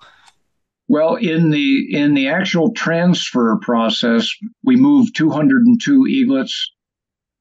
Well, 0.87 1.15
in 1.15 1.51
the 1.51 1.95
in 1.95 2.13
the 2.13 2.27
actual 2.27 2.73
transfer 2.73 3.57
process, 3.61 4.29
we 4.63 4.75
moved 4.75 5.15
202 5.15 6.05
eaglets. 6.07 6.71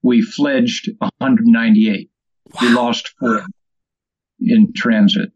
We 0.03 0.23
fledged 0.23 0.89
198. 1.19 2.09
We 2.61 2.69
lost 2.69 3.13
four 3.19 3.45
in 4.41 4.73
transit, 4.73 5.31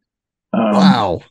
um, 0.53 0.73
Wow. 0.73 1.23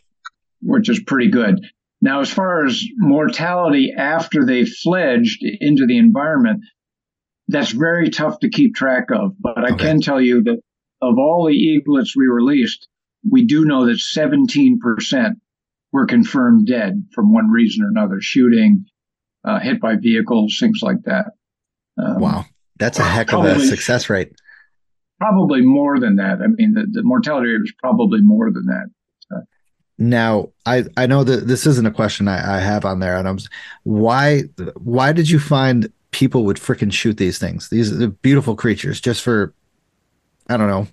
which 0.62 0.90
is 0.90 1.00
pretty 1.00 1.30
good. 1.30 1.66
Now, 2.04 2.20
as 2.20 2.30
far 2.30 2.66
as 2.66 2.84
mortality 2.98 3.94
after 3.98 4.46
they 4.46 4.66
fledged 4.66 5.40
into 5.42 5.86
the 5.88 5.98
environment, 5.98 6.66
that's 7.48 7.72
very 7.72 8.10
tough 8.10 8.40
to 8.42 8.50
keep 8.50 8.76
track 8.76 9.06
of. 9.10 9.36
But 9.40 9.64
I 9.64 9.78
can 9.78 10.02
tell 10.02 10.20
you 10.20 10.44
that 10.44 10.60
of 11.02 11.18
all 11.18 11.48
the 11.48 11.56
eaglets 11.56 12.14
we 12.14 12.26
released, 12.28 12.90
we 13.32 13.46
do 13.46 13.64
know 13.64 13.86
that 13.86 14.02
17% 14.02 15.36
were 15.94 16.06
confirmed 16.06 16.68
dead 16.68 17.06
from 17.16 17.34
one 17.34 17.50
reason 17.50 17.86
or 17.86 17.88
another 17.88 18.20
shooting, 18.20 18.84
uh, 19.46 19.62
hit 19.62 19.80
by 19.80 19.96
vehicles, 19.96 20.58
things 20.60 20.80
like 20.82 21.04
that. 21.06 21.28
Um, 21.98 22.20
Wow. 22.20 22.46
That's 22.80 23.00
a 23.00 23.04
heck 23.04 23.32
of 23.32 23.46
a 23.46 23.62
success 23.62 24.10
rate. 24.10 24.34
Probably 25.22 25.62
more 25.62 26.02
than 26.02 26.18
that. 26.18 26.40
I 26.44 26.48
mean, 26.48 26.74
the, 26.74 26.86
the 26.92 27.04
mortality 27.04 27.48
rate 27.48 27.62
was 27.62 27.74
probably 27.80 28.20
more 28.22 28.52
than 28.52 28.66
that. 28.66 28.88
Now, 29.98 30.50
I 30.66 30.86
I 30.98 31.06
know 31.06 31.24
that 31.24 31.48
this 31.48 31.66
isn't 31.68 31.86
a 31.86 31.92
question 31.92 32.28
I, 32.28 32.58
I 32.58 32.60
have 32.60 32.86
on 32.86 33.00
there, 33.00 33.18
and 33.18 33.28
I'm 33.28 33.38
why 33.84 34.44
why 34.76 35.14
did 35.14 35.30
you 35.30 35.40
find 35.40 35.92
people 36.12 36.46
would 36.46 36.58
freaking 36.58 36.92
shoot 36.92 37.18
these 37.18 37.38
things? 37.38 37.70
These 37.70 38.02
are 38.02 38.08
beautiful 38.08 38.56
creatures 38.56 39.00
just 39.00 39.22
for 39.22 39.54
I 40.48 40.58
don't 40.58 40.68
know, 40.68 40.88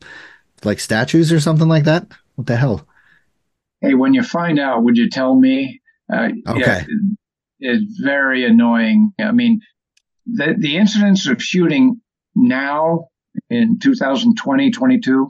like 0.65 0.81
statues 0.81 1.33
or 1.33 1.41
something 1.41 1.69
like 1.69 1.85
that. 1.85 2.07
What 2.37 2.47
the 2.47 2.57
hell? 2.57 2.87
Hey, 3.81 3.95
when 3.95 4.15
you 4.15 4.23
find 4.23 4.59
out, 4.59 4.83
would 4.85 4.97
you 4.97 5.09
tell 5.09 5.35
me? 5.35 5.81
Uh, 6.13 6.29
Okay. 6.47 6.85
yeah, 6.87 6.87
it's 7.61 8.01
very 8.01 8.45
annoying. 8.45 9.13
I 9.19 9.33
mean, 9.33 9.61
the, 10.27 10.55
the 10.59 10.77
incidents 10.77 11.27
of 11.27 11.43
shooting 11.43 12.01
now 12.35 13.09
in 13.49 13.79
2020, 13.79 14.71
22, 14.71 15.29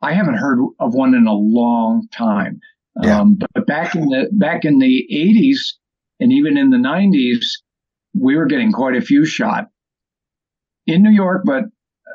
I 0.00 0.12
haven't 0.12 0.34
heard 0.34 0.58
of 0.80 0.94
one 0.94 1.14
in 1.14 1.26
a 1.26 1.32
long 1.32 2.08
time. 2.12 2.60
Yeah. 3.00 3.20
Um, 3.20 3.38
but 3.54 3.66
back 3.66 3.94
in 3.94 4.06
the 4.08 4.28
back 4.32 4.64
in 4.64 4.78
the 4.78 5.06
80s 5.12 5.74
and 6.20 6.32
even 6.32 6.58
in 6.58 6.70
the 6.70 6.76
90s, 6.76 7.44
we 8.18 8.36
were 8.36 8.46
getting 8.46 8.72
quite 8.72 8.96
a 8.96 9.00
few 9.00 9.24
shot. 9.24 9.68
in 10.86 11.02
New 11.02 11.10
York, 11.10 11.42
but 11.44 11.64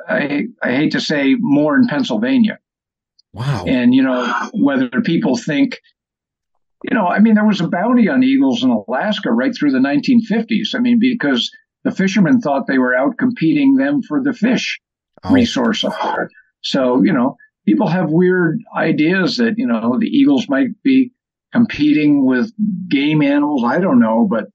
I, 0.08 0.44
I 0.62 0.72
hate 0.72 0.92
to 0.92 1.02
say 1.02 1.36
more 1.40 1.76
in 1.76 1.88
Pennsylvania. 1.88 2.60
Wow. 3.34 3.66
And, 3.68 3.94
you 3.94 4.04
know, 4.04 4.50
whether 4.54 4.90
people 5.04 5.36
think, 5.38 5.80
you 6.84 6.96
know, 6.96 7.08
I 7.08 7.20
mean, 7.20 7.36
there 7.36 7.46
was 7.46 7.62
a 7.62 7.68
bounty 7.68 8.08
on 8.08 8.24
eagles 8.24 8.64
in 8.64 8.70
Alaska 8.70 9.32
right 9.32 9.54
through 9.56 9.72
the 9.72 9.80
1950s. 9.80 10.76
I 10.76 10.80
mean, 10.80 11.00
because 11.00 11.50
the 11.84 11.92
fishermen 11.92 12.40
thought 12.42 12.68
they 12.68 12.78
were 12.78 12.96
out 12.96 13.18
competing 13.18 13.76
them 13.76 14.02
for 14.02 14.22
the 14.24 14.34
fish 14.34 14.80
Oh. 15.24 15.34
resource 15.34 15.84
up 15.84 15.94
there. 16.04 16.30
So, 16.62 17.02
you 17.04 17.12
know, 17.12 17.38
people 17.68 17.88
have 17.88 18.10
weird 18.10 18.62
ideas 18.76 19.38
that, 19.38 19.56
you 19.58 19.68
know, 19.68 20.00
the 20.00 20.08
eagles 20.08 20.48
might 20.48 20.70
be 20.84 21.12
competing 21.52 22.26
with 22.26 22.52
game 22.90 23.22
animals. 23.22 23.64
I 23.66 23.80
don't 23.80 24.00
know, 24.00 24.26
but, 24.30 24.46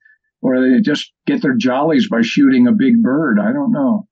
or 0.40 0.60
they 0.60 0.80
just 0.80 1.12
get 1.26 1.42
their 1.42 1.54
jollies 1.54 2.08
by 2.08 2.22
shooting 2.22 2.66
a 2.66 2.72
big 2.72 3.02
bird. 3.02 3.38
I 3.38 3.52
don't 3.52 3.70
know. 3.70 4.08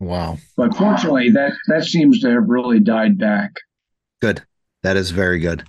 Wow. 0.00 0.38
But 0.56 0.76
fortunately, 0.76 1.30
that, 1.30 1.52
that 1.68 1.84
seems 1.84 2.20
to 2.20 2.30
have 2.30 2.48
really 2.48 2.80
died 2.80 3.18
back. 3.18 3.52
Good. 4.20 4.42
That 4.82 4.96
is 4.96 5.10
very 5.12 5.38
good. 5.38 5.62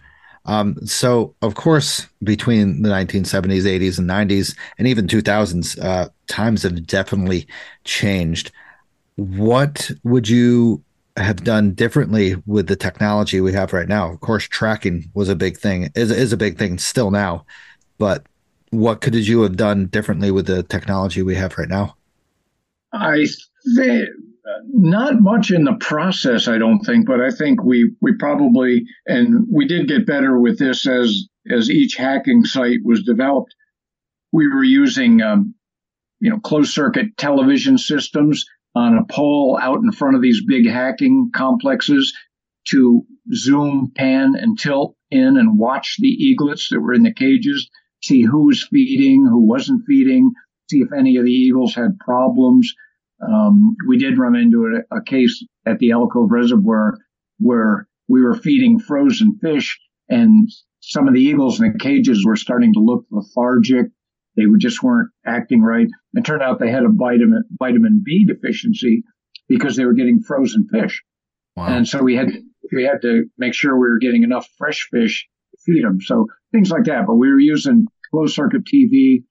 Um, 0.46 0.78
so, 0.86 1.36
of 1.44 1.54
course, 1.54 2.08
between 2.24 2.82
the 2.82 2.90
1970s, 2.90 3.64
80s, 3.64 4.00
and 4.00 4.10
90s, 4.10 4.58
and 4.80 4.88
even 4.88 5.06
2000s, 5.06 5.84
uh, 5.84 6.10
times 6.28 6.64
have 6.64 6.88
definitely 6.88 7.46
changed. 7.84 8.52
What 9.18 9.92
would 10.04 10.28
you 10.28 10.84
have 11.18 11.44
done 11.44 11.74
differently 11.74 12.36
with 12.46 12.68
the 12.68 12.76
technology 12.76 13.42
we 13.42 13.54
have 13.54 13.74
right 13.74 13.88
now? 13.88 14.12
Of 14.12 14.22
course, 14.22 14.48
tracking 14.48 15.10
was 15.14 15.30
a 15.30 15.36
big 15.36 15.58
thing, 15.58 15.90
is, 15.96 16.12
is 16.12 16.34
a 16.34 16.38
big 16.38 16.58
thing 16.58 16.78
still 16.78 17.12
now. 17.12 17.46
But 17.98 18.26
what 18.72 19.02
could 19.02 19.16
you 19.16 19.42
have 19.42 19.58
done 19.58 19.88
differently 19.88 20.32
with 20.32 20.48
the 20.48 20.64
technology 20.64 21.22
we 21.22 21.36
have 21.36 21.58
right 21.58 21.70
now? 21.70 21.96
I 22.94 23.26
think 23.76 24.10
not 24.68 25.22
much 25.22 25.52
in 25.52 25.64
the 25.64 25.76
process, 25.80 26.48
I 26.48 26.58
don't 26.58 26.80
think, 26.80 27.06
but 27.06 27.22
I 27.22 27.32
think 27.32 27.64
we 27.64 27.92
we 28.02 28.14
probably 28.14 28.86
and 29.06 29.46
we 29.52 29.68
did 29.68 29.88
get 29.88 30.06
better 30.06 30.40
with 30.40 30.60
this 30.60 30.88
as 30.88 31.28
as 31.50 31.70
each 31.70 31.96
hacking 31.96 32.44
site 32.44 32.80
was 32.84 33.04
developed. 33.04 33.56
We 34.32 34.48
were 34.48 34.64
using 34.64 35.22
um, 35.22 35.54
you 36.20 36.30
know 36.30 36.40
closed 36.40 36.74
circuit 36.74 37.18
television 37.18 37.78
systems 37.78 38.46
on 38.76 38.98
a 38.98 39.06
pole 39.06 39.60
out 39.62 39.82
in 39.84 39.92
front 39.92 40.16
of 40.16 40.22
these 40.22 40.44
big 40.46 40.68
hacking 40.68 41.32
complexes 41.34 42.14
to 42.70 43.04
zoom, 43.34 43.92
pan, 43.96 44.36
and 44.36 44.58
tilt 44.58 44.96
in 45.10 45.38
and 45.38 45.58
watch 45.60 45.98
the 46.00 46.08
eaglets 46.08 46.70
that 46.70 46.80
were 46.80 46.94
in 46.94 47.04
the 47.04 47.14
cages, 47.14 47.70
see 48.04 48.22
who 48.22 48.46
was 48.46 48.64
feeding, 48.64 49.26
who 49.26 49.46
wasn't 49.46 49.84
feeding, 49.86 50.32
see 50.70 50.78
if 50.78 50.94
any 50.98 51.18
of 51.18 51.26
the 51.26 51.32
eagles 51.32 51.76
had 51.76 52.00
problems. 52.00 52.74
Um, 53.22 53.76
we 53.88 53.98
did 53.98 54.18
run 54.18 54.36
into 54.36 54.82
a, 54.92 54.98
a, 54.98 55.04
case 55.04 55.46
at 55.66 55.78
the 55.80 55.92
Alcove 55.92 56.32
Reservoir 56.32 56.98
where 57.40 57.88
we 58.08 58.22
were 58.22 58.34
feeding 58.34 58.80
frozen 58.80 59.38
fish, 59.40 59.80
and 60.10 60.50
some 60.80 61.08
of 61.08 61.14
the 61.14 61.22
eagles 61.22 61.62
in 61.62 61.72
the 61.72 61.78
cages 61.78 62.26
were 62.26 62.36
starting 62.36 62.74
to 62.74 62.80
look 62.80 63.06
lethargic. 63.12 63.88
They 64.36 64.44
just 64.60 64.82
weren't 64.82 65.10
acting 65.26 65.62
right. 65.62 65.88
It 66.14 66.26
turned 66.26 66.42
out 66.42 66.60
they 66.60 66.72
had 66.72 66.84
a 66.84 66.90
vitamin 66.90 67.44
vitamin 67.60 68.02
B 68.06 68.26
deficiency 68.26 69.04
because 69.50 69.76
they 69.76 69.86
were 69.86 69.94
getting 69.94 70.22
frozen 70.22 70.68
fish, 70.72 71.04
Wow. 71.56 71.68
and 71.68 71.88
so 71.88 72.02
we 72.02 72.16
had 72.16 72.30
we 72.74 72.84
had 72.84 73.02
to 73.02 73.26
make 73.38 73.54
sure 73.54 73.74
we 73.76 73.90
were 73.90 74.00
getting 74.00 74.24
enough 74.24 74.48
fresh 74.58 74.88
fish 74.92 75.28
to 75.52 75.58
feed 75.66 75.84
them. 75.84 76.00
So 76.02 76.28
things 76.54 76.72
like 76.72 76.86
that. 76.86 77.06
But 77.08 77.16
we 77.16 77.30
were 77.30 77.40
using 77.40 77.86
closed 78.12 78.36
circuit 78.36 78.64
TV 78.64 79.24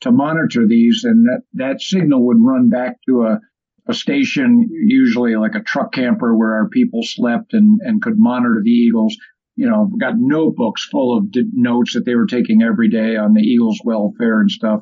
to 0.00 0.10
monitor 0.10 0.66
these, 0.66 1.02
and 1.04 1.26
that, 1.26 1.42
that 1.54 1.80
signal 1.80 2.26
would 2.26 2.38
run 2.40 2.70
back 2.70 2.96
to 3.06 3.22
a, 3.22 3.40
a 3.86 3.94
station, 3.94 4.66
usually 4.70 5.36
like 5.36 5.54
a 5.54 5.62
truck 5.62 5.92
camper 5.92 6.36
where 6.36 6.54
our 6.54 6.68
people 6.68 7.00
slept 7.02 7.52
and, 7.52 7.80
and 7.82 8.00
could 8.02 8.14
monitor 8.16 8.60
the 8.64 8.70
eagles. 8.70 9.16
You 9.60 9.68
know, 9.68 9.90
got 10.00 10.14
notebooks 10.16 10.88
full 10.90 11.16
of 11.16 11.30
d- 11.30 11.50
notes 11.52 11.94
that 11.94 12.04
they 12.04 12.14
were 12.14 12.26
taking 12.26 12.62
every 12.62 12.88
day 12.88 13.16
on 13.16 13.34
the 13.34 13.42
eagles' 13.42 13.80
welfare 13.84 14.40
and 14.40 14.50
stuff. 14.50 14.80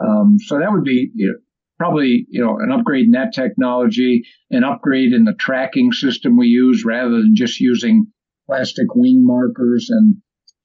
Um, 0.00 0.36
so 0.38 0.58
that 0.58 0.70
would 0.70 0.84
be 0.84 1.10
you 1.14 1.28
know, 1.28 1.38
probably 1.78 2.26
you 2.28 2.44
know 2.44 2.58
an 2.58 2.72
upgrade 2.72 3.06
in 3.06 3.12
that 3.12 3.32
technology, 3.32 4.22
an 4.50 4.64
upgrade 4.64 5.12
in 5.12 5.24
the 5.24 5.34
tracking 5.34 5.92
system 5.92 6.36
we 6.36 6.46
use 6.48 6.84
rather 6.84 7.10
than 7.22 7.34
just 7.34 7.60
using 7.60 8.06
plastic 8.46 8.94
wing 8.94 9.24
markers 9.24 9.88
and 9.90 10.16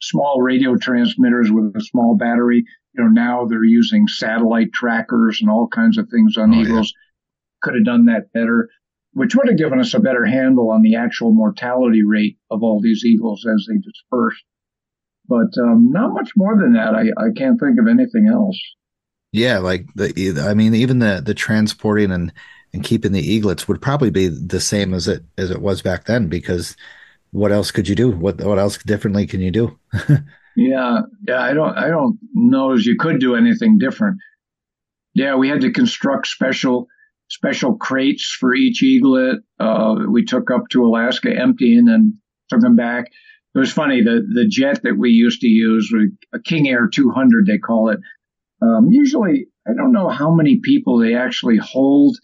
small 0.02 0.42
radio 0.42 0.76
transmitters 0.76 1.52
with 1.52 1.76
a 1.76 1.82
small 1.82 2.18
battery 2.18 2.66
you 2.96 3.04
know, 3.04 3.10
now 3.10 3.46
they're 3.46 3.64
using 3.64 4.08
satellite 4.08 4.72
trackers 4.74 5.40
and 5.42 5.50
all 5.50 5.68
kinds 5.68 5.98
of 5.98 6.08
things 6.10 6.38
on 6.38 6.54
Oh, 6.54 6.62
eagles. 6.62 6.94
Could 7.62 7.76
have 7.76 7.86
done 7.86 8.06
that 8.06 8.32
better, 8.34 8.70
which 9.16 9.34
would 9.34 9.48
have 9.48 9.58
given 9.58 9.80
us 9.80 9.94
a 9.94 10.00
better 10.00 10.26
handle 10.26 10.70
on 10.70 10.82
the 10.82 10.96
actual 10.96 11.32
mortality 11.32 12.02
rate 12.06 12.38
of 12.52 12.62
all 12.62 12.82
these 12.82 13.04
eagles 13.06 13.46
as 13.50 13.66
they 13.68 13.78
dispersed. 13.78 14.44
But 15.28 15.58
um, 15.58 15.90
not 15.92 16.14
much 16.14 16.32
more 16.36 16.56
than 16.60 16.74
that. 16.74 16.94
I, 16.94 17.06
I 17.18 17.32
can't 17.36 17.60
think 17.60 17.80
of 17.80 17.88
anything 17.88 18.30
else. 18.32 18.60
Yeah, 19.32 19.60
like 19.60 19.86
the 19.96 20.46
I 20.48 20.54
mean, 20.54 20.76
even 20.76 21.00
the 21.00 21.22
the 21.26 21.34
transporting 21.34 22.12
and 22.12 22.32
and 22.74 22.84
keeping 22.84 23.14
the 23.14 23.22
eaglets 23.22 23.68
would 23.68 23.82
probably 23.82 24.12
be 24.12 24.28
the 24.28 24.60
same 24.60 24.94
as 24.94 25.08
it 25.08 25.24
as 25.38 25.50
it 25.50 25.62
was 25.62 25.82
back 25.82 26.06
then 26.06 26.28
because 26.28 26.76
what 27.32 27.52
else 27.52 27.72
could 27.72 27.88
you 27.88 27.96
do? 27.96 28.12
What 28.12 28.42
what 28.44 28.60
else 28.60 28.78
differently 28.78 29.26
can 29.26 29.42
you 29.42 29.52
do? 29.52 29.80
Yeah, 30.58 31.02
yeah. 31.28 31.42
I 31.42 31.54
don't 31.54 31.78
I 31.78 31.90
don't 31.90 32.18
know 32.34 32.72
as 32.72 32.86
you 32.86 32.96
could 32.98 33.20
do 33.20 33.36
anything 33.36 33.78
different. 33.78 34.20
Yeah, 35.14 35.36
we 35.36 35.50
had 35.50 35.62
to 35.62 35.72
construct 35.72 36.28
special 36.28 36.88
special 37.30 37.77
crates 37.77 38.35
for 38.39 38.53
each 38.53 38.84
eaglet. 38.84 39.39
Uh, 39.60 39.95
we 40.10 40.26
took 40.26 40.52
up 40.52 40.64
to 40.72 40.85
Alaska 40.85 41.30
emptying 41.35 41.88
and 41.88 42.14
took 42.49 42.61
them 42.61 42.76
back. 42.76 43.06
It 43.53 43.60
was 43.60 43.72
funny. 43.72 44.02
The 44.02 44.26
the 44.34 44.47
jet 44.47 44.84
that 44.84 44.97
we 44.97 45.11
used 45.11 45.41
to 45.41 45.47
use, 45.47 45.91
a 46.34 46.39
King 46.39 46.68
Air 46.68 46.88
200, 46.88 47.45
they 47.45 47.57
call 47.57 47.89
it. 47.89 47.99
Um, 48.61 48.88
usually, 48.89 49.47
I 49.68 49.73
don't 49.73 49.93
know 49.93 50.10
how 50.10 50.34
many 50.34 50.60
people 50.61 50.99
they 50.99 51.15
actually 51.15 51.57
hold, 51.57 52.18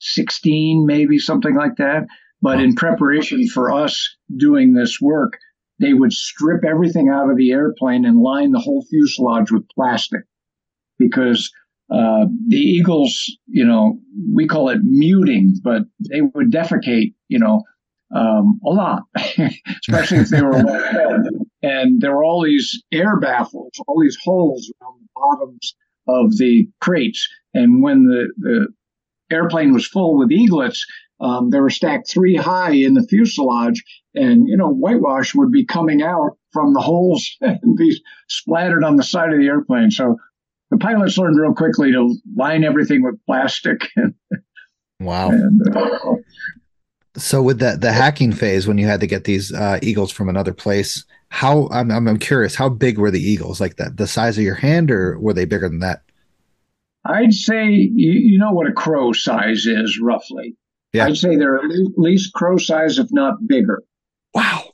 16 0.00 0.86
maybe 0.86 1.18
something 1.18 1.54
like 1.54 1.76
that. 1.76 2.06
But 2.42 2.60
in 2.60 2.74
preparation 2.74 3.46
for 3.48 3.70
us 3.70 4.16
doing 4.34 4.72
this 4.72 4.98
work, 5.00 5.34
they 5.78 5.92
would 5.92 6.12
strip 6.12 6.64
everything 6.64 7.08
out 7.08 7.30
of 7.30 7.36
the 7.36 7.52
airplane 7.52 8.06
and 8.06 8.18
line 8.18 8.52
the 8.52 8.60
whole 8.60 8.84
fuselage 8.88 9.50
with 9.50 9.68
plastic 9.74 10.22
because 10.98 11.50
uh, 11.90 12.26
the 12.48 12.56
eagles, 12.56 13.36
you 13.46 13.64
know, 13.64 13.98
we 14.32 14.46
call 14.46 14.68
it 14.68 14.78
muting, 14.82 15.54
but 15.62 15.82
they 16.10 16.20
would 16.20 16.50
defecate, 16.50 17.14
you 17.28 17.38
know, 17.38 17.62
um, 18.14 18.60
a 18.64 18.70
lot, 18.70 19.02
especially 19.16 20.18
if 20.18 20.28
they 20.28 20.42
were 20.42 20.50
well. 20.50 21.22
And 21.62 22.00
there 22.00 22.14
were 22.14 22.24
all 22.24 22.44
these 22.44 22.82
air 22.92 23.18
baffles, 23.18 23.72
all 23.86 24.00
these 24.00 24.18
holes 24.22 24.72
around 24.80 25.00
the 25.00 25.08
bottoms 25.14 25.74
of 26.08 26.36
the 26.36 26.68
crates. 26.80 27.28
And 27.54 27.82
when 27.82 28.04
the, 28.04 28.28
the 28.38 28.68
airplane 29.34 29.72
was 29.72 29.86
full 29.86 30.18
with 30.18 30.30
eaglets, 30.30 30.84
um, 31.20 31.50
they 31.50 31.60
were 31.60 31.70
stacked 31.70 32.08
three 32.08 32.36
high 32.36 32.72
in 32.72 32.94
the 32.94 33.06
fuselage, 33.06 33.84
and 34.14 34.48
you 34.48 34.56
know 34.56 34.70
whitewash 34.70 35.34
would 35.34 35.52
be 35.52 35.66
coming 35.66 36.02
out 36.02 36.38
from 36.52 36.72
the 36.72 36.80
holes 36.80 37.36
and 37.40 37.76
be 37.76 37.94
splattered 38.28 38.84
on 38.84 38.96
the 38.96 39.02
side 39.02 39.32
of 39.32 39.38
the 39.38 39.46
airplane. 39.46 39.90
So 39.90 40.16
the 40.70 40.78
pilots 40.78 41.18
learned 41.18 41.38
real 41.38 41.54
quickly 41.54 41.92
to 41.92 42.16
line 42.36 42.64
everything 42.64 43.02
with 43.02 43.16
plastic. 43.26 43.88
Wow. 45.00 45.30
and, 45.30 45.62
uh, 45.74 45.96
So 47.16 47.42
with 47.42 47.58
the 47.58 47.76
the 47.80 47.90
hacking 47.90 48.32
phase, 48.32 48.68
when 48.68 48.76
you 48.76 48.86
had 48.86 49.00
to 49.00 49.06
get 49.06 49.24
these 49.24 49.50
uh, 49.52 49.78
eagles 49.82 50.12
from 50.12 50.28
another 50.28 50.52
place, 50.52 51.04
how 51.30 51.68
I'm, 51.72 51.90
I'm 51.90 52.06
I'm 52.06 52.18
curious, 52.18 52.54
how 52.54 52.68
big 52.68 52.98
were 52.98 53.10
the 53.10 53.18
eagles? 53.18 53.60
Like 53.62 53.76
that 53.76 53.96
the 53.96 54.06
size 54.06 54.36
of 54.36 54.44
your 54.44 54.56
hand, 54.56 54.90
or 54.90 55.18
were 55.18 55.32
they 55.32 55.46
bigger 55.46 55.68
than 55.70 55.78
that? 55.78 56.02
I'd 57.06 57.32
say 57.32 57.70
you, 57.70 58.12
you 58.12 58.38
know 58.38 58.52
what 58.52 58.68
a 58.68 58.72
crow 58.72 59.12
size 59.12 59.64
is 59.64 59.98
roughly. 60.02 60.56
Yeah. 60.92 61.06
I'd 61.06 61.16
say 61.16 61.36
they're 61.36 61.56
at 61.56 61.70
least 61.96 62.34
crow 62.34 62.58
size, 62.58 62.98
if 62.98 63.06
not 63.10 63.46
bigger. 63.46 63.82
Wow. 64.34 64.69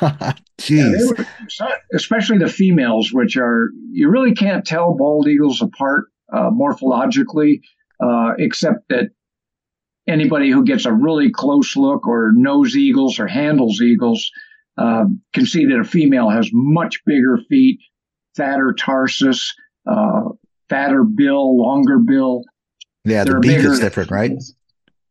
Yeah, 0.68 0.84
Jeez. 0.84 0.98
they 0.98 1.04
were- 1.22 1.26
especially 1.92 2.38
the 2.38 2.48
females, 2.48 3.10
which 3.12 3.36
are 3.36 3.70
you 3.92 4.08
really 4.08 4.34
can't 4.34 4.64
tell 4.64 4.94
bald 4.96 5.28
eagles 5.28 5.60
apart 5.60 6.06
uh, 6.32 6.50
morphologically, 6.50 7.60
uh, 8.02 8.32
except 8.38 8.88
that 8.88 9.10
anybody 10.08 10.50
who 10.50 10.64
gets 10.64 10.86
a 10.86 10.92
really 10.92 11.30
close 11.30 11.76
look 11.76 12.06
or 12.06 12.32
knows 12.34 12.74
eagles 12.76 13.18
or 13.18 13.26
handles 13.26 13.80
eagles 13.82 14.30
uh, 14.78 15.04
can 15.34 15.44
see 15.46 15.66
that 15.66 15.78
a 15.78 15.84
female 15.84 16.30
has 16.30 16.48
much 16.52 17.00
bigger 17.04 17.38
feet, 17.48 17.78
fatter 18.36 18.74
tarsus, 18.78 19.54
uh, 19.86 20.22
fatter 20.68 21.04
bill, 21.04 21.58
longer 21.60 21.98
bill. 21.98 22.42
yeah, 23.04 23.24
the 23.24 23.32
they're 23.32 23.40
beak 23.40 23.56
bigger. 23.58 23.72
is 23.72 23.80
different, 23.80 24.10
right? 24.10 24.32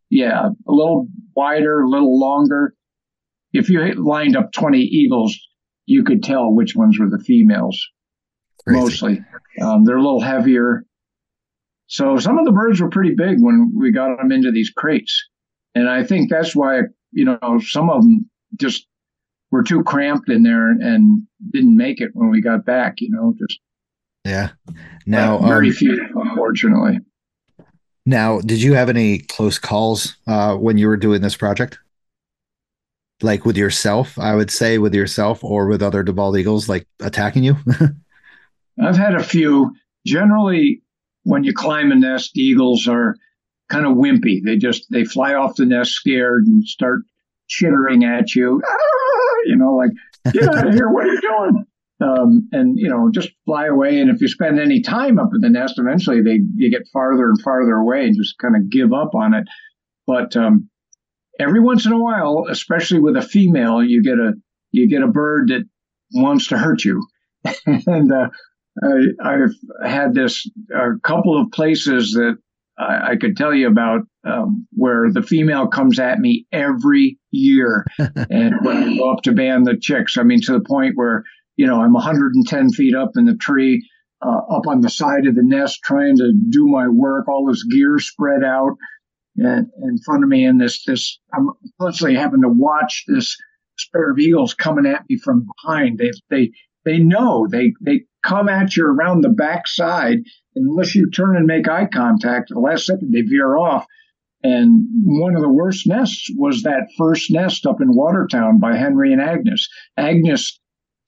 Yeah, 0.09 0.47
a 0.67 0.71
little 0.71 1.07
wider, 1.35 1.81
a 1.81 1.89
little 1.89 2.19
longer. 2.19 2.73
If 3.55 3.69
you 3.69 3.81
lined 3.95 4.35
up 4.35 4.51
20 4.51 4.79
eagles, 4.79 5.37
you 5.85 6.03
could 6.03 6.23
tell 6.23 6.53
which 6.53 6.75
ones 6.75 6.99
were 6.99 7.09
the 7.09 7.23
females 7.23 7.79
Crazy. 8.67 8.79
mostly. 8.79 9.25
Um, 9.61 9.85
they're 9.85 9.97
a 9.97 10.03
little 10.03 10.21
heavier. 10.21 10.85
So 11.87 12.17
some 12.17 12.37
of 12.37 12.45
the 12.45 12.51
birds 12.51 12.81
were 12.81 12.89
pretty 12.89 13.13
big 13.15 13.37
when 13.39 13.71
we 13.75 13.91
got 13.91 14.17
them 14.17 14.31
into 14.31 14.51
these 14.51 14.71
crates. 14.75 15.23
And 15.75 15.87
I 15.89 16.03
think 16.03 16.29
that's 16.29 16.55
why, 16.55 16.81
you 17.11 17.25
know, 17.25 17.59
some 17.59 17.89
of 17.89 18.01
them 18.01 18.29
just 18.59 18.87
were 19.51 19.63
too 19.63 19.83
cramped 19.83 20.29
in 20.29 20.43
there 20.43 20.71
and 20.71 21.27
didn't 21.51 21.77
make 21.77 22.01
it 22.01 22.11
when 22.13 22.29
we 22.29 22.41
got 22.41 22.65
back, 22.65 22.95
you 22.99 23.09
know, 23.11 23.33
just 23.37 23.59
Yeah. 24.25 24.49
Now, 25.05 25.37
very 25.37 25.69
um, 25.69 25.73
few, 25.73 26.07
unfortunately. 26.15 26.99
now, 28.05 28.41
did 28.41 28.61
you 28.61 28.73
have 28.73 28.89
any 28.89 29.19
close 29.19 29.59
calls 29.59 30.17
uh, 30.27 30.55
when 30.55 30.77
you 30.77 30.87
were 30.87 30.97
doing 30.97 31.21
this 31.21 31.37
project? 31.37 31.77
Like 33.21 33.45
with 33.45 33.57
yourself, 33.57 34.19
I 34.19 34.35
would 34.35 34.51
say 34.51 34.77
with 34.77 34.93
yourself 34.93 35.43
or 35.43 35.67
with 35.67 35.81
other 35.81 36.03
bald 36.03 36.37
eagles, 36.37 36.67
like 36.67 36.87
attacking 36.99 37.43
you. 37.43 37.55
I've 38.81 38.97
had 38.97 39.15
a 39.15 39.23
few. 39.23 39.71
Generally, 40.05 40.81
when 41.23 41.43
you 41.43 41.53
climb 41.53 41.91
a 41.91 41.95
nest, 41.95 42.37
eagles 42.37 42.87
are 42.87 43.15
kind 43.69 43.85
of 43.85 43.93
wimpy. 43.93 44.41
They 44.43 44.57
just 44.57 44.85
they 44.91 45.05
fly 45.05 45.33
off 45.33 45.55
the 45.55 45.65
nest 45.65 45.91
scared 45.91 46.45
and 46.45 46.63
start 46.63 47.01
chittering 47.47 48.03
at 48.03 48.35
you. 48.35 48.61
"Ah!" 48.65 49.35
You 49.45 49.55
know, 49.55 49.75
like 49.75 49.91
get 50.33 50.47
out 50.49 50.67
of 50.67 50.73
here! 50.73 50.89
What 50.89 51.05
are 51.05 51.13
you 51.13 51.21
doing? 51.21 51.65
Um, 52.01 52.49
and 52.51 52.77
you 52.77 52.89
know, 52.89 53.09
just 53.11 53.29
fly 53.45 53.67
away. 53.67 53.99
And 53.99 54.09
if 54.09 54.21
you 54.21 54.27
spend 54.27 54.59
any 54.59 54.81
time 54.81 55.17
up 55.17 55.29
in 55.33 55.41
the 55.41 55.49
nest, 55.49 55.79
eventually 55.79 56.21
they 56.21 56.41
you 56.55 56.69
get 56.69 56.87
farther 56.91 57.29
and 57.29 57.41
farther 57.41 57.75
away 57.75 58.05
and 58.05 58.15
just 58.15 58.37
kind 58.37 58.55
of 58.55 58.69
give 58.69 58.93
up 58.93 59.15
on 59.15 59.33
it. 59.33 59.47
But 60.05 60.35
um, 60.35 60.69
every 61.39 61.59
once 61.59 61.85
in 61.85 61.91
a 61.91 61.99
while, 61.99 62.45
especially 62.49 62.99
with 62.99 63.17
a 63.17 63.21
female, 63.21 63.83
you 63.83 64.03
get 64.03 64.19
a 64.19 64.33
you 64.71 64.89
get 64.89 65.03
a 65.03 65.07
bird 65.07 65.49
that 65.49 65.63
wants 66.13 66.47
to 66.47 66.57
hurt 66.57 66.83
you. 66.83 67.05
and 67.65 68.11
uh, 68.11 68.29
I, 68.83 68.97
I've 69.23 69.89
had 69.89 70.13
this 70.13 70.49
a 70.73 70.99
couple 71.03 71.39
of 71.39 71.51
places 71.51 72.11
that 72.13 72.37
I, 72.77 73.11
I 73.11 73.15
could 73.15 73.37
tell 73.37 73.53
you 73.53 73.67
about 73.67 74.01
um, 74.25 74.67
where 74.71 75.11
the 75.11 75.21
female 75.21 75.67
comes 75.67 75.99
at 75.99 76.19
me 76.19 76.45
every 76.51 77.19
year, 77.31 77.85
and 77.97 78.55
when 78.61 78.77
I 78.77 78.97
go 78.97 79.11
up 79.11 79.23
to 79.23 79.31
band 79.31 79.65
the 79.65 79.77
chicks, 79.79 80.17
I 80.17 80.23
mean 80.23 80.41
to 80.43 80.53
the 80.53 80.65
point 80.65 80.93
where 80.95 81.23
you 81.55 81.67
know 81.67 81.81
I'm 81.81 81.93
110 81.93 82.71
feet 82.71 82.95
up 82.95 83.11
in 83.15 83.25
the 83.25 83.35
tree, 83.35 83.87
uh, 84.21 84.55
up 84.55 84.67
on 84.67 84.81
the 84.81 84.89
side 84.89 85.27
of 85.27 85.35
the 85.35 85.43
nest, 85.43 85.81
trying 85.83 86.17
to 86.17 86.33
do 86.49 86.67
my 86.67 86.87
work, 86.87 87.27
all 87.27 87.47
this 87.47 87.63
gear 87.63 87.97
spread 87.99 88.43
out 88.43 88.75
in, 89.37 89.69
in 89.83 89.97
front 90.05 90.23
of 90.23 90.29
me, 90.29 90.45
and 90.45 90.59
this 90.59 90.83
this 90.85 91.19
I'm 91.33 91.49
constantly 91.79 92.17
having 92.17 92.41
to 92.41 92.49
watch 92.49 93.03
this 93.07 93.37
pair 93.93 94.11
of 94.11 94.19
eagles 94.19 94.53
coming 94.53 94.85
at 94.85 95.03
me 95.09 95.17
from 95.17 95.47
behind. 95.63 95.97
They 95.97 96.11
they 96.29 96.51
they 96.85 96.99
know 96.99 97.47
they 97.49 97.73
they 97.81 98.05
come 98.23 98.49
at 98.49 98.75
you 98.75 98.85
around 98.85 99.21
the 99.21 99.29
backside 99.29 100.19
unless 100.55 100.95
you 100.95 101.09
turn 101.09 101.35
and 101.35 101.45
make 101.45 101.67
eye 101.67 101.87
contact. 101.91 102.51
At 102.51 102.55
the 102.55 102.61
last 102.61 102.85
second, 102.85 103.11
they 103.11 103.21
veer 103.21 103.57
off. 103.57 103.85
And 104.43 104.85
one 105.03 105.35
of 105.35 105.41
the 105.41 105.49
worst 105.49 105.87
nests 105.87 106.29
was 106.35 106.63
that 106.63 106.87
first 106.97 107.31
nest 107.31 107.65
up 107.65 107.81
in 107.81 107.95
Watertown 107.95 108.59
by 108.59 108.75
Henry 108.75 109.11
and 109.11 109.21
Agnes. 109.21 109.67
Agnes 109.97 110.59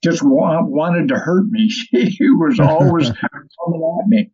just 0.02 0.22
wa- 0.24 0.64
wanted 0.64 1.08
to 1.08 1.14
hurt 1.14 1.46
me. 1.48 1.68
She 1.92 2.30
was 2.30 2.58
always 2.58 3.10
coming 3.10 4.00
at 4.02 4.08
me. 4.08 4.30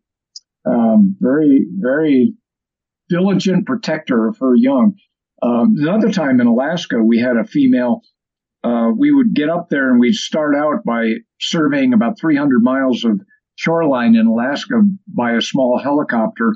Um, 0.67 1.17
very, 1.21 1.67
very 1.79 2.35
diligent 3.15 3.67
protector 3.67 4.27
of 4.27 4.39
her 4.39 4.55
young. 4.57 4.95
Um, 5.43 5.75
another 5.79 6.11
time 6.11 6.41
in 6.41 6.47
Alaska, 6.47 7.03
we 7.03 7.19
had 7.19 7.37
a 7.37 7.45
female. 7.45 8.01
Uh, 8.63 8.91
we 8.97 9.13
would 9.13 9.35
get 9.35 9.51
up 9.51 9.69
there 9.69 9.91
and 9.91 10.01
we'd 10.01 10.15
start 10.15 10.57
out 10.57 10.85
by 10.85 11.13
surveying 11.41 11.93
about 11.93 12.19
300 12.19 12.63
miles 12.63 13.05
of 13.05 13.21
shoreline 13.57 14.17
in 14.17 14.27
Alaska 14.27 14.83
by 15.07 15.33
a 15.33 15.43
small 15.43 15.79
helicopter, 15.79 16.55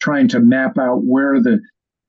trying 0.00 0.28
to 0.28 0.40
map 0.40 0.78
out 0.78 1.00
where 1.02 1.40
the 1.40 1.60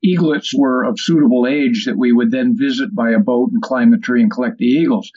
eaglets 0.03 0.53
were 0.53 0.83
of 0.83 0.99
suitable 0.99 1.47
age 1.47 1.85
that 1.85 1.97
we 1.97 2.11
would 2.11 2.29
then 2.29 2.55
visit 2.57 2.93
by 2.93 3.11
a 3.11 3.19
boat 3.19 3.49
and 3.51 3.61
climb 3.61 3.89
the 3.89 3.97
tree 3.97 4.21
and 4.21 4.31
collect 4.31 4.57
the 4.57 4.65
eagles. 4.65 5.09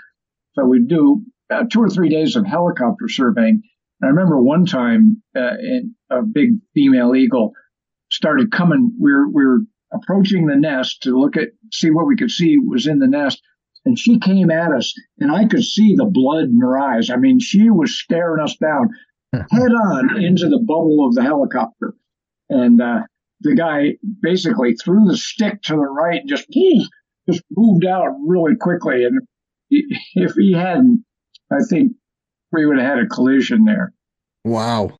So 0.54 0.64
we'd 0.64 0.88
do 0.88 1.22
two 1.70 1.82
or 1.82 1.90
three 1.90 2.08
days 2.08 2.36
of 2.36 2.46
helicopter 2.46 3.08
surveying. 3.08 3.62
And 4.00 4.08
I 4.08 4.10
remember 4.10 4.40
one 4.40 4.64
time 4.64 5.22
uh, 5.36 5.58
in, 5.60 5.94
a 6.08 6.22
big 6.22 6.50
female 6.74 7.14
eagle 7.14 7.52
started 8.20 8.52
coming. 8.52 8.92
We 9.00 9.12
were, 9.12 9.28
we 9.30 9.46
were 9.46 9.60
approaching 9.90 10.46
the 10.46 10.56
nest 10.56 11.02
to 11.04 11.18
look 11.18 11.38
at, 11.38 11.48
see 11.72 11.90
what 11.90 12.06
we 12.06 12.16
could 12.16 12.30
see 12.30 12.58
was 12.58 12.86
in 12.86 12.98
the 12.98 13.06
nest. 13.06 13.40
And 13.86 13.98
she 13.98 14.18
came 14.18 14.50
at 14.50 14.72
us, 14.72 14.92
and 15.18 15.32
I 15.32 15.46
could 15.46 15.64
see 15.64 15.96
the 15.96 16.04
blood 16.04 16.44
in 16.44 16.60
her 16.60 16.78
eyes. 16.78 17.08
I 17.08 17.16
mean, 17.16 17.40
she 17.40 17.70
was 17.70 17.98
staring 17.98 18.42
us 18.42 18.56
down 18.56 18.90
head 19.32 19.72
on 19.72 20.22
into 20.22 20.50
the 20.50 20.58
bubble 20.58 21.06
of 21.08 21.14
the 21.14 21.22
helicopter. 21.22 21.94
And 22.50 22.82
uh, 22.82 23.04
the 23.40 23.54
guy 23.54 23.96
basically 24.20 24.74
threw 24.74 25.06
the 25.06 25.16
stick 25.16 25.62
to 25.62 25.76
the 25.76 25.78
right 25.78 26.20
and 26.20 26.28
just, 26.28 26.46
just 27.26 27.42
moved 27.50 27.86
out 27.86 28.16
really 28.26 28.56
quickly. 28.60 29.04
And 29.04 29.20
if 29.70 30.34
he 30.34 30.52
hadn't, 30.52 31.06
I 31.50 31.64
think 31.70 31.92
we 32.52 32.66
would 32.66 32.78
have 32.78 32.86
had 32.86 32.98
a 32.98 33.08
collision 33.08 33.64
there. 33.64 33.94
wow. 34.44 34.90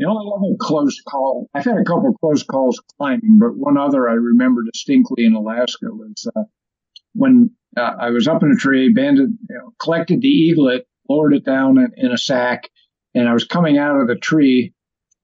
The 0.00 0.06
only 0.06 0.32
other 0.34 0.56
close 0.58 0.98
call, 1.06 1.50
I've 1.52 1.66
had 1.66 1.76
a 1.76 1.84
couple 1.84 2.08
of 2.08 2.18
close 2.20 2.42
calls 2.42 2.80
climbing, 2.96 3.38
but 3.38 3.54
one 3.54 3.76
other 3.76 4.08
I 4.08 4.14
remember 4.14 4.62
distinctly 4.62 5.26
in 5.26 5.34
Alaska 5.34 5.88
was 5.90 6.26
uh, 6.34 6.44
when 7.12 7.50
uh, 7.76 7.96
I 8.00 8.08
was 8.08 8.26
up 8.26 8.42
in 8.42 8.50
a 8.50 8.56
tree, 8.56 8.90
banded, 8.94 9.36
you 9.50 9.54
know, 9.54 9.74
collected 9.78 10.22
the 10.22 10.28
eaglet, 10.28 10.86
lowered 11.06 11.34
it 11.34 11.44
down 11.44 11.76
in, 11.76 11.88
in 11.98 12.12
a 12.12 12.16
sack, 12.16 12.70
and 13.14 13.28
I 13.28 13.34
was 13.34 13.44
coming 13.44 13.76
out 13.76 14.00
of 14.00 14.08
the 14.08 14.16
tree. 14.16 14.72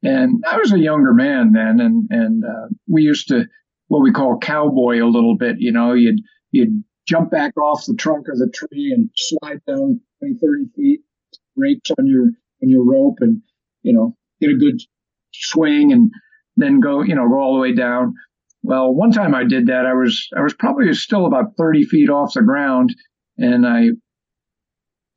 And 0.02 0.44
I 0.46 0.58
was 0.58 0.72
a 0.72 0.78
younger 0.78 1.14
man 1.14 1.52
then, 1.52 1.80
and 1.80 2.08
and 2.10 2.44
uh, 2.44 2.68
we 2.86 3.00
used 3.00 3.28
to 3.28 3.46
what 3.88 4.02
we 4.02 4.12
call 4.12 4.38
cowboy 4.38 5.02
a 5.02 5.08
little 5.08 5.38
bit. 5.38 5.56
You 5.58 5.72
know, 5.72 5.94
you'd 5.94 6.20
you'd 6.50 6.84
jump 7.08 7.30
back 7.30 7.56
off 7.56 7.86
the 7.86 7.94
trunk 7.94 8.26
of 8.28 8.38
the 8.38 8.50
tree 8.52 8.92
and 8.94 9.08
slide 9.16 9.64
down 9.66 10.02
20, 10.18 10.34
30 10.34 10.64
feet, 10.76 11.00
ropes 11.56 11.90
on 11.98 12.06
your 12.06 12.24
on 12.62 12.68
your 12.68 12.84
rope, 12.84 13.16
and 13.22 13.40
you 13.82 13.94
know 13.94 14.14
get 14.40 14.50
a 14.50 14.58
good 14.58 14.80
swing, 15.32 15.92
and 15.92 16.10
then 16.56 16.80
go 16.80 17.02
you 17.02 17.14
know 17.14 17.28
go 17.28 17.38
all 17.40 17.54
the 17.54 17.60
way 17.60 17.74
down. 17.74 18.14
Well, 18.62 18.92
one 18.92 19.12
time 19.12 19.34
I 19.34 19.44
did 19.44 19.66
that. 19.66 19.86
I 19.86 19.94
was 19.94 20.28
I 20.36 20.42
was 20.42 20.54
probably 20.54 20.92
still 20.94 21.26
about 21.26 21.56
30 21.56 21.84
feet 21.84 22.10
off 22.10 22.34
the 22.34 22.42
ground, 22.42 22.94
and 23.38 23.66
I 23.66 23.90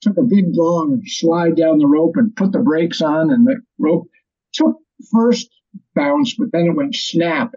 took 0.02 0.18
a 0.18 0.24
big 0.24 0.46
long 0.54 1.02
slide 1.06 1.56
down 1.56 1.80
the 1.80 1.88
rope 1.88 2.16
and 2.16 2.36
put 2.36 2.52
the 2.52 2.60
brakes 2.60 3.02
on, 3.02 3.32
and 3.32 3.46
the 3.46 3.62
rope 3.78 4.08
took 4.54 4.78
first 5.12 5.50
bounce, 5.96 6.36
but 6.36 6.52
then 6.52 6.66
it 6.66 6.76
went 6.76 6.96
snap, 6.96 7.54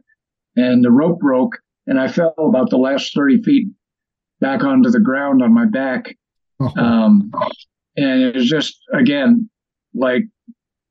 and 0.56 0.84
the 0.84 0.90
rope 0.90 1.20
broke, 1.20 1.59
and 1.86 1.98
I 2.01 2.09
fell 2.09 2.34
about 2.39 2.70
the 2.70 2.78
last 2.78 3.14
30 3.14 3.43
feet 3.43 3.68
back 4.40 4.64
onto 4.64 4.90
the 4.90 5.01
ground 5.01 5.43
on 5.43 5.55
my 5.55 5.66
back. 5.66 6.16
Um, 6.76 7.32
and 7.97 8.22
it 8.22 8.36
was 8.36 8.48
just, 8.48 8.78
again, 8.94 9.51
like 9.94 10.22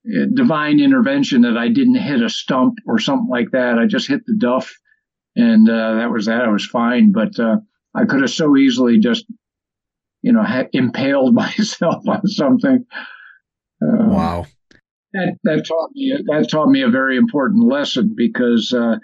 divine 0.04 0.80
intervention 0.80 1.42
that 1.42 1.58
I 1.58 1.68
didn't 1.70 1.96
hit 2.00 2.22
a 2.22 2.30
stump 2.30 2.76
or 2.88 3.00
something 3.00 3.30
like 3.30 3.52
that. 3.52 3.78
I 3.78 3.86
just 3.86 4.08
hit 4.08 4.22
the 4.26 4.36
duff, 4.38 4.74
and 5.36 5.70
uh, 5.70 5.96
that 5.96 6.12
was 6.12 6.26
that. 6.26 6.42
I 6.42 6.50
was 6.50 6.66
fine, 6.66 7.12
but 7.12 7.40
uh, 7.40 7.58
I 7.94 8.06
could 8.06 8.22
have 8.22 8.32
so 8.32 8.58
easily 8.58 9.00
just, 9.00 9.26
you 10.22 10.34
know, 10.34 10.44
ha- 10.44 10.70
impaled 10.74 11.34
myself 11.44 12.08
on 12.08 12.26
something. 12.28 12.86
Uh, 13.82 14.06
Wow. 14.10 14.46
that 15.14 15.38
that 15.44 15.66
taught 15.68 15.90
me 15.94 16.14
that 16.28 16.48
taught 16.50 16.70
me 16.70 16.82
a 16.84 16.90
very 16.90 17.18
important 17.18 17.68
lesson 17.68 18.14
because 18.16 18.74
uh, 18.74 18.98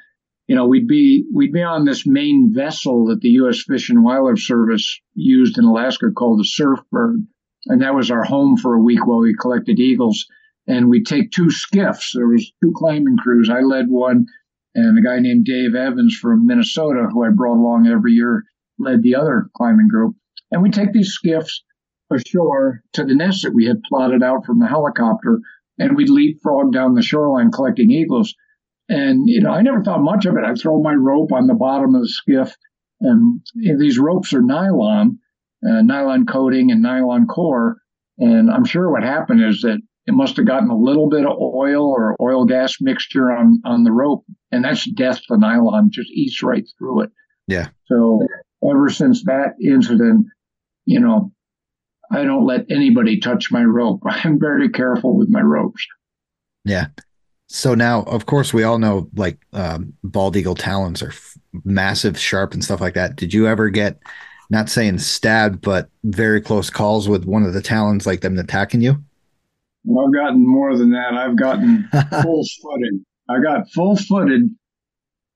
you 0.48 0.56
know 0.56 0.68
we'd 0.68 0.88
be 0.88 1.26
we'd 1.34 1.52
be 1.53 1.64
on 1.64 1.86
this 1.86 2.06
main 2.06 2.52
vessel 2.56 3.07
that 3.07 3.19
the 3.22 3.30
U.S. 3.41 3.64
Fish 3.68 3.90
and 3.90 4.03
Wildlife 4.03 4.40
Service 4.40 4.99
used 5.15 5.57
in 5.57 5.64
Alaska 5.65 6.07
called 6.15 6.40
the 6.40 6.44
Surfbird, 6.61 7.26
and 7.68 7.82
that 7.82 7.95
was 7.95 8.11
our 8.11 8.24
home 8.24 8.57
for 8.57 8.76
a 8.76 8.82
week 8.82 9.06
while 9.06 9.19
we 9.19 9.36
collected 9.40 9.80
eagles. 9.80 10.26
And 10.68 10.89
we'd 10.89 11.06
take 11.06 11.31
two 11.31 11.49
skiffs. 11.49 12.11
There 12.14 12.27
was 12.27 12.52
two 12.61 12.73
climbing 12.76 13.18
crews. 13.18 13.49
I 13.49 13.61
led 13.61 13.85
one, 13.88 14.26
and 14.76 14.98
a 14.98 15.02
guy 15.02 15.19
named 15.19 15.45
Dave 15.45 15.76
Evans 15.76 16.18
from 16.22 16.45
Minnesota, 16.45 17.07
who 17.11 17.23
I 17.23 17.30
brought 17.30 17.57
along 17.57 17.88
every 17.88 18.11
year, 18.11 18.44
led 18.77 19.02
the 19.02 19.15
other 19.15 19.49
climbing 19.56 19.88
group. 19.88 20.15
And 20.52 20.61
we 20.61 20.69
take 20.69 20.91
these 20.91 21.14
skiffs 21.14 21.64
ashore 22.11 22.81
to 22.94 23.03
the 23.03 23.15
nest 23.15 23.44
that 23.44 23.53
we 23.53 23.65
had 23.65 23.81
plotted 23.84 24.23
out 24.23 24.45
from 24.45 24.60
the 24.60 24.68
helicopter 24.68 25.41
and 25.77 25.95
we'd 25.95 26.10
leapfrog 26.10 26.73
down 26.73 26.95
the 26.95 27.02
shoreline 27.02 27.52
collecting 27.52 27.91
eagles. 27.91 28.34
And, 28.89 29.27
you 29.27 29.41
know, 29.41 29.52
I 29.52 29.61
never 29.61 29.84
thought 29.84 30.02
much 30.02 30.26
of 30.26 30.35
it. 30.35 30.45
I'd 30.45 30.60
throw 30.60 30.81
my 30.81 30.94
rope 30.94 31.31
on 31.31 31.48
the 31.48 31.53
bottom 31.53 31.94
of 31.94 32.02
the 32.02 32.07
skiff, 32.07 32.56
and 33.02 33.41
you 33.53 33.73
know, 33.73 33.80
these 33.80 33.99
ropes 33.99 34.34
are 34.34 34.41
nylon, 34.41 35.19
uh, 35.68 35.81
nylon 35.81 36.26
coating 36.26 36.72
and 36.72 36.81
nylon 36.81 37.27
core. 37.27 37.77
And 38.18 38.49
I'm 38.49 38.65
sure 38.65 38.89
what 38.89 39.03
happened 39.03 39.44
is 39.44 39.61
that 39.61 39.80
it 40.08 40.14
must 40.14 40.38
have 40.38 40.46
gotten 40.46 40.70
a 40.70 40.78
little 40.78 41.10
bit 41.10 41.26
of 41.26 41.38
oil 41.38 41.86
or 41.86 42.16
oil 42.22 42.46
gas 42.46 42.78
mixture 42.80 43.30
on, 43.30 43.62
on 43.66 43.84
the 43.84 43.92
rope, 43.92 44.24
and 44.52 44.64
that's 44.64 44.90
death 44.92 45.22
to 45.28 45.38
nylon, 45.38 45.92
just 45.92 46.10
eats 46.12 46.42
right 46.42 46.66
through 46.78 47.02
it. 47.02 47.12
Yeah. 47.48 47.68
So 47.86 48.26
ever 48.68 48.90
since 48.90 49.26
that 49.26 49.56
incident, 49.62 50.26
you 50.86 51.02
know, 51.02 51.34
I 52.10 52.24
don't 52.24 52.46
let 52.46 52.66
anybody 52.72 53.20
touch 53.20 53.52
my 53.52 53.64
rope. 53.64 54.02
I'm 54.06 54.40
very 54.40 54.70
careful 54.70 55.18
with 55.18 55.30
my 55.30 55.42
ropes. 55.42 55.86
Yeah. 56.64 56.88
So 57.50 57.76
now, 57.76 58.04
of 58.04 58.26
course, 58.26 58.54
we 58.54 58.64
all 58.64 58.80
know 58.80 59.10
like 59.16 59.40
um, 59.52 59.94
bald 60.04 60.38
eagle 60.38 60.56
talons 60.56 61.04
are 61.04 61.10
f- 61.10 61.38
massive, 61.66 62.18
sharp, 62.18 62.54
and 62.54 62.64
stuff 62.64 62.82
like 62.82 62.94
that. 62.94 63.18
Did 63.18 63.34
you 63.34 63.48
ever 63.48 63.70
get, 63.70 64.00
not 64.50 64.70
saying 64.70 65.00
stabbed, 65.00 65.62
but 65.62 65.90
very 66.04 66.42
close 66.42 66.70
calls 66.70 67.10
with 67.10 67.26
one 67.26 67.44
of 67.44 67.54
the 67.54 67.62
talons, 67.62 68.06
like 68.06 68.22
them 68.22 68.38
attacking 68.38 68.82
you? 68.82 69.04
Well, 69.88 70.05
I've 70.05 70.14
gotten 70.14 70.45
more 70.45 70.77
than 70.77 70.91
that. 70.91 71.14
I've 71.14 71.38
gotten 71.38 71.88
full 72.22 72.43
footed. 72.61 73.05
I 73.30 73.39
got 73.41 73.72
full 73.72 73.95
footed. 73.95 74.41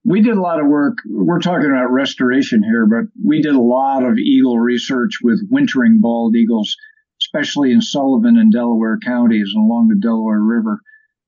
We 0.04 0.22
did 0.22 0.36
a 0.36 0.42
lot 0.42 0.60
of 0.60 0.68
work. 0.68 0.98
We're 1.08 1.40
talking 1.40 1.70
about 1.70 1.92
restoration 1.92 2.62
here, 2.62 2.86
but 2.86 3.10
we 3.24 3.42
did 3.42 3.56
a 3.56 3.62
lot 3.62 4.04
of 4.04 4.18
eagle 4.18 4.60
research 4.60 5.20
with 5.24 5.48
wintering 5.50 6.00
bald 6.02 6.36
eagles, 6.36 6.76
especially 7.22 7.72
in 7.72 7.82
Sullivan 7.82 8.38
and 8.38 8.52
Delaware 8.52 8.98
counties 9.06 9.52
and 9.56 9.64
along 9.64 9.88
the 9.88 10.06
Delaware 10.06 10.42
River 10.42 10.82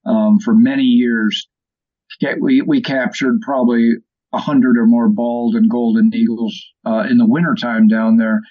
um, 0.05 0.39
for 0.39 0.53
many 0.53 0.83
years. 0.83 1.47
We, 2.41 2.61
we 2.61 2.81
captured 2.81 3.39
probably 3.41 3.91
a 4.33 4.39
hundred 4.39 4.77
or 4.77 4.85
more 4.85 5.07
bald 5.07 5.55
and 5.55 5.69
golden 5.69 6.11
eagles 6.13 6.59
uh, 6.85 7.05
in 7.09 7.17
the 7.17 7.27
wintertime 7.27 7.87
down 7.87 8.17
there, 8.17 8.41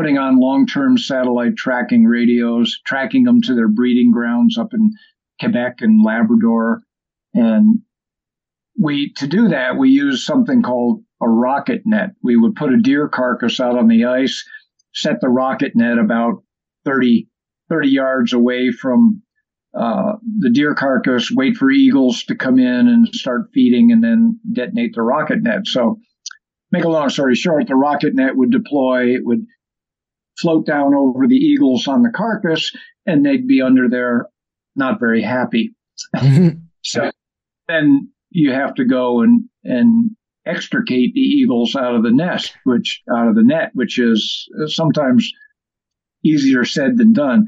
putting 0.00 0.16
on 0.16 0.40
long-term 0.40 0.96
satellite 0.96 1.56
tracking 1.56 2.06
radios, 2.06 2.80
tracking 2.86 3.24
them 3.24 3.42
to 3.42 3.54
their 3.54 3.68
breeding 3.68 4.10
grounds 4.10 4.56
up 4.56 4.72
in 4.72 4.90
Quebec 5.38 5.76
and 5.80 6.02
Labrador. 6.02 6.80
And 7.34 7.80
we, 8.82 9.12
to 9.18 9.26
do 9.26 9.48
that, 9.48 9.76
we 9.76 9.90
use 9.90 10.24
something 10.24 10.62
called 10.62 11.02
a 11.20 11.28
rocket 11.28 11.82
net. 11.84 12.12
We 12.22 12.34
would 12.34 12.54
put 12.54 12.72
a 12.72 12.80
deer 12.80 13.10
carcass 13.10 13.60
out 13.60 13.76
on 13.76 13.88
the 13.88 14.06
ice, 14.06 14.42
set 14.94 15.20
the 15.20 15.28
rocket 15.28 15.72
net 15.74 15.98
about 15.98 16.44
30, 16.86 17.28
30 17.68 17.88
yards 17.88 18.32
away 18.32 18.70
from 18.70 19.20
uh, 19.78 20.14
the 20.38 20.50
deer 20.50 20.74
carcass, 20.74 21.30
wait 21.30 21.58
for 21.58 21.70
eagles 21.70 22.24
to 22.24 22.34
come 22.34 22.58
in 22.58 22.88
and 22.88 23.06
start 23.08 23.50
feeding, 23.52 23.92
and 23.92 24.02
then 24.02 24.40
detonate 24.50 24.94
the 24.94 25.02
rocket 25.02 25.42
net. 25.42 25.66
So, 25.66 25.98
make 26.72 26.84
a 26.84 26.88
long 26.88 27.10
story 27.10 27.34
short, 27.34 27.66
the 27.66 27.74
rocket 27.74 28.14
net 28.14 28.34
would 28.34 28.50
deploy, 28.50 29.14
it 29.14 29.26
would 29.26 29.44
float 30.40 30.66
down 30.66 30.94
over 30.94 31.26
the 31.26 31.36
eagles 31.36 31.86
on 31.86 32.02
the 32.02 32.10
carcass, 32.10 32.72
and 33.06 33.24
they'd 33.24 33.46
be 33.46 33.62
under 33.62 33.88
there 33.88 34.26
not 34.76 35.00
very 35.00 35.22
happy. 35.22 35.74
so, 36.82 37.10
then 37.68 38.10
you 38.30 38.52
have 38.52 38.74
to 38.74 38.84
go 38.84 39.20
and, 39.20 39.44
and 39.64 40.10
extricate 40.46 41.14
the 41.14 41.20
eagles 41.20 41.76
out 41.76 41.94
of 41.94 42.02
the 42.02 42.12
nest, 42.12 42.54
which 42.64 43.02
out 43.12 43.28
of 43.28 43.34
the 43.34 43.42
net, 43.42 43.70
which 43.74 43.98
is 43.98 44.48
sometimes 44.66 45.30
easier 46.24 46.64
said 46.64 46.96
than 46.96 47.12
done. 47.12 47.46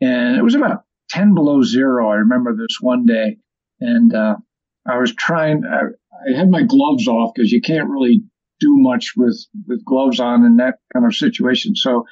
And 0.00 0.36
it 0.36 0.42
was 0.42 0.54
about 0.54 0.82
10 1.10 1.34
below 1.34 1.62
zero. 1.62 2.10
I 2.10 2.16
remember 2.16 2.54
this 2.54 2.78
one 2.80 3.06
day, 3.06 3.38
and 3.80 4.14
uh, 4.14 4.36
I 4.86 4.98
was 4.98 5.14
trying. 5.14 5.62
I, 5.64 5.86
I 6.28 6.36
had 6.36 6.50
my 6.50 6.62
gloves 6.62 7.06
off 7.08 7.32
because 7.34 7.52
you 7.52 7.60
can't 7.60 7.88
really 7.88 8.22
do 8.60 8.76
much 8.78 9.12
with 9.16 9.44
with 9.66 9.84
gloves 9.84 10.20
on 10.20 10.44
in 10.44 10.56
that 10.56 10.78
kind 10.92 11.06
of 11.06 11.14
situation. 11.14 11.74
So 11.76 12.04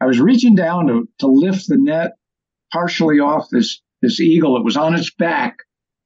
I 0.00 0.06
was 0.06 0.20
reaching 0.20 0.54
down 0.54 0.86
to 0.88 1.08
to 1.20 1.26
lift 1.26 1.68
the 1.68 1.76
net 1.76 2.12
partially 2.72 3.20
off 3.20 3.48
this 3.50 3.80
this 4.02 4.20
eagle. 4.20 4.56
It 4.56 4.64
was 4.64 4.76
on 4.76 4.94
its 4.94 5.12
back, 5.14 5.58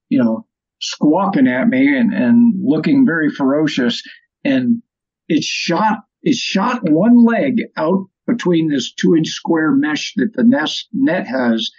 you 0.09 0.23
know, 0.23 0.47
squawking 0.81 1.49
at 1.49 1.69
me 1.69 1.97
and 1.97 2.13
and 2.13 2.55
looking 2.63 3.07
very 3.07 3.31
ferocious. 3.31 4.03
And 4.45 4.83
it 5.29 5.45
shot 5.45 5.99
it 6.23 6.37
shot 6.37 6.89
one 6.89 7.25
leg 7.25 7.57
out 7.77 8.07
between 8.27 8.69
this 8.69 8.93
two 8.93 9.17
inch 9.17 9.29
square 9.29 9.73
mesh 9.73 10.13
that 10.17 10.33
the 10.35 10.45
nest 10.45 10.89
net 10.93 11.27
has 11.27 11.71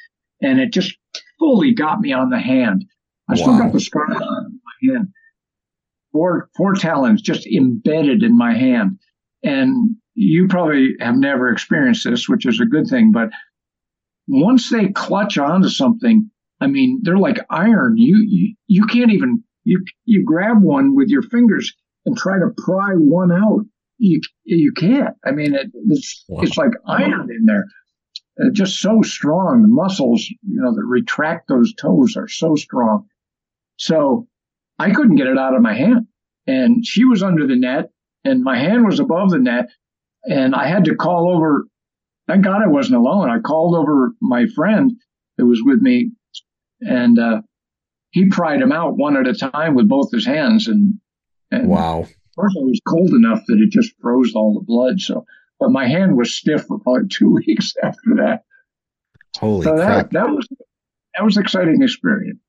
and 0.41 0.59
it 0.59 0.73
just 0.73 0.95
fully 1.37 1.73
got 1.73 1.99
me 1.99 2.13
on 2.13 2.29
the 2.29 2.39
hand. 2.39 2.85
I 3.29 3.33
wow. 3.33 3.35
still 3.35 3.57
got 3.57 3.73
the 3.73 3.79
scar 3.79 4.05
on 4.05 4.59
my 4.63 4.93
hand. 4.93 5.09
Four 6.11 6.49
four 6.55 6.73
talons 6.73 7.21
just 7.21 7.45
embedded 7.45 8.23
in 8.23 8.37
my 8.37 8.53
hand. 8.53 8.99
And 9.43 9.95
you 10.15 10.47
probably 10.47 10.95
have 10.99 11.15
never 11.15 11.51
experienced 11.51 12.03
this, 12.03 12.27
which 12.27 12.45
is 12.45 12.59
a 12.59 12.65
good 12.65 12.87
thing, 12.87 13.11
but 13.11 13.29
once 14.29 14.69
they 14.69 14.89
clutch 14.89 15.37
onto 15.37 15.69
something, 15.69 16.29
I 16.61 16.67
mean, 16.67 16.99
they're 17.03 17.17
like 17.17 17.39
iron. 17.49 17.97
You 17.97 18.25
you, 18.27 18.55
you 18.67 18.85
can't 18.85 19.11
even 19.11 19.43
you 19.63 19.83
you 20.05 20.23
grab 20.25 20.61
one 20.61 20.95
with 20.95 21.09
your 21.09 21.23
fingers 21.23 21.73
and 22.05 22.15
try 22.17 22.37
to 22.37 22.53
pry 22.57 22.93
one 22.93 23.31
out. 23.31 23.65
You 23.97 24.21
you 24.45 24.71
can't. 24.73 25.15
I 25.25 25.31
mean, 25.31 25.55
it, 25.55 25.71
it's 25.89 26.25
wow. 26.29 26.41
it's 26.41 26.57
like 26.57 26.71
iron 26.87 27.29
in 27.31 27.45
there 27.45 27.65
uh, 28.39 28.49
just 28.53 28.79
so 28.79 29.01
strong. 29.01 29.61
The 29.61 29.67
muscles, 29.67 30.25
you 30.29 30.61
know, 30.61 30.73
that 30.73 30.85
retract 30.85 31.47
those 31.47 31.73
toes 31.73 32.15
are 32.15 32.27
so 32.27 32.55
strong. 32.55 33.07
So 33.77 34.27
I 34.79 34.91
couldn't 34.91 35.17
get 35.17 35.27
it 35.27 35.37
out 35.37 35.55
of 35.55 35.61
my 35.61 35.73
hand. 35.73 36.07
And 36.47 36.85
she 36.85 37.05
was 37.05 37.21
under 37.21 37.45
the 37.45 37.55
net 37.55 37.91
and 38.23 38.43
my 38.43 38.57
hand 38.57 38.85
was 38.85 38.99
above 38.99 39.29
the 39.29 39.39
net. 39.39 39.69
And 40.23 40.55
I 40.55 40.67
had 40.67 40.85
to 40.85 40.95
call 40.95 41.35
over. 41.35 41.65
Thank 42.27 42.43
God 42.43 42.61
I 42.63 42.67
wasn't 42.67 42.97
alone. 42.97 43.29
I 43.29 43.39
called 43.39 43.75
over 43.75 44.11
my 44.21 44.45
friend 44.55 44.93
that 45.37 45.45
was 45.45 45.61
with 45.63 45.81
me 45.81 46.11
and, 46.81 47.17
uh, 47.19 47.41
he 48.11 48.27
pried 48.29 48.61
him 48.61 48.71
out 48.71 48.97
one 48.97 49.17
at 49.17 49.27
a 49.27 49.33
time 49.33 49.75
with 49.75 49.87
both 49.87 50.11
his 50.11 50.25
hands. 50.25 50.67
And, 50.67 50.95
and 51.51 51.67
wow. 51.67 51.99
Of 51.99 52.35
course, 52.35 52.55
it 52.55 52.65
was 52.65 52.81
cold 52.87 53.09
enough 53.09 53.41
that 53.47 53.59
it 53.59 53.69
just 53.69 53.93
froze 54.01 54.33
all 54.33 54.53
the 54.53 54.65
blood. 54.65 54.99
So 54.99 55.25
but 55.59 55.71
my 55.71 55.87
hand 55.87 56.17
was 56.17 56.33
stiff 56.33 56.65
for 56.65 56.79
probably 56.79 57.07
two 57.11 57.33
weeks 57.33 57.73
after 57.83 58.15
that. 58.17 58.43
Holy 59.37 59.63
so 59.63 59.75
crap! 59.75 60.11
That, 60.11 60.13
that 60.13 60.29
was 60.29 60.47
that 61.15 61.23
was 61.23 61.37
an 61.37 61.43
exciting 61.43 61.81
experience. 61.83 62.39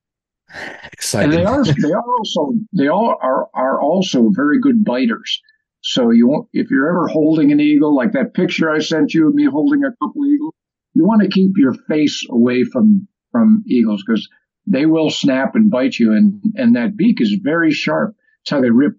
Exciting. 0.93 1.31
And 1.31 1.41
they 1.41 1.45
are 1.45 1.65
they 1.65 1.93
are 1.93 2.13
also 2.19 2.53
they 2.73 2.89
all 2.89 3.17
are 3.21 3.49
are 3.55 3.81
also 3.81 4.31
very 4.31 4.61
good 4.61 4.85
biters. 4.85 5.41
So 5.83 6.11
you 6.11 6.29
want 6.29 6.49
if 6.53 6.71
you're 6.71 6.89
ever 6.89 7.09
holding 7.09 7.53
an 7.53 7.61
eagle, 7.61 7.95
like 7.95 8.13
that 8.13 8.35
picture 8.35 8.71
I 8.71 8.81
sent 8.81 9.15
you 9.15 9.29
of 9.29 9.35
me 9.35 9.47
holding 9.47 9.85
a 9.85 9.93
couple 9.93 10.27
eagles, 10.27 10.55
you 10.95 11.05
want 11.05 11.23
to 11.23 11.29
keep 11.29 11.53
your 11.57 11.75
face 11.89 12.27
away 12.29 12.65
from 12.65 13.09
from 13.33 13.65
eagles 13.67 14.03
because 14.07 14.29
they 14.67 14.87
will 14.87 15.11
snap 15.11 15.55
and 15.55 15.71
bite 15.71 15.99
you, 15.99 16.13
and 16.13 16.43
and 16.57 16.77
that 16.77 16.97
beak 16.97 17.21
is 17.21 17.37
very 17.43 17.73
sharp. 17.73 18.15
It's 18.43 18.51
how 18.51 18.61
they 18.61 18.71
rip 18.71 18.95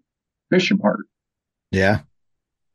fish 0.49 0.71
apart. 0.71 1.01
Yeah, 1.71 2.01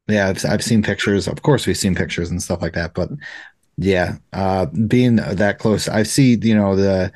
yeah, 0.09 0.29
I've, 0.29 0.45
I've 0.45 0.65
seen 0.65 0.83
pictures. 0.83 1.27
Of 1.27 1.43
course, 1.43 1.67
we've 1.67 1.77
seen 1.77 1.95
pictures 1.95 2.31
and 2.31 2.43
stuff 2.43 2.63
like 2.63 2.75
that. 2.75 2.95
But 2.95 3.11
yeah, 3.77 4.17
uh, 4.33 4.67
being 4.67 5.17
that 5.17 5.59
close, 5.59 5.89
I 5.89 6.05
see, 6.05 6.39
you 6.41 6.55
know, 6.55 6.77
the 6.77 7.13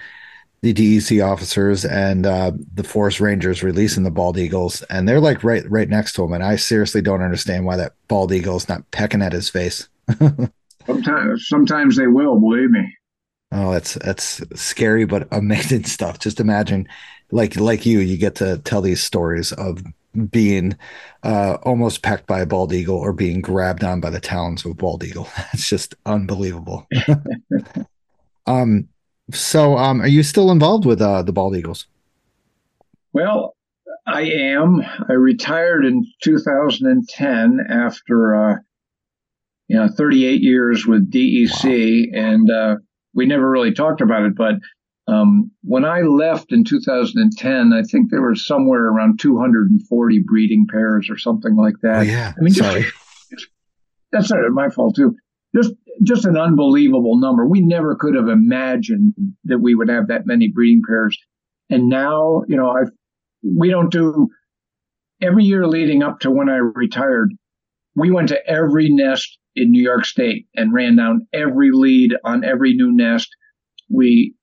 the 0.63 0.75
DEC 0.75 1.27
officers 1.27 1.85
and 1.85 2.27
uh, 2.27 2.53
the 2.75 2.85
forest 2.85 3.21
rangers 3.21 3.63
releasing 3.63 4.03
the 4.03 4.11
bald 4.11 4.39
eagles, 4.39 4.83
and 4.83 5.09
they're 5.09 5.21
like 5.21 5.43
right 5.43 5.69
right 5.71 5.89
next 5.89 6.13
to 6.15 6.25
him. 6.25 6.33
And 6.33 6.45
I 6.45 6.57
seriously 6.57 7.01
don't 7.01 7.23
understand 7.23 7.65
why 7.65 7.77
that 7.77 7.95
bald 8.09 8.33
eagle 8.33 8.57
is 8.57 8.69
not 8.69 8.91
pecking 8.91 9.23
at 9.23 9.33
his 9.33 9.49
face. 9.49 9.89
sometimes, 10.87 11.49
sometimes 11.49 11.97
they 11.97 12.07
will. 12.07 12.39
Believe 12.39 12.71
me. 12.71 12.97
Oh, 13.53 13.73
that's 13.73 13.95
that's 13.95 14.43
scary 14.61 15.05
but 15.07 15.29
amazing 15.33 15.85
stuff. 15.85 16.19
Just 16.19 16.41
imagine, 16.41 16.87
like 17.31 17.57
like 17.57 17.87
you, 17.87 18.01
you 18.01 18.17
get 18.17 18.37
to 18.37 18.59
tell 18.59 18.83
these 18.83 19.03
stories 19.03 19.53
of 19.53 19.83
being 20.31 20.77
uh, 21.23 21.57
almost 21.63 22.03
pecked 22.03 22.27
by 22.27 22.41
a 22.41 22.47
bald 22.47 22.73
eagle 22.73 22.97
or 22.97 23.13
being 23.13 23.41
grabbed 23.41 23.85
on 23.85 24.01
by 24.01 24.11
the 24.11 24.21
talons 24.21 24.65
of 24.65 24.73
a 24.73 24.75
bald 24.75 25.05
eagle. 25.05 25.29
It's 25.53 25.69
just 25.69 25.95
unbelievable. 26.05 26.87
um, 28.47 28.89
so, 29.33 29.77
um, 29.77 30.01
are 30.01 30.09
you 30.09 30.23
still 30.23 30.51
involved 30.51 30.85
with 30.85 31.01
uh, 31.01 31.23
the 31.23 31.33
bald 31.33 31.57
eagles? 31.57 31.87
Well, 33.13 33.57
I 34.07 34.23
am. 34.23 34.83
I 35.09 35.13
retired 35.13 35.85
in 35.85 36.07
2010 36.23 37.59
after 37.69 38.35
uh, 38.35 38.57
you 39.69 39.77
know 39.77 39.89
38 39.89 40.41
years 40.41 40.87
with 40.87 41.11
DEC, 41.11 42.13
wow. 42.13 42.21
and 42.21 42.51
uh, 42.51 42.77
we 43.15 43.27
never 43.27 43.49
really 43.51 43.73
talked 43.73 44.01
about 44.01 44.25
it, 44.25 44.37
but 44.37 44.55
um, 45.11 45.51
when 45.63 45.85
I 45.85 46.03
left 46.03 46.53
in 46.53 46.65
2010, 46.65 47.73
I 47.73 47.83
think 47.83 48.11
there 48.11 48.23
were 48.23 48.37
somewhere 48.37 48.87
around 48.87 49.19
240 49.19 50.23
breeding 50.27 50.67
pairs 50.71 51.09
or 51.11 51.19
something 51.19 51.57
like 51.57 51.75
that. 51.83 51.99
Oh, 51.99 52.03
yeah. 52.03 52.33
I 52.37 52.41
mean, 52.41 52.55
sorry. 52.55 52.83
Just, 53.31 53.49
that's 54.13 54.31
not 54.31 54.39
my 54.51 54.69
fault 54.69 54.95
too. 54.97 55.17
Just, 55.55 55.73
just 56.03 56.25
an 56.25 56.37
unbelievable 56.37 57.19
number. 57.19 57.47
We 57.47 57.61
never 57.61 57.97
could 57.97 58.15
have 58.15 58.29
imagined 58.29 59.15
that 59.45 59.59
we 59.59 59.75
would 59.75 59.89
have 59.89 60.09
that 60.09 60.27
many 60.27 60.49
breeding 60.49 60.83
pairs. 60.87 61.19
And 61.69 61.89
now, 61.89 62.43
you 62.49 62.57
know, 62.57 62.69
I, 62.69 62.83
we 63.43 63.71
don't 63.71 63.91
do 63.91 64.29
every 65.21 65.45
year 65.45 65.67
leading 65.67 66.03
up 66.03 66.21
to 66.21 66.31
when 66.31 66.49
I 66.49 66.57
retired. 66.57 67.33
We 67.95 68.11
went 68.11 68.29
to 68.29 68.47
every 68.47 68.89
nest 68.91 69.39
in 69.57 69.71
New 69.71 69.83
York 69.83 70.05
State 70.05 70.47
and 70.55 70.73
ran 70.73 70.97
down 70.97 71.27
every 71.33 71.71
lead 71.73 72.15
on 72.25 72.45
every 72.45 72.75
new 72.75 72.95
nest. 72.95 73.29
We 73.89 74.35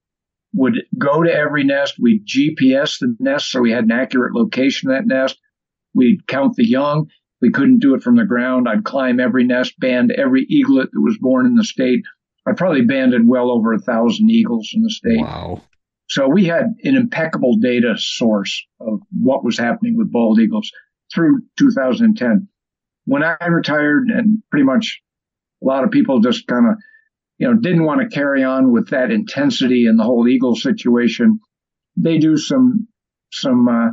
would 0.53 0.75
go 0.97 1.23
to 1.23 1.33
every 1.33 1.63
nest. 1.63 1.95
We'd 2.01 2.25
GPS 2.25 2.99
the 2.99 3.15
nest 3.19 3.51
so 3.51 3.61
we 3.61 3.71
had 3.71 3.85
an 3.85 3.91
accurate 3.91 4.35
location 4.35 4.89
of 4.89 4.97
that 4.97 5.07
nest. 5.07 5.37
We'd 5.93 6.27
count 6.27 6.55
the 6.55 6.67
young. 6.67 7.07
We 7.41 7.51
couldn't 7.51 7.79
do 7.79 7.93
it 7.93 8.03
from 8.03 8.15
the 8.15 8.25
ground. 8.25 8.67
I'd 8.67 8.83
climb 8.83 9.19
every 9.19 9.43
nest, 9.43 9.79
band 9.79 10.11
every 10.11 10.45
eaglet 10.49 10.89
that 10.91 11.01
was 11.01 11.17
born 11.19 11.45
in 11.45 11.55
the 11.55 11.63
state. 11.63 12.03
I 12.47 12.53
probably 12.53 12.85
banded 12.85 13.27
well 13.27 13.51
over 13.51 13.73
a 13.73 13.79
thousand 13.79 14.29
eagles 14.29 14.71
in 14.73 14.81
the 14.81 14.89
state. 14.89 15.21
Wow. 15.21 15.61
So 16.09 16.27
we 16.27 16.45
had 16.45 16.65
an 16.83 16.95
impeccable 16.95 17.57
data 17.57 17.95
source 17.97 18.65
of 18.79 19.01
what 19.11 19.43
was 19.43 19.57
happening 19.57 19.97
with 19.97 20.11
bald 20.11 20.39
eagles 20.39 20.71
through 21.13 21.41
2010. 21.59 22.47
When 23.05 23.23
I 23.23 23.45
retired, 23.47 24.09
and 24.09 24.39
pretty 24.49 24.65
much 24.65 25.01
a 25.61 25.65
lot 25.65 25.83
of 25.83 25.91
people 25.91 26.19
just 26.21 26.47
kind 26.47 26.67
of, 26.67 26.75
you 27.37 27.47
know, 27.47 27.59
didn't 27.59 27.83
want 27.83 28.01
to 28.01 28.15
carry 28.15 28.43
on 28.43 28.71
with 28.71 28.89
that 28.89 29.11
intensity 29.11 29.85
in 29.85 29.97
the 29.97 30.03
whole 30.03 30.27
eagle 30.27 30.55
situation. 30.55 31.39
They 31.97 32.17
do 32.17 32.37
some 32.37 32.87
some 33.31 33.67
uh, 33.67 33.89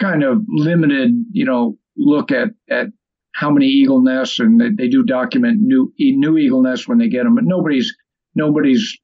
kind 0.00 0.22
of 0.22 0.42
limited, 0.48 1.10
you 1.32 1.44
know, 1.44 1.76
look 1.96 2.30
at 2.30 2.48
at 2.70 2.86
how 3.34 3.50
many 3.50 3.66
eagle 3.66 4.02
nests, 4.02 4.38
and 4.38 4.60
they, 4.60 4.70
they 4.76 4.88
do 4.88 5.04
document 5.04 5.60
new 5.60 5.92
new 5.98 6.36
eagle 6.36 6.62
nests 6.62 6.86
when 6.86 6.98
they 6.98 7.08
get 7.08 7.24
them. 7.24 7.34
But 7.34 7.44
nobody's 7.44 7.94
nobody's 8.34 8.98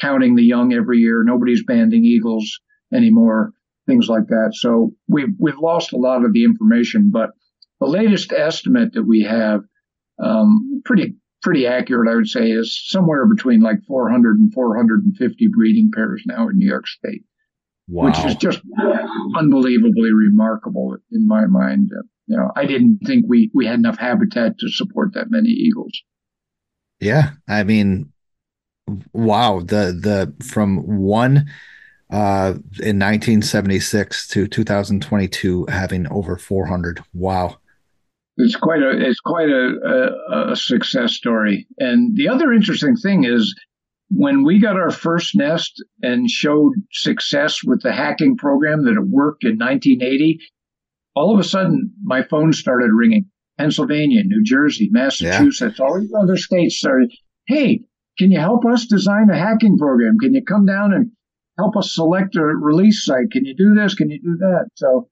counting 0.00 0.36
the 0.36 0.44
young 0.44 0.72
every 0.72 0.98
year. 0.98 1.22
Nobody's 1.24 1.64
banding 1.64 2.04
eagles 2.04 2.60
anymore. 2.92 3.52
Things 3.86 4.08
like 4.08 4.26
that. 4.28 4.50
So 4.54 4.92
we've 5.08 5.34
we've 5.38 5.58
lost 5.58 5.92
a 5.92 5.96
lot 5.96 6.24
of 6.24 6.32
the 6.32 6.44
information. 6.44 7.10
But 7.12 7.30
the 7.80 7.86
latest 7.86 8.32
estimate 8.32 8.92
that 8.94 9.04
we 9.04 9.22
have, 9.22 9.60
um, 10.22 10.82
pretty 10.84 11.16
pretty 11.42 11.66
accurate, 11.66 12.10
I 12.10 12.16
would 12.16 12.28
say, 12.28 12.50
is 12.50 12.82
somewhere 12.88 13.26
between 13.26 13.60
like 13.60 13.78
400 13.86 14.38
and 14.38 14.52
450 14.52 15.48
breeding 15.56 15.90
pairs 15.94 16.22
now 16.26 16.48
in 16.48 16.58
New 16.58 16.68
York 16.68 16.86
State. 16.86 17.22
Wow. 17.86 18.06
Which 18.06 18.18
is 18.26 18.34
just 18.36 18.60
unbelievably 19.36 20.10
remarkable 20.12 20.96
in 21.10 21.26
my 21.26 21.46
mind. 21.46 21.90
You 22.28 22.36
know, 22.36 22.52
I 22.54 22.66
didn't 22.66 23.00
think 23.06 23.24
we 23.26 23.50
we 23.54 23.66
had 23.66 23.78
enough 23.78 23.98
habitat 23.98 24.58
to 24.58 24.68
support 24.68 25.14
that 25.14 25.30
many 25.30 25.48
eagles. 25.48 26.02
Yeah, 27.00 27.30
I 27.48 27.64
mean, 27.64 28.12
wow 29.12 29.60
the 29.60 29.92
the 29.92 30.44
from 30.44 30.78
one 30.98 31.46
uh 32.10 32.54
in 32.80 32.98
1976 32.98 34.28
to 34.28 34.46
2022 34.46 35.66
having 35.68 36.10
over 36.10 36.36
400 36.36 37.02
wow. 37.12 37.58
It's 38.36 38.56
quite 38.56 38.82
a 38.82 38.90
it's 38.90 39.20
quite 39.20 39.48
a, 39.48 40.12
a, 40.30 40.52
a 40.52 40.56
success 40.56 41.12
story. 41.12 41.66
And 41.78 42.16
the 42.16 42.28
other 42.28 42.52
interesting 42.52 42.96
thing 42.96 43.24
is 43.24 43.54
when 44.10 44.44
we 44.44 44.60
got 44.60 44.76
our 44.76 44.90
first 44.90 45.34
nest 45.34 45.82
and 46.02 46.30
showed 46.30 46.72
success 46.92 47.62
with 47.64 47.82
the 47.82 47.92
hacking 47.92 48.36
program 48.36 48.84
that 48.84 48.92
it 48.92 49.08
worked 49.08 49.44
in 49.44 49.58
1980 49.58 50.38
all 51.18 51.34
of 51.34 51.40
a 51.40 51.44
sudden 51.44 51.92
my 52.02 52.22
phone 52.22 52.52
started 52.52 52.90
ringing 52.92 53.24
pennsylvania 53.58 54.22
new 54.24 54.42
jersey 54.42 54.88
massachusetts 54.90 55.78
yeah. 55.78 55.84
all 55.84 56.00
these 56.00 56.12
other 56.14 56.36
states 56.36 56.76
started 56.76 57.12
hey 57.46 57.80
can 58.18 58.32
you 58.32 58.40
help 58.40 58.64
us 58.66 58.86
design 58.86 59.30
a 59.30 59.38
hacking 59.38 59.78
program? 59.78 60.18
Can 60.18 60.34
you 60.34 60.42
come 60.44 60.66
down 60.66 60.92
and 60.92 61.12
help 61.56 61.76
us 61.76 61.94
select 61.94 62.34
a 62.36 62.42
release 62.42 63.04
site? 63.04 63.30
Can 63.30 63.44
you 63.44 63.54
do 63.54 63.74
this? 63.74 63.94
Can 63.94 64.10
you 64.10 64.20
do 64.20 64.36
that? 64.40 64.66
So, 64.74 65.08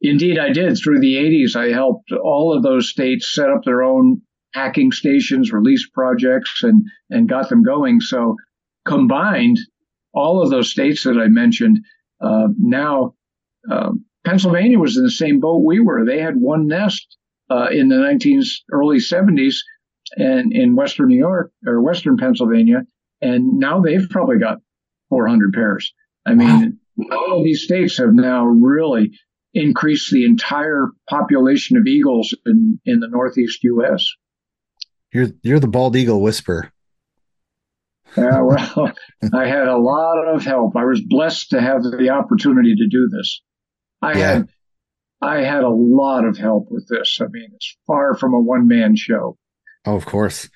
indeed, 0.00 0.38
I 0.38 0.52
did. 0.52 0.78
Through 0.78 1.00
the 1.00 1.16
80s, 1.16 1.56
I 1.56 1.72
helped 1.72 2.12
all 2.12 2.56
of 2.56 2.62
those 2.62 2.88
states 2.88 3.34
set 3.34 3.50
up 3.50 3.64
their 3.64 3.82
own 3.82 4.22
hacking 4.54 4.92
stations, 4.92 5.52
release 5.52 5.88
projects, 5.92 6.62
and, 6.62 6.84
and 7.10 7.28
got 7.28 7.48
them 7.48 7.64
going. 7.64 8.00
So, 8.00 8.36
combined, 8.86 9.58
all 10.14 10.42
of 10.42 10.50
those 10.50 10.70
states 10.70 11.02
that 11.02 11.18
I 11.18 11.26
mentioned, 11.26 11.80
uh, 12.20 12.48
now 12.56 13.14
uh, 13.68 13.92
Pennsylvania 14.24 14.78
was 14.78 14.96
in 14.96 15.04
the 15.04 15.10
same 15.10 15.40
boat 15.40 15.64
we 15.64 15.80
were. 15.80 16.04
They 16.04 16.20
had 16.20 16.36
one 16.36 16.68
nest 16.68 17.16
uh, 17.50 17.68
in 17.70 17.88
the 17.88 17.96
19 17.96 18.42
early 18.70 18.98
70s 18.98 19.56
and 20.16 20.52
in 20.52 20.76
Western 20.76 21.08
New 21.08 21.18
York 21.18 21.52
or 21.66 21.82
Western 21.82 22.16
Pennsylvania, 22.16 22.82
and 23.20 23.58
now 23.58 23.80
they've 23.80 24.08
probably 24.10 24.38
got 24.38 24.58
400 25.08 25.52
pairs. 25.52 25.92
I 26.26 26.34
mean, 26.34 26.78
wow. 26.96 27.16
all 27.16 27.38
of 27.38 27.44
these 27.44 27.64
states 27.64 27.98
have 27.98 28.12
now 28.12 28.44
really 28.46 29.12
increased 29.54 30.10
the 30.10 30.24
entire 30.24 30.88
population 31.08 31.76
of 31.76 31.86
eagles 31.86 32.34
in, 32.46 32.80
in 32.84 33.00
the 33.00 33.08
Northeast 33.08 33.62
U.S. 33.64 34.06
You're 35.12 35.28
you're 35.42 35.60
the 35.60 35.68
bald 35.68 35.96
eagle 35.96 36.22
whisperer. 36.22 36.72
Yeah, 38.16 38.42
well, 38.42 38.92
I 39.34 39.46
had 39.46 39.68
a 39.68 39.76
lot 39.78 40.18
of 40.26 40.44
help. 40.44 40.76
I 40.76 40.84
was 40.84 41.02
blessed 41.06 41.50
to 41.50 41.60
have 41.60 41.82
the 41.82 42.10
opportunity 42.10 42.74
to 42.74 42.88
do 42.88 43.08
this. 43.08 43.42
I 44.02 44.18
yeah. 44.18 44.32
had 44.32 44.48
I 45.20 45.36
had 45.42 45.62
a 45.62 45.70
lot 45.70 46.24
of 46.24 46.36
help 46.36 46.68
with 46.70 46.88
this. 46.88 47.20
I 47.20 47.26
mean, 47.28 47.50
it's 47.54 47.76
far 47.86 48.16
from 48.16 48.34
a 48.34 48.40
one 48.40 48.66
man 48.66 48.96
show. 48.96 49.38
Oh, 49.86 49.96
of 49.96 50.04
course. 50.04 50.48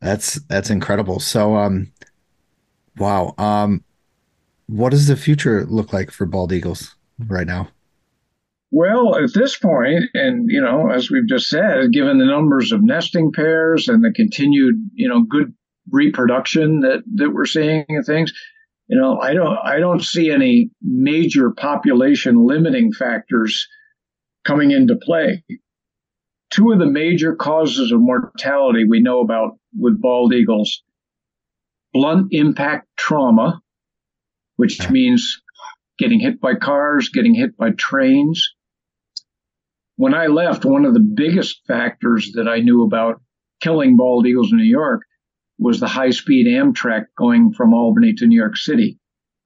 That's 0.00 0.34
that's 0.42 0.70
incredible. 0.70 1.20
So 1.20 1.56
um 1.56 1.92
wow. 2.96 3.34
Um 3.38 3.84
what 4.66 4.90
does 4.90 5.06
the 5.06 5.16
future 5.16 5.64
look 5.66 5.92
like 5.92 6.10
for 6.10 6.26
bald 6.26 6.52
eagles 6.52 6.94
right 7.18 7.46
now? 7.46 7.68
Well, 8.70 9.16
at 9.16 9.32
this 9.32 9.56
point, 9.58 10.04
and 10.12 10.50
you 10.50 10.60
know, 10.60 10.90
as 10.90 11.10
we've 11.10 11.26
just 11.26 11.48
said, 11.48 11.92
given 11.92 12.18
the 12.18 12.26
numbers 12.26 12.70
of 12.72 12.82
nesting 12.82 13.32
pairs 13.32 13.88
and 13.88 14.04
the 14.04 14.12
continued, 14.12 14.74
you 14.94 15.08
know, 15.08 15.22
good 15.22 15.54
reproduction 15.90 16.80
that 16.80 17.02
that 17.14 17.30
we're 17.30 17.46
seeing 17.46 17.86
and 17.88 18.04
things, 18.04 18.32
you 18.88 18.98
know, 18.98 19.18
I 19.20 19.34
don't 19.34 19.58
I 19.62 19.78
don't 19.78 20.02
see 20.02 20.30
any 20.30 20.70
major 20.82 21.50
population 21.50 22.46
limiting 22.46 22.92
factors 22.92 23.68
coming 24.44 24.70
into 24.70 24.96
play 24.96 25.44
two 26.50 26.72
of 26.72 26.78
the 26.78 26.86
major 26.86 27.34
causes 27.36 27.92
of 27.92 28.00
mortality 28.00 28.84
we 28.88 29.00
know 29.00 29.20
about 29.20 29.58
with 29.78 30.00
bald 30.00 30.32
eagles 30.32 30.82
blunt 31.92 32.28
impact 32.32 32.86
trauma, 32.96 33.60
which 34.56 34.90
means 34.90 35.40
getting 35.98 36.20
hit 36.20 36.40
by 36.40 36.54
cars, 36.54 37.08
getting 37.08 37.34
hit 37.34 37.56
by 37.56 37.70
trains. 37.70 38.54
When 39.96 40.14
I 40.14 40.26
left, 40.26 40.64
one 40.64 40.84
of 40.84 40.94
the 40.94 41.00
biggest 41.00 41.62
factors 41.66 42.32
that 42.34 42.46
I 42.46 42.60
knew 42.60 42.84
about 42.84 43.20
killing 43.60 43.96
bald 43.96 44.26
eagles 44.26 44.52
in 44.52 44.58
New 44.58 44.64
York 44.64 45.02
was 45.58 45.80
the 45.80 45.88
high 45.88 46.10
speed 46.10 46.46
Amtrak 46.46 47.06
going 47.16 47.52
from 47.52 47.74
Albany 47.74 48.14
to 48.14 48.26
New 48.26 48.38
York 48.38 48.56
City. 48.56 48.98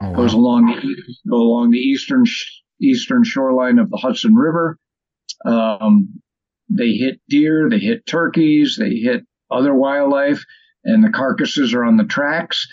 Oh, 0.02 0.10
wow. 0.10 0.16
Goes 0.16 0.34
along 0.34 0.66
the, 0.66 0.96
go 1.28 1.36
along 1.36 1.70
the 1.70 1.78
eastern 1.78 2.24
eastern 2.80 3.24
shoreline 3.24 3.78
of 3.78 3.90
the 3.90 3.96
Hudson 3.96 4.34
River. 4.34 4.78
Um, 5.46 6.20
they 6.68 6.92
hit 6.92 7.20
deer, 7.28 7.68
they 7.70 7.78
hit 7.78 8.06
turkeys, 8.06 8.76
they 8.78 8.90
hit 8.90 9.24
other 9.50 9.74
wildlife, 9.74 10.44
and 10.84 11.04
the 11.04 11.10
carcasses 11.10 11.74
are 11.74 11.84
on 11.84 11.96
the 11.96 12.04
tracks. 12.04 12.66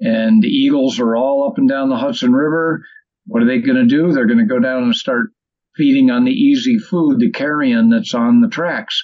And 0.00 0.42
the 0.42 0.48
eagles 0.48 1.00
are 1.00 1.16
all 1.16 1.48
up 1.48 1.56
and 1.56 1.68
down 1.68 1.88
the 1.88 1.96
Hudson 1.96 2.32
River. 2.32 2.84
What 3.26 3.42
are 3.42 3.46
they 3.46 3.60
going 3.60 3.76
to 3.76 3.86
do? 3.86 4.12
They're 4.12 4.26
going 4.26 4.38
to 4.38 4.44
go 4.44 4.58
down 4.58 4.82
and 4.82 4.94
start 4.94 5.30
feeding 5.76 6.10
on 6.10 6.24
the 6.24 6.32
easy 6.32 6.78
food, 6.78 7.20
the 7.20 7.30
carrion 7.30 7.90
that's 7.90 8.14
on 8.14 8.40
the 8.40 8.48
tracks. 8.48 9.02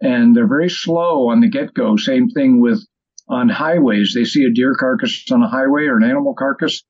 And 0.00 0.34
they're 0.34 0.48
very 0.48 0.70
slow 0.70 1.28
on 1.28 1.40
the 1.40 1.48
get 1.48 1.74
go. 1.74 1.96
Same 1.96 2.30
thing 2.30 2.60
with 2.60 2.86
on 3.28 3.48
highways. 3.48 4.12
They 4.14 4.24
see 4.24 4.44
a 4.44 4.52
deer 4.52 4.74
carcass 4.74 5.30
on 5.30 5.42
a 5.42 5.48
highway 5.48 5.84
or 5.84 5.96
an 5.96 6.04
animal 6.04 6.34
carcass. 6.34 6.82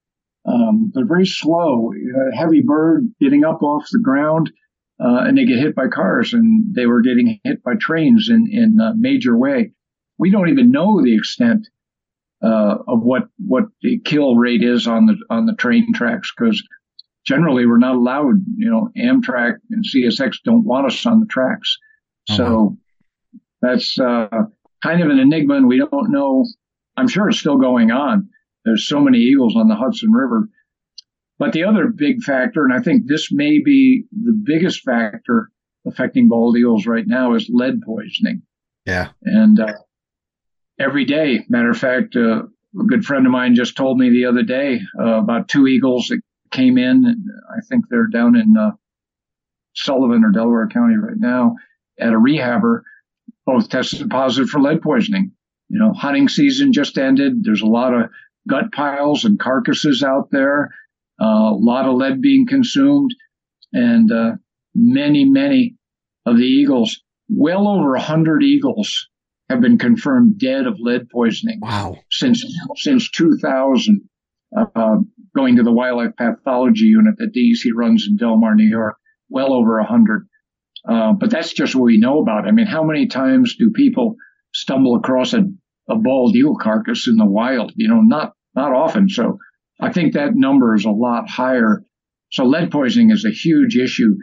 Um, 0.46 0.92
they're 0.94 1.06
very 1.06 1.26
slow. 1.26 1.92
A 1.92 2.36
heavy 2.36 2.62
bird 2.64 3.08
getting 3.20 3.44
up 3.44 3.62
off 3.62 3.86
the 3.90 4.00
ground 4.00 4.50
uh, 5.00 5.22
and 5.26 5.38
they 5.38 5.44
get 5.44 5.58
hit 5.58 5.74
by 5.74 5.88
cars, 5.88 6.32
and 6.32 6.74
they 6.74 6.86
were 6.86 7.02
getting 7.02 7.38
hit 7.44 7.62
by 7.62 7.74
trains 7.80 8.28
in 8.28 8.48
in 8.50 8.78
a 8.80 8.94
major 8.96 9.36
way. 9.36 9.72
We 10.18 10.30
don't 10.30 10.48
even 10.48 10.72
know 10.72 11.02
the 11.02 11.16
extent 11.16 11.68
uh, 12.42 12.78
of 12.86 13.02
what 13.02 13.28
what 13.38 13.64
the 13.80 14.00
kill 14.04 14.36
rate 14.36 14.62
is 14.62 14.88
on 14.88 15.06
the 15.06 15.16
on 15.30 15.46
the 15.46 15.54
train 15.54 15.92
tracks 15.94 16.32
because 16.36 16.60
generally 17.24 17.64
we're 17.64 17.78
not 17.78 17.94
allowed. 17.94 18.42
You 18.56 18.70
know, 18.70 18.88
Amtrak 18.98 19.58
and 19.70 19.84
CSX 19.84 20.38
don't 20.44 20.64
want 20.64 20.86
us 20.86 21.06
on 21.06 21.20
the 21.20 21.26
tracks, 21.26 21.78
uh-huh. 22.30 22.36
so 22.36 22.76
that's 23.62 24.00
uh, 24.00 24.28
kind 24.82 25.02
of 25.02 25.10
an 25.10 25.18
enigma, 25.18 25.54
and 25.54 25.68
we 25.68 25.78
don't 25.78 26.10
know. 26.10 26.46
I'm 26.96 27.08
sure 27.08 27.28
it's 27.28 27.38
still 27.38 27.58
going 27.58 27.90
on. 27.90 28.28
There's 28.64 28.86
so 28.86 29.00
many 29.00 29.18
eagles 29.18 29.56
on 29.56 29.68
the 29.68 29.76
Hudson 29.76 30.10
River 30.12 30.48
but 31.38 31.52
the 31.52 31.64
other 31.64 31.86
big 31.86 32.22
factor, 32.22 32.64
and 32.64 32.72
I 32.72 32.80
think 32.80 33.06
this 33.06 33.30
may 33.30 33.60
be 33.62 34.04
the 34.10 34.36
biggest 34.44 34.82
factor 34.82 35.50
affecting 35.86 36.28
bald 36.28 36.56
eagles 36.56 36.86
right 36.86 37.06
now, 37.06 37.34
is 37.34 37.48
lead 37.48 37.80
poisoning. 37.82 38.42
Yeah. 38.84 39.10
And 39.22 39.60
uh, 39.60 39.74
every 40.78 41.04
day, 41.04 41.44
matter 41.48 41.70
of 41.70 41.78
fact, 41.78 42.16
uh, 42.16 42.42
a 42.42 42.84
good 42.86 43.04
friend 43.04 43.24
of 43.24 43.32
mine 43.32 43.54
just 43.54 43.76
told 43.76 43.98
me 43.98 44.10
the 44.10 44.26
other 44.26 44.42
day 44.42 44.80
uh, 45.00 45.20
about 45.20 45.48
two 45.48 45.66
eagles 45.68 46.08
that 46.08 46.20
came 46.50 46.76
in. 46.76 47.04
I 47.50 47.60
think 47.68 47.84
they're 47.88 48.08
down 48.08 48.36
in 48.36 48.56
uh, 48.56 48.72
Sullivan 49.74 50.24
or 50.24 50.32
Delaware 50.32 50.68
County 50.68 50.96
right 50.96 51.16
now 51.16 51.54
at 52.00 52.12
a 52.12 52.18
rehabber, 52.18 52.82
both 53.48 53.68
tested 53.68 54.10
positive 54.10 54.50
for 54.50 54.60
lead 54.60 54.82
poisoning. 54.82 55.32
You 55.68 55.78
know, 55.78 55.92
hunting 55.92 56.28
season 56.28 56.72
just 56.72 56.98
ended. 56.98 57.42
There's 57.42 57.62
a 57.62 57.66
lot 57.66 57.94
of 57.94 58.10
gut 58.48 58.72
piles 58.72 59.24
and 59.24 59.38
carcasses 59.38 60.02
out 60.02 60.30
there 60.30 60.70
a 61.20 61.52
lot 61.52 61.86
of 61.86 61.96
lead 61.96 62.20
being 62.20 62.46
consumed, 62.46 63.14
and 63.72 64.10
uh, 64.10 64.32
many, 64.74 65.24
many 65.24 65.76
of 66.26 66.36
the 66.36 66.44
eagles, 66.44 67.02
well 67.28 67.66
over 67.68 67.90
100 67.92 68.42
eagles, 68.42 69.08
have 69.48 69.60
been 69.60 69.78
confirmed 69.78 70.38
dead 70.38 70.66
of 70.66 70.78
lead 70.78 71.08
poisoning. 71.10 71.58
Wow. 71.60 71.96
Since 72.10 72.44
since 72.76 73.10
2000. 73.10 74.08
uh, 74.56 74.96
going 75.36 75.56
to 75.56 75.62
the 75.62 75.72
wildlife 75.72 76.16
pathology 76.16 76.84
unit 76.84 77.14
that 77.18 77.32
DEC 77.34 77.70
runs 77.76 78.06
in 78.08 78.16
Delmar, 78.16 78.54
New 78.54 78.68
York, 78.68 78.96
well 79.28 79.52
over 79.52 79.78
100. 79.78 80.26
Uh, 80.88 81.12
but 81.12 81.30
that's 81.30 81.52
just 81.52 81.74
what 81.74 81.84
we 81.84 81.98
know 81.98 82.20
about. 82.20 82.46
I 82.46 82.50
mean, 82.50 82.66
how 82.66 82.82
many 82.82 83.06
times 83.08 83.56
do 83.58 83.72
people 83.74 84.16
stumble 84.54 84.96
across 84.96 85.34
a, 85.34 85.44
a 85.88 85.96
bald 85.96 86.34
eagle 86.34 86.56
carcass 86.56 87.06
in 87.06 87.16
the 87.16 87.26
wild? 87.26 87.72
You 87.76 87.88
know, 87.88 88.00
not 88.00 88.32
not 88.54 88.72
often. 88.72 89.08
So 89.08 89.38
I 89.80 89.92
think 89.92 90.14
that 90.14 90.34
number 90.34 90.74
is 90.74 90.86
a 90.86 90.90
lot 90.90 91.28
higher. 91.28 91.84
So 92.32 92.44
lead 92.44 92.70
poisoning 92.70 93.10
is 93.10 93.24
a 93.24 93.30
huge 93.30 93.76
issue. 93.76 94.16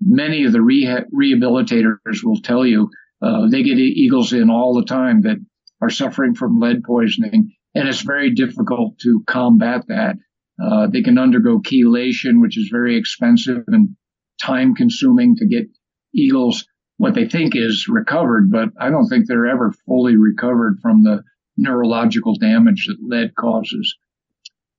Many 0.00 0.44
of 0.44 0.52
the 0.52 0.58
reha- 0.58 1.06
rehabilitators 1.14 2.24
will 2.24 2.40
tell 2.40 2.64
you 2.64 2.88
uh, 3.20 3.48
they 3.48 3.62
get 3.62 3.78
eagles 3.78 4.32
in 4.32 4.50
all 4.50 4.74
the 4.74 4.86
time 4.86 5.22
that 5.22 5.36
are 5.80 5.90
suffering 5.90 6.34
from 6.34 6.60
lead 6.60 6.82
poisoning, 6.84 7.52
and 7.74 7.88
it's 7.88 8.02
very 8.02 8.32
difficult 8.32 8.98
to 9.00 9.24
combat 9.26 9.82
that. 9.88 10.16
Uh, 10.62 10.86
they 10.86 11.02
can 11.02 11.18
undergo 11.18 11.60
chelation, 11.60 12.40
which 12.40 12.56
is 12.56 12.68
very 12.70 12.96
expensive 12.96 13.64
and 13.66 13.96
time 14.40 14.74
consuming 14.74 15.34
to 15.36 15.46
get 15.46 15.66
eagles 16.14 16.66
what 16.98 17.14
they 17.14 17.26
think 17.26 17.56
is 17.56 17.86
recovered, 17.88 18.50
but 18.50 18.68
I 18.78 18.88
don't 18.88 19.08
think 19.08 19.26
they're 19.26 19.46
ever 19.46 19.74
fully 19.86 20.16
recovered 20.16 20.78
from 20.80 21.02
the 21.02 21.24
neurological 21.56 22.36
damage 22.36 22.86
that 22.86 22.98
lead 23.02 23.34
causes. 23.34 23.96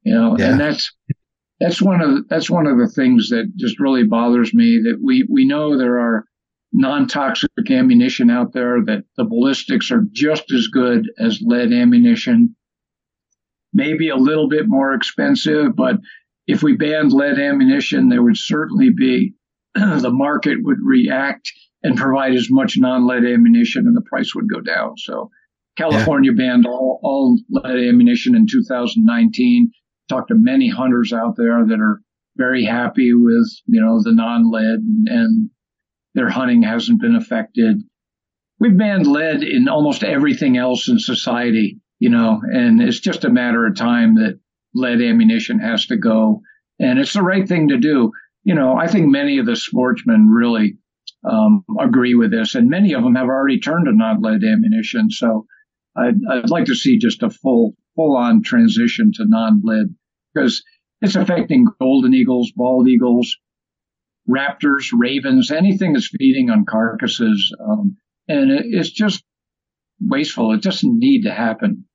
You 0.03 0.13
know, 0.13 0.37
yeah. 0.37 0.51
and 0.51 0.59
that's 0.59 0.93
that's 1.59 1.81
one 1.81 2.01
of 2.01 2.09
the, 2.09 2.23
that's 2.29 2.49
one 2.49 2.67
of 2.67 2.77
the 2.77 2.87
things 2.87 3.29
that 3.29 3.51
just 3.57 3.79
really 3.79 4.03
bothers 4.03 4.53
me 4.53 4.81
that 4.83 4.99
we 5.03 5.27
we 5.29 5.45
know 5.45 5.77
there 5.77 5.99
are 5.99 6.25
non-toxic 6.73 7.49
ammunition 7.69 8.29
out 8.29 8.53
there 8.53 8.83
that 8.85 9.03
the 9.15 9.23
ballistics 9.23 9.91
are 9.91 10.05
just 10.11 10.51
as 10.51 10.67
good 10.67 11.05
as 11.19 11.39
lead 11.41 11.71
ammunition 11.71 12.55
maybe 13.73 14.09
a 14.09 14.15
little 14.15 14.49
bit 14.49 14.67
more 14.67 14.95
expensive 14.95 15.75
but 15.75 15.97
if 16.47 16.63
we 16.63 16.75
banned 16.75 17.13
lead 17.13 17.37
ammunition 17.37 18.09
there 18.09 18.23
would 18.23 18.35
certainly 18.35 18.89
be 18.89 19.35
the 20.01 20.11
market 20.11 20.57
would 20.61 20.79
react 20.83 21.51
and 21.83 21.97
provide 21.97 22.33
as 22.33 22.47
much 22.49 22.75
non-lead 22.77 23.25
ammunition 23.25 23.87
and 23.87 23.95
the 23.95 24.01
price 24.09 24.33
would 24.35 24.49
go 24.49 24.61
down 24.61 24.95
so 24.97 25.29
california 25.77 26.31
yeah. 26.31 26.45
banned 26.45 26.65
all, 26.65 26.99
all 27.03 27.37
lead 27.49 27.77
ammunition 27.77 28.35
in 28.35 28.45
2019 28.49 29.71
talked 30.09 30.29
to 30.29 30.35
many 30.35 30.69
hunters 30.69 31.13
out 31.13 31.35
there 31.37 31.65
that 31.65 31.79
are 31.79 32.01
very 32.35 32.63
happy 32.63 33.13
with 33.13 33.49
you 33.67 33.81
know 33.81 34.01
the 34.03 34.13
non-lead 34.13 34.79
and 35.07 35.49
their 36.13 36.29
hunting 36.29 36.63
hasn't 36.63 37.01
been 37.01 37.15
affected. 37.15 37.81
We've 38.59 38.77
banned 38.77 39.07
lead 39.07 39.43
in 39.43 39.67
almost 39.67 40.03
everything 40.03 40.57
else 40.57 40.87
in 40.87 40.99
society, 40.99 41.79
you 41.99 42.09
know, 42.09 42.41
and 42.43 42.81
it's 42.81 42.99
just 42.99 43.25
a 43.25 43.29
matter 43.29 43.65
of 43.65 43.75
time 43.75 44.15
that 44.15 44.39
lead 44.75 45.01
ammunition 45.01 45.59
has 45.59 45.87
to 45.87 45.97
go. 45.97 46.41
And 46.79 46.99
it's 46.99 47.13
the 47.13 47.23
right 47.23 47.47
thing 47.47 47.69
to 47.69 47.77
do. 47.77 48.11
You 48.43 48.55
know, 48.55 48.75
I 48.75 48.87
think 48.87 49.07
many 49.07 49.37
of 49.37 49.45
the 49.45 49.55
sportsmen 49.55 50.27
really 50.27 50.77
um, 51.23 51.63
agree 51.79 52.15
with 52.15 52.31
this, 52.31 52.55
and 52.55 52.69
many 52.69 52.93
of 52.93 53.03
them 53.03 53.15
have 53.15 53.27
already 53.27 53.59
turned 53.59 53.85
to 53.85 53.95
non-lead 53.95 54.43
ammunition. 54.43 55.09
So 55.09 55.45
I'd, 55.95 56.15
I'd 56.29 56.49
like 56.49 56.65
to 56.65 56.75
see 56.75 56.97
just 56.97 57.23
a 57.23 57.29
full, 57.29 57.75
full-on 57.95 58.43
transition 58.43 59.11
to 59.15 59.25
non-lead 59.27 59.95
because 60.33 60.63
it's 61.01 61.15
affecting 61.15 61.67
golden 61.79 62.13
eagles, 62.13 62.51
bald 62.55 62.87
eagles, 62.87 63.35
raptors, 64.29 64.89
ravens, 64.93 65.51
anything 65.51 65.93
that's 65.93 66.11
feeding 66.17 66.49
on 66.49 66.65
carcasses. 66.65 67.55
Um, 67.65 67.97
and 68.27 68.51
it, 68.51 68.65
it's 68.67 68.91
just 68.91 69.23
wasteful. 70.01 70.53
It 70.53 70.61
doesn't 70.61 70.97
need 70.97 71.23
to 71.23 71.31
happen. 71.31 71.85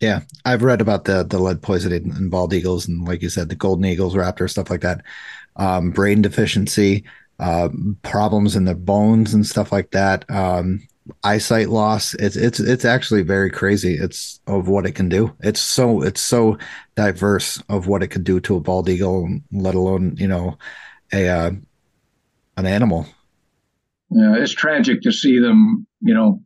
Yeah, 0.00 0.20
I've 0.44 0.62
read 0.62 0.80
about 0.80 1.04
the 1.04 1.24
the 1.24 1.38
lead 1.38 1.62
poisoning 1.62 2.14
in 2.16 2.28
bald 2.28 2.52
eagles 2.52 2.86
and, 2.86 3.06
like 3.06 3.22
you 3.22 3.30
said, 3.30 3.48
the 3.48 3.54
golden 3.54 3.86
eagles, 3.86 4.14
raptors, 4.14 4.50
stuff 4.50 4.70
like 4.70 4.82
that. 4.82 5.02
Um, 5.56 5.90
brain 5.90 6.20
deficiency, 6.20 7.04
uh, 7.38 7.70
problems 8.02 8.56
in 8.56 8.66
the 8.66 8.74
bones 8.74 9.32
and 9.32 9.46
stuff 9.46 9.72
like 9.72 9.92
that. 9.92 10.28
Um, 10.30 10.86
eyesight 11.24 11.70
loss. 11.70 12.14
It's 12.14 12.36
it's 12.36 12.60
it's 12.60 12.84
actually 12.84 13.22
very 13.22 13.50
crazy. 13.50 13.94
It's 13.94 14.40
of 14.46 14.68
what 14.68 14.86
it 14.86 14.92
can 14.92 15.08
do. 15.08 15.34
It's 15.40 15.60
so 15.60 16.02
it's 16.02 16.20
so 16.20 16.58
diverse 16.94 17.62
of 17.68 17.86
what 17.86 18.02
it 18.02 18.08
could 18.08 18.24
do 18.24 18.38
to 18.40 18.56
a 18.56 18.60
bald 18.60 18.88
eagle, 18.88 19.28
let 19.52 19.74
alone 19.74 20.16
you 20.18 20.28
know 20.28 20.58
a 21.12 21.28
uh, 21.28 21.50
an 22.58 22.66
animal. 22.66 23.06
Yeah, 24.10 24.36
it's 24.36 24.52
tragic 24.52 25.02
to 25.02 25.12
see 25.12 25.40
them, 25.40 25.86
you 26.00 26.14
know, 26.14 26.42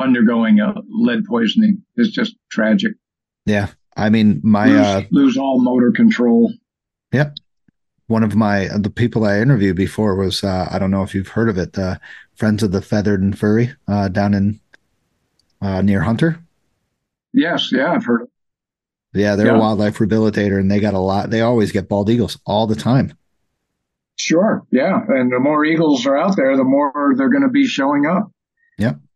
undergoing 0.00 0.60
a 0.60 0.74
lead 0.88 1.24
poisoning. 1.24 1.82
It's 1.96 2.10
just 2.10 2.36
tragic. 2.50 2.92
Yeah, 3.46 3.68
I 3.96 4.10
mean, 4.10 4.40
my 4.42 4.66
lose, 4.66 4.86
uh, 4.86 5.02
lose 5.10 5.36
all 5.36 5.60
motor 5.60 5.92
control. 5.92 6.52
Yep. 7.12 7.36
One 8.06 8.22
of 8.22 8.34
my 8.34 8.68
the 8.76 8.90
people 8.90 9.24
I 9.24 9.38
interviewed 9.38 9.76
before 9.76 10.16
was 10.16 10.42
uh, 10.42 10.68
I 10.70 10.78
don't 10.78 10.90
know 10.90 11.02
if 11.02 11.14
you've 11.14 11.28
heard 11.28 11.48
of 11.48 11.58
it, 11.58 11.78
uh, 11.78 11.98
Friends 12.34 12.62
of 12.62 12.72
the 12.72 12.82
Feathered 12.82 13.22
and 13.22 13.38
Furry 13.38 13.72
uh, 13.86 14.08
down 14.08 14.34
in 14.34 14.60
uh, 15.60 15.82
near 15.82 16.00
Hunter. 16.00 16.40
Yes, 17.32 17.70
yeah, 17.72 17.92
I've 17.92 18.04
heard. 18.04 18.26
Yeah, 19.12 19.36
they're 19.36 19.46
yeah. 19.46 19.56
a 19.56 19.60
wildlife 19.60 19.98
rehabilitator, 19.98 20.58
and 20.58 20.70
they 20.70 20.80
got 20.80 20.94
a 20.94 20.98
lot. 20.98 21.30
They 21.30 21.40
always 21.40 21.72
get 21.72 21.88
bald 21.88 22.10
eagles 22.10 22.38
all 22.46 22.66
the 22.66 22.76
time. 22.76 23.12
Sure. 24.20 24.64
Yeah. 24.70 25.00
And 25.08 25.32
the 25.32 25.40
more 25.40 25.64
eagles 25.64 26.06
are 26.06 26.16
out 26.16 26.36
there, 26.36 26.56
the 26.56 26.64
more 26.64 27.14
they're 27.16 27.30
going 27.30 27.42
to 27.42 27.48
be 27.48 27.66
showing 27.66 28.06
up. 28.06 28.30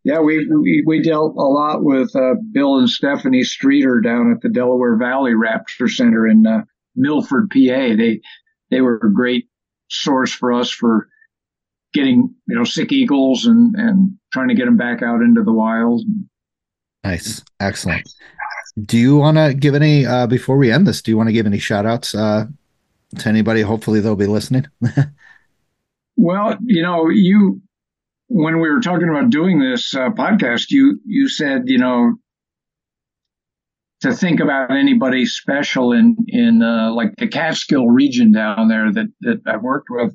Yeah. 0.05 0.19
We, 0.19 0.47
we, 0.47 0.83
we 0.85 1.01
dealt 1.01 1.35
a 1.35 1.41
lot 1.41 1.83
with 1.83 2.15
uh, 2.15 2.35
Bill 2.51 2.77
and 2.77 2.89
Stephanie 2.89 3.43
Streeter 3.43 3.99
down 3.99 4.31
at 4.31 4.41
the 4.41 4.49
Delaware 4.49 4.95
Valley 4.95 5.31
Raptor 5.31 5.89
Center 5.89 6.25
in 6.25 6.47
uh, 6.47 6.61
Milford, 6.95 7.49
PA. 7.49 7.57
They, 7.97 8.21
they 8.71 8.79
were 8.79 8.95
a 9.03 9.13
great 9.13 9.49
source 9.89 10.31
for 10.31 10.53
us 10.53 10.71
for 10.71 11.09
getting, 11.93 12.33
you 12.47 12.55
know, 12.55 12.63
sick 12.63 12.93
eagles 12.93 13.45
and, 13.45 13.75
and 13.75 14.17
trying 14.31 14.47
to 14.47 14.55
get 14.55 14.65
them 14.65 14.77
back 14.77 15.01
out 15.01 15.21
into 15.21 15.43
the 15.43 15.53
wild. 15.53 16.03
Nice. 17.03 17.43
Excellent. 17.59 18.07
Do 18.79 18.97
you 18.97 19.17
want 19.17 19.37
to 19.37 19.53
give 19.53 19.75
any, 19.75 20.05
uh, 20.05 20.27
before 20.27 20.57
we 20.57 20.71
end 20.71 20.87
this, 20.87 21.01
do 21.01 21.11
you 21.11 21.17
want 21.17 21.27
to 21.27 21.33
give 21.33 21.45
any 21.45 21.59
shout 21.59 21.85
outs, 21.85 22.15
uh, 22.15 22.45
to 23.19 23.29
anybody. 23.29 23.61
Hopefully, 23.61 23.99
they'll 23.99 24.15
be 24.15 24.27
listening. 24.27 24.67
well, 26.17 26.57
you 26.65 26.81
know, 26.81 27.09
you 27.09 27.61
when 28.27 28.59
we 28.59 28.69
were 28.69 28.81
talking 28.81 29.09
about 29.09 29.29
doing 29.29 29.59
this 29.59 29.95
uh, 29.95 30.09
podcast, 30.09 30.65
you 30.69 30.99
you 31.05 31.29
said 31.29 31.63
you 31.65 31.77
know 31.77 32.15
to 34.01 34.13
think 34.13 34.39
about 34.39 34.71
anybody 34.71 35.25
special 35.25 35.91
in 35.91 36.15
in 36.27 36.61
uh, 36.61 36.91
like 36.93 37.15
the 37.17 37.27
Catskill 37.27 37.87
region 37.87 38.31
down 38.31 38.67
there 38.67 38.91
that 38.91 39.07
that 39.21 39.41
I've 39.45 39.61
worked 39.61 39.87
with, 39.89 40.13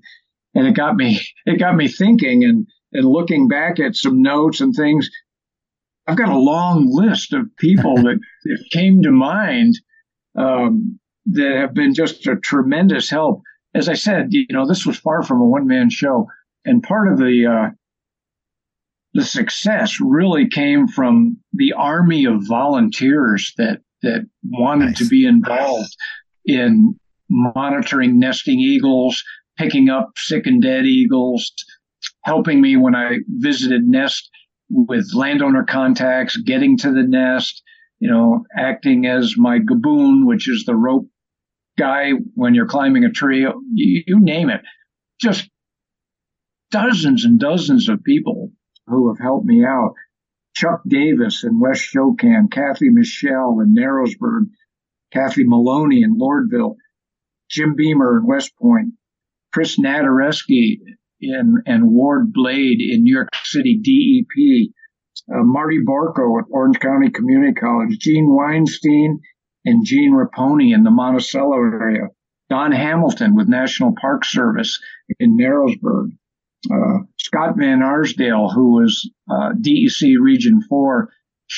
and 0.55 0.67
it 0.67 0.75
got 0.75 0.97
me 0.97 1.21
it 1.47 1.59
got 1.59 1.77
me 1.77 1.89
thinking 1.89 2.45
and 2.45 2.67
and 2.93 3.07
looking 3.07 3.49
back 3.49 3.79
at 3.79 3.97
some 3.97 4.23
notes 4.23 4.61
and 4.61 4.75
things. 4.75 5.09
I've 6.07 6.17
got 6.17 6.31
a 6.31 6.39
long 6.39 6.89
list 6.91 7.33
of 7.33 7.47
people 7.59 7.95
that, 8.03 8.19
that 8.45 8.65
came 8.73 9.03
to 9.03 9.13
mind 9.13 9.75
um, 10.37 10.99
that 11.27 11.57
have 11.57 11.75
been 11.75 11.95
just 11.95 12.27
a 12.27 12.37
tremendous 12.37 13.09
help. 13.09 13.43
As 13.75 13.89
I 13.89 13.95
said, 13.95 14.29
you 14.31 14.47
know, 14.51 14.67
this 14.67 14.85
was 14.85 14.99
far 14.99 15.23
from 15.23 15.41
a 15.41 15.47
one 15.47 15.69
man 15.69 15.91
show, 15.91 16.27
and 16.65 16.83
part 16.83 17.13
of 17.13 17.19
the 17.19 17.47
uh, 17.47 17.71
the 19.15 19.25
success 19.25 19.99
really 20.01 20.49
came 20.49 20.87
from 20.87 21.37
the 21.53 21.73
army 21.73 22.25
of 22.25 22.47
volunteers 22.47 23.53
that 23.57 23.81
that 24.03 24.27
wanted 24.43 24.87
nice. 24.87 24.99
to 24.99 25.09
be 25.09 25.27
involved 25.27 25.95
in 26.47 26.99
monitoring 27.29 28.19
nesting 28.19 28.59
eagles, 28.59 29.23
picking 29.59 29.91
up 29.91 30.13
sick 30.17 30.47
and 30.47 30.63
dead 30.63 30.87
eagles, 30.87 31.53
helping 32.25 32.61
me 32.61 32.77
when 32.77 32.95
I 32.95 33.19
visited 33.29 33.83
nest 33.87 34.31
with 34.71 35.13
landowner 35.15 35.65
contacts, 35.65 36.37
getting 36.39 36.79
to 36.79 36.93
the 36.93 37.03
nest, 37.03 37.63
you 37.99 38.11
know, 38.11 38.45
acting 38.57 39.07
as 39.07 39.35
my 39.37 39.59
gaboon, 39.59 40.27
which 40.27 40.49
is 40.49 40.65
the 40.65 40.77
rope 40.77 41.07
guy 41.79 42.13
when 42.35 42.55
you're 42.55 42.67
climbing 42.67 43.05
a 43.05 43.11
tree, 43.11 43.41
you, 43.75 44.03
you 44.07 44.19
name 44.19 44.49
it. 44.49 44.63
Just 45.21 45.51
dozens 46.71 47.25
and 47.25 47.39
dozens 47.39 47.89
of 47.89 48.03
people 48.03 48.51
who 48.91 49.09
have 49.09 49.19
helped 49.19 49.47
me 49.47 49.65
out. 49.65 49.95
Chuck 50.55 50.83
Davis 50.87 51.45
in 51.45 51.61
West 51.61 51.83
Shokan, 51.83 52.51
Kathy 52.51 52.91
Michelle 52.91 53.61
in 53.61 53.75
Narrowsburg, 53.75 54.51
Kathy 55.13 55.45
Maloney 55.47 56.03
in 56.03 56.19
Lordville, 56.19 56.77
Jim 57.49 57.75
Beamer 57.77 58.19
in 58.19 58.27
West 58.27 58.57
Point, 58.57 58.95
Chris 59.53 59.79
Nadareski 59.79 60.81
in 61.21 61.57
and 61.67 61.91
Ward 61.91 62.33
Blade 62.33 62.81
in 62.81 63.03
New 63.05 63.15
York 63.15 63.29
City 63.45 63.79
DEP, 63.79 64.73
uh, 65.33 65.43
Marty 65.43 65.79
Barco 65.87 66.41
at 66.41 66.47
Orange 66.51 66.79
County 66.79 67.11
Community 67.11 67.55
College, 67.55 67.99
Gene 67.99 68.29
Weinstein 68.29 69.21
and 69.65 69.85
Gene 69.85 70.13
Raponi 70.13 70.75
in 70.75 70.85
the 70.85 70.91
Monticello 70.91 71.57
area, 71.57 72.09
Don 72.49 72.73
Hamilton 72.73 73.35
with 73.35 73.49
National 73.49 73.95
Park 74.01 74.25
Service 74.25 74.81
in 75.19 75.37
Narrowsburg, 75.37 76.11
Scott 77.19 77.55
Van 77.57 77.83
Arsdale, 77.83 78.51
who 78.51 78.73
was 78.73 79.11
uh, 79.31 79.53
DEC 79.61 80.15
Region 80.21 80.61
4, 80.69 81.11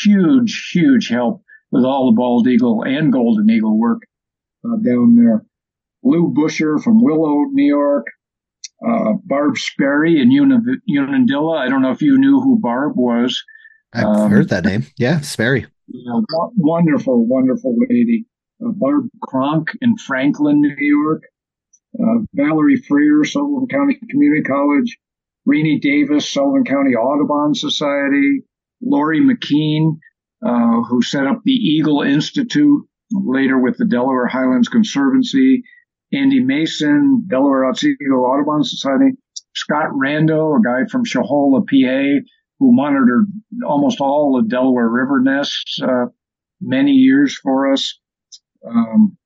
huge, 0.05 0.71
huge 0.73 1.09
help 1.09 1.43
with 1.71 1.85
all 1.85 2.11
the 2.11 2.17
bald 2.17 2.47
eagle 2.47 2.83
and 2.83 3.13
golden 3.13 3.49
eagle 3.51 3.79
work 3.79 4.03
uh, 4.65 4.77
down 4.77 5.17
there. 5.17 5.45
Lou 6.05 6.33
Busher 6.35 6.79
from 6.79 7.03
Willow, 7.03 7.45
New 7.53 7.67
York. 7.67 8.07
Uh, 8.85 9.13
Barb 9.25 9.57
Sperry 9.59 10.21
in 10.21 10.33
Unadilla. 10.33 11.59
I 11.59 11.69
don't 11.69 11.83
know 11.83 11.93
if 11.93 12.03
you 12.03 12.19
knew 12.19 12.41
who 12.41 12.59
Barb 12.61 12.95
was. 12.97 13.45
I've 13.95 14.05
um, 14.05 14.31
heard 14.31 14.49
that 14.49 14.65
name. 14.65 14.87
Yeah, 14.97 15.21
Sperry. 15.21 15.67
You 15.87 16.05
know, 16.05 16.25
wonderful, 16.57 17.25
wonderful 17.27 17.77
lady. 17.89 18.27
Uh, 18.61 18.73
Barb 18.73 19.09
Kronk 19.23 19.69
in 19.81 19.97
Franklin, 19.99 20.61
New 20.61 20.75
York. 20.77 21.23
Uh, 21.99 22.25
Valerie 22.35 22.83
Freer, 22.89 23.25
Sullivan 23.25 23.69
County 23.69 23.99
Community 24.11 24.43
College. 24.43 24.99
Renee 25.45 25.81
Davis, 25.81 26.31
Sullivan 26.31 26.65
County 26.65 26.95
Audubon 26.95 27.55
Society. 27.55 28.45
Lori 28.81 29.21
McKean, 29.21 29.99
uh, 30.45 30.83
who 30.89 31.03
set 31.03 31.27
up 31.27 31.43
the 31.45 31.53
Eagle 31.53 32.03
Institute, 32.03 32.87
later 33.13 33.59
with 33.59 33.77
the 33.77 33.87
Delaware 33.87 34.27
Highlands 34.27 34.69
Conservancy. 34.69 35.63
Andy 36.13 36.45
Mason, 36.45 37.27
Delaware 37.29 37.65
Otsego 37.65 38.25
Audubon 38.25 38.65
Society. 38.65 39.17
Scott 39.55 39.91
Rando, 39.93 40.59
a 40.59 40.63
guy 40.63 40.89
from 40.91 41.05
Shohola, 41.05 41.67
PA, 41.67 42.25
who 42.59 42.75
monitored 42.75 43.27
almost 43.67 44.01
all 44.01 44.41
the 44.41 44.49
Delaware 44.49 44.89
River 44.89 45.21
nests 45.21 45.81
uh, 45.83 46.07
many 46.61 46.93
years 46.93 47.37
for 47.37 47.73
us. 47.73 47.99
Um, 48.67 49.17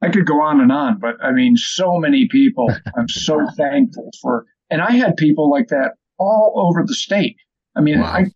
I 0.00 0.10
could 0.10 0.26
go 0.26 0.40
on 0.40 0.60
and 0.60 0.70
on, 0.70 0.98
but 0.98 1.16
I 1.22 1.32
mean, 1.32 1.56
so 1.56 1.98
many 1.98 2.28
people. 2.28 2.68
I'm 2.96 3.08
so 3.08 3.46
thankful 3.56 4.10
for, 4.22 4.46
and 4.70 4.80
I 4.80 4.92
had 4.92 5.16
people 5.16 5.50
like 5.50 5.68
that 5.68 5.94
all 6.18 6.54
over 6.56 6.84
the 6.86 6.94
state. 6.94 7.36
I 7.76 7.80
mean, 7.80 8.00
wow. 8.00 8.12
I, 8.12 8.26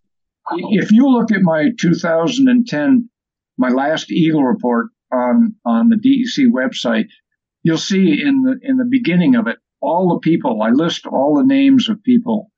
if 0.56 0.90
you 0.90 1.08
look 1.08 1.30
at 1.30 1.42
my 1.42 1.68
2010, 1.78 3.08
my 3.58 3.68
last 3.68 4.10
Eagle 4.10 4.44
report 4.44 4.88
on 5.12 5.54
on 5.64 5.88
the 5.88 5.96
DEC 5.96 6.46
website, 6.50 7.06
you'll 7.62 7.78
see 7.78 8.20
in 8.20 8.42
the 8.42 8.58
in 8.62 8.76
the 8.76 8.88
beginning 8.90 9.36
of 9.36 9.46
it 9.46 9.58
all 9.80 10.08
the 10.08 10.20
people. 10.20 10.62
I 10.62 10.70
list 10.70 11.06
all 11.06 11.36
the 11.36 11.46
names 11.46 11.88
of 11.88 12.02
people 12.02 12.50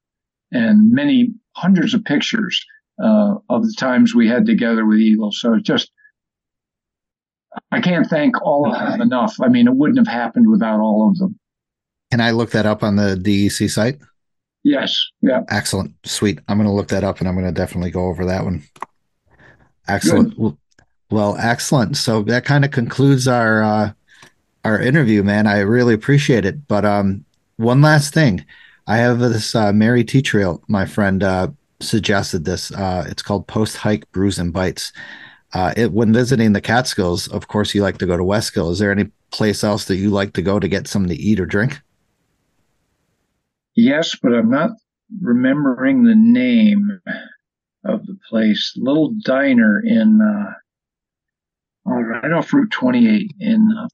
and 0.52 0.92
many 0.92 1.34
hundreds 1.56 1.94
of 1.94 2.04
pictures 2.04 2.64
uh, 3.02 3.34
of 3.48 3.62
the 3.62 3.74
times 3.78 4.14
we 4.14 4.28
had 4.28 4.46
together 4.46 4.86
with 4.86 4.98
Eagle. 4.98 5.32
So 5.32 5.54
it's 5.54 5.66
just 5.66 5.90
I 7.70 7.80
can't 7.80 8.06
thank 8.06 8.40
all 8.42 8.72
of 8.72 8.78
them 8.78 9.00
enough. 9.00 9.36
I 9.40 9.48
mean, 9.48 9.66
it 9.66 9.74
wouldn't 9.74 9.98
have 9.98 10.12
happened 10.12 10.50
without 10.50 10.80
all 10.80 11.10
of 11.10 11.18
them. 11.18 11.38
Can 12.10 12.20
I 12.20 12.30
look 12.30 12.50
that 12.50 12.66
up 12.66 12.82
on 12.82 12.96
the 12.96 13.16
DEC 13.16 13.70
site? 13.70 13.98
Yes. 14.62 15.10
Yeah. 15.20 15.42
Excellent. 15.50 15.94
Sweet. 16.04 16.40
I'm 16.48 16.56
going 16.56 16.68
to 16.68 16.72
look 16.72 16.88
that 16.88 17.04
up 17.04 17.20
and 17.20 17.28
I'm 17.28 17.34
going 17.34 17.46
to 17.46 17.52
definitely 17.52 17.90
go 17.90 18.06
over 18.06 18.24
that 18.24 18.44
one. 18.44 18.62
Excellent. 19.88 20.38
Well, 20.38 20.58
well, 21.10 21.36
excellent. 21.38 21.96
So 21.96 22.22
that 22.22 22.44
kind 22.44 22.64
of 22.64 22.70
concludes 22.70 23.28
our 23.28 23.62
uh, 23.62 23.92
our 24.64 24.80
interview, 24.80 25.22
man. 25.22 25.46
I 25.46 25.60
really 25.60 25.94
appreciate 25.94 26.44
it. 26.44 26.66
But 26.66 26.84
um, 26.84 27.24
one 27.56 27.82
last 27.82 28.14
thing, 28.14 28.44
I 28.86 28.96
have 28.96 29.18
this 29.18 29.54
uh, 29.54 29.72
Mary 29.72 30.02
Tea 30.02 30.22
Trail. 30.22 30.62
My 30.66 30.86
friend 30.86 31.22
uh, 31.22 31.48
suggested 31.80 32.44
this. 32.44 32.72
Uh, 32.72 33.04
it's 33.08 33.22
called 33.22 33.46
Post 33.46 33.76
Hike 33.76 34.10
Brews 34.12 34.38
and 34.38 34.52
Bites. 34.52 34.92
Uh, 35.54 35.72
it, 35.76 35.92
when 35.92 36.12
visiting 36.12 36.52
the 36.52 36.60
Catskills, 36.60 37.28
of 37.28 37.46
course, 37.46 37.74
you 37.74 37.82
like 37.82 37.98
to 37.98 38.06
go 38.06 38.16
to 38.16 38.24
Westkill. 38.24 38.72
Is 38.72 38.80
there 38.80 38.90
any 38.90 39.10
place 39.30 39.62
else 39.62 39.84
that 39.84 39.96
you 39.96 40.10
like 40.10 40.32
to 40.32 40.42
go 40.42 40.58
to 40.58 40.68
get 40.68 40.88
something 40.88 41.16
to 41.16 41.22
eat 41.22 41.38
or 41.38 41.46
drink? 41.46 41.80
Yes, 43.76 44.16
but 44.20 44.34
I'm 44.34 44.50
not 44.50 44.70
remembering 45.22 46.04
the 46.04 46.16
name 46.16 47.00
of 47.84 48.04
the 48.06 48.18
place. 48.28 48.72
Little 48.76 49.12
diner 49.24 49.80
in 49.84 50.20
uh, 50.20 50.52
oh, 51.86 52.00
right 52.00 52.32
off 52.32 52.52
Route 52.52 52.70
28 52.70 53.32
in 53.38 53.68
uh, 53.78 53.88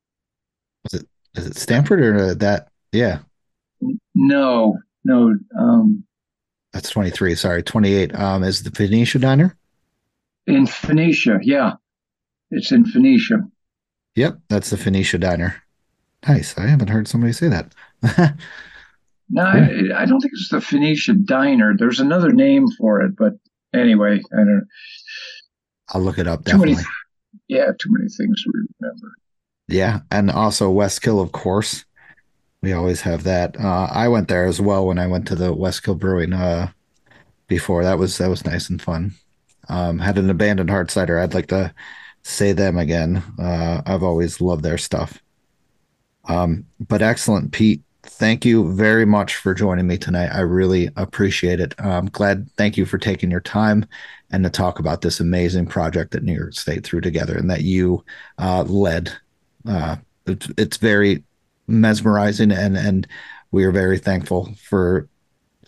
is 0.87 1.01
it 1.01 1.09
is 1.35 1.47
it 1.47 1.57
Stanford 1.57 2.01
or 2.01 2.35
that? 2.35 2.69
Yeah. 2.93 3.19
No, 4.15 4.79
no. 5.05 5.35
Um, 5.59 6.05
that's 6.73 6.91
twenty 6.91 7.11
three. 7.11 7.35
Sorry, 7.35 7.63
twenty 7.63 7.95
eight. 7.95 8.15
Um, 8.15 8.43
is 8.43 8.63
the 8.63 8.71
Phoenicia 8.71 9.19
Diner? 9.19 9.57
In 10.47 10.67
Phoenicia, 10.67 11.39
yeah, 11.43 11.75
it's 12.51 12.73
in 12.73 12.85
Phoenicia. 12.85 13.45
Yep, 14.17 14.41
that's 14.49 14.71
the 14.71 14.77
Phoenicia 14.77 15.19
Diner. 15.19 15.63
Nice. 16.27 16.57
I 16.59 16.67
haven't 16.67 16.89
heard 16.89 17.09
somebody 17.09 17.33
say 17.33 17.49
that. 17.49 17.75
no, 19.31 19.43
I, 19.43 20.03
I, 20.03 20.05
don't 20.05 20.21
think 20.21 20.33
it's 20.33 20.51
the 20.51 20.61
Phoenicia 20.61 21.15
Diner. 21.15 21.75
There's 21.77 22.01
another 22.01 22.33
name 22.33 22.67
for 22.79 23.01
it, 23.01 23.17
but 23.17 23.35
anyway, 23.75 24.21
I 24.33 24.37
don't. 24.37 24.67
I'll 25.91 26.03
look 26.03 26.19
it 26.19 26.27
up. 26.27 26.45
Definitely. 26.45 26.75
Too 26.75 26.77
many, 26.77 26.87
yeah, 27.49 27.67
too 27.79 27.91
many 27.91 28.09
things 28.09 28.43
to 28.43 28.53
remember. 28.81 29.13
Yeah, 29.69 30.01
and 30.11 30.31
also 30.31 30.73
Westkill, 30.73 31.23
of 31.23 31.33
course. 31.33 31.85
We 32.63 32.73
always 32.73 33.01
have 33.03 33.23
that. 33.25 33.59
Uh, 33.59 33.89
I 33.91 34.09
went 34.09 34.29
there 34.29 34.45
as 34.45 34.61
well 34.61 34.87
when 34.87 34.99
I 34.99 35.07
went 35.07 35.27
to 35.29 35.35
the 35.35 35.55
Westkill 35.55 35.99
Brewing 35.99 36.35
uh, 36.35 36.73
before. 37.47 37.83
That 37.85 37.99
was 37.99 38.19
that 38.19 38.29
was 38.29 38.45
nice 38.45 38.69
and 38.69 38.83
fun. 38.83 39.15
Um, 39.71 39.99
had 39.99 40.19
an 40.19 40.29
abandoned 40.29 40.69
hard 40.69 40.91
cider. 40.91 41.19
I'd 41.19 41.35
like 41.35 41.47
to 41.49 41.73
say 42.23 42.53
them 42.53 42.77
again. 42.77 43.23
Uh, 43.39 43.81
I've 43.87 44.03
always 44.03 44.41
loved 44.41 44.63
their 44.63 44.79
stuff. 44.79 45.23
Um, 46.29 46.67
but 46.79 47.03
excellent, 47.03 47.53
Pete. 47.53 47.83
Thank 48.03 48.45
you 48.45 48.73
very 48.75 49.05
much 49.05 49.37
for 49.37 49.55
joining 49.55 49.87
me 49.87 49.97
tonight. 49.97 50.31
I 50.35 50.41
really 50.41 50.91
appreciate 50.97 51.61
it. 51.61 51.75
I'm 51.79 52.07
glad. 52.07 52.51
Thank 52.53 52.77
you 52.77 52.85
for 52.85 52.99
taking 52.99 53.31
your 53.31 53.41
time 53.41 53.87
and 54.31 54.43
to 54.45 54.51
talk 54.51 54.79
about 54.79 55.03
this 55.03 55.21
amazing 55.21 55.67
project 55.67 56.13
that 56.13 56.23
New 56.23 56.35
York 56.35 56.55
State 56.55 56.85
threw 56.85 57.01
together 57.01 57.37
and 57.37 57.51
that 57.51 57.63
you 57.63 58.05
uh, 58.39 58.63
led 58.63 59.13
uh, 59.69 59.97
it's, 60.27 60.49
it's 60.57 60.77
very 60.77 61.25
mesmerizing 61.67 62.51
and 62.51 62.77
and 62.77 63.07
we 63.53 63.65
are 63.65 63.71
very 63.71 63.99
thankful 63.99 64.53
for 64.61 65.09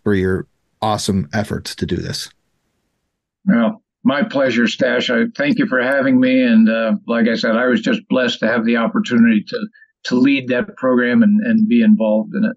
for 0.03 0.15
your 0.15 0.47
awesome 0.81 1.29
efforts 1.33 1.75
to 1.77 1.87
do 1.87 1.97
this. 1.97 2.29
Well, 3.45 3.83
my 4.05 4.23
pleasure, 4.23 4.67
Stash. 4.67 5.11
I 5.11 5.25
thank 5.37 5.59
you 5.59 5.67
for 5.67 5.81
having 5.81 6.21
me. 6.21 6.43
And 6.43 6.69
uh, 6.69 6.95
like 7.07 7.29
I 7.29 7.37
said, 7.37 7.57
I 7.57 7.67
was 7.67 7.81
just 7.81 8.01
blessed 8.09 8.41
to 8.41 8.49
have 8.49 8.65
the 8.65 8.77
opportunity 8.77 9.45
to 9.49 9.67
to 10.05 10.17
lead 10.17 10.49
that 10.49 10.77
program 10.77 11.23
and, 11.23 11.41
and 11.47 11.69
be 11.69 11.81
involved 11.81 12.35
in 12.35 12.45
it. 12.45 12.57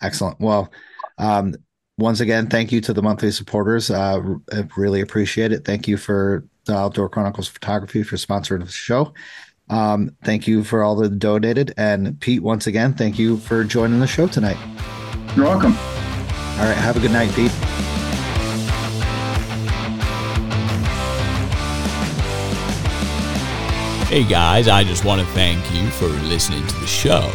Excellent. 0.00 0.40
Well, 0.40 0.72
um, 1.18 1.54
once 1.98 2.20
again, 2.20 2.46
thank 2.46 2.72
you 2.72 2.80
to 2.80 2.94
the 2.94 3.02
monthly 3.02 3.30
supporters. 3.30 3.90
Uh, 3.90 4.22
I 4.52 4.66
really 4.76 5.02
appreciate 5.02 5.52
it. 5.52 5.66
Thank 5.66 5.86
you 5.88 5.98
for 5.98 6.46
the 6.64 6.74
Outdoor 6.74 7.08
Chronicles 7.10 7.48
Photography 7.48 8.02
for 8.02 8.16
sponsoring 8.16 8.64
the 8.64 8.70
show. 8.70 9.12
Um, 9.68 10.16
thank 10.24 10.46
you 10.46 10.64
for 10.64 10.82
all 10.82 10.96
the 10.96 11.10
donated. 11.10 11.74
And 11.76 12.18
Pete, 12.20 12.42
once 12.42 12.66
again, 12.66 12.94
thank 12.94 13.18
you 13.18 13.36
for 13.36 13.64
joining 13.64 14.00
the 14.00 14.06
show 14.06 14.26
tonight. 14.26 14.56
You're 15.36 15.46
welcome. 15.46 15.72
All 15.72 16.64
right. 16.64 16.76
Have 16.76 16.96
a 16.96 17.00
good 17.00 17.12
night, 17.12 17.34
Pete. 17.34 17.52
Hey 24.08 24.24
guys, 24.24 24.68
I 24.68 24.84
just 24.84 25.04
want 25.04 25.20
to 25.20 25.26
thank 25.34 25.70
you 25.70 25.90
for 25.90 26.06
listening 26.06 26.66
to 26.66 26.80
the 26.80 26.86
show. 26.86 27.30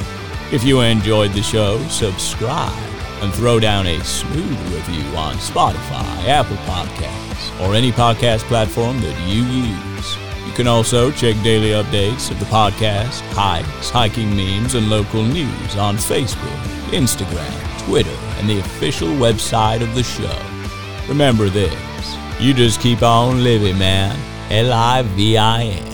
If 0.51 0.63
you 0.63 0.81
enjoyed 0.81 1.31
the 1.33 1.43
show, 1.43 1.77
subscribe 1.87 2.73
and 3.21 3.31
throw 3.31 3.59
down 3.59 3.85
a 3.85 4.03
smooth 4.03 4.59
review 4.73 5.15
on 5.15 5.35
Spotify, 5.35 6.27
Apple 6.27 6.55
Podcasts, 6.65 7.61
or 7.61 7.75
any 7.75 7.91
podcast 7.91 8.39
platform 8.45 8.99
that 9.01 9.29
you 9.29 9.43
use. 9.43 10.17
You 10.47 10.53
can 10.53 10.67
also 10.67 11.11
check 11.11 11.35
daily 11.43 11.69
updates 11.69 12.31
of 12.31 12.39
the 12.39 12.45
podcast, 12.45 13.21
hikes, 13.33 13.91
hiking 13.91 14.35
memes, 14.35 14.73
and 14.73 14.89
local 14.89 15.21
news 15.21 15.75
on 15.75 15.97
Facebook, 15.97 16.57
Instagram, 16.89 17.85
Twitter, 17.85 18.17
and 18.39 18.49
the 18.49 18.57
official 18.57 19.09
website 19.09 19.83
of 19.83 19.93
the 19.93 20.01
show. 20.01 20.41
Remember 21.07 21.49
this 21.49 22.17
you 22.39 22.51
just 22.51 22.81
keep 22.81 23.03
on 23.03 23.43
living, 23.43 23.77
man. 23.77 24.17
L 24.51 24.73
I 24.73 25.03
V 25.03 25.37
I 25.37 25.65
N. 25.65 25.92